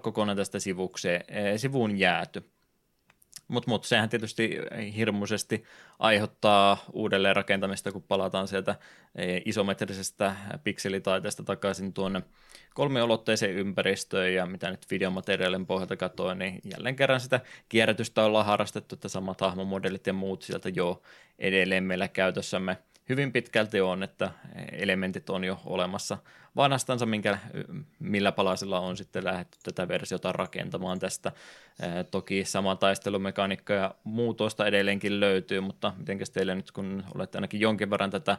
kokonaan 0.03 0.37
tästä 0.37 0.59
sivukseen, 0.59 1.25
sivuun 1.57 1.99
jääty. 1.99 2.51
Mutta 3.51 3.71
mut, 3.71 3.85
sehän 3.85 4.09
tietysti 4.09 4.59
hirmuisesti 4.97 5.65
aiheuttaa 5.99 6.85
uudelleen 6.93 7.37
rakentamista, 7.37 7.93
kun 7.93 8.03
palataan 8.03 8.49
sieltä 8.49 8.75
e, 9.15 9.41
isometrisestä 9.45 10.37
pikselitaiteesta 10.65 11.43
takaisin 11.43 11.93
tuonne 11.93 12.23
kolmiolotteiseen 12.75 13.55
ympäristöön. 13.55 14.35
Ja 14.35 14.47
mitä 14.47 14.71
nyt 14.71 14.87
videomateriaalin 14.91 15.67
pohjalta 15.67 15.97
katsoin, 15.97 16.39
niin 16.39 16.61
jälleen 16.73 16.97
kerran 16.97 17.21
sitä 17.21 17.41
kierrätystä 17.69 18.25
ollaan 18.25 18.47
harrastettu, 18.47 18.95
että 18.95 19.09
samat 19.09 19.41
hahmomodellit 19.41 20.07
ja 20.07 20.13
muut 20.13 20.43
sieltä 20.43 20.69
jo 20.69 21.03
edelleen 21.39 21.85
meillä 21.85 22.09
käytössämme– 22.09 22.79
hyvin 23.11 23.33
pitkälti 23.33 23.81
on, 23.81 24.03
että 24.03 24.31
elementit 24.73 25.31
on 25.31 25.45
jo 25.45 25.61
olemassa 25.65 26.19
vanhastansa, 26.57 27.07
minkä, 27.07 27.39
millä 27.99 28.33
palasilla 28.33 28.81
on 28.81 28.97
sitten 28.97 29.25
lähdetty 29.25 29.59
tätä 29.63 29.89
versiota 29.89 30.33
rakentamaan 30.33 30.99
tästä. 30.99 31.33
Toki 32.11 32.45
sama 32.45 32.77
taistelumekaniikka 32.77 33.73
ja 33.73 33.95
muutosta 34.05 34.67
edelleenkin 34.67 35.21
löytyy, 35.21 35.61
mutta 35.61 35.93
miten 35.99 36.19
teille 36.33 36.55
nyt, 36.55 36.73
kun 36.73 37.05
olette 37.15 37.39
ainakin 37.39 37.61
jonkin 37.61 37.91
verran 37.91 38.11
tätä 38.11 38.39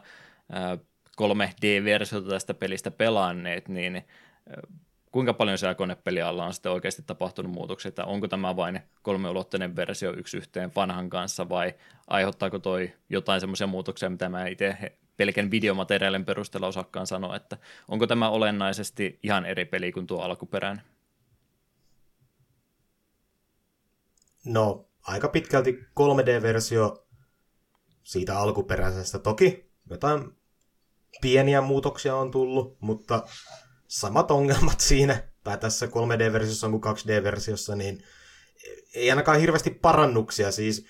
3D-versiota 1.22 2.28
tästä 2.28 2.54
pelistä 2.54 2.90
pelanneet, 2.90 3.68
niin 3.68 4.04
kuinka 5.12 5.34
paljon 5.34 5.58
siellä 5.58 5.74
konepelialla 5.74 6.44
on 6.44 6.54
sitten 6.54 6.72
oikeasti 6.72 7.02
tapahtunut 7.02 7.52
muutoksia, 7.52 7.88
että 7.88 8.04
onko 8.04 8.28
tämä 8.28 8.56
vain 8.56 8.80
kolmeulotteinen 9.02 9.76
versio 9.76 10.12
yksi 10.16 10.36
yhteen 10.36 10.72
vanhan 10.76 11.10
kanssa 11.10 11.48
vai 11.48 11.74
aiheuttaako 12.08 12.58
toi 12.58 12.92
jotain 13.08 13.40
semmoisia 13.40 13.66
muutoksia, 13.66 14.10
mitä 14.10 14.28
mä 14.28 14.46
itse 14.46 14.98
pelkän 15.16 15.50
videomateriaalin 15.50 16.24
perusteella 16.24 16.66
osakkaan 16.66 17.06
sanoa, 17.06 17.36
että 17.36 17.56
onko 17.88 18.06
tämä 18.06 18.30
olennaisesti 18.30 19.18
ihan 19.22 19.46
eri 19.46 19.64
peli 19.64 19.92
kuin 19.92 20.06
tuo 20.06 20.20
alkuperäinen? 20.20 20.84
No, 24.44 24.88
aika 25.02 25.28
pitkälti 25.28 25.72
3D-versio 25.72 27.06
siitä 28.02 28.38
alkuperäisestä. 28.38 29.18
Toki 29.18 29.72
jotain 29.90 30.36
pieniä 31.20 31.60
muutoksia 31.60 32.16
on 32.16 32.30
tullut, 32.30 32.76
mutta 32.80 33.22
samat 33.92 34.30
ongelmat 34.30 34.80
siinä, 34.90 35.22
tai 35.44 35.58
tässä 35.58 35.86
3D-versiossa 35.86 36.70
kuin 36.70 36.82
2D-versiossa, 36.82 37.76
niin 37.76 38.04
ei 38.94 39.10
ainakaan 39.10 39.40
hirveästi 39.40 39.70
parannuksia. 39.70 40.50
Siis 40.50 40.86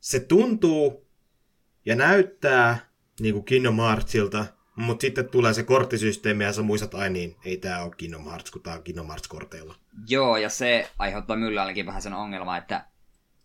se 0.00 0.20
tuntuu 0.20 1.08
ja 1.84 1.96
näyttää 1.96 2.78
niin 3.20 3.34
kuin 3.34 3.44
Kingdom 3.44 3.76
Heartsilta, 3.76 4.46
mutta 4.76 5.02
sitten 5.02 5.28
tulee 5.28 5.54
se 5.54 5.62
korttisysteemi 5.62 6.44
ja 6.44 6.52
sä 6.52 6.62
muistat, 6.62 6.94
ai 6.94 7.10
niin, 7.10 7.36
ei 7.44 7.56
tää 7.56 7.84
ole 7.84 7.92
Kingdom 7.96 8.24
Hearts, 8.24 8.50
kun 8.50 8.62
tää 8.62 8.74
on 8.74 8.82
Kingdom 8.82 9.06
Hearts-korteilla. 9.06 9.74
Joo, 10.08 10.36
ja 10.36 10.48
se 10.48 10.90
aiheuttaa 10.98 11.36
ainakin 11.60 11.86
vähän 11.86 12.02
sen 12.02 12.14
ongelma, 12.14 12.56
että 12.56 12.89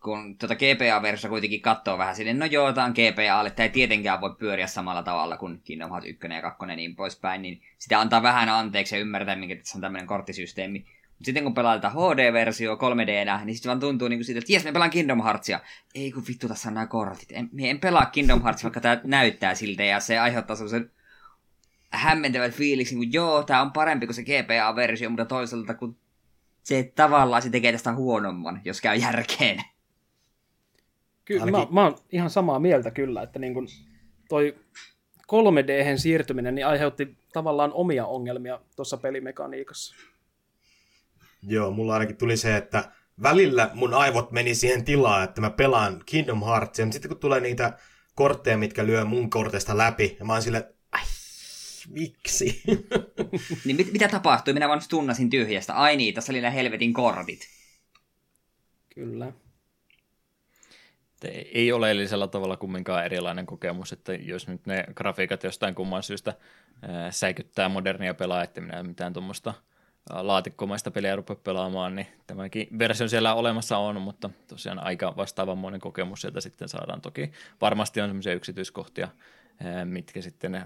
kun 0.06 0.38
tuota 0.38 0.56
GPA-versiota 0.56 1.30
kuitenkin 1.30 1.62
katsoo 1.62 1.98
vähän 1.98 2.16
sinne, 2.16 2.34
no 2.34 2.46
joo, 2.46 2.74
tämä 2.74 2.86
on 2.86 2.94
GPA, 2.94 3.48
että 3.48 3.64
ei 3.64 3.70
tietenkään 3.70 4.22
voi 4.22 4.36
pyöriä 4.40 4.68
samalla 4.68 5.04
tavalla 5.04 5.38
kuin 5.38 5.62
Kingdom 5.64 5.90
Hearts 5.90 6.08
1 6.08 6.28
ja 6.34 6.42
2 6.42 6.66
ja 6.70 6.76
niin 6.76 6.96
poispäin, 6.96 7.42
niin 7.42 7.62
sitä 7.78 8.00
antaa 8.00 8.24
vähän 8.24 8.50
anteeksi 8.50 8.96
ja 8.96 9.02
ymmärtää, 9.02 9.36
minkä 9.36 9.56
tässä 9.56 9.78
on 9.78 9.82
tämmöinen 9.82 10.08
korttisysteemi. 10.08 10.80
Mutta 10.80 11.26
sitten 11.26 11.44
kun 11.44 11.54
pelaa 11.54 11.78
HD-versio 11.78 12.78
3 12.78 13.08
d 13.08 13.26
niin 13.46 13.56
sitten 13.56 13.70
vaan 13.70 13.80
tuntuu 13.80 14.08
niin 14.08 14.20
kuin 14.20 14.26
siitä, 14.26 14.40
että 14.40 14.54
jes, 14.54 14.64
me 14.64 14.72
pelaan 14.72 14.90
Kingdom 14.90 15.24
Heartsia. 15.24 15.60
Ei 15.96 16.12
kun 16.12 16.24
vittu, 16.28 16.48
tässä 16.48 16.70
on 16.70 16.74
nämä 16.74 16.88
kortit. 16.88 17.32
En, 17.32 17.50
en 17.60 17.80
pelaa 17.80 18.06
Kingdom 18.06 18.44
Heartsia, 18.44 18.64
vaikka 18.64 18.82
tämä 18.82 19.02
näyttää 19.04 19.56
siltä, 19.56 19.84
ja 19.84 20.00
se 20.00 20.20
aiheuttaa 20.20 20.56
sellaisen 20.56 20.92
hämmentävät 21.90 22.54
fiiliksen, 22.54 22.98
kun 22.98 23.14
joo, 23.14 23.44
tämä 23.44 23.62
on 23.62 23.72
parempi 23.72 24.08
kuin 24.08 24.16
se 24.16 24.24
GPA-versio, 24.24 25.10
mutta 25.10 25.26
toisaalta 25.26 25.74
kun 25.74 25.98
se 26.64 26.92
tavallaan 26.96 27.42
se 27.42 27.50
tekee 27.50 27.72
tästä 27.72 27.94
huonomman, 27.94 28.62
jos 28.66 28.82
käy 28.82 28.98
järkeen. 28.98 29.75
Kyllä, 31.26 31.44
Ainakin... 31.44 31.74
mä, 31.74 31.82
mä 31.82 31.84
oon 31.84 31.98
ihan 32.12 32.30
samaa 32.30 32.60
mieltä 32.60 32.92
kyllä, 32.92 33.22
että 33.22 33.40
niin 33.40 33.54
kun 33.54 33.68
toi 34.30 34.56
3 35.28 35.68
d 35.68 35.98
siirtyminen 35.98 36.56
niin 36.56 36.68
aiheutti 36.68 37.18
tavallaan 37.34 37.74
omia 37.74 38.06
ongelmia 38.06 38.60
tuossa 38.76 38.98
pelimekaniikassa. 38.98 39.96
Joo, 41.44 41.72
mulla 41.72 41.94
ainakin 41.94 42.18
tuli 42.18 42.38
se, 42.38 42.58
että 42.58 42.92
välillä 43.24 43.72
mun 43.74 43.94
aivot 43.94 44.32
meni 44.32 44.56
siihen 44.56 44.86
tilaan, 44.86 45.24
että 45.24 45.42
mä 45.42 45.50
pelaan 45.50 46.04
Kingdom 46.06 46.44
Heartsia, 46.44 46.86
mutta 46.86 46.94
sitten 46.94 47.10
kun 47.10 47.20
tulee 47.20 47.40
niitä 47.40 47.78
kortteja, 48.16 48.58
mitkä 48.58 48.86
lyö 48.86 49.06
mun 49.06 49.30
korteista 49.30 49.78
läpi, 49.78 50.18
ja 50.20 50.26
mä 50.26 50.34
oon 50.34 50.42
sille, 50.42 50.74
ai, 50.92 51.02
miksi? 51.90 52.62
niin 53.66 53.76
mit, 53.76 53.92
mitä 53.92 54.08
tapahtui? 54.08 54.54
Minä 54.54 54.68
vaan 54.68 54.82
tunnasin 54.90 55.30
tyhjästä. 55.30 55.74
Ai 55.74 55.98
niin, 55.98 56.14
tässä 56.14 56.32
oli 56.32 56.42
nämä 56.42 56.52
helvetin 56.52 56.94
kortit. 56.94 57.40
Kyllä 58.96 59.34
ei 61.54 61.72
oleellisella 61.72 62.28
tavalla 62.28 62.58
kumminkaan 62.58 63.06
erilainen 63.06 63.46
kokemus, 63.46 63.94
että 63.94 64.14
jos 64.14 64.48
nyt 64.48 64.66
ne 64.66 64.86
grafiikat 64.96 65.44
jostain 65.44 65.76
kumman 65.76 66.04
syystä 66.04 66.34
ää, 66.82 67.12
säikyttää 67.12 67.70
modernia 67.70 68.14
pelaajia, 68.14 68.44
että 68.44 68.62
minä 68.62 68.84
mitään 68.84 69.14
tuommoista 69.14 69.54
laatikkomaista 70.10 70.92
peliä 70.92 71.16
rupea 71.16 71.36
pelaamaan, 71.36 71.96
niin 71.96 72.08
tämäkin 72.28 72.68
versio 72.80 73.08
siellä 73.08 73.34
olemassa 73.34 73.78
on, 73.78 74.02
mutta 74.02 74.30
tosiaan 74.48 74.84
aika 74.84 75.14
vastaavanmoinen 75.18 75.82
kokemus 75.82 76.22
sieltä 76.22 76.42
sitten 76.42 76.70
saadaan. 76.70 77.02
Toki 77.02 77.32
varmasti 77.62 78.02
on 78.02 78.10
sellaisia 78.10 78.34
yksityiskohtia, 78.34 79.08
mitkä 79.86 80.22
sitten 80.22 80.66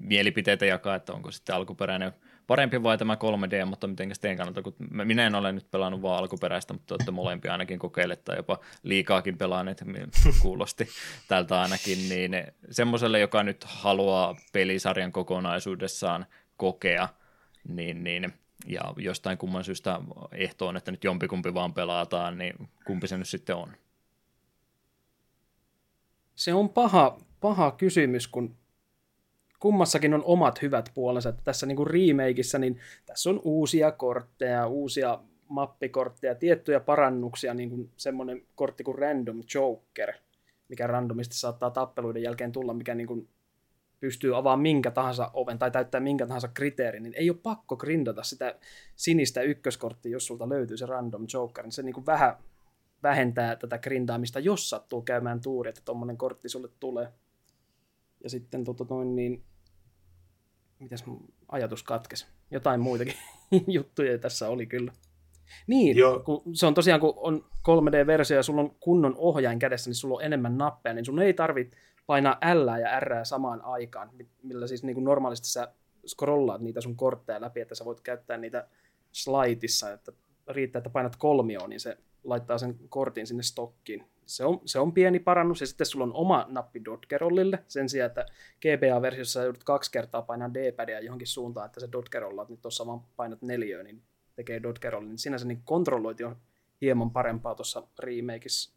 mielipiteitä 0.00 0.66
jakaa, 0.66 0.94
että 0.94 1.12
onko 1.12 1.30
sitten 1.30 1.54
alkuperäinen 1.54 2.12
parempi 2.46 2.82
vai 2.82 2.98
tämä 2.98 3.14
3D, 3.14 3.64
mutta 3.64 3.86
miten 3.86 4.12
teidän 4.20 4.36
kannalta, 4.36 4.62
kun 4.62 4.74
minä 4.90 5.26
en 5.26 5.34
ole 5.34 5.52
nyt 5.52 5.70
pelannut 5.70 6.02
vaan 6.02 6.18
alkuperäistä, 6.18 6.72
mutta 6.72 6.94
olette 6.94 7.10
molempia 7.10 7.52
ainakin 7.52 7.78
kokeilleet 7.78 8.24
tai 8.24 8.36
jopa 8.36 8.58
liikaakin 8.82 9.38
pelaaneet, 9.38 9.84
kuulosti 10.42 10.88
tältä 11.28 11.60
ainakin, 11.60 12.08
niin 12.08 12.32
semmoiselle, 12.70 13.20
joka 13.20 13.42
nyt 13.42 13.64
haluaa 13.64 14.36
pelisarjan 14.52 15.12
kokonaisuudessaan 15.12 16.26
kokea, 16.56 17.08
niin, 17.68 18.04
niin 18.04 18.32
ja 18.66 18.80
jostain 18.96 19.38
kumman 19.38 19.64
syystä 19.64 20.00
ehto 20.32 20.66
on, 20.66 20.76
että 20.76 20.90
nyt 20.90 21.04
jompikumpi 21.04 21.54
vaan 21.54 21.74
pelataan, 21.74 22.38
niin 22.38 22.68
kumpi 22.86 23.08
se 23.08 23.18
nyt 23.18 23.28
sitten 23.28 23.56
on? 23.56 23.72
Se 26.34 26.54
on 26.54 26.68
paha, 26.68 27.18
paha 27.40 27.70
kysymys, 27.70 28.28
kun 28.28 28.56
kummassakin 29.60 30.14
on 30.14 30.22
omat 30.24 30.62
hyvät 30.62 30.90
puolensa. 30.94 31.28
Että 31.28 31.42
tässä 31.44 31.66
niin 31.66 31.76
kuin 31.76 31.90
niin 32.58 32.80
tässä 33.06 33.30
on 33.30 33.40
uusia 33.44 33.92
kortteja, 33.92 34.66
uusia 34.66 35.18
mappikortteja, 35.48 36.34
tiettyjä 36.34 36.80
parannuksia, 36.80 37.54
niin 37.54 37.70
kuin 37.70 37.90
semmoinen 37.96 38.42
kortti 38.54 38.84
kuin 38.84 38.98
Random 38.98 39.42
Joker, 39.54 40.12
mikä 40.68 40.86
randomisti 40.86 41.36
saattaa 41.36 41.70
tappeluiden 41.70 42.22
jälkeen 42.22 42.52
tulla, 42.52 42.74
mikä 42.74 42.94
niin 42.94 43.06
kuin 43.06 43.28
pystyy 44.00 44.36
avaamaan 44.36 44.62
minkä 44.62 44.90
tahansa 44.90 45.30
oven 45.34 45.58
tai 45.58 45.70
täyttää 45.70 46.00
minkä 46.00 46.26
tahansa 46.26 46.48
kriteerin, 46.48 47.02
niin 47.02 47.14
ei 47.16 47.30
ole 47.30 47.38
pakko 47.42 47.76
grindata 47.76 48.22
sitä 48.22 48.58
sinistä 48.96 49.42
ykköskorttia, 49.42 50.12
jos 50.12 50.26
sulta 50.26 50.48
löytyy 50.48 50.76
se 50.76 50.86
Random 50.86 51.26
Joker, 51.32 51.64
niin 51.64 51.72
se 51.72 51.82
niin 51.82 51.94
kuin 51.94 52.06
vähän 52.06 52.36
vähentää 53.02 53.56
tätä 53.56 53.78
grindaamista, 53.78 54.40
jos 54.40 54.70
sattuu 54.70 55.02
käymään 55.02 55.40
tuuri, 55.40 55.68
että 55.68 55.82
tuommoinen 55.84 56.16
kortti 56.16 56.48
sulle 56.48 56.68
tulee. 56.80 57.08
Ja 58.24 58.30
sitten 58.30 58.64
tota 58.64 58.84
noin 58.90 59.16
niin, 59.16 59.42
mitäs 60.78 61.06
mun 61.06 61.34
ajatus 61.48 61.82
katkesi? 61.82 62.26
Jotain 62.50 62.80
muitakin 62.80 63.14
juttuja 63.66 64.18
tässä 64.18 64.48
oli 64.48 64.66
kyllä. 64.66 64.92
Niin, 65.66 65.96
Joo. 65.96 66.20
kun 66.20 66.42
se 66.52 66.66
on 66.66 66.74
tosiaan, 66.74 67.00
kun 67.00 67.14
on 67.16 67.44
3D-versio 67.58 68.36
ja 68.36 68.42
sulla 68.42 68.60
on 68.60 68.76
kunnon 68.80 69.14
ohjain 69.16 69.58
kädessä, 69.58 69.90
niin 69.90 69.94
sulla 69.94 70.14
on 70.14 70.24
enemmän 70.24 70.58
nappeja, 70.58 70.94
niin 70.94 71.04
sun 71.04 71.22
ei 71.22 71.34
tarvitse 71.34 71.76
painaa 72.06 72.38
L 72.54 72.80
ja 72.80 73.00
R 73.00 73.14
samaan 73.22 73.60
aikaan, 73.60 74.10
millä 74.42 74.66
siis 74.66 74.82
niin 74.82 74.94
kuin 74.94 75.04
normaalisti 75.04 75.48
sä 75.48 75.72
scrollaat 76.06 76.60
niitä 76.60 76.80
sun 76.80 76.96
kortteja 76.96 77.40
läpi, 77.40 77.60
että 77.60 77.74
sä 77.74 77.84
voit 77.84 78.00
käyttää 78.00 78.36
niitä 78.36 78.68
slaitissa, 79.12 79.92
että 79.92 80.12
riittää, 80.48 80.78
että 80.78 80.90
painat 80.90 81.16
kolmioon, 81.16 81.70
niin 81.70 81.80
se 81.80 81.98
laittaa 82.24 82.58
sen 82.58 82.78
kortin 82.88 83.26
sinne 83.26 83.42
stokkiin. 83.42 84.06
Se 84.26 84.44
on, 84.44 84.60
se 84.64 84.78
on 84.78 84.92
pieni 84.92 85.18
parannus, 85.18 85.60
ja 85.60 85.66
sitten 85.66 85.86
sulla 85.86 86.04
on 86.04 86.14
oma 86.14 86.46
nappi 86.48 86.84
Dodgerollille, 86.84 87.64
sen 87.68 87.88
sijaan, 87.88 88.06
että 88.06 88.26
GBA-versiossa 88.60 89.42
joudut 89.42 89.64
kaksi 89.64 89.90
kertaa 89.90 90.22
painaa 90.22 90.54
D-padia 90.54 91.00
johonkin 91.00 91.26
suuntaan, 91.26 91.66
että 91.66 91.80
se 91.80 91.88
Dodgerollaat, 91.92 92.48
niin 92.48 92.60
tuossa 92.60 92.86
vaan 92.86 93.00
painat 93.16 93.42
neljöön, 93.42 93.84
niin 93.84 94.02
tekee 94.36 94.62
Dodgerollin, 94.62 95.08
niin 95.08 95.18
sinänsä 95.18 95.46
niin 95.46 95.62
kontrollointi 95.64 96.24
on 96.24 96.36
hieman 96.80 97.10
parempaa 97.10 97.54
tuossa 97.54 97.88
remakeissa. 97.98 98.76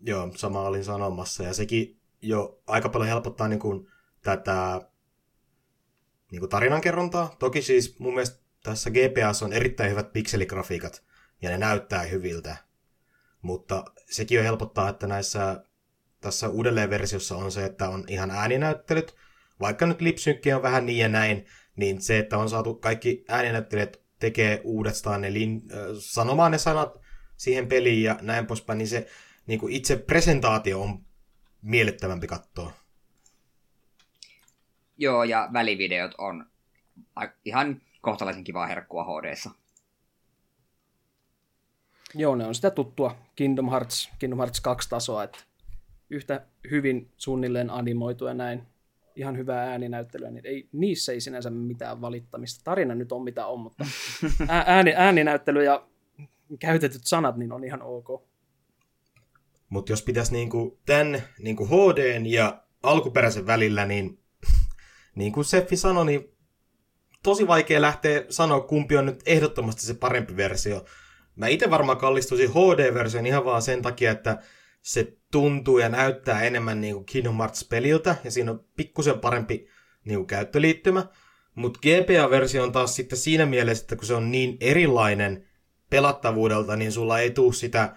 Joo, 0.00 0.32
sama 0.36 0.62
olin 0.62 0.84
sanomassa, 0.84 1.42
ja 1.42 1.54
sekin 1.54 2.00
jo 2.22 2.62
aika 2.66 2.88
paljon 2.88 3.08
helpottaa 3.08 3.48
niin 3.48 3.60
kuin 3.60 3.88
tätä 4.22 4.80
niin 6.30 6.40
kuin 6.40 6.50
tarinankerrontaa. 6.50 7.36
Toki 7.38 7.62
siis 7.62 7.98
mun 7.98 8.14
mielestä 8.14 8.40
tässä 8.62 8.90
GPS 8.90 9.42
on 9.42 9.52
erittäin 9.52 9.90
hyvät 9.90 10.12
pikseligrafiikat, 10.12 11.02
ja 11.42 11.50
ne 11.50 11.58
näyttää 11.58 12.02
hyviltä. 12.02 12.56
Mutta 13.42 13.84
sekin 14.10 14.36
jo 14.36 14.42
helpottaa, 14.42 14.88
että 14.88 15.06
näissä 15.06 15.64
tässä 16.20 16.48
uudelleenversiossa 16.48 17.36
on 17.36 17.52
se, 17.52 17.64
että 17.64 17.88
on 17.88 18.04
ihan 18.08 18.30
ääninäyttelyt. 18.30 19.16
Vaikka 19.60 19.86
nyt 19.86 20.00
lipsynkki 20.00 20.52
on 20.52 20.62
vähän 20.62 20.86
niin 20.86 20.98
ja 20.98 21.08
näin, 21.08 21.46
niin 21.76 22.02
se, 22.02 22.18
että 22.18 22.38
on 22.38 22.50
saatu 22.50 22.74
kaikki 22.74 23.24
ääninäyttelijät 23.28 24.00
tekee 24.18 24.60
uudestaan 24.64 25.20
ne 25.20 25.32
lin, 25.32 25.62
sanomaan 25.98 26.52
ne 26.52 26.58
sanat 26.58 27.00
siihen 27.36 27.66
peliin 27.66 28.02
ja 28.02 28.18
näin 28.22 28.46
poispäin, 28.46 28.78
niin 28.78 28.88
se 28.88 29.06
niin 29.46 29.60
kuin 29.60 29.72
itse 29.72 29.96
presentaatio 29.96 30.82
on 30.82 31.04
miellyttävämpi 31.62 32.26
katsoa. 32.26 32.72
Joo, 34.96 35.24
ja 35.24 35.48
välivideot 35.52 36.14
on 36.18 36.46
ihan 37.44 37.82
kohtalaisen 38.00 38.44
kivaa 38.44 38.66
herkkua 38.66 39.04
hd 39.04 39.34
Joo, 42.14 42.34
ne 42.34 42.46
on 42.46 42.54
sitä 42.54 42.70
tuttua 42.70 43.16
Kingdom 43.36 43.70
Hearts, 43.70 44.10
Kingdom 44.18 44.38
Hearts 44.38 44.60
2 44.60 44.88
tasoa, 44.88 45.22
että 45.22 45.38
yhtä 46.10 46.46
hyvin 46.70 47.10
suunnilleen 47.16 47.70
animoitu 47.70 48.26
ja 48.26 48.34
näin 48.34 48.62
ihan 49.16 49.36
hyvää 49.36 49.70
ääninäyttelyä, 49.70 50.30
niin 50.30 50.46
ei, 50.46 50.68
niissä 50.72 51.12
ei 51.12 51.20
sinänsä 51.20 51.50
mitään 51.50 52.00
valittamista. 52.00 52.60
Tarina 52.64 52.94
nyt 52.94 53.12
on 53.12 53.24
mitä 53.24 53.46
on, 53.46 53.60
mutta 53.60 53.86
ääni, 54.48 54.94
ääninäyttely 54.96 55.64
ja 55.64 55.86
käytetyt 56.58 57.04
sanat 57.04 57.36
niin 57.36 57.52
on 57.52 57.64
ihan 57.64 57.82
ok. 57.82 58.22
Mutta 59.68 59.92
jos 59.92 60.02
pitäisi 60.02 60.32
niinku 60.32 60.78
tämän 60.86 61.22
niinku 61.38 61.66
HD 61.66 62.26
ja 62.26 62.62
alkuperäisen 62.82 63.46
välillä, 63.46 63.86
niin 63.86 64.18
niin 65.14 65.32
kuin 65.32 65.44
Seffi 65.44 65.76
sanoi, 65.76 66.06
niin 66.06 66.34
tosi 67.22 67.46
vaikea 67.46 67.80
lähteä 67.80 68.24
sanoa, 68.28 68.60
kumpi 68.60 68.96
on 68.96 69.06
nyt 69.06 69.22
ehdottomasti 69.26 69.82
se 69.82 69.94
parempi 69.94 70.36
versio. 70.36 70.84
Mä 71.40 71.48
itse 71.48 71.70
varmaan 71.70 71.98
kallistuisin 71.98 72.50
HD-version 72.50 73.26
ihan 73.26 73.44
vaan 73.44 73.62
sen 73.62 73.82
takia, 73.82 74.10
että 74.10 74.38
se 74.82 75.16
tuntuu 75.30 75.78
ja 75.78 75.88
näyttää 75.88 76.42
enemmän 76.42 76.80
niin 76.80 76.94
kuin 76.94 77.06
Kingdom 77.06 77.36
Hearts-peliltä, 77.36 78.16
ja 78.24 78.30
siinä 78.30 78.50
on 78.50 78.64
pikkusen 78.76 79.18
parempi 79.18 79.68
niin 80.04 80.18
kuin 80.18 80.26
käyttöliittymä. 80.26 81.06
Mutta 81.54 81.80
GPA-versio 81.80 82.62
on 82.62 82.72
taas 82.72 82.96
sitten 82.96 83.18
siinä 83.18 83.46
mielessä, 83.46 83.84
että 83.84 83.96
kun 83.96 84.06
se 84.06 84.14
on 84.14 84.30
niin 84.30 84.56
erilainen 84.60 85.48
pelattavuudelta, 85.90 86.76
niin 86.76 86.92
sulla 86.92 87.18
ei 87.18 87.30
tule 87.30 87.52
sitä 87.52 87.96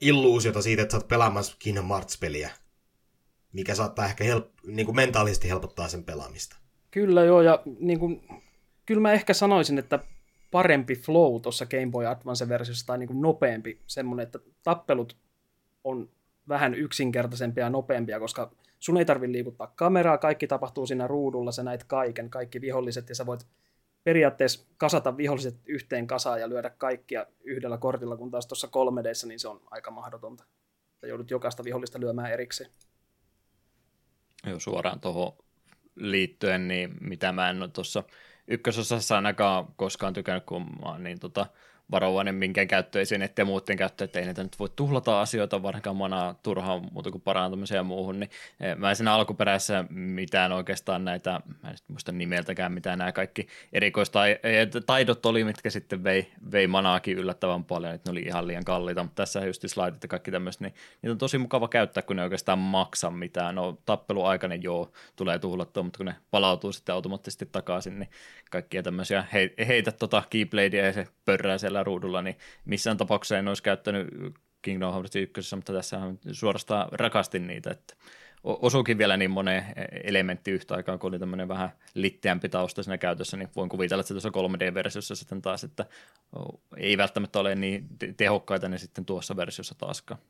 illuusiota 0.00 0.62
siitä, 0.62 0.82
että 0.82 0.92
sä 0.92 0.98
oot 0.98 1.08
pelaamassa 1.08 1.56
Kingdom 1.58 1.88
Hearts-peliä, 1.88 2.50
mikä 3.52 3.74
saattaa 3.74 4.06
ehkä 4.06 4.24
help- 4.24 4.66
niin 4.66 4.86
kuin 4.86 4.96
mentaalisesti 4.96 5.48
helpottaa 5.48 5.88
sen 5.88 6.04
pelaamista. 6.04 6.56
Kyllä 6.90 7.24
joo, 7.24 7.42
ja 7.42 7.62
niin 7.78 7.98
kuin, 7.98 8.28
kyllä 8.86 9.00
mä 9.00 9.12
ehkä 9.12 9.34
sanoisin, 9.34 9.78
että 9.78 9.98
parempi 10.54 10.94
flow 10.94 11.40
tuossa 11.40 11.66
Game 11.66 11.90
Boy 11.90 12.06
Advance-versiossa 12.06 12.86
tai 12.86 12.98
niin 12.98 13.06
kuin 13.06 13.20
nopeampi 13.20 13.80
semmoinen, 13.86 14.24
että 14.24 14.38
tappelut 14.62 15.16
on 15.84 16.10
vähän 16.48 16.74
yksinkertaisempia 16.74 17.64
ja 17.64 17.70
nopeampia, 17.70 18.20
koska 18.20 18.52
sun 18.78 18.96
ei 18.96 19.04
tarvitse 19.04 19.32
liikuttaa 19.32 19.72
kameraa, 19.76 20.18
kaikki 20.18 20.46
tapahtuu 20.46 20.86
siinä 20.86 21.06
ruudulla, 21.06 21.52
sä 21.52 21.62
näet 21.62 21.84
kaiken, 21.84 22.30
kaikki 22.30 22.60
viholliset, 22.60 23.08
ja 23.08 23.14
sä 23.14 23.26
voit 23.26 23.46
periaatteessa 24.04 24.66
kasata 24.76 25.16
viholliset 25.16 25.56
yhteen 25.66 26.06
kasaan 26.06 26.40
ja 26.40 26.48
lyödä 26.48 26.70
kaikkia 26.70 27.26
yhdellä 27.44 27.78
kortilla, 27.78 28.16
kun 28.16 28.30
taas 28.30 28.46
tuossa 28.46 28.68
3 28.68 29.04
d 29.04 29.06
niin 29.26 29.40
se 29.40 29.48
on 29.48 29.60
aika 29.70 29.90
mahdotonta. 29.90 30.44
Sä 31.00 31.06
joudut 31.06 31.30
jokaista 31.30 31.64
vihollista 31.64 32.00
lyömään 32.00 32.32
erikseen. 32.32 32.70
Joo, 34.46 34.58
suoraan 34.58 35.00
tuohon 35.00 35.32
liittyen, 35.94 36.68
niin 36.68 36.96
mitä 37.00 37.32
mä 37.32 37.50
en 37.50 37.62
ole 37.62 37.70
tuossa 37.70 38.02
ykkösosassa 38.48 39.16
ainakaan 39.16 39.66
koskaan 39.76 40.12
tykännyt, 40.14 40.44
kun 40.44 40.62
mä 40.62 40.90
oon 40.90 41.04
niin 41.04 41.20
tota, 41.20 41.46
varovainen 41.90 42.34
minkään 42.34 42.68
käyttöesineet 42.68 43.38
ja 43.38 43.44
muuten 43.44 43.76
käyttö, 43.76 44.04
että 44.04 44.18
ei 44.18 44.26
niitä 44.26 44.42
nyt 44.42 44.58
voi 44.58 44.68
tuhlata 44.76 45.20
asioita, 45.20 45.62
varsinkaan 45.62 45.96
manaa 45.96 46.34
turhaan 46.42 46.82
muuta 46.92 47.10
kuin 47.10 47.22
parantamiseen 47.22 47.76
ja 47.76 47.82
muuhun, 47.82 48.20
niin 48.20 48.30
eh, 48.60 48.76
mä 48.76 48.90
en 48.90 48.96
siinä 48.96 49.14
alkuperäisessä 49.14 49.84
mitään 49.90 50.52
oikeastaan 50.52 51.04
näitä, 51.04 51.40
mä 51.62 51.70
en 51.70 51.76
muista 51.88 52.12
nimeltäkään 52.12 52.72
mitään 52.72 52.98
nämä 52.98 53.12
kaikki 53.12 53.46
erikoistaidot 53.72 55.26
oli, 55.26 55.44
mitkä 55.44 55.70
sitten 55.70 56.04
vei, 56.04 56.32
vei 56.52 56.66
manaakin 56.66 57.18
yllättävän 57.18 57.64
paljon, 57.64 57.94
että 57.94 58.10
ne 58.10 58.12
oli 58.12 58.22
ihan 58.22 58.46
liian 58.46 58.64
kalliita, 58.64 59.02
mutta 59.02 59.22
tässä 59.22 59.46
just 59.46 59.64
slidit 59.66 60.02
ja 60.02 60.08
kaikki 60.08 60.30
tämmöistä, 60.30 60.64
niin 60.64 60.74
niitä 61.02 61.12
on 61.12 61.18
tosi 61.18 61.38
mukava 61.38 61.68
käyttää, 61.68 62.02
kun 62.02 62.16
ne 62.16 62.22
oikeastaan 62.22 62.58
maksa 62.58 63.10
mitään, 63.10 63.54
no 63.54 63.78
tappeluaikainen 63.86 64.62
joo, 64.62 64.92
tulee 65.16 65.38
tuhlattua, 65.38 65.82
mutta 65.82 65.96
kun 65.96 66.06
ne 66.06 66.14
palautuu 66.30 66.72
sitten 66.72 66.94
automaattisesti 66.94 67.46
takaisin, 67.52 67.98
niin 67.98 68.10
kaikkia 68.50 68.82
tämmöisiä 68.82 69.24
heitä 69.68 69.92
tota 69.92 70.22
keybladea 70.30 70.86
ja 70.86 70.92
se 70.92 71.06
pörrää 71.24 71.58
siellä 71.74 71.84
ruudulla, 71.84 72.22
niin 72.22 72.36
missään 72.64 72.96
tapauksessa 72.96 73.38
en 73.38 73.48
olisi 73.48 73.62
käyttänyt 73.62 74.08
Kingdom 74.62 74.92
Hearts 74.92 75.16
1, 75.16 75.56
mutta 75.56 75.72
tässä 75.72 76.00
suorastaan 76.32 76.88
rakastin 76.92 77.46
niitä, 77.46 77.70
että 77.70 77.94
osuukin 78.44 78.98
vielä 78.98 79.16
niin 79.16 79.30
monen 79.30 79.64
elementti 80.04 80.50
yhtä 80.50 80.74
aikaa, 80.74 80.98
kun 80.98 81.08
oli 81.08 81.18
tämmöinen 81.18 81.48
vähän 81.48 81.70
litteämpi 81.94 82.48
tausta 82.48 82.82
siinä 82.82 82.98
käytössä, 82.98 83.36
niin 83.36 83.48
voin 83.56 83.68
kuvitella, 83.68 84.00
että 84.00 84.08
se 84.08 84.14
tuossa 84.14 84.28
3D-versiossa 84.28 85.14
sitten 85.14 85.42
taas, 85.42 85.64
että 85.64 85.86
ei 86.76 86.98
välttämättä 86.98 87.38
ole 87.38 87.54
niin 87.54 87.88
tehokkaita 88.16 88.68
ne 88.68 88.78
sitten 88.78 89.04
tuossa 89.04 89.36
versiossa 89.36 89.74
taaskaan. 89.78 90.20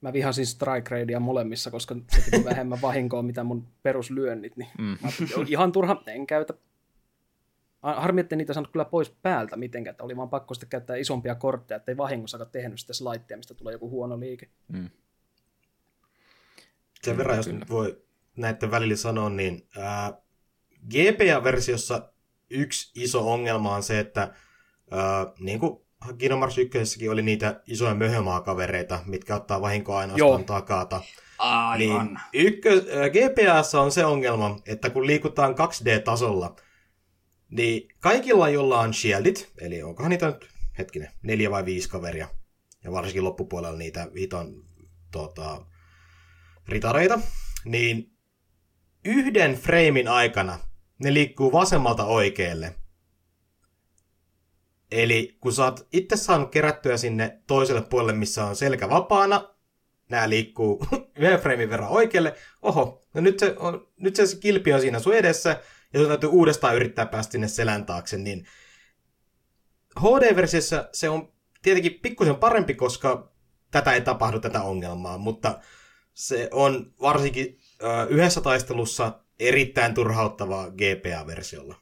Mä 0.00 0.12
vihasin 0.12 0.46
strike 0.46 0.90
radea 0.90 1.20
molemmissa, 1.20 1.70
koska 1.70 1.96
se 2.08 2.30
teki 2.30 2.44
vähemmän 2.44 2.82
vahinkoa, 2.82 3.22
mitä 3.22 3.44
mun 3.44 3.66
peruslyönnit, 3.82 4.56
niin 4.56 4.68
mm. 4.78 4.98
ihan 5.46 5.72
turha, 5.72 6.02
en 6.06 6.26
käytä 6.26 6.54
Harmi, 7.82 8.20
että 8.20 8.36
niitä 8.36 8.52
saanut 8.52 8.72
kyllä 8.72 8.84
pois 8.84 9.10
päältä 9.10 9.56
mitenkään, 9.56 9.92
että 9.92 10.04
oli 10.04 10.16
vaan 10.16 10.28
pakko 10.28 10.54
sitten 10.54 10.68
käyttää 10.68 10.96
isompia 10.96 11.34
kortteja, 11.34 11.76
ettei 11.76 11.96
vahingossakaan 11.96 12.50
tehnyt 12.50 12.80
sitä 12.80 12.92
slaittia, 12.92 13.36
mistä 13.36 13.54
tulee 13.54 13.72
joku 13.72 13.90
huono 13.90 14.20
liike. 14.20 14.48
Mm. 14.68 14.90
Sen 17.02 17.16
verran, 17.16 17.36
jos 17.36 17.48
nyt 17.48 17.70
voi 17.70 18.02
näiden 18.36 18.70
välillä 18.70 18.96
sanoa, 18.96 19.30
niin 19.30 19.66
ää, 19.78 20.12
GPA-versiossa 20.90 22.08
yksi 22.50 23.02
iso 23.02 23.32
ongelma 23.32 23.74
on 23.74 23.82
se, 23.82 23.98
että 23.98 24.34
ää, 24.90 25.26
niin 25.38 25.60
kuin 25.60 25.80
Kino 26.18 26.36
Mars 26.36 26.58
1 26.58 27.08
oli 27.08 27.22
niitä 27.22 27.60
isoja 27.66 27.94
möhömaakavereita, 27.94 29.00
mitkä 29.06 29.36
ottaa 29.36 29.60
vahinkoa 29.60 29.98
ainoastaan 29.98 30.44
takata. 30.44 31.00
Aivan. 31.38 32.06
Niin 32.06 32.18
ykkö, 32.32 32.82
GPAssa 33.10 33.80
on 33.80 33.92
se 33.92 34.04
ongelma, 34.04 34.56
että 34.66 34.90
kun 34.90 35.06
liikutaan 35.06 35.54
2D-tasolla, 35.54 36.56
niin 37.50 37.88
kaikilla, 38.00 38.48
jolla 38.48 38.80
on 38.80 38.94
shieldit, 38.94 39.52
eli 39.60 39.82
onkohan 39.82 40.10
niitä 40.10 40.26
nyt, 40.26 40.48
hetkinen, 40.78 41.10
neljä 41.22 41.50
vai 41.50 41.64
viisi 41.64 41.88
kaveria, 41.88 42.28
ja 42.84 42.92
varsinkin 42.92 43.24
loppupuolella 43.24 43.78
niitä 43.78 44.08
viton 44.14 44.64
tota, 45.10 45.66
ritareita, 46.68 47.20
niin 47.64 48.12
yhden 49.04 49.54
freimin 49.54 50.08
aikana 50.08 50.58
ne 50.98 51.14
liikkuu 51.14 51.52
vasemmalta 51.52 52.04
oikealle. 52.04 52.74
Eli 54.90 55.36
kun 55.40 55.52
sä 55.52 55.64
oot 55.64 55.88
itse 55.92 56.16
saanut 56.16 56.50
kerättyä 56.50 56.96
sinne 56.96 57.40
toiselle 57.46 57.82
puolelle, 57.82 58.12
missä 58.12 58.44
on 58.44 58.56
selkä 58.56 58.88
vapaana, 58.88 59.54
nämä 60.10 60.28
liikkuu 60.28 60.86
yhden 61.18 61.40
freimin 61.40 61.70
verran 61.70 61.88
oikealle. 61.88 62.34
Oho, 62.62 63.06
no 63.14 63.20
nyt 63.20 63.38
se, 63.38 63.54
on, 63.58 63.88
nyt 63.96 64.16
se 64.16 64.36
kilpi 64.40 64.72
on 64.72 64.80
siinä 64.80 64.98
sun 64.98 65.14
edessä, 65.14 65.60
ja 65.92 66.00
sun 66.00 66.08
täytyy 66.08 66.28
uudestaan 66.28 66.76
yrittää 66.76 67.06
päästä 67.06 67.32
sinne 67.32 67.48
selän 67.48 67.86
taakse, 67.86 68.18
niin 68.18 68.46
HD-versiossa 70.00 70.88
se 70.92 71.08
on 71.08 71.32
tietenkin 71.62 71.98
pikkusen 72.02 72.36
parempi, 72.36 72.74
koska 72.74 73.32
tätä 73.70 73.92
ei 73.92 74.00
tapahdu 74.00 74.40
tätä 74.40 74.62
ongelmaa, 74.62 75.18
mutta 75.18 75.60
se 76.14 76.48
on 76.52 76.92
varsinkin 77.00 77.58
ö, 77.82 78.06
yhdessä 78.08 78.40
taistelussa 78.40 79.20
erittäin 79.40 79.94
turhauttavaa 79.94 80.70
GPA-versiolla. 80.70 81.74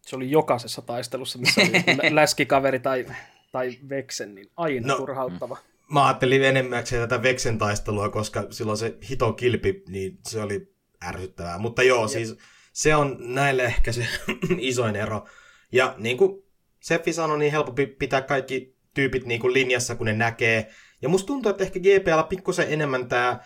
Se 0.00 0.16
oli 0.16 0.30
jokaisessa 0.30 0.82
taistelussa, 0.82 1.38
missä 1.38 1.60
oli 1.60 2.14
läskikaveri 2.14 2.80
tai, 2.80 3.06
tai 3.52 3.78
veksen, 3.88 4.34
niin 4.34 4.50
aina 4.56 4.86
no, 4.86 4.96
turhauttava. 4.96 5.56
Mä 5.92 6.06
ajattelin 6.06 6.44
enemmänkseen 6.44 7.08
tätä 7.08 7.22
veksen 7.22 7.58
taistelua, 7.58 8.08
koska 8.08 8.46
silloin 8.50 8.78
se 8.78 8.98
hito 9.10 9.32
kilpi, 9.32 9.82
niin 9.88 10.18
se 10.28 10.42
oli 10.42 10.74
ärsyttävää. 11.04 11.58
Mutta 11.58 11.82
joo, 11.82 12.02
Jep. 12.02 12.10
siis 12.10 12.36
se 12.72 12.96
on 12.96 13.16
näille 13.20 13.64
ehkä 13.64 13.92
se 13.92 14.06
isoin 14.58 14.96
ero. 14.96 15.26
Ja 15.72 15.94
niin 15.98 16.16
kuin 16.16 16.42
Seffi 16.80 17.12
sanoi, 17.12 17.38
niin 17.38 17.52
helpompi 17.52 17.86
pitää 17.86 18.22
kaikki 18.22 18.76
tyypit 18.94 19.26
niin 19.26 19.40
kuin 19.40 19.52
linjassa, 19.52 19.94
kun 19.94 20.06
ne 20.06 20.12
näkee. 20.12 20.70
Ja 21.02 21.08
musta 21.08 21.26
tuntuu, 21.26 21.50
että 21.50 21.64
ehkä 21.64 21.80
GPL 21.80 22.28
pikkusen 22.28 22.72
enemmän 22.72 23.08
tämä 23.08 23.40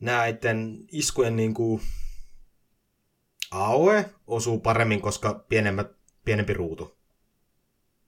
näiden 0.00 0.78
iskujen 0.92 1.36
niin 1.36 1.54
kuin 1.54 1.80
AOE 3.50 4.10
osuu 4.26 4.60
paremmin, 4.60 5.00
koska 5.00 5.44
pienemmät, 5.48 5.90
pienempi 6.24 6.52
ruutu. 6.52 6.96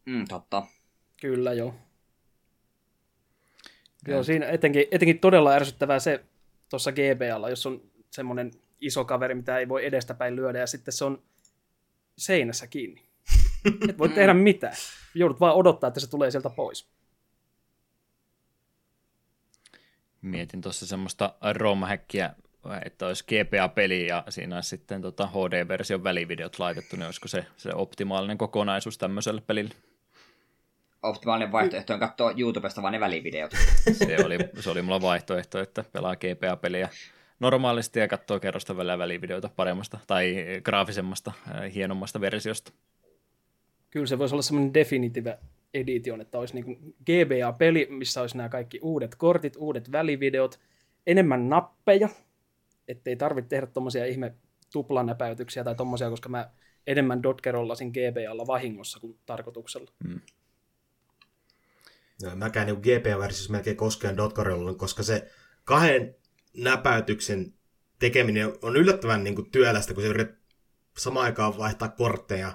Mm, 0.07 0.25
totta. 0.29 0.67
Kyllä 1.21 1.53
joo. 1.53 1.75
Joo, 4.09 4.23
siinä 4.23 4.47
etenkin, 4.47 4.85
etenkin 4.91 5.19
todella 5.19 5.51
ärsyttävää 5.51 5.99
se 5.99 6.25
tuossa 6.69 6.93
GBAlla, 6.93 7.51
jos 7.51 7.67
on 7.67 7.83
semmoinen 8.11 8.51
iso 8.83 9.05
kaveri, 9.05 9.35
mitä 9.35 9.59
ei 9.59 9.69
voi 9.69 9.87
edestäpäin 9.87 10.37
lyödä, 10.37 10.59
ja 10.59 10.67
sitten 10.67 10.93
se 10.93 11.05
on 11.05 11.23
seinässä 12.19 12.67
kiinni. 12.67 13.03
Et 13.89 13.99
voi 13.99 14.09
tehdä 14.09 14.35
mitään. 14.35 14.77
Joudut 15.15 15.41
vaan 15.41 15.55
odottaa, 15.55 15.89
että 15.89 16.01
se 16.01 16.11
tulee 16.11 16.31
sieltä 16.31 16.51
pois. 16.51 16.89
Mietin 20.23 20.61
tuossa 20.61 20.87
semmoista 20.87 21.35
ROM-häkkiä, 21.53 22.35
että 22.85 23.07
olisi 23.07 23.25
GPA-peli 23.25 24.07
ja 24.07 24.25
siinä 24.29 24.55
olisi 24.55 24.69
sitten 24.69 25.03
tota 25.03 25.27
HD-version 25.27 26.05
välivideot 26.05 26.59
laitettu, 26.59 26.97
niin 26.97 27.07
olisiko 27.07 27.29
se, 27.29 27.47
se 27.57 27.71
optimaalinen 27.75 28.39
kokonaisuus 28.39 28.99
tämmöiselle 28.99 29.41
pelille? 29.41 29.75
Optimaalinen 31.03 31.53
vaihtoehto 31.53 31.95
on 31.95 32.01
katsoa 32.01 32.33
YouTubesta 32.37 32.83
vaan 32.83 32.93
ne 32.93 33.01
välivideot. 33.01 33.53
Se 33.93 34.17
oli, 34.25 34.39
se 34.61 34.71
oli 34.71 34.83
mulla 34.83 35.01
vaihtoehto, 35.01 35.61
että 35.61 35.85
pelaa 35.93 36.17
GPA-peliä 36.17 36.89
normaalisti 37.43 37.99
ja 37.99 38.09
katsoo 38.09 38.41
kerrosta 38.41 38.77
välillä 38.77 38.99
välivideoita 38.99 39.51
paremmasta 39.57 39.99
tai 40.07 40.37
graafisemmasta, 40.65 41.33
hienommasta 41.75 42.21
versiosta. 42.21 42.73
Kyllä 43.91 44.07
se 44.07 44.19
voisi 44.19 44.35
olla 44.35 44.43
semmoinen 44.43 44.75
definitive 44.75 45.39
edition, 45.75 46.21
että 46.21 46.39
olisi 46.39 46.55
niin 46.55 46.95
GBA-peli, 47.07 47.87
missä 47.91 48.21
olisi 48.21 48.37
nämä 48.37 48.49
kaikki 48.49 48.79
uudet 48.83 49.15
kortit, 49.15 49.57
uudet 49.57 49.93
välivideot, 49.93 50.61
enemmän 51.07 51.49
nappeja, 51.49 52.09
ettei 52.89 53.17
tarvitse 53.17 53.49
tehdä 53.49 53.67
tuommoisia 53.67 54.07
ihme 54.07 54.35
tuplanäpäytyksiä 54.73 55.65
tai 55.65 55.75
tommosia, 55.75 56.11
koska 56.11 56.29
mä 56.29 56.51
enemmän 56.87 57.23
dotkerollasin 57.23 57.89
GBAlla 57.91 58.47
vahingossa 58.47 59.01
kuin 59.01 59.19
tarkoituksella. 59.27 59.91
Hmm. 60.09 60.21
No, 62.23 62.37
mäkään 62.37 62.67
niin 62.67 62.79
GPA-versiossa 62.79 63.53
melkein 63.53 63.77
koskean 63.77 64.17
dotkerolla, 64.17 64.75
koska 64.75 65.03
se 65.03 65.31
kahden 65.65 66.15
näpäytyksen 66.57 67.55
tekeminen 67.99 68.53
on 68.63 68.77
yllättävän 68.77 69.25
niin 69.25 69.35
kuin 69.35 69.51
työlästä, 69.51 69.95
kun 69.95 70.03
se 70.03 70.09
yrittää 70.09 70.43
samaan 70.99 71.27
aikaan 71.27 71.59
vaihtaa 71.59 71.89
kortteja 71.89 72.53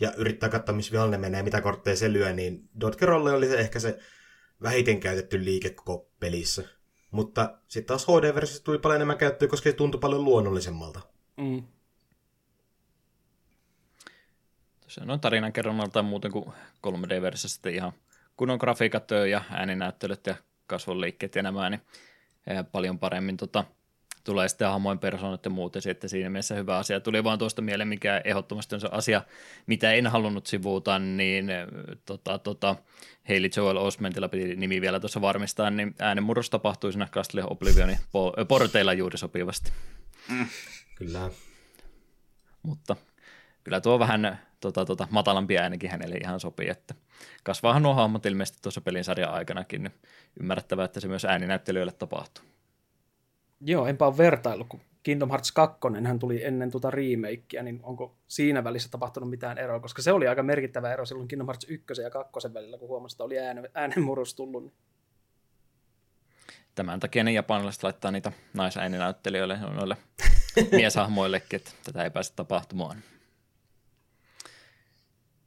ja 0.00 0.12
yrittää 0.16 0.48
katsoa, 0.48 0.74
missä 0.74 0.92
vihollinen 0.92 1.20
menee, 1.20 1.42
mitä 1.42 1.60
kortteja 1.60 1.96
se 1.96 2.12
lyö, 2.12 2.32
niin 2.32 2.68
Dotkerolle 2.80 3.32
oli 3.32 3.46
se 3.46 3.58
ehkä 3.58 3.80
se 3.80 3.98
vähiten 4.62 5.00
käytetty 5.00 5.44
liike 5.44 5.70
koko 5.70 6.10
pelissä. 6.20 6.62
Mutta 7.10 7.58
sitten 7.68 7.86
taas 7.88 8.06
HD-versiossa 8.06 8.64
tuli 8.64 8.78
paljon 8.78 8.96
enemmän 8.96 9.18
käyttöä, 9.18 9.48
koska 9.48 9.70
se 9.70 9.76
tuntui 9.76 10.00
paljon 10.00 10.24
luonnollisemmalta. 10.24 11.00
Mm. 11.36 11.62
Tosiaan 14.80 15.10
on 15.10 15.20
tarinan 15.20 15.52
kerronnalta 15.52 16.02
muuten 16.02 16.32
kuin 16.32 16.44
3D-versiossa 16.86 17.48
sitten 17.48 17.74
ihan 17.74 17.92
kunnon 18.36 18.58
grafiikat 18.58 19.10
ja 19.30 19.44
ääninäyttelyt 19.50 20.26
ja 20.26 20.34
kasvonliikkeet 20.66 21.34
ja 21.34 21.42
nämä, 21.42 21.70
niin 21.70 21.80
paljon 22.72 22.98
paremmin 22.98 23.36
tota, 23.36 23.64
tulee 24.24 24.48
sitten 24.48 24.68
hahmojen 24.68 24.98
persoonat 24.98 25.44
ja 25.44 25.50
muut, 25.50 25.74
ja 25.74 25.80
sitten 25.80 26.10
siinä 26.10 26.30
mielessä 26.30 26.54
hyvä 26.54 26.76
asia. 26.78 27.00
Tuli 27.00 27.24
vaan 27.24 27.38
tuosta 27.38 27.62
mieleen, 27.62 27.88
mikä 27.88 28.20
ehdottomasti 28.24 28.74
on 28.74 28.80
se 28.80 28.88
asia, 28.90 29.22
mitä 29.66 29.92
en 29.92 30.06
halunnut 30.06 30.46
sivuuta, 30.46 30.98
niin 30.98 31.50
tota, 32.04 32.38
tota, 32.38 32.76
Hailey 33.28 33.50
Joel 33.56 33.76
Osmentilla 33.76 34.28
piti 34.28 34.56
nimi 34.56 34.80
vielä 34.80 35.00
tuossa 35.00 35.20
varmistaa, 35.20 35.70
niin 35.70 35.94
äänenmurros 35.98 36.50
tapahtui 36.50 36.92
siinä 36.92 37.08
Castle 37.12 37.44
Oblivionin 37.44 37.98
porteilla 38.48 38.92
juuri 38.92 39.18
sopivasti. 39.18 39.72
Mm. 40.28 40.46
Kyllä. 40.94 41.30
Mutta 42.62 42.96
kyllä 43.64 43.80
tuo 43.80 43.98
vähän 43.98 44.38
tota, 44.72 44.84
tota, 44.84 45.08
matalampi 45.10 45.58
äänikin 45.58 45.90
hänelle 45.90 46.16
ihan 46.16 46.40
sopii, 46.40 46.68
että 46.68 46.94
kasvaahan 47.42 47.82
nuo 47.82 47.94
hahmot 47.94 48.26
ilmeisesti 48.26 48.58
tuossa 48.62 48.80
pelin 48.80 49.04
sarjan 49.04 49.34
aikanakin, 49.34 49.82
niin 49.82 49.92
ymmärrettävää, 50.40 50.84
että 50.84 51.00
se 51.00 51.08
myös 51.08 51.24
ääninäyttelijöille 51.24 51.92
tapahtuu. 51.92 52.44
Joo, 53.60 53.86
enpä 53.86 54.06
ole 54.06 54.16
vertailu, 54.16 54.64
kun 54.64 54.80
Kingdom 55.02 55.28
Hearts 55.28 55.52
2 55.52 55.78
hän 56.04 56.18
tuli 56.18 56.44
ennen 56.44 56.70
tuota 56.70 56.90
remakea, 56.90 57.62
niin 57.62 57.80
onko 57.82 58.16
siinä 58.28 58.64
välissä 58.64 58.88
tapahtunut 58.88 59.30
mitään 59.30 59.58
eroa, 59.58 59.80
koska 59.80 60.02
se 60.02 60.12
oli 60.12 60.28
aika 60.28 60.42
merkittävä 60.42 60.92
ero 60.92 61.06
silloin 61.06 61.28
Kingdom 61.28 61.46
Hearts 61.46 61.66
1 61.68 62.02
ja 62.02 62.10
2 62.10 62.54
välillä, 62.54 62.78
kun 62.78 62.88
huomasi, 62.88 63.14
että 63.14 63.24
oli 63.24 63.38
äänen, 63.38 63.68
äänenmurros 63.74 64.34
tullut. 64.34 64.62
Niin. 64.62 64.74
Tämän 66.74 67.00
takia 67.00 67.24
ne 67.24 67.32
japanilaiset 67.32 67.82
laittaa 67.82 68.10
niitä 68.10 68.32
naisääninäyttelijöille 68.54 69.58
noille 69.58 69.96
mieshahmoillekin, 70.76 71.56
että 71.56 71.70
tätä 71.84 72.04
ei 72.04 72.10
pääse 72.10 72.32
tapahtumaan. 72.36 73.02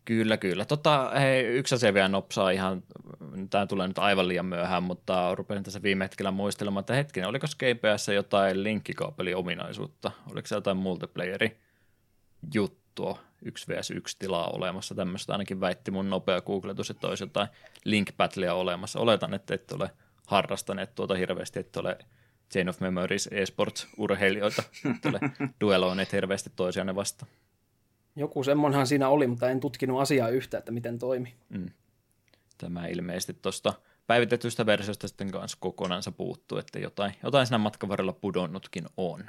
Kyllä, 0.07 0.37
kyllä. 0.37 0.65
Tota, 0.65 1.11
hei, 1.19 1.43
yksi 1.43 1.75
asia 1.75 1.93
vielä 1.93 2.07
nopsaa 2.07 2.49
ihan, 2.49 2.83
tämä 3.49 3.65
tulee 3.65 3.87
nyt 3.87 3.99
aivan 3.99 4.27
liian 4.27 4.45
myöhään, 4.45 4.83
mutta 4.83 5.35
rupesin 5.35 5.63
tässä 5.63 5.81
viime 5.81 6.05
hetkellä 6.05 6.31
muistelemaan, 6.31 6.79
että 6.79 6.93
hetkinen, 6.93 7.29
oliko 7.29 7.47
GPS 7.47 8.07
jotain 8.07 8.63
linkkikaapeliominaisuutta? 8.63 10.11
Oliko 10.31 10.47
se 10.47 10.55
jotain 10.55 10.77
multiplayeri 10.77 11.57
juttua, 12.53 13.19
1 13.41 13.67
vs 13.67 13.91
1 13.91 14.15
tilaa 14.19 14.49
olemassa, 14.49 14.95
tämmöistä 14.95 15.33
ainakin 15.33 15.59
väitti 15.59 15.91
mun 15.91 16.09
nopea 16.09 16.41
googletus, 16.41 16.89
että 16.89 17.07
olisi 17.07 17.23
jotain 17.23 17.47
link 17.83 18.09
olemassa. 18.53 18.99
Oletan, 18.99 19.33
että 19.33 19.53
ette 19.53 19.75
ole 19.75 19.89
harrastaneet 20.27 20.95
tuota 20.95 21.15
hirveästi, 21.15 21.59
että 21.59 21.79
ole 21.79 21.97
Chain 22.53 22.69
of 22.69 22.79
Memories 22.79 23.29
eSports-urheilijoita, 23.31 24.63
että 24.95 25.09
ole 25.09 25.19
dueloineet 25.61 26.13
hirveästi 26.13 26.49
toisiaan 26.55 26.95
vastaan. 26.95 27.31
Joku 28.17 28.43
semmonhan 28.43 28.87
siinä 28.87 29.09
oli, 29.09 29.27
mutta 29.27 29.49
en 29.49 29.59
tutkinut 29.59 30.01
asiaa 30.01 30.29
yhtä, 30.29 30.57
että 30.57 30.71
miten 30.71 30.99
toimi. 30.99 31.33
Mm. 31.49 31.69
Tämä 32.57 32.87
ilmeisesti 32.87 33.33
tuosta 33.33 33.73
päivitetystä 34.07 34.65
versiosta 34.65 35.07
sitten 35.07 35.31
kanssa 35.31 35.57
kokonansa 35.61 36.11
puuttuu, 36.11 36.57
että 36.57 36.79
jotain, 36.79 37.13
jotain 37.23 37.47
siinä 37.47 37.57
matkan 37.57 37.89
varrella 37.89 38.13
pudonnutkin 38.13 38.85
on. 38.97 39.23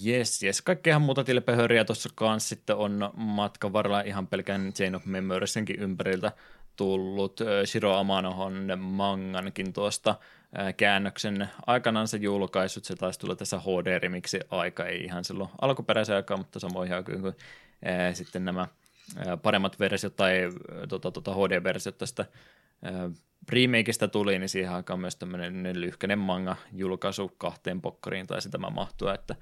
Jes, 0.00 0.42
jes. 0.42 0.62
Kaikkea 0.62 0.98
muuta 0.98 1.24
tilpehöriä 1.24 1.84
tuossa 1.84 2.08
kanssa 2.14 2.48
sitten 2.48 2.76
on 2.76 3.10
matkan 3.16 3.72
varrella 3.72 4.00
ihan 4.00 4.26
pelkän 4.26 4.72
Chain 4.72 4.94
of 4.94 5.04
Memoriesenkin 5.04 5.80
ympäriltä 5.80 6.32
tullut. 6.78 7.40
Shiro 7.64 7.96
Amanohon 7.96 8.68
mangankin 8.78 9.72
tuosta 9.72 10.14
käännöksen 10.76 11.48
aikanaan 11.66 12.08
se 12.08 12.16
julkaisut, 12.16 12.84
se 12.84 12.96
taisi 12.96 13.18
tulla 13.20 13.36
tässä 13.36 13.58
HD-remiksi 13.58 14.40
aika, 14.50 14.86
ei 14.86 15.04
ihan 15.04 15.24
silloin 15.24 15.50
alkuperäisen 15.60 16.16
aikaa, 16.16 16.36
mutta 16.36 16.58
samoin 16.58 16.94
aikaan 16.94 17.20
kuin 17.20 17.34
sitten 18.12 18.44
nämä 18.44 18.66
paremmat 19.42 19.80
versiot 19.80 20.16
tai 20.16 20.52
tota, 20.88 21.10
tota 21.10 21.34
HD-versiot 21.34 21.98
tästä 21.98 22.24
ää, 22.82 23.10
remakeista 23.48 24.08
tuli, 24.08 24.38
niin 24.38 24.48
siihen 24.48 24.72
aikaan 24.72 25.00
myös 25.00 25.16
tämmöinen 25.16 25.80
lyhkäinen 25.80 26.18
manga 26.18 26.56
julkaisu 26.72 27.32
kahteen 27.38 27.80
pokkariin 27.80 28.26
taisi 28.26 28.50
tämä 28.50 28.70
mahtua, 28.70 29.14
että 29.14 29.34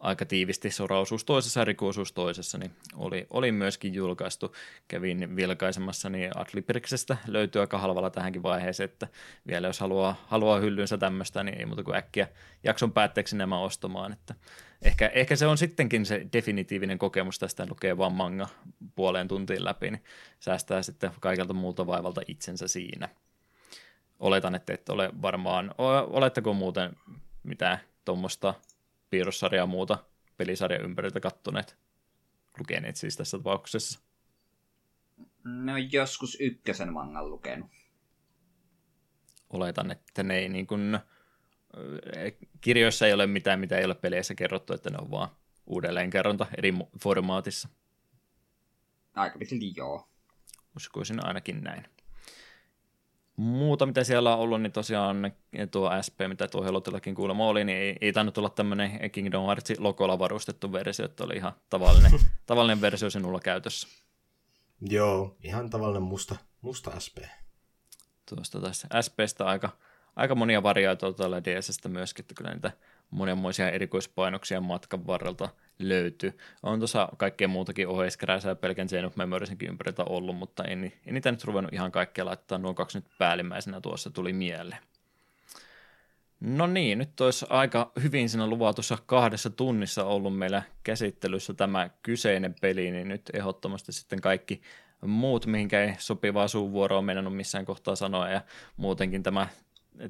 aika 0.00 0.24
tiivisti 0.24 0.70
soraosuus 0.70 1.24
toisessa 1.24 1.64
rikuosuus 1.64 2.12
toisessa, 2.12 2.58
niin 2.58 2.70
oli, 2.96 3.26
oli 3.30 3.52
myöskin 3.52 3.94
julkaistu. 3.94 4.56
Kävin 4.88 5.36
vilkaisemassa, 5.36 6.10
niin 6.10 6.38
Adlibiriksestä 6.38 7.16
löytyy 7.26 7.60
aika 7.60 7.78
halvalla 7.78 8.10
tähänkin 8.10 8.42
vaiheeseen, 8.42 8.90
että 8.90 9.08
vielä 9.46 9.66
jos 9.66 9.80
haluaa, 9.80 10.24
haluaa 10.26 10.60
hyllynsä 10.60 10.98
tämmöistä, 10.98 11.42
niin 11.42 11.58
ei 11.58 11.66
muuta 11.66 11.82
kuin 11.82 11.96
äkkiä 11.96 12.28
jakson 12.64 12.92
päätteeksi 12.92 13.36
nämä 13.36 13.60
ostamaan. 13.60 14.12
Että 14.12 14.34
ehkä, 14.82 15.10
ehkä 15.14 15.36
se 15.36 15.46
on 15.46 15.58
sittenkin 15.58 16.06
se 16.06 16.26
definitiivinen 16.32 16.98
kokemus 16.98 17.38
tästä, 17.38 17.66
lukee 17.70 17.98
vaan 17.98 18.12
manga 18.12 18.48
puoleen 18.94 19.28
tuntiin 19.28 19.64
läpi, 19.64 19.90
niin 19.90 20.04
säästää 20.40 20.82
sitten 20.82 21.10
kaikelta 21.20 21.52
muulta 21.54 21.86
vaivalta 21.86 22.20
itsensä 22.28 22.68
siinä. 22.68 23.08
Oletan, 24.20 24.54
että 24.54 24.74
et 24.74 24.88
ole 24.88 25.10
varmaan, 25.22 25.74
oletteko 26.10 26.52
muuten 26.52 26.96
mitään 27.42 27.78
tuommoista 28.04 28.54
piirrossarjaa 29.10 29.66
muuta 29.66 30.04
pelisarjan 30.36 30.84
ympäriltä 30.84 31.20
kattoneet, 31.20 31.78
lukeneet 32.58 32.96
siis 32.96 33.16
tässä 33.16 33.38
tapauksessa? 33.38 34.00
No 35.44 35.76
joskus 35.76 36.36
ykkösen 36.40 36.92
mangan 36.92 37.30
lukenut. 37.30 37.70
Oletan, 39.50 39.90
että 39.90 40.22
ne 40.22 40.38
ei 40.38 40.48
niin 40.48 40.66
kuin, 40.66 40.98
kirjoissa 42.60 43.06
ei 43.06 43.12
ole 43.12 43.26
mitään, 43.26 43.60
mitä 43.60 43.78
ei 43.78 43.84
ole 43.84 43.94
peleissä 43.94 44.34
kerrottu, 44.34 44.72
että 44.72 44.90
ne 44.90 44.98
on 45.00 45.10
vaan 45.10 45.28
uudelleenkerronta 45.66 46.46
eri 46.58 46.74
formaatissa. 47.02 47.68
aika 49.14 49.38
pitkälti 49.38 49.72
joo. 49.76 50.08
Uskoisin 50.76 51.26
ainakin 51.26 51.64
näin. 51.64 51.84
Muuta, 53.40 53.86
mitä 53.86 54.04
siellä 54.04 54.34
on 54.34 54.40
ollut, 54.40 54.62
niin 54.62 54.72
tosiaan 54.72 55.32
tuo 55.70 55.90
SP, 56.06 56.18
mitä 56.28 56.48
tuo 56.48 56.64
Helotillakin 56.64 57.14
kuulemma 57.14 57.46
oli, 57.46 57.64
niin 57.64 57.78
ei, 57.78 57.96
ei 58.00 58.12
tainnut 58.12 58.38
olla 58.38 58.50
tämmöinen 58.50 59.10
Kingdom 59.10 59.46
Heartsin 59.46 59.76
logolla 59.78 60.18
varustettu 60.18 60.72
versio, 60.72 61.04
että 61.04 61.24
oli 61.24 61.36
ihan 61.36 61.52
tavallinen, 61.70 62.12
tavallinen 62.46 62.80
versio 62.80 63.10
sinulla 63.10 63.40
käytössä. 63.40 63.88
Joo, 64.80 65.36
ihan 65.42 65.70
tavallinen 65.70 66.02
musta, 66.02 66.36
musta 66.60 67.00
SP. 67.04 67.16
Tuosta 68.28 68.60
tässä 68.60 68.88
SPstä 69.00 69.44
aika, 69.46 69.70
aika 70.16 70.34
monia 70.34 70.62
variaatioita 70.62 71.16
tuolla 71.16 71.44
DSstä 71.44 71.88
myöskin, 71.88 72.22
että 72.22 72.34
kyllä 72.34 72.54
niitä 72.54 72.72
monenmoisia 73.10 73.70
erikoispainoksia 73.70 74.60
matkan 74.60 75.06
varrelta 75.06 75.48
löytyy. 75.78 76.38
On 76.62 76.78
tuossa 76.78 77.08
kaikkea 77.16 77.48
muutakin 77.48 77.88
oheiskeräisää 77.88 78.54
pelkän 78.54 78.88
Chain 78.88 79.04
of 79.04 79.16
Memoriesinkin 79.16 79.68
ympäriltä 79.68 80.04
ollut, 80.04 80.36
mutta 80.36 80.64
en, 80.64 80.92
en 81.06 81.14
niitä 81.14 81.30
nyt 81.30 81.44
ruvennut 81.44 81.72
ihan 81.74 81.92
kaikkea 81.92 82.24
laittaa, 82.24 82.58
nuo 82.58 82.74
kaksi 82.74 82.98
nyt 82.98 83.06
päällimmäisenä 83.18 83.80
tuossa 83.80 84.10
tuli 84.10 84.32
mieleen. 84.32 84.82
No 86.40 86.66
niin, 86.66 86.98
nyt 86.98 87.20
olisi 87.20 87.46
aika 87.48 87.92
hyvin 88.02 88.28
siinä 88.28 88.46
luvatussa 88.46 88.98
kahdessa 89.06 89.50
tunnissa 89.50 90.04
ollut 90.04 90.38
meillä 90.38 90.62
käsittelyssä 90.82 91.54
tämä 91.54 91.90
kyseinen 92.02 92.54
peli, 92.60 92.90
niin 92.90 93.08
nyt 93.08 93.30
ehdottomasti 93.32 93.92
sitten 93.92 94.20
kaikki 94.20 94.60
muut, 95.06 95.46
mihinkä 95.46 95.84
ei 95.84 95.94
sopivaa 95.98 96.48
suunvuoroa 96.48 97.02
mennä 97.02 97.30
missään 97.30 97.64
kohtaa 97.64 97.96
sanoa, 97.96 98.28
ja 98.28 98.40
muutenkin 98.76 99.22
tämä 99.22 99.46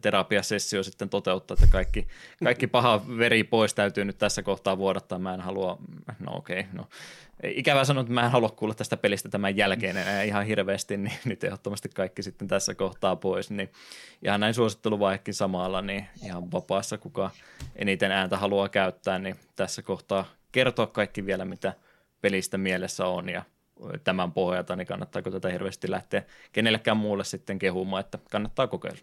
terapiasessio 0.01 0.83
sitten 0.83 1.09
toteuttaa, 1.09 1.55
että 1.55 1.73
kaikki, 1.73 2.07
kaikki 2.45 2.67
paha 2.67 3.03
veri 3.19 3.45
pois 3.45 3.75
täytyy 3.75 4.05
nyt 4.05 4.19
tässä 4.19 4.43
kohtaa 4.43 4.79
vuodattaa. 4.79 5.19
Mä 5.19 5.35
en 5.35 5.41
halua, 5.41 5.79
no 6.19 6.33
okei, 6.37 6.61
okay, 6.61 6.73
no 6.73 6.89
ikävä 7.45 7.85
sanoa, 7.85 8.01
että 8.01 8.13
mä 8.13 8.25
en 8.25 8.31
halua 8.31 8.49
kuulla 8.49 8.75
tästä 8.75 8.97
pelistä 8.97 9.29
tämän 9.29 9.57
jälkeen 9.57 9.97
enää 9.97 10.23
ihan 10.23 10.47
hirveästi, 10.47 10.97
niin 10.97 11.19
nyt 11.25 11.45
ehdottomasti 11.45 11.89
kaikki 11.89 12.23
sitten 12.23 12.49
tässä 12.49 12.75
kohtaa 12.75 13.17
pois, 13.17 13.51
niin 13.51 13.73
ihan 14.23 14.41
näin 14.41 14.55
suositteluvaihekin 14.55 15.35
samalla, 15.35 15.83
niin 15.83 16.07
ihan 16.25 16.53
vapaassa 16.53 16.99
kuka 16.99 17.31
eniten 17.77 18.13
ääntä 18.13 18.37
haluaa 18.37 18.69
käyttää, 18.69 19.19
niin 19.19 19.37
tässä 19.57 19.83
kohtaa 19.83 20.25
kertoa 20.53 20.87
kaikki 20.87 21.27
vielä, 21.27 21.45
mitä 21.45 21.73
pelistä 22.21 22.59
mielessä 22.59 23.07
on 23.07 23.29
ja 23.29 23.43
tämän 24.05 24.33
pohjalta, 24.33 24.77
niin 24.77 24.87
kannattaako 24.87 25.31
tätä 25.31 25.49
hirveästi 25.49 25.91
lähteä 25.91 26.23
kenellekään 26.53 26.97
muulle 26.97 27.25
sitten 27.25 27.59
kehumaan, 27.59 28.01
että 28.01 28.19
kannattaa 28.31 28.67
kokeilla. 28.67 29.01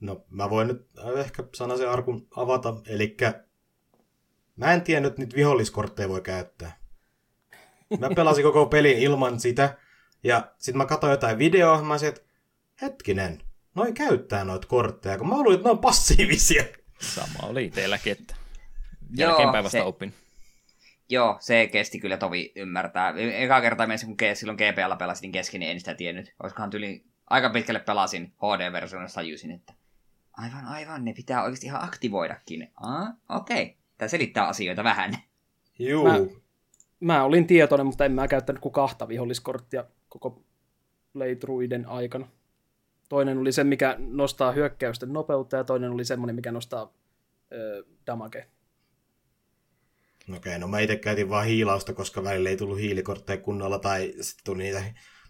No 0.00 0.24
mä 0.30 0.50
voin 0.50 0.68
nyt 0.68 0.86
ehkä 1.16 1.44
sanasen 1.54 1.90
arkun 1.90 2.28
avata, 2.36 2.74
eli 2.86 3.16
mä 4.56 4.72
en 4.72 4.82
tiennyt, 4.82 5.10
että 5.10 5.22
nyt 5.22 5.34
viholliskortteja 5.34 6.08
voi 6.08 6.20
käyttää. 6.20 6.78
Mä 7.98 8.08
pelasin 8.16 8.44
koko 8.44 8.66
pelin 8.66 8.98
ilman 8.98 9.40
sitä, 9.40 9.78
ja 10.24 10.52
sitten 10.58 10.78
mä 10.78 10.86
katsoin 10.86 11.10
jotain 11.10 11.38
videoa, 11.38 11.82
mä 11.82 11.92
olisin, 11.92 12.08
että 12.08 12.20
hetkinen, 12.82 13.42
noin 13.74 13.94
käyttää 13.94 14.44
noita 14.44 14.68
kortteja, 14.68 15.18
kun 15.18 15.28
mä 15.28 15.34
luulin, 15.34 15.54
että 15.54 15.68
ne 15.68 15.70
on 15.70 15.78
passiivisia. 15.78 16.64
Sama 17.00 17.48
oli 17.48 17.64
itselläkin, 17.64 18.12
että 18.12 18.34
jälkeenpäin 19.16 19.64
vasta 19.64 19.78
se, 19.78 19.82
opin. 19.82 20.14
Joo, 21.08 21.36
se 21.40 21.66
kesti 21.66 22.00
kyllä 22.00 22.16
tovi 22.16 22.52
ymmärtää. 22.56 23.14
Eka 23.16 23.60
kertaa 23.60 23.86
mielessä, 23.86 24.06
kun 24.06 24.16
silloin 24.34 24.58
GPL 24.58 24.96
pelasin 24.98 25.32
kesken, 25.32 25.60
niin 25.60 25.70
en 25.70 25.80
sitä 25.80 25.94
tiennyt. 25.94 26.34
Olisikohan 26.42 26.70
tyli 26.70 27.04
aika 27.30 27.50
pitkälle 27.50 27.80
pelasin 27.80 28.32
HD-versioissa 28.36 29.14
tajusin, 29.14 29.50
että 29.50 29.74
Aivan, 30.38 30.64
aivan. 30.64 31.04
Ne 31.04 31.12
pitää 31.12 31.42
oikeasti 31.42 31.66
ihan 31.66 31.84
aktivoidakin. 31.84 32.72
Ah, 32.76 33.08
okei. 33.28 33.62
Okay. 33.62 33.74
Tämä 33.98 34.08
selittää 34.08 34.48
asioita 34.48 34.84
vähän. 34.84 35.18
Juu. 35.78 36.04
Mä, 36.04 36.18
mä 37.00 37.24
olin 37.24 37.46
tietoinen, 37.46 37.86
mutta 37.86 38.04
en 38.04 38.12
mä 38.12 38.28
käyttänyt 38.28 38.62
kuin 38.62 38.72
kahta 38.72 39.08
viholliskorttia 39.08 39.84
koko 40.08 40.42
playthroughiden 41.12 41.86
aikana. 41.86 42.28
Toinen 43.08 43.38
oli 43.38 43.52
se, 43.52 43.64
mikä 43.64 43.96
nostaa 43.98 44.52
hyökkäysten 44.52 45.12
nopeutta, 45.12 45.56
ja 45.56 45.64
toinen 45.64 45.90
oli 45.90 46.04
semmoinen, 46.04 46.36
mikä 46.36 46.52
nostaa 46.52 46.92
ö, 47.52 47.84
damage. 48.06 48.48
Okei, 50.28 50.36
okay, 50.36 50.58
no 50.58 50.68
mä 50.68 50.80
itse 50.80 50.96
käytin 50.96 51.28
vaan 51.28 51.46
hiilausta, 51.46 51.92
koska 51.92 52.24
välillä 52.24 52.50
ei 52.50 52.56
tullut 52.56 52.78
hiilikortteja 52.78 53.40
kunnolla, 53.40 53.78
tai 53.78 54.14
sitten 54.20 54.44
tuli 54.44 54.62
niitä 54.62 54.82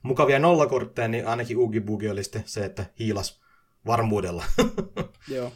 mukavia 0.02 0.38
nollakortteja, 0.38 1.08
niin 1.08 1.26
ainakin 1.26 1.58
Oogie 1.58 1.80
Boogie 1.80 2.10
oli 2.10 2.24
sitten 2.24 2.42
se, 2.46 2.64
että 2.64 2.86
hiilas 2.98 3.47
varmuudella. 3.88 4.44
Joo. 5.28 5.52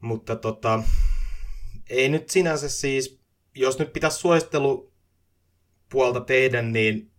Mutta 0.00 0.36
tota, 0.36 0.82
ei 1.90 2.08
nyt 2.08 2.30
sinänsä 2.30 2.68
siis, 2.68 3.20
jos 3.54 3.78
nyt 3.78 3.92
pitäisi 3.92 4.18
suosittelu 4.18 4.92
puolta 5.90 6.20
tehdä, 6.20 6.62
niin 6.62 7.12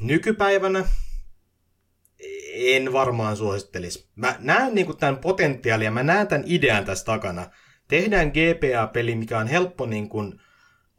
nykypäivänä 0.00 0.84
en 2.54 2.92
varmaan 2.92 3.36
suosittelisi. 3.36 4.10
Mä 4.16 4.36
näen 4.38 4.74
niin 4.74 4.96
tämän 4.96 5.18
potentiaalia, 5.18 5.90
mä 5.90 6.02
näen 6.02 6.28
tämän 6.28 6.44
idean 6.46 6.84
tässä 6.84 7.04
takana. 7.04 7.50
Tehdään 7.88 8.28
GPA-peli, 8.28 9.14
mikä 9.14 9.38
on 9.38 9.46
helppo 9.46 9.86
niin 9.86 10.08
kuin 10.08 10.40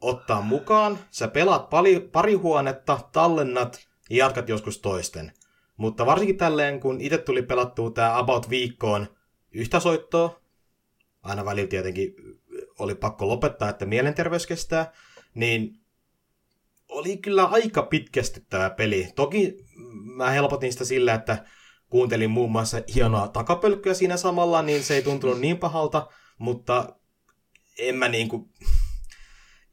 ottaa 0.02 0.40
mukaan. 0.40 0.98
Sä 1.10 1.28
pelaat 1.28 1.70
pari, 1.70 2.00
pari 2.00 2.34
huonetta, 2.34 2.98
tallennat 3.12 3.88
ja 4.10 4.16
jatkat 4.16 4.48
joskus 4.48 4.78
toisten. 4.78 5.32
Mutta 5.76 6.06
varsinkin 6.06 6.36
tälleen, 6.36 6.80
kun 6.80 7.00
itse 7.00 7.18
tuli 7.18 7.42
pelattua 7.42 7.90
tämä 7.90 8.18
About 8.18 8.50
viikkoon 8.50 9.06
yhtä 9.52 9.80
soittoa, 9.80 10.40
aina 11.22 11.44
välillä 11.44 11.68
tietenkin 11.68 12.14
oli 12.78 12.94
pakko 12.94 13.28
lopettaa, 13.28 13.68
että 13.68 13.86
mielenterveys 13.86 14.46
kestää, 14.46 14.92
niin 15.34 15.78
oli 16.88 17.16
kyllä 17.16 17.44
aika 17.44 17.82
pitkästyttävä 17.82 18.70
peli. 18.70 19.08
Toki 19.16 19.56
mä 20.16 20.30
helpotin 20.30 20.72
sitä 20.72 20.84
sillä, 20.84 21.14
että 21.14 21.44
kuuntelin 21.88 22.30
muun 22.30 22.52
muassa 22.52 22.82
hienoa 22.94 23.28
takapölkkyä 23.28 23.94
siinä 23.94 24.16
samalla, 24.16 24.62
niin 24.62 24.82
se 24.82 24.94
ei 24.94 25.02
tuntunut 25.02 25.40
niin 25.40 25.58
pahalta, 25.58 26.06
mutta 26.38 26.96
en 27.78 27.96
mä 27.96 28.08
niinku, 28.08 28.50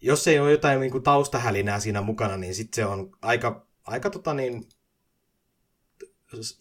jos 0.02 0.28
ei 0.28 0.40
ole 0.40 0.52
jotain 0.52 0.80
niin 0.80 0.92
kuin 0.92 1.04
taustahälinää 1.04 1.80
siinä 1.80 2.02
mukana, 2.02 2.38
niin 2.38 2.56
sitten 2.56 2.76
se 2.76 2.86
on 2.86 3.12
aika, 3.22 3.68
aika 3.84 4.10
tota 4.10 4.34
niin, 4.34 4.64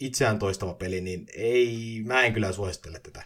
itseään 0.00 0.38
toistava 0.38 0.74
peli, 0.74 1.00
niin 1.00 1.26
ei, 1.34 2.02
mä 2.06 2.22
en 2.22 2.32
kyllä 2.32 2.52
suosittele 2.52 3.00
tätä. 3.00 3.24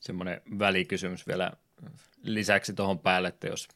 Semmoinen 0.00 0.40
välikysymys 0.58 1.26
vielä 1.26 1.52
lisäksi 2.22 2.72
tuohon 2.72 2.98
päälle, 2.98 3.28
että 3.28 3.46
jos 3.46 3.68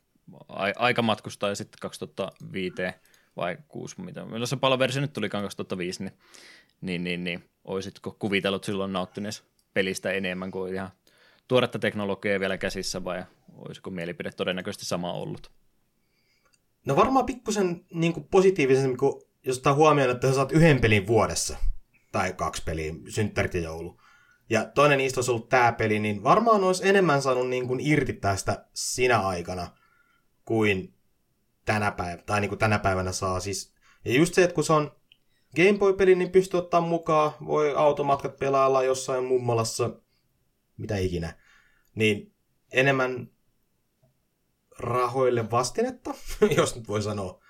aika 0.76 1.02
matkustaa 1.02 1.48
ja 1.48 1.54
sitten 1.54 1.78
2005 1.80 2.76
vai 3.36 3.56
6, 3.68 4.00
mitä, 4.00 4.24
milloin 4.24 4.46
se 4.46 4.56
paloversio 4.56 5.00
nyt 5.00 5.12
tulikaan 5.12 5.44
2005, 5.44 6.02
niin, 6.02 6.12
niin, 6.80 7.04
niin, 7.04 7.24
niin 7.24 7.50
olisitko 7.64 8.16
kuvitellut 8.18 8.64
silloin 8.64 8.92
nauttineessa 8.92 9.44
pelistä 9.74 10.10
enemmän 10.10 10.50
kuin 10.50 10.74
ihan 10.74 10.90
tuoretta 11.48 11.78
teknologiaa 11.78 12.40
vielä 12.40 12.58
käsissä 12.58 13.04
vai 13.04 13.24
olisiko 13.56 13.90
mielipide 13.90 14.30
todennäköisesti 14.30 14.86
sama 14.86 15.12
ollut? 15.12 15.50
No 16.86 16.96
varmaan 16.96 17.26
pikkusen 17.26 17.84
niin 17.94 18.24
positiivisen, 18.30 18.96
kun 18.96 19.22
jos 19.46 19.56
ottaa 19.56 19.74
huomioon, 19.74 20.10
että 20.10 20.28
sä 20.28 20.34
saat 20.34 20.52
yhden 20.52 20.80
pelin 20.80 21.06
vuodessa, 21.06 21.56
tai 22.12 22.32
kaksi 22.32 22.62
peliä, 22.64 22.94
synttärit 23.08 23.54
ja 23.54 23.60
joulu, 23.60 24.00
ja 24.50 24.64
toinen 24.64 24.98
niistä 24.98 25.18
olisi 25.18 25.30
ollut 25.30 25.48
tämä 25.48 25.72
peli, 25.72 25.98
niin 25.98 26.22
varmaan 26.22 26.64
olisi 26.64 26.88
enemmän 26.88 27.22
saanut 27.22 27.48
niin 27.48 27.68
kuin 27.68 27.80
irti 27.80 28.12
tästä 28.12 28.66
sinä 28.74 29.18
aikana 29.18 29.66
kuin 30.44 30.94
tänä, 31.64 31.90
päivänä, 31.90 32.22
tai 32.26 32.40
niin 32.40 32.48
kuin 32.48 32.58
tänä 32.58 32.78
päivänä 32.78 33.12
saa. 33.12 33.40
Siis, 33.40 33.74
ja 34.04 34.12
just 34.12 34.34
se, 34.34 34.42
että 34.42 34.54
kun 34.54 34.64
se 34.64 34.72
on 34.72 34.96
Game 35.56 35.78
Boy-peli, 35.78 36.14
niin 36.14 36.30
pystyy 36.30 36.58
ottaa 36.58 36.80
mukaan, 36.80 37.32
voi 37.46 37.74
automatkat 37.76 38.36
pelailla 38.36 38.82
jossain 38.82 39.24
mummolassa, 39.24 39.90
mitä 40.76 40.96
ikinä, 40.96 41.34
niin 41.94 42.34
enemmän 42.72 43.30
rahoille 44.78 45.50
vastinetta, 45.50 46.14
jos 46.56 46.76
nyt 46.76 46.88
voi 46.88 47.02
sanoa. 47.02 47.42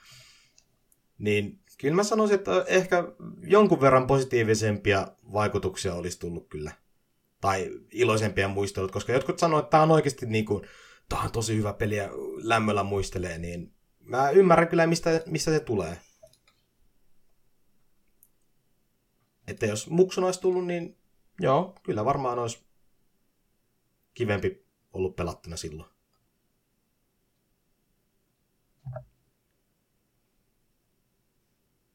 Niin 1.18 1.60
kyllä 1.78 1.94
mä 1.94 2.04
sanoisin, 2.04 2.34
että 2.34 2.64
ehkä 2.66 3.04
jonkun 3.40 3.80
verran 3.80 4.06
positiivisempia 4.06 5.08
vaikutuksia 5.32 5.94
olisi 5.94 6.20
tullut 6.20 6.48
kyllä. 6.48 6.72
Tai 7.40 7.70
iloisempia 7.92 8.48
muistelut, 8.48 8.90
koska 8.92 9.12
jotkut 9.12 9.38
sanoo, 9.38 9.58
että 9.58 9.70
tämä 9.70 9.82
on 9.82 9.90
oikeasti 9.90 10.26
niin 10.26 10.44
kuin, 10.44 10.66
tämä 11.08 11.22
on 11.22 11.32
tosi 11.32 11.56
hyvä 11.56 11.72
peli 11.72 11.96
ja 11.96 12.08
lämmöllä 12.42 12.82
muistelee, 12.82 13.38
niin 13.38 13.74
mä 14.00 14.30
ymmärrän 14.30 14.68
kyllä, 14.68 14.86
mistä, 14.86 15.22
mistä 15.26 15.50
se 15.50 15.60
tulee. 15.60 16.00
Että 19.46 19.66
jos 19.66 19.90
muksun 19.90 20.24
olisi 20.24 20.40
tullut, 20.40 20.66
niin 20.66 20.98
joo, 21.40 21.74
kyllä 21.82 22.04
varmaan 22.04 22.38
olisi 22.38 22.66
kivempi 24.14 24.66
ollut 24.92 25.16
pelattuna 25.16 25.56
silloin. 25.56 25.95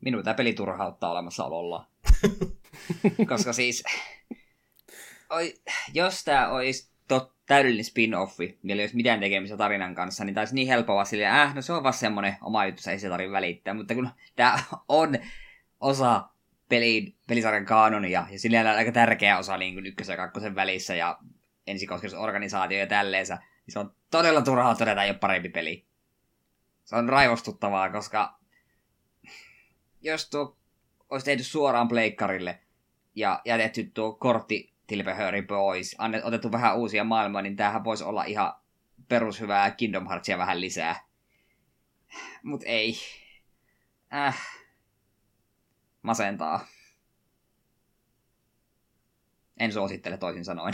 Minun 0.02 0.24
tämä 0.24 0.34
peli 0.34 0.54
turhauttaa 0.54 1.12
olemassaololla. 1.12 1.88
Koska 3.30 3.54
siis 3.54 3.84
oi, 5.30 5.54
jos 5.94 6.24
tämä 6.24 6.50
olisi 6.50 6.92
tot, 7.08 7.34
täydellinen 7.46 7.86
spin-offi, 7.86 8.58
millä 8.64 8.80
ei 8.80 8.84
olisi 8.84 8.96
mitään 8.96 9.20
tekemistä 9.20 9.58
tarinan 9.58 9.96
kanssa, 9.96 10.26
niin 10.26 10.36
taisi 10.36 10.56
niin 10.56 10.68
helppoa 10.68 11.06
silleen, 11.06 11.32
äh, 11.32 11.56
no 11.56 11.62
se 11.62 11.74
on 11.74 11.84
vaan 11.84 11.94
semmoinen 11.94 12.38
oma 12.42 12.66
juttu, 12.66 12.90
ei 12.90 13.00
se 13.00 13.10
tarvitse 13.10 13.32
välittää. 13.32 13.74
Mutta 13.74 13.96
kun 13.96 14.10
tämä 14.36 14.60
on 14.88 15.16
osa 15.80 16.30
pelin, 16.70 17.16
pelisarjan 17.28 17.66
kanonia, 17.66 18.26
ja 18.32 18.40
sillä 18.40 18.60
on 18.60 18.68
aika 18.68 18.92
tärkeä 18.92 19.38
osa 19.38 19.58
niin 19.58 19.74
kuin 19.74 19.86
ykkösen 19.86 20.14
ja 20.14 20.18
kakkosen 20.18 20.56
välissä, 20.56 20.96
ja 20.96 21.18
ensikosketusorganisaatio 21.68 22.80
ja 22.80 22.88
tälleensä, 22.88 23.36
niin 23.36 23.74
se 23.74 23.80
on 23.80 23.96
todella 24.12 24.42
turhaa 24.42 24.76
todeta, 24.76 25.04
ei 25.04 25.10
ole 25.10 25.18
parempi 25.18 25.50
peli. 25.50 25.86
Se 26.84 26.96
on 26.96 27.10
raivostuttavaa, 27.10 27.90
koska 27.90 28.40
jos 30.02 30.30
tuo 30.30 30.58
olisi 31.10 31.26
tehty 31.26 31.44
suoraan 31.44 31.88
pleikkarille 31.88 32.60
ja 33.16 33.42
jätetty 33.46 33.84
tuo 33.84 34.14
kortti 34.14 34.74
tilpehööri 34.88 35.42
pois, 35.42 35.96
annet, 35.98 36.26
otettu 36.26 36.52
vähän 36.52 36.78
uusia 36.78 37.04
maailmoja, 37.04 37.42
niin 37.42 37.56
tämähän 37.56 37.84
voisi 37.84 38.04
olla 38.04 38.24
ihan 38.24 38.54
perushyvää 39.08 39.72
Kingdom 39.72 40.08
Heartsia 40.08 40.38
vähän 40.38 40.62
lisää. 40.62 41.08
Mut 42.44 42.62
ei. 42.66 42.98
Äh. 44.14 44.48
Masentaa. 46.02 46.68
En 49.60 49.74
suosittele 49.74 50.18
toisin 50.18 50.46
sanoen. 50.46 50.74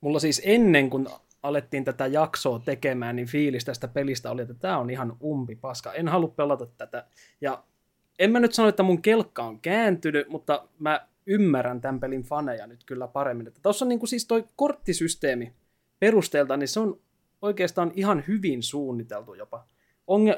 Mulla 0.00 0.20
siis 0.20 0.42
ennen 0.44 0.90
kuin 0.90 1.08
alettiin 1.44 1.84
tätä 1.84 2.06
jaksoa 2.06 2.58
tekemään, 2.58 3.16
niin 3.16 3.28
fiilis 3.28 3.64
tästä 3.64 3.88
pelistä 3.88 4.30
oli, 4.30 4.42
että 4.42 4.54
tämä 4.54 4.78
on 4.78 4.90
ihan 4.90 5.16
umpi 5.22 5.56
paska. 5.56 5.92
En 5.92 6.08
halua 6.08 6.28
pelata 6.28 6.66
tätä. 6.66 7.06
Ja 7.40 7.64
en 8.18 8.30
mä 8.30 8.40
nyt 8.40 8.52
sano, 8.52 8.68
että 8.68 8.82
mun 8.82 9.02
kelkka 9.02 9.42
on 9.42 9.60
kääntynyt, 9.60 10.28
mutta 10.28 10.68
mä 10.78 11.06
ymmärrän 11.26 11.80
tämän 11.80 12.00
pelin 12.00 12.22
faneja 12.22 12.66
nyt 12.66 12.84
kyllä 12.84 13.08
paremmin. 13.08 13.46
Että 13.46 13.60
tuossa 13.62 13.84
on 13.84 13.88
niin 13.88 13.98
kuin 13.98 14.08
siis 14.08 14.26
toi 14.26 14.44
korttisysteemi 14.56 15.52
perusteelta, 16.00 16.56
niin 16.56 16.68
se 16.68 16.80
on 16.80 17.00
oikeastaan 17.42 17.92
ihan 17.94 18.24
hyvin 18.28 18.62
suunniteltu 18.62 19.34
jopa. 19.34 19.66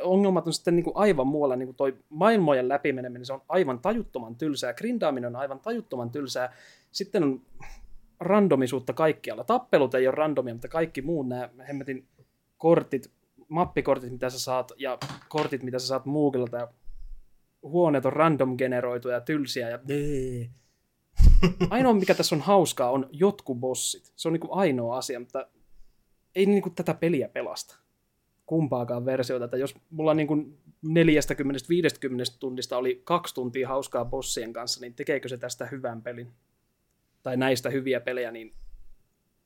Ongelmat 0.02 0.46
on 0.46 0.52
sitten 0.52 0.76
niin 0.76 0.84
kuin 0.84 0.96
aivan 0.96 1.26
muualla, 1.26 1.56
niin 1.56 1.66
kuin 1.66 1.76
toi 1.76 1.96
maailmojen 2.08 2.68
läpimeneminen, 2.68 3.26
se 3.26 3.32
on 3.32 3.42
aivan 3.48 3.78
tajuttoman 3.78 4.36
tylsää, 4.36 4.74
grindaaminen 4.74 5.36
on 5.36 5.40
aivan 5.40 5.60
tajuttoman 5.60 6.10
tylsää, 6.10 6.52
sitten 6.92 7.22
on 7.22 7.40
randomisuutta 8.20 8.92
kaikkialla. 8.92 9.44
Tappelut 9.44 9.94
ei 9.94 10.08
ole 10.08 10.14
randomia, 10.14 10.54
mutta 10.54 10.68
kaikki 10.68 11.02
muut 11.02 11.28
nämä 11.28 11.48
hemmetin 11.68 12.08
kortit, 12.58 13.10
mappikortit, 13.48 14.12
mitä 14.12 14.30
sä 14.30 14.40
saat, 14.40 14.72
ja 14.76 14.98
kortit, 15.28 15.62
mitä 15.62 15.78
sä 15.78 15.86
saat 15.86 16.06
Mooglelta, 16.06 16.56
ja 16.56 16.68
huoneet 17.62 18.06
on 18.06 18.12
random 18.12 18.56
generoituja 18.56 19.14
ja 19.14 19.20
tylsiä, 19.20 19.70
ja 19.70 19.78
Ainoa, 21.70 21.94
mikä 21.94 22.14
tässä 22.14 22.34
on 22.34 22.40
hauskaa, 22.40 22.90
on 22.90 23.08
jotkut 23.12 23.60
bossit. 23.60 24.12
Se 24.16 24.28
on 24.28 24.32
niin 24.32 24.40
kuin 24.40 24.52
ainoa 24.52 24.96
asia, 24.96 25.20
mutta 25.20 25.46
ei 26.34 26.46
niin 26.46 26.62
kuin 26.62 26.74
tätä 26.74 26.94
peliä 26.94 27.28
pelasta. 27.28 27.76
Kumpaakaan 28.46 29.04
versiota. 29.04 29.44
Että 29.44 29.56
jos 29.56 29.74
mulla 29.90 30.14
niin 30.14 30.26
kuin 30.26 30.58
40-50 30.86 30.88
tunnista 32.38 32.76
oli 32.76 33.00
kaksi 33.04 33.34
tuntia 33.34 33.68
hauskaa 33.68 34.04
bossien 34.04 34.52
kanssa, 34.52 34.80
niin 34.80 34.94
tekeekö 34.94 35.28
se 35.28 35.36
tästä 35.38 35.66
hyvän 35.66 36.02
pelin? 36.02 36.32
Tai 37.26 37.36
näistä 37.36 37.70
hyviä 37.70 38.00
pelejä, 38.00 38.30
niin 38.30 38.54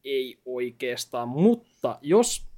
ei 0.05 0.41
oikeastaan. 0.45 1.29
Mutta 1.29 1.99
jos, 2.03 2.49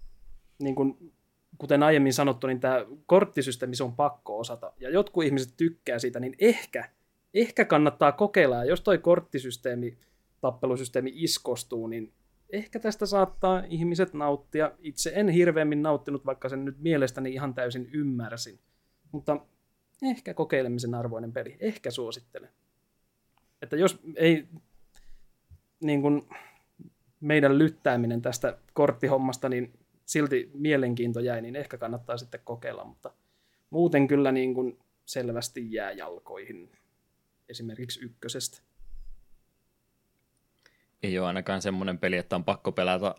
niin 0.58 0.74
kuin, 0.74 1.12
kuten 1.58 1.82
aiemmin 1.82 2.12
sanottu, 2.12 2.46
niin 2.46 2.60
tämä 2.60 2.86
korttisysteemi 3.06 3.74
on 3.82 3.96
pakko 3.96 4.38
osata, 4.38 4.72
ja 4.80 4.90
jotkut 4.90 5.24
ihmiset 5.24 5.54
tykkää 5.56 5.98
siitä, 5.98 6.20
niin 6.20 6.34
ehkä, 6.38 6.90
ehkä 7.34 7.64
kannattaa 7.64 8.12
kokeilla, 8.12 8.56
ja 8.56 8.64
jos 8.64 8.80
toi 8.80 8.98
korttisysteemi, 8.98 9.98
tappelusysteemi 10.40 11.12
iskostuu, 11.14 11.86
niin 11.86 12.12
ehkä 12.50 12.80
tästä 12.80 13.06
saattaa 13.06 13.62
ihmiset 13.68 14.14
nauttia. 14.14 14.72
Itse 14.78 15.12
en 15.14 15.28
hirveämmin 15.28 15.82
nauttinut, 15.82 16.26
vaikka 16.26 16.48
sen 16.48 16.64
nyt 16.64 16.78
mielestäni 16.78 17.32
ihan 17.32 17.54
täysin 17.54 17.90
ymmärsin. 17.92 18.58
Mutta 19.12 19.46
ehkä 20.02 20.34
kokeilemisen 20.34 20.94
arvoinen 20.94 21.32
peli. 21.32 21.56
Ehkä 21.60 21.90
suosittelen. 21.90 22.50
Että 23.62 23.76
jos 23.76 24.00
ei 24.16 24.46
niin 25.82 26.02
kuin 26.02 26.22
meidän 27.20 27.58
lyttääminen 27.58 28.22
tästä 28.22 28.58
korttihommasta, 28.72 29.48
niin 29.48 29.72
silti 30.04 30.50
mielenkiinto 30.54 31.20
jäi, 31.20 31.42
niin 31.42 31.56
ehkä 31.56 31.78
kannattaa 31.78 32.16
sitten 32.16 32.40
kokeilla, 32.44 32.84
mutta 32.84 33.10
muuten 33.70 34.08
kyllä 34.08 34.32
niin 34.32 34.54
kuin 34.54 34.78
selvästi 35.04 35.72
jää 35.72 35.92
jalkoihin 35.92 36.72
esimerkiksi 37.48 38.00
ykkösestä. 38.00 38.62
Ei 41.02 41.18
ole 41.18 41.26
ainakaan 41.26 41.62
semmoinen 41.62 41.98
peli, 41.98 42.16
että 42.16 42.36
on 42.36 42.44
pakko 42.44 42.72
pelata, 42.72 43.14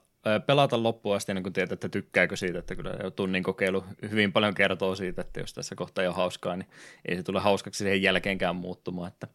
pelata 0.46 0.84
loppuun 0.84 1.16
asti 1.16 1.32
ennen 1.32 1.44
kuin 1.44 1.54
tietää, 1.54 1.74
että 1.74 1.90
tykkääkö 1.90 2.36
siitä, 2.36 2.60
että 2.60 2.76
kyllä 2.76 2.98
jo 3.04 3.12
tunnin 3.12 3.44
kokeilu 3.44 3.84
hyvin 4.12 4.34
paljon 4.34 4.54
kertoo 4.54 4.96
siitä, 4.96 5.22
että 5.22 5.40
jos 5.40 5.54
tässä 5.54 5.76
kohtaa 5.76 6.02
ei 6.02 6.08
ole 6.08 6.16
hauskaa, 6.16 6.56
niin 6.56 6.70
ei 7.06 7.16
se 7.16 7.24
tule 7.24 7.40
hauskaksi 7.40 7.78
siihen 7.78 8.02
jälkeenkään 8.02 8.56
muuttumaan, 8.56 9.08
että 9.08 9.28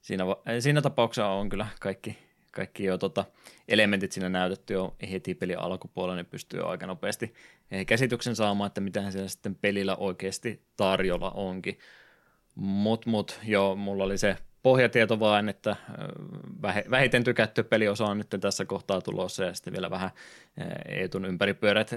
siinä, 0.00 0.24
siinä 0.60 0.82
tapauksessa 0.82 1.26
on 1.26 1.48
kyllä 1.48 1.66
kaikki 1.80 2.18
kaikki 2.52 2.84
jo 2.84 2.98
tota, 2.98 3.24
elementit 3.68 4.12
siinä 4.12 4.28
näytetty 4.28 4.74
jo 4.74 4.96
heti 5.10 5.34
pelin 5.34 5.58
alkupuolella, 5.58 6.16
niin 6.16 6.26
pystyy 6.26 6.60
jo 6.60 6.66
aika 6.66 6.86
nopeasti 6.86 7.34
käsityksen 7.86 8.36
saamaan, 8.36 8.66
että 8.66 8.80
mitä 8.80 9.10
siellä 9.10 9.28
sitten 9.28 9.54
pelillä 9.54 9.96
oikeasti 9.96 10.62
tarjolla 10.76 11.30
onkin. 11.30 11.78
Mut, 12.54 13.06
mut, 13.06 13.40
joo, 13.44 13.76
mulla 13.76 14.04
oli 14.04 14.18
se 14.18 14.36
pohjatieto 14.62 15.20
vain, 15.20 15.48
että 15.48 15.76
vähiten 16.90 17.24
tykätty 17.24 17.62
peliosa 17.62 18.04
on 18.04 18.18
nyt 18.18 18.40
tässä 18.40 18.64
kohtaa 18.64 19.00
tulossa 19.00 19.44
ja 19.44 19.54
sitten 19.54 19.72
vielä 19.72 19.90
vähän 19.90 20.10
Eetun 20.88 21.24
ympäripyörät 21.24 21.90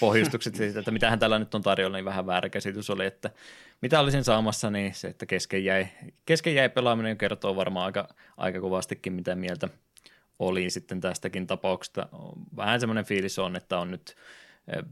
pohjustukset 0.00 0.54
siitä, 0.54 0.78
että 0.78 0.90
mitähän 0.90 1.18
tällä 1.18 1.38
nyt 1.38 1.54
on 1.54 1.62
tarjolla, 1.62 1.96
niin 1.96 2.04
vähän 2.04 2.26
väärä 2.26 2.48
käsitys 2.48 2.90
oli, 2.90 3.06
että 3.06 3.30
mitä 3.82 4.00
olisin 4.00 4.24
saamassa, 4.24 4.70
niin 4.70 4.94
se, 4.94 5.08
että 5.08 5.26
kesken 5.26 5.64
jäi, 5.64 5.86
kesken 6.26 6.54
jäi 6.54 6.68
pelaaminen 6.68 7.18
kertoo 7.18 7.56
varmaan 7.56 7.86
aika, 7.86 8.08
aika 8.36 8.60
kovastikin, 8.60 9.12
mitä 9.12 9.34
mieltä 9.34 9.68
oli 10.38 10.70
sitten 10.70 11.00
tästäkin 11.00 11.46
tapauksesta. 11.46 12.08
Vähän 12.56 12.80
semmoinen 12.80 13.04
fiilis 13.04 13.38
on, 13.38 13.56
että 13.56 13.78
on 13.78 13.90
nyt 13.90 14.16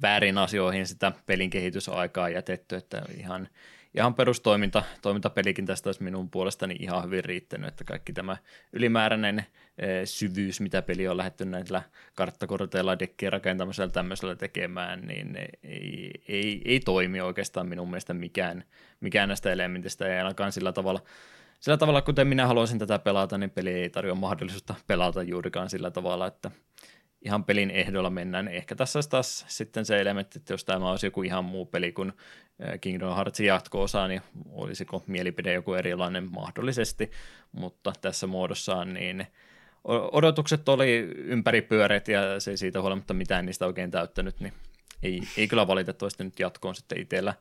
väärin 0.03 0.39
asioihin 0.39 0.87
sitä 0.87 1.13
pelin 1.27 1.51
kehitysaikaa 1.51 2.29
jätetty, 2.29 2.77
että 2.77 3.03
ihan– 3.17 3.49
ihan 3.95 4.15
perustoiminta, 4.15 4.83
toimintapelikin 5.03 5.67
tästä 5.67 5.89
olisi 5.89 6.03
minun 6.03 6.31
puolestani 6.31 6.77
ihan 6.79 7.05
hyvin 7.05 7.25
riittänyt, 7.25 7.69
että 7.69 7.85
kaikki 7.85 8.13
tämä 8.13 8.37
ylimääräinen 8.73 9.47
e, 9.79 10.07
syvyys, 10.07 10.61
mitä 10.61 10.83
peli 10.83 11.09
on 11.09 11.17
lähdetty 11.17 11.45
näillä 11.45 11.83
karttakorteilla, 12.15 12.99
dekkien 12.99 13.33
rakentamisella 13.33 13.93
tämmöisellä 13.93 14.37
tekemään, 14.37 15.01
niin 15.01 15.37
ei, 15.63 16.11
ei, 16.29 16.63
ei 16.65 16.81
toimi 16.81 17.21
oikeastaan 17.21 17.69
minun 17.69 17.91
mielestä 17.91 18.15
mikään, 18.15 18.65
mikään 19.01 19.29
näistä 19.29 19.53
elementistä, 19.53 20.07
ei 20.07 20.19
ainakaan 20.19 20.53
sillä 20.53 20.73
tavalla, 20.73 21.01
sillä 21.61 21.77
tavalla, 21.77 22.03
kuten 22.03 22.27
minä 22.27 22.47
haluaisin 22.47 22.79
tätä 22.79 22.99
pelata, 22.99 23.39
niin 23.39 23.51
peli 23.51 23.71
ei 23.71 23.91
tarjoa 23.91 24.15
mahdollisuutta 24.15 24.75
pelata 24.87 25.23
juurikaan 25.23 25.71
sillä 25.71 25.91
tavalla, 25.91 26.27
että 26.27 26.51
ihan 27.23 27.45
pelin 27.45 27.71
ehdolla 27.71 28.11
mennään. 28.11 28.49
Ehkä 28.49 28.75
tässä 28.75 28.97
olisi 28.97 29.11
taas 29.11 29.45
sitten 29.49 29.85
se 29.85 30.01
elementti, 30.01 30.39
että 30.39 30.53
jos 30.53 30.65
tämä 30.65 30.91
olisi 30.91 31.07
joku 31.07 31.23
ihan 31.23 31.45
muu 31.45 31.67
peli 31.67 31.93
kuin 31.93 32.13
Kingdom 32.81 33.15
Heartsin 33.15 33.47
jatko-osa, 33.47 34.09
niin 34.09 34.23
olisiko 34.51 35.05
mielipide 35.07 35.53
joku 35.53 35.75
erilainen 35.75 36.33
mahdollisesti, 36.33 37.11
mutta 37.53 37.93
tässä 38.01 38.27
muodossaan 38.27 38.95
niin 38.95 39.27
odotukset 40.13 40.69
oli 40.69 40.99
ympäripyöreät 41.17 42.09
ja 42.09 42.41
se 42.41 42.57
siitä 42.57 42.81
huolimatta 42.81 43.15
mitään 43.15 43.47
niistä 43.47 43.67
oikein 43.67 43.91
täyttänyt, 43.91 44.41
niin 44.41 44.53
ei, 45.03 45.21
ei 45.37 45.49
kyllä 45.49 45.67
valitettavasti 45.67 46.25
nyt 46.25 46.41
jatkoon 46.41 46.75
sitten 46.75 47.01
itsellä, 47.01 47.35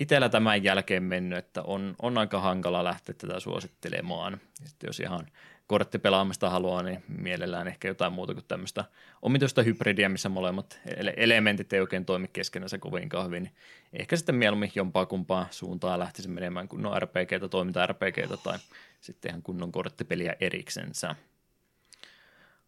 itsellä 0.00 0.28
tämän 0.28 0.64
jälkeen 0.64 1.02
mennyt, 1.02 1.38
että 1.38 1.62
on, 1.62 1.94
on 2.02 2.18
aika 2.18 2.40
hankala 2.40 2.84
lähteä 2.84 3.14
tätä 3.18 3.40
suosittelemaan. 3.40 4.40
Sitten 4.64 4.88
jos 4.88 5.00
ihan 5.00 5.26
korttipelaamista 5.70 6.50
haluaa, 6.50 6.82
niin 6.82 7.02
mielellään 7.08 7.68
ehkä 7.68 7.88
jotain 7.88 8.12
muuta 8.12 8.34
kuin 8.34 8.44
tämmöistä 8.48 8.84
omituista 9.22 9.62
hybridiä, 9.62 10.08
missä 10.08 10.28
molemmat 10.28 10.80
elementit 11.16 11.72
ei 11.72 11.80
oikein 11.80 12.04
toimi 12.04 12.28
keskenänsä 12.32 12.78
kovinkaan 12.78 13.26
hyvin. 13.26 13.50
Ehkä 13.92 14.16
sitten 14.16 14.34
mieluummin 14.34 14.72
jompaa 14.74 15.06
kumpaa 15.06 15.46
suuntaa 15.50 15.98
lähtisi 15.98 16.28
menemään 16.28 16.68
kunnon 16.68 17.02
RPGtä, 17.02 17.48
toiminta-RPGtä 17.48 18.36
tai 18.36 18.58
sitten 19.00 19.30
ihan 19.30 19.42
kunnon 19.42 19.72
korttipeliä 19.72 20.36
eriksensä. 20.40 21.14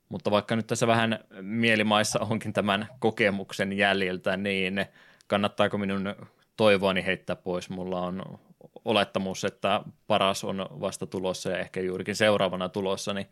Mutta 0.09 0.31
vaikka 0.31 0.57
nyt 0.57 0.67
tässä 0.67 0.87
vähän 0.87 1.19
mielimaissa 1.41 2.21
onkin 2.21 2.53
tämän 2.53 2.89
kokemuksen 2.99 3.73
jäljiltä, 3.73 4.37
niin 4.37 4.87
kannattaako 5.27 5.79
minun 5.79 6.15
toivoani 6.57 7.07
heittää 7.07 7.37
pois? 7.37 7.71
Mulla 7.71 8.01
on 8.01 8.39
olettamus, 8.85 9.45
että 9.45 9.81
paras 10.07 10.45
on 10.45 10.67
vasta 10.81 11.07
tulossa 11.07 11.51
ja 11.51 11.59
ehkä 11.59 11.81
juurikin 11.81 12.17
seuraavana 12.17 12.69
tulossa, 12.69 13.15
niin 13.15 13.27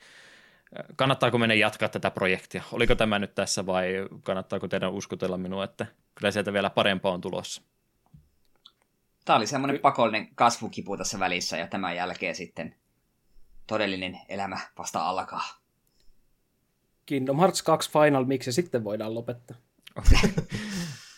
kannattaako 0.97 1.39
meidän 1.39 1.59
jatkaa 1.59 1.89
tätä 1.89 2.11
projektia? 2.11 2.63
Oliko 2.73 2.95
tämä 2.95 3.19
nyt 3.19 3.35
tässä 3.35 3.67
vai 3.67 3.93
kannattaako 4.23 4.69
teidän 4.69 4.93
uskotella 4.93 5.39
minua, 5.39 5.65
että 5.65 5.87
kyllä 6.15 6.31
sieltä 6.31 6.53
vielä 6.53 6.71
parempaa 6.71 7.13
on 7.13 7.21
tulossa? 7.21 7.63
Tämä 9.25 9.37
oli 9.37 9.47
semmoinen 9.47 9.81
pakollinen 9.81 10.29
kasvukipu 10.35 10.97
tässä 10.97 11.19
välissä 11.19 11.57
ja 11.57 11.67
tämän 11.67 11.97
jälkeen 11.97 12.35
sitten 12.35 12.75
todellinen 13.67 14.21
elämä 14.29 14.59
vasta 14.79 15.09
alkaa. 15.09 15.61
Kingdom 17.07 17.39
Hearts 17.39 17.63
2 17.63 17.91
Final, 17.91 18.25
miksi 18.25 18.53
sitten 18.53 18.85
voidaan 18.85 19.15
lopettaa? 19.15 19.57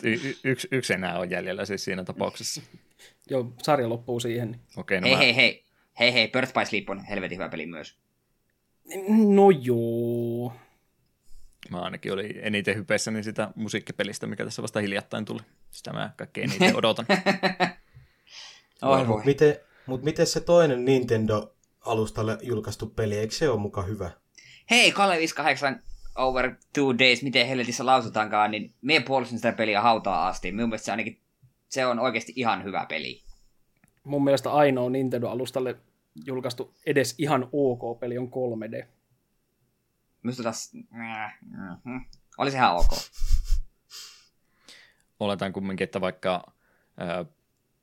y- 0.02 0.34
yksi, 0.44 0.68
yksi 0.70 0.92
enää 0.92 1.18
on 1.18 1.30
jäljellä 1.30 1.64
siis 1.64 1.84
siinä 1.84 2.04
tapauksessa. 2.04 2.62
Joo, 3.30 3.52
sarja 3.62 3.88
loppuu 3.88 4.20
siihen. 4.20 4.60
Okei, 4.76 5.00
no 5.00 5.06
hei, 5.06 5.14
mä... 5.14 5.18
hei, 5.18 5.36
hei, 5.36 5.64
hei, 5.98 6.12
hei, 6.12 6.28
Birth 6.28 6.52
by 6.52 6.66
Sleep 6.66 6.90
on 6.90 7.04
helvetin 7.04 7.38
hyvä 7.38 7.48
peli 7.48 7.66
myös. 7.66 7.98
No 9.26 9.50
joo. 9.50 10.52
Mä 11.70 11.80
ainakin 11.80 12.12
olin 12.12 12.38
eniten 12.42 12.76
hypeissäni 12.76 13.22
sitä 13.22 13.50
musiikkipelistä, 13.54 14.26
mikä 14.26 14.44
tässä 14.44 14.62
vasta 14.62 14.80
hiljattain 14.80 15.24
tuli. 15.24 15.40
Sitä 15.70 15.92
mä 15.92 16.12
kaikkein 16.16 16.50
eniten 16.50 16.76
odotan. 16.76 17.06
Voi. 18.82 19.04
Mutta 19.04 19.24
miten, 19.24 19.56
mut 19.86 20.02
miten 20.02 20.26
se 20.26 20.40
toinen 20.40 20.84
Nintendo-alustalle 20.84 22.38
julkaistu 22.42 22.86
peli, 22.86 23.18
eikö 23.18 23.34
se 23.34 23.48
ole 23.48 23.60
muka 23.60 23.82
hyvä? 23.82 24.10
Hei, 24.70 24.92
Kalle 24.92 25.18
58 25.18 25.82
over 26.16 26.54
two 26.72 26.98
days, 26.98 27.22
miten 27.22 27.46
helvetissä 27.46 27.86
lausutaankaan, 27.86 28.50
niin 28.50 28.74
mie 28.82 29.00
puolustin 29.00 29.38
sitä 29.38 29.52
peliä 29.52 29.80
hautaa 29.80 30.28
asti. 30.28 30.52
Minun 30.52 30.68
mielestä 30.68 30.84
se 30.84 30.90
ainakin 30.90 31.21
se 31.72 31.86
on 31.86 31.98
oikeasti 31.98 32.32
ihan 32.36 32.64
hyvä 32.64 32.86
peli. 32.88 33.22
Mun 34.04 34.24
mielestä 34.24 34.52
ainoa 34.52 34.90
Nintendo-alustalle 34.90 35.76
julkaistu 36.26 36.74
edes 36.86 37.14
ihan 37.18 37.48
ok 37.52 38.00
peli 38.00 38.18
on 38.18 38.28
3D. 38.28 38.86
Minusta 40.22 40.42
taas... 40.42 40.72
Mm-hmm. 40.74 42.04
Oli 42.38 42.50
se 42.50 42.56
ihan 42.56 42.76
ok. 42.76 42.90
Oletan 45.20 45.52
kumminkin, 45.52 45.84
että 45.84 46.00
vaikka 46.00 46.52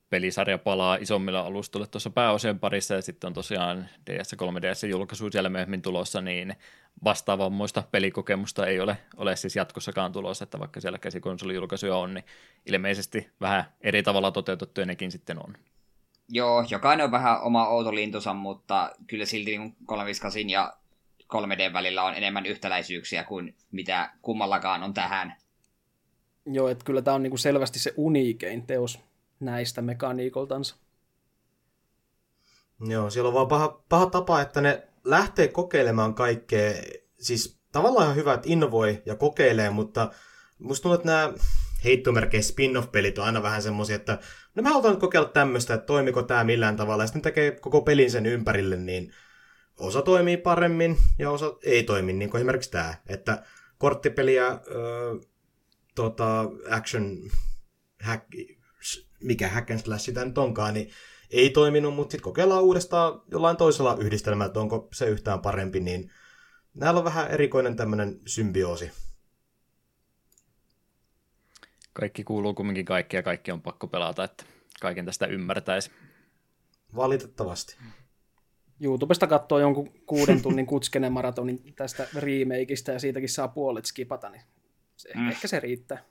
pelisarja 0.10 0.58
palaa 0.58 0.96
isommilla 0.96 1.40
alustoille 1.40 1.88
tuossa 1.88 2.10
pääosien 2.10 2.60
parissa 2.60 2.94
ja 2.94 3.02
sitten 3.02 3.28
on 3.28 3.34
tosiaan 3.34 3.90
DS 4.10 4.36
3DS 4.36 4.88
julkaisu 4.88 5.32
siellä 5.32 5.50
myöhemmin 5.50 5.82
tulossa, 5.82 6.22
niin 6.22 6.56
vastaavammoista 7.04 7.84
pelikokemusta 7.92 8.68
ei 8.68 8.80
ole, 8.80 8.98
ole 9.18 9.36
siis 9.36 9.56
jatkossakaan 9.56 10.12
tulossa, 10.12 10.44
että 10.44 10.60
vaikka 10.60 10.82
siellä 10.82 10.98
käsikonsoli-julkaisuja 10.98 11.96
on, 11.96 12.14
niin 12.14 12.26
ilmeisesti 12.66 13.30
vähän 13.42 13.64
eri 13.82 14.04
tavalla 14.04 14.32
toteutettuja 14.32 14.86
nekin 14.86 15.12
sitten 15.12 15.40
on. 15.46 15.58
Joo, 16.30 16.66
jokainen 16.70 17.04
on 17.04 17.12
vähän 17.12 17.42
oma 17.42 17.68
outo 17.68 17.96
lintusa, 17.96 18.34
mutta 18.34 18.92
kyllä 19.08 19.26
silti 19.26 19.58
niin 19.58 19.76
358 19.86 20.50
ja 20.50 20.74
3D 21.34 21.74
välillä 21.74 22.04
on 22.04 22.14
enemmän 22.14 22.46
yhtäläisyyksiä 22.46 23.24
kuin 23.24 23.56
mitä 23.72 24.12
kummallakaan 24.22 24.84
on 24.84 24.94
tähän. 24.94 25.36
Joo, 26.46 26.68
että 26.68 26.86
kyllä 26.86 27.02
tämä 27.02 27.16
on 27.16 27.24
niinku 27.24 27.38
selvästi 27.38 27.80
se 27.80 27.94
uniikein 27.98 28.68
teos 28.68 29.00
näistä 29.40 29.82
mekaniikoltansa. 29.82 30.76
Joo, 32.88 33.10
siellä 33.10 33.28
on 33.28 33.34
vaan 33.34 33.48
paha, 33.48 33.84
paha 33.90 34.06
tapa, 34.06 34.42
että 34.42 34.62
ne 34.62 34.88
lähtee 35.04 35.48
kokeilemaan 35.48 36.14
kaikkea. 36.14 36.74
Siis 37.20 37.60
tavallaan 37.72 38.06
ihan 38.06 38.16
hyvä, 38.16 38.34
että 38.34 38.48
innovoi 38.50 39.02
ja 39.06 39.16
kokeilee, 39.16 39.70
mutta 39.70 40.12
musta 40.60 40.84
tuntuu, 40.84 40.96
että 40.96 41.08
nämä 41.08 41.34
heittomerkeissä 41.84 42.52
spin-off-pelit 42.52 43.18
on 43.18 43.26
aina 43.26 43.44
vähän 43.44 43.62
semmoisia, 43.62 43.96
että 43.96 44.20
no 44.56 44.64
mä 44.64 44.70
halutaan 44.70 44.94
nyt 44.94 45.02
kokeilla 45.02 45.30
tämmöistä, 45.30 45.74
että 45.74 45.86
toimiko 45.86 46.24
tämä 46.24 46.44
millään 46.44 46.76
tavalla, 46.76 47.04
ja 47.04 47.08
sitten 47.08 47.22
tekee 47.22 47.52
koko 47.52 47.82
pelin 47.82 48.12
sen 48.12 48.26
ympärille, 48.26 48.78
niin 48.78 49.14
osa 49.80 50.02
toimii 50.02 50.38
paremmin 50.38 50.98
ja 51.20 51.32
osa 51.32 51.58
ei 51.64 51.84
toimi, 51.84 52.14
niin 52.14 52.30
kuin 52.30 52.40
esimerkiksi 52.40 52.72
tämä, 52.72 52.96
että 53.08 53.44
korttipeliä, 53.78 54.48
öö, 54.48 55.16
tota, 55.96 56.46
action, 56.70 57.18
hack, 58.04 58.24
mikä 59.24 59.48
hack 59.48 59.72
and 59.72 59.80
slash 59.80 60.06
sitä 60.06 60.26
nyt 60.26 60.38
onkaan, 60.38 60.74
niin 60.74 60.90
ei 61.30 61.50
toiminut, 61.50 61.96
mutta 61.96 62.12
sitten 62.12 62.24
kokeillaan 62.24 62.64
uudestaan 62.64 63.22
jollain 63.32 63.58
toisella 63.58 63.98
yhdistelmällä, 64.00 64.48
että 64.48 64.60
onko 64.60 64.88
se 64.94 65.10
yhtään 65.10 65.42
parempi, 65.42 65.80
niin 65.80 66.12
näillä 66.74 66.98
on 66.98 67.04
vähän 67.04 67.32
erikoinen 67.32 67.76
tämmöinen 67.76 68.20
symbioosi. 68.26 68.92
Kaikki 71.94 72.24
kuuluu 72.24 72.54
kumminkin 72.54 72.86
kaikki 72.86 73.16
ja 73.16 73.24
kaikki 73.24 73.52
on 73.52 73.62
pakko 73.62 73.88
pelata, 73.88 74.24
että 74.24 74.46
kaiken 74.82 75.06
tästä 75.06 75.26
ymmärtäisi. 75.26 75.92
Valitettavasti. 76.96 77.78
YouTubesta 78.82 79.28
katsoo 79.28 79.60
jonkun 79.60 79.92
kuuden 80.06 80.42
tunnin 80.42 80.66
kutskenen 80.66 81.12
maratonin 81.12 81.74
tästä 81.76 82.08
remakeista 82.16 82.92
ja 82.92 83.00
siitäkin 83.00 83.30
saa 83.30 83.48
puolet 83.48 83.86
skipata, 83.86 84.30
niin 84.30 84.42
se, 84.96 85.10
mm. 85.16 85.30
ehkä 85.30 85.48
se 85.48 85.60
riittää. 85.60 86.04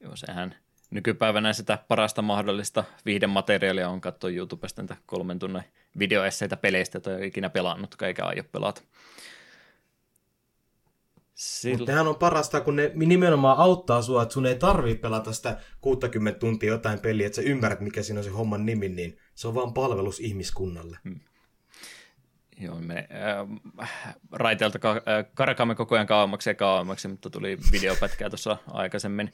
Joo, 0.00 0.16
sehän 0.16 0.56
nykypäivänä 0.92 1.52
sitä 1.52 1.78
parasta 1.88 2.22
mahdollista 2.22 2.84
viihdemateriaalia 3.06 3.88
on 3.88 4.00
katsoa 4.00 4.30
YouTubesta 4.30 4.82
näitä 4.82 4.96
kolmen 5.06 5.38
tunnin 5.38 5.62
videoesseitä 5.98 6.56
peleistä, 6.56 6.96
joita 6.96 7.10
ei 7.10 7.16
ole 7.16 7.26
ikinä 7.26 7.50
pelannut, 7.50 8.02
eikä 8.02 8.24
aio 8.24 8.44
pelata. 8.52 8.82
Sillä... 11.34 11.78
Mutta 11.78 11.92
nehän 11.92 12.08
on 12.08 12.16
parasta, 12.16 12.60
kun 12.60 12.76
ne 12.76 12.92
nimenomaan 12.94 13.58
auttaa 13.58 14.02
sua, 14.02 14.22
että 14.22 14.32
sun 14.32 14.46
ei 14.46 14.54
tarvitse 14.54 15.00
pelata 15.00 15.32
sitä 15.32 15.60
60 15.80 16.40
tuntia 16.40 16.72
jotain 16.72 16.98
peliä, 16.98 17.26
että 17.26 17.36
sä 17.36 17.42
ymmärrät, 17.42 17.80
mikä 17.80 18.02
siinä 18.02 18.20
on 18.20 18.24
se 18.24 18.30
homman 18.30 18.66
nimi, 18.66 18.88
niin 18.88 19.18
se 19.34 19.48
on 19.48 19.54
vaan 19.54 19.74
palvelus 19.74 20.20
ihmiskunnalle. 20.20 20.98
Hmm. 21.04 21.20
Joo, 22.60 22.80
me 22.80 23.08
äh, 23.82 24.16
raiteelta 24.32 24.78
ka- 24.78 24.90
äh, 24.90 25.26
karkaamme 25.34 25.74
koko 25.74 25.94
ajan 25.94 26.06
kauemmaksi 26.06 26.50
ja 26.50 26.54
kauemmaksi, 26.54 27.08
mutta 27.08 27.30
tuli 27.30 27.58
videopätkää 27.72 28.30
tuossa 28.30 28.56
aikaisemmin 28.66 29.32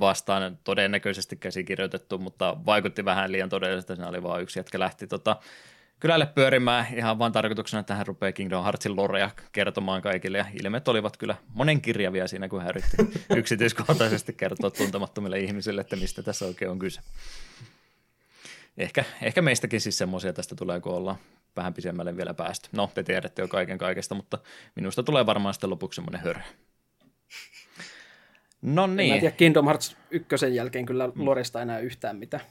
vastaan, 0.00 0.58
todennäköisesti 0.64 1.36
käsikirjoitettu, 1.36 2.18
mutta 2.18 2.56
vaikutti 2.66 3.04
vähän 3.04 3.32
liian 3.32 3.48
todelliselta, 3.48 3.94
siinä 3.94 4.08
oli 4.08 4.22
vain 4.22 4.42
yksi 4.42 4.58
jätkä 4.58 4.78
lähti 4.78 5.06
tota, 5.06 5.36
kylälle 6.00 6.26
pyörimään 6.26 6.86
ihan 6.96 7.18
vain 7.18 7.32
tarkoituksena, 7.32 7.80
että 7.80 7.94
hän 7.94 8.06
rupeaa 8.06 8.32
Kingdom 8.32 8.62
Heartsin 8.62 8.96
lorea 8.96 9.30
kertomaan 9.52 10.02
kaikille, 10.02 10.38
ja 10.38 10.46
ilmeet 10.62 10.88
olivat 10.88 11.16
kyllä 11.16 11.36
monenkirjavia 11.54 12.28
siinä, 12.28 12.48
kun 12.48 12.60
hän 12.60 12.70
yritti 12.70 12.96
yksityiskohtaisesti 13.36 14.32
kertoa 14.32 14.70
tuntemattomille 14.70 15.38
ihmisille, 15.38 15.80
että 15.80 15.96
mistä 15.96 16.22
tässä 16.22 16.46
oikein 16.46 16.70
on 16.70 16.78
kyse. 16.78 17.00
Ehkä, 18.78 19.04
ehkä 19.22 19.42
meistäkin 19.42 19.80
siis 19.80 19.98
semmoisia 19.98 20.32
tästä 20.32 20.54
tulee, 20.54 20.80
kun 20.80 20.92
ollaan 20.92 21.16
vähän 21.56 21.74
pisemmälle 21.74 22.16
vielä 22.16 22.34
päästy. 22.34 22.68
No, 22.72 22.90
te 22.94 23.02
tiedätte 23.02 23.42
jo 23.42 23.48
kaiken 23.48 23.78
kaikesta, 23.78 24.14
mutta 24.14 24.38
minusta 24.74 25.02
tulee 25.02 25.26
varmaan 25.26 25.54
sitten 25.54 25.70
lopuksi 25.70 25.96
semmoinen 25.96 26.20
hörö. 26.20 26.40
No 28.62 28.86
niin. 28.86 29.14
En 29.14 29.20
tiedä 29.20 29.36
Kingdom 29.36 29.64
Hearts 29.64 29.96
ykkösen 30.10 30.54
jälkeen 30.54 30.86
kyllä 30.86 31.08
Loresta 31.16 31.62
enää 31.62 31.78
yhtään 31.78 32.16
mitään. 32.16 32.42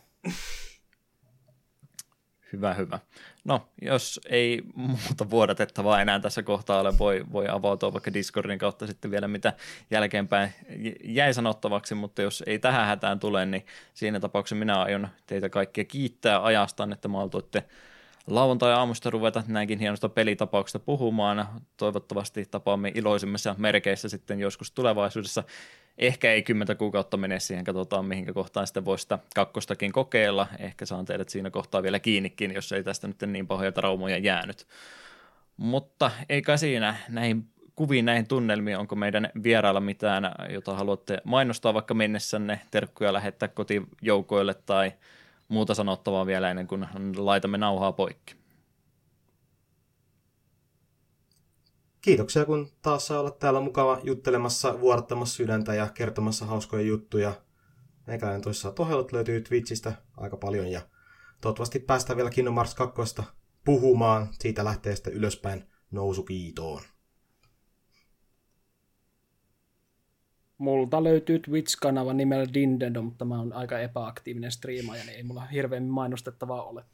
Hyvä, 2.54 2.74
hyvä. 2.74 3.00
No, 3.44 3.68
jos 3.82 4.20
ei 4.30 4.62
muuta 4.76 5.30
vuodatettavaa 5.30 6.02
enää 6.02 6.20
tässä 6.20 6.44
kohtaa 6.44 6.80
ole, 6.80 6.98
voi, 6.98 7.26
voi 7.32 7.46
avautua 7.50 7.94
vaikka 7.94 8.14
Discordin 8.14 8.60
kautta 8.60 8.88
sitten 8.88 9.12
vielä 9.12 9.28
mitä 9.28 9.54
jälkeenpäin 9.92 10.50
jäi 11.04 11.34
sanottavaksi, 11.34 11.96
mutta 11.96 12.22
jos 12.22 12.44
ei 12.48 12.60
tähän 12.60 12.88
hätään 12.88 13.20
tule, 13.20 13.46
niin 13.46 13.66
siinä 13.94 14.20
tapauksessa 14.20 14.56
minä 14.56 14.82
aion 14.82 15.08
teitä 15.26 15.50
kaikkia 15.50 15.86
kiittää 15.86 16.44
ajastaan, 16.44 16.92
että 16.92 17.08
maltoitte 17.08 17.64
lauantai-aamusta 18.28 19.10
ruveta 19.10 19.44
näinkin 19.48 19.80
hienosta 19.80 20.10
pelitapauksesta 20.10 20.80
puhumaan. 20.80 21.48
Toivottavasti 21.78 22.46
tapaamme 22.52 22.92
iloisimmissa 22.96 23.56
merkeissä 23.58 24.10
sitten 24.10 24.40
joskus 24.40 24.72
tulevaisuudessa. 24.72 25.44
Ehkä 26.00 26.34
ei 26.34 26.44
kymmentä 26.44 26.76
kuukautta 26.76 27.18
mene 27.18 27.40
siihen, 27.40 27.66
katsotaan 27.66 28.06
mihinkä 28.06 28.34
kohtaan 28.34 28.68
sitten 28.68 28.86
voi 28.86 29.00
sitä 29.00 29.20
kakkostakin 29.36 29.92
kokeilla. 29.92 30.48
Ehkä 30.60 30.86
saan 30.86 31.06
teidät 31.06 31.30
siinä 31.30 31.50
kohtaa 31.50 31.84
vielä 31.84 32.00
kiinnikin, 32.00 32.54
jos 32.54 32.72
ei 32.72 32.84
tästä 32.84 33.08
nyt 33.08 33.22
niin 33.28 33.48
pahoja 33.48 33.72
traumoja 33.72 34.18
jäänyt. 34.18 34.68
Mutta 35.58 36.12
eikä 36.30 36.58
siinä 36.58 36.96
näihin 37.10 37.46
kuviin, 37.76 38.06
näihin 38.06 38.28
tunnelmiin, 38.28 38.78
onko 38.78 38.96
meidän 38.96 39.30
vierailla 39.44 39.80
mitään, 39.80 40.32
jota 40.50 40.74
haluatte 40.74 41.18
mainostaa 41.24 41.74
vaikka 41.74 41.94
mennessänne, 41.94 42.60
terkkuja 42.72 43.14
lähettää 43.14 43.50
kotijoukoille 43.50 44.54
tai 44.54 44.92
muuta 45.48 45.74
sanottavaa 45.74 46.26
vielä 46.26 46.50
ennen 46.50 46.68
kuin 46.68 46.88
laitamme 47.18 47.58
nauhaa 47.58 47.92
poikki. 47.92 48.39
Kiitoksia, 52.02 52.46
kun 52.46 52.72
taas 52.82 53.08
saa 53.08 53.20
olla 53.20 53.32
täällä 53.32 53.62
mukava 53.62 54.00
juttelemassa, 54.04 54.80
vuorattamassa 54.80 55.36
sydäntä 55.36 55.74
ja 55.74 55.90
kertomassa 55.94 56.46
hauskoja 56.46 56.84
juttuja. 56.84 57.42
Meikäläinen 58.08 58.42
toissa 58.42 58.72
tohelut 58.72 59.12
löytyy 59.12 59.42
Twitchistä 59.42 59.94
aika 60.18 60.38
paljon 60.38 60.68
ja 60.68 60.82
toivottavasti 61.42 61.80
päästään 61.80 62.18
vielä 62.18 62.30
Kingdom 62.30 62.56
Hearts 62.56 62.76
2 62.76 63.22
puhumaan. 63.66 64.28
Siitä 64.32 64.64
lähtee 64.64 64.96
sitten 64.96 65.14
ylöspäin 65.14 65.64
nousukiitoon. 65.92 66.82
Multa 70.58 71.04
löytyy 71.04 71.40
Twitch-kanava 71.40 72.14
nimellä 72.14 72.54
Dindendo, 72.54 73.02
mutta 73.02 73.26
mä 73.26 73.40
oon 73.40 73.54
aika 73.54 73.80
epäaktiivinen 73.80 74.52
striimaaja, 74.52 75.04
niin 75.04 75.16
ei 75.16 75.24
mulla 75.24 75.46
hirveän 75.46 75.84
mainostettavaa 75.84 76.64
ole. 76.64 76.86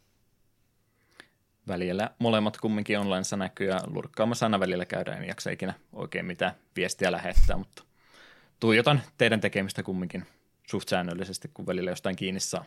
Välillä 1.68 2.12
molemmat 2.20 2.58
kumminkin 2.58 3.00
online 3.00 3.38
näkyy 3.38 3.68
ja 3.68 3.80
lurkkaamassa 3.88 4.46
aina 4.46 4.60
välillä 4.60 4.86
käydään, 4.86 5.22
en 5.22 5.28
jaksa 5.28 5.52
ikinä 5.52 5.74
oikein 5.94 6.26
mitään 6.26 6.56
viestiä 6.76 7.12
lähettää, 7.12 7.58
mutta 7.58 7.84
tuijotan 8.60 9.02
teidän 9.18 9.42
tekemistä 9.42 9.84
kumminkin 9.84 10.26
suht 10.70 10.90
säännöllisesti, 10.90 11.52
kun 11.54 11.68
välillä 11.68 11.92
jostain 11.92 12.16
kiinni 12.16 12.40
saa. 12.40 12.66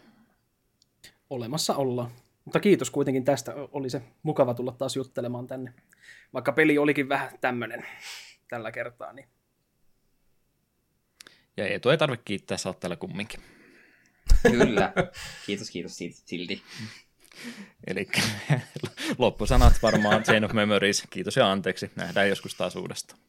Olemassa 1.31 1.77
olla. 1.77 2.11
Mutta 2.45 2.61
kiitos 2.61 2.91
kuitenkin 2.91 3.25
tästä. 3.25 3.55
Oli 3.73 3.91
se 3.91 4.03
mukava 4.23 4.55
tulla 4.55 4.73
taas 4.73 4.97
juttelemaan 4.97 5.47
tänne. 5.47 5.75
Vaikka 6.35 6.53
peli 6.53 6.79
olikin 6.79 7.09
vähän 7.09 7.31
tämmöinen 7.41 7.87
tällä 8.49 8.73
kertaa. 8.73 9.13
Niin. 9.13 9.29
Ja 11.57 11.67
Eetu 11.67 11.91
ei 11.91 11.99
tarvitse 11.99 12.25
kiittää, 12.25 12.59
sä 12.59 12.69
oot 12.69 12.81
täällä 12.81 12.97
kumminkin. 12.97 13.41
Kyllä. 14.43 14.93
Kiitos, 15.47 15.71
kiitos 15.71 15.97
siitä 15.99 16.17
silti. 16.25 16.63
Eli 17.87 18.09
loppusanat 19.19 19.83
varmaan 19.83 20.23
Chain 20.23 20.45
of 20.45 20.53
Memories. 20.53 21.03
Kiitos 21.11 21.37
ja 21.37 21.51
anteeksi. 21.51 21.91
Nähdään 21.97 22.29
joskus 22.29 22.55
taas 22.55 22.77
uudestaan. 22.77 23.21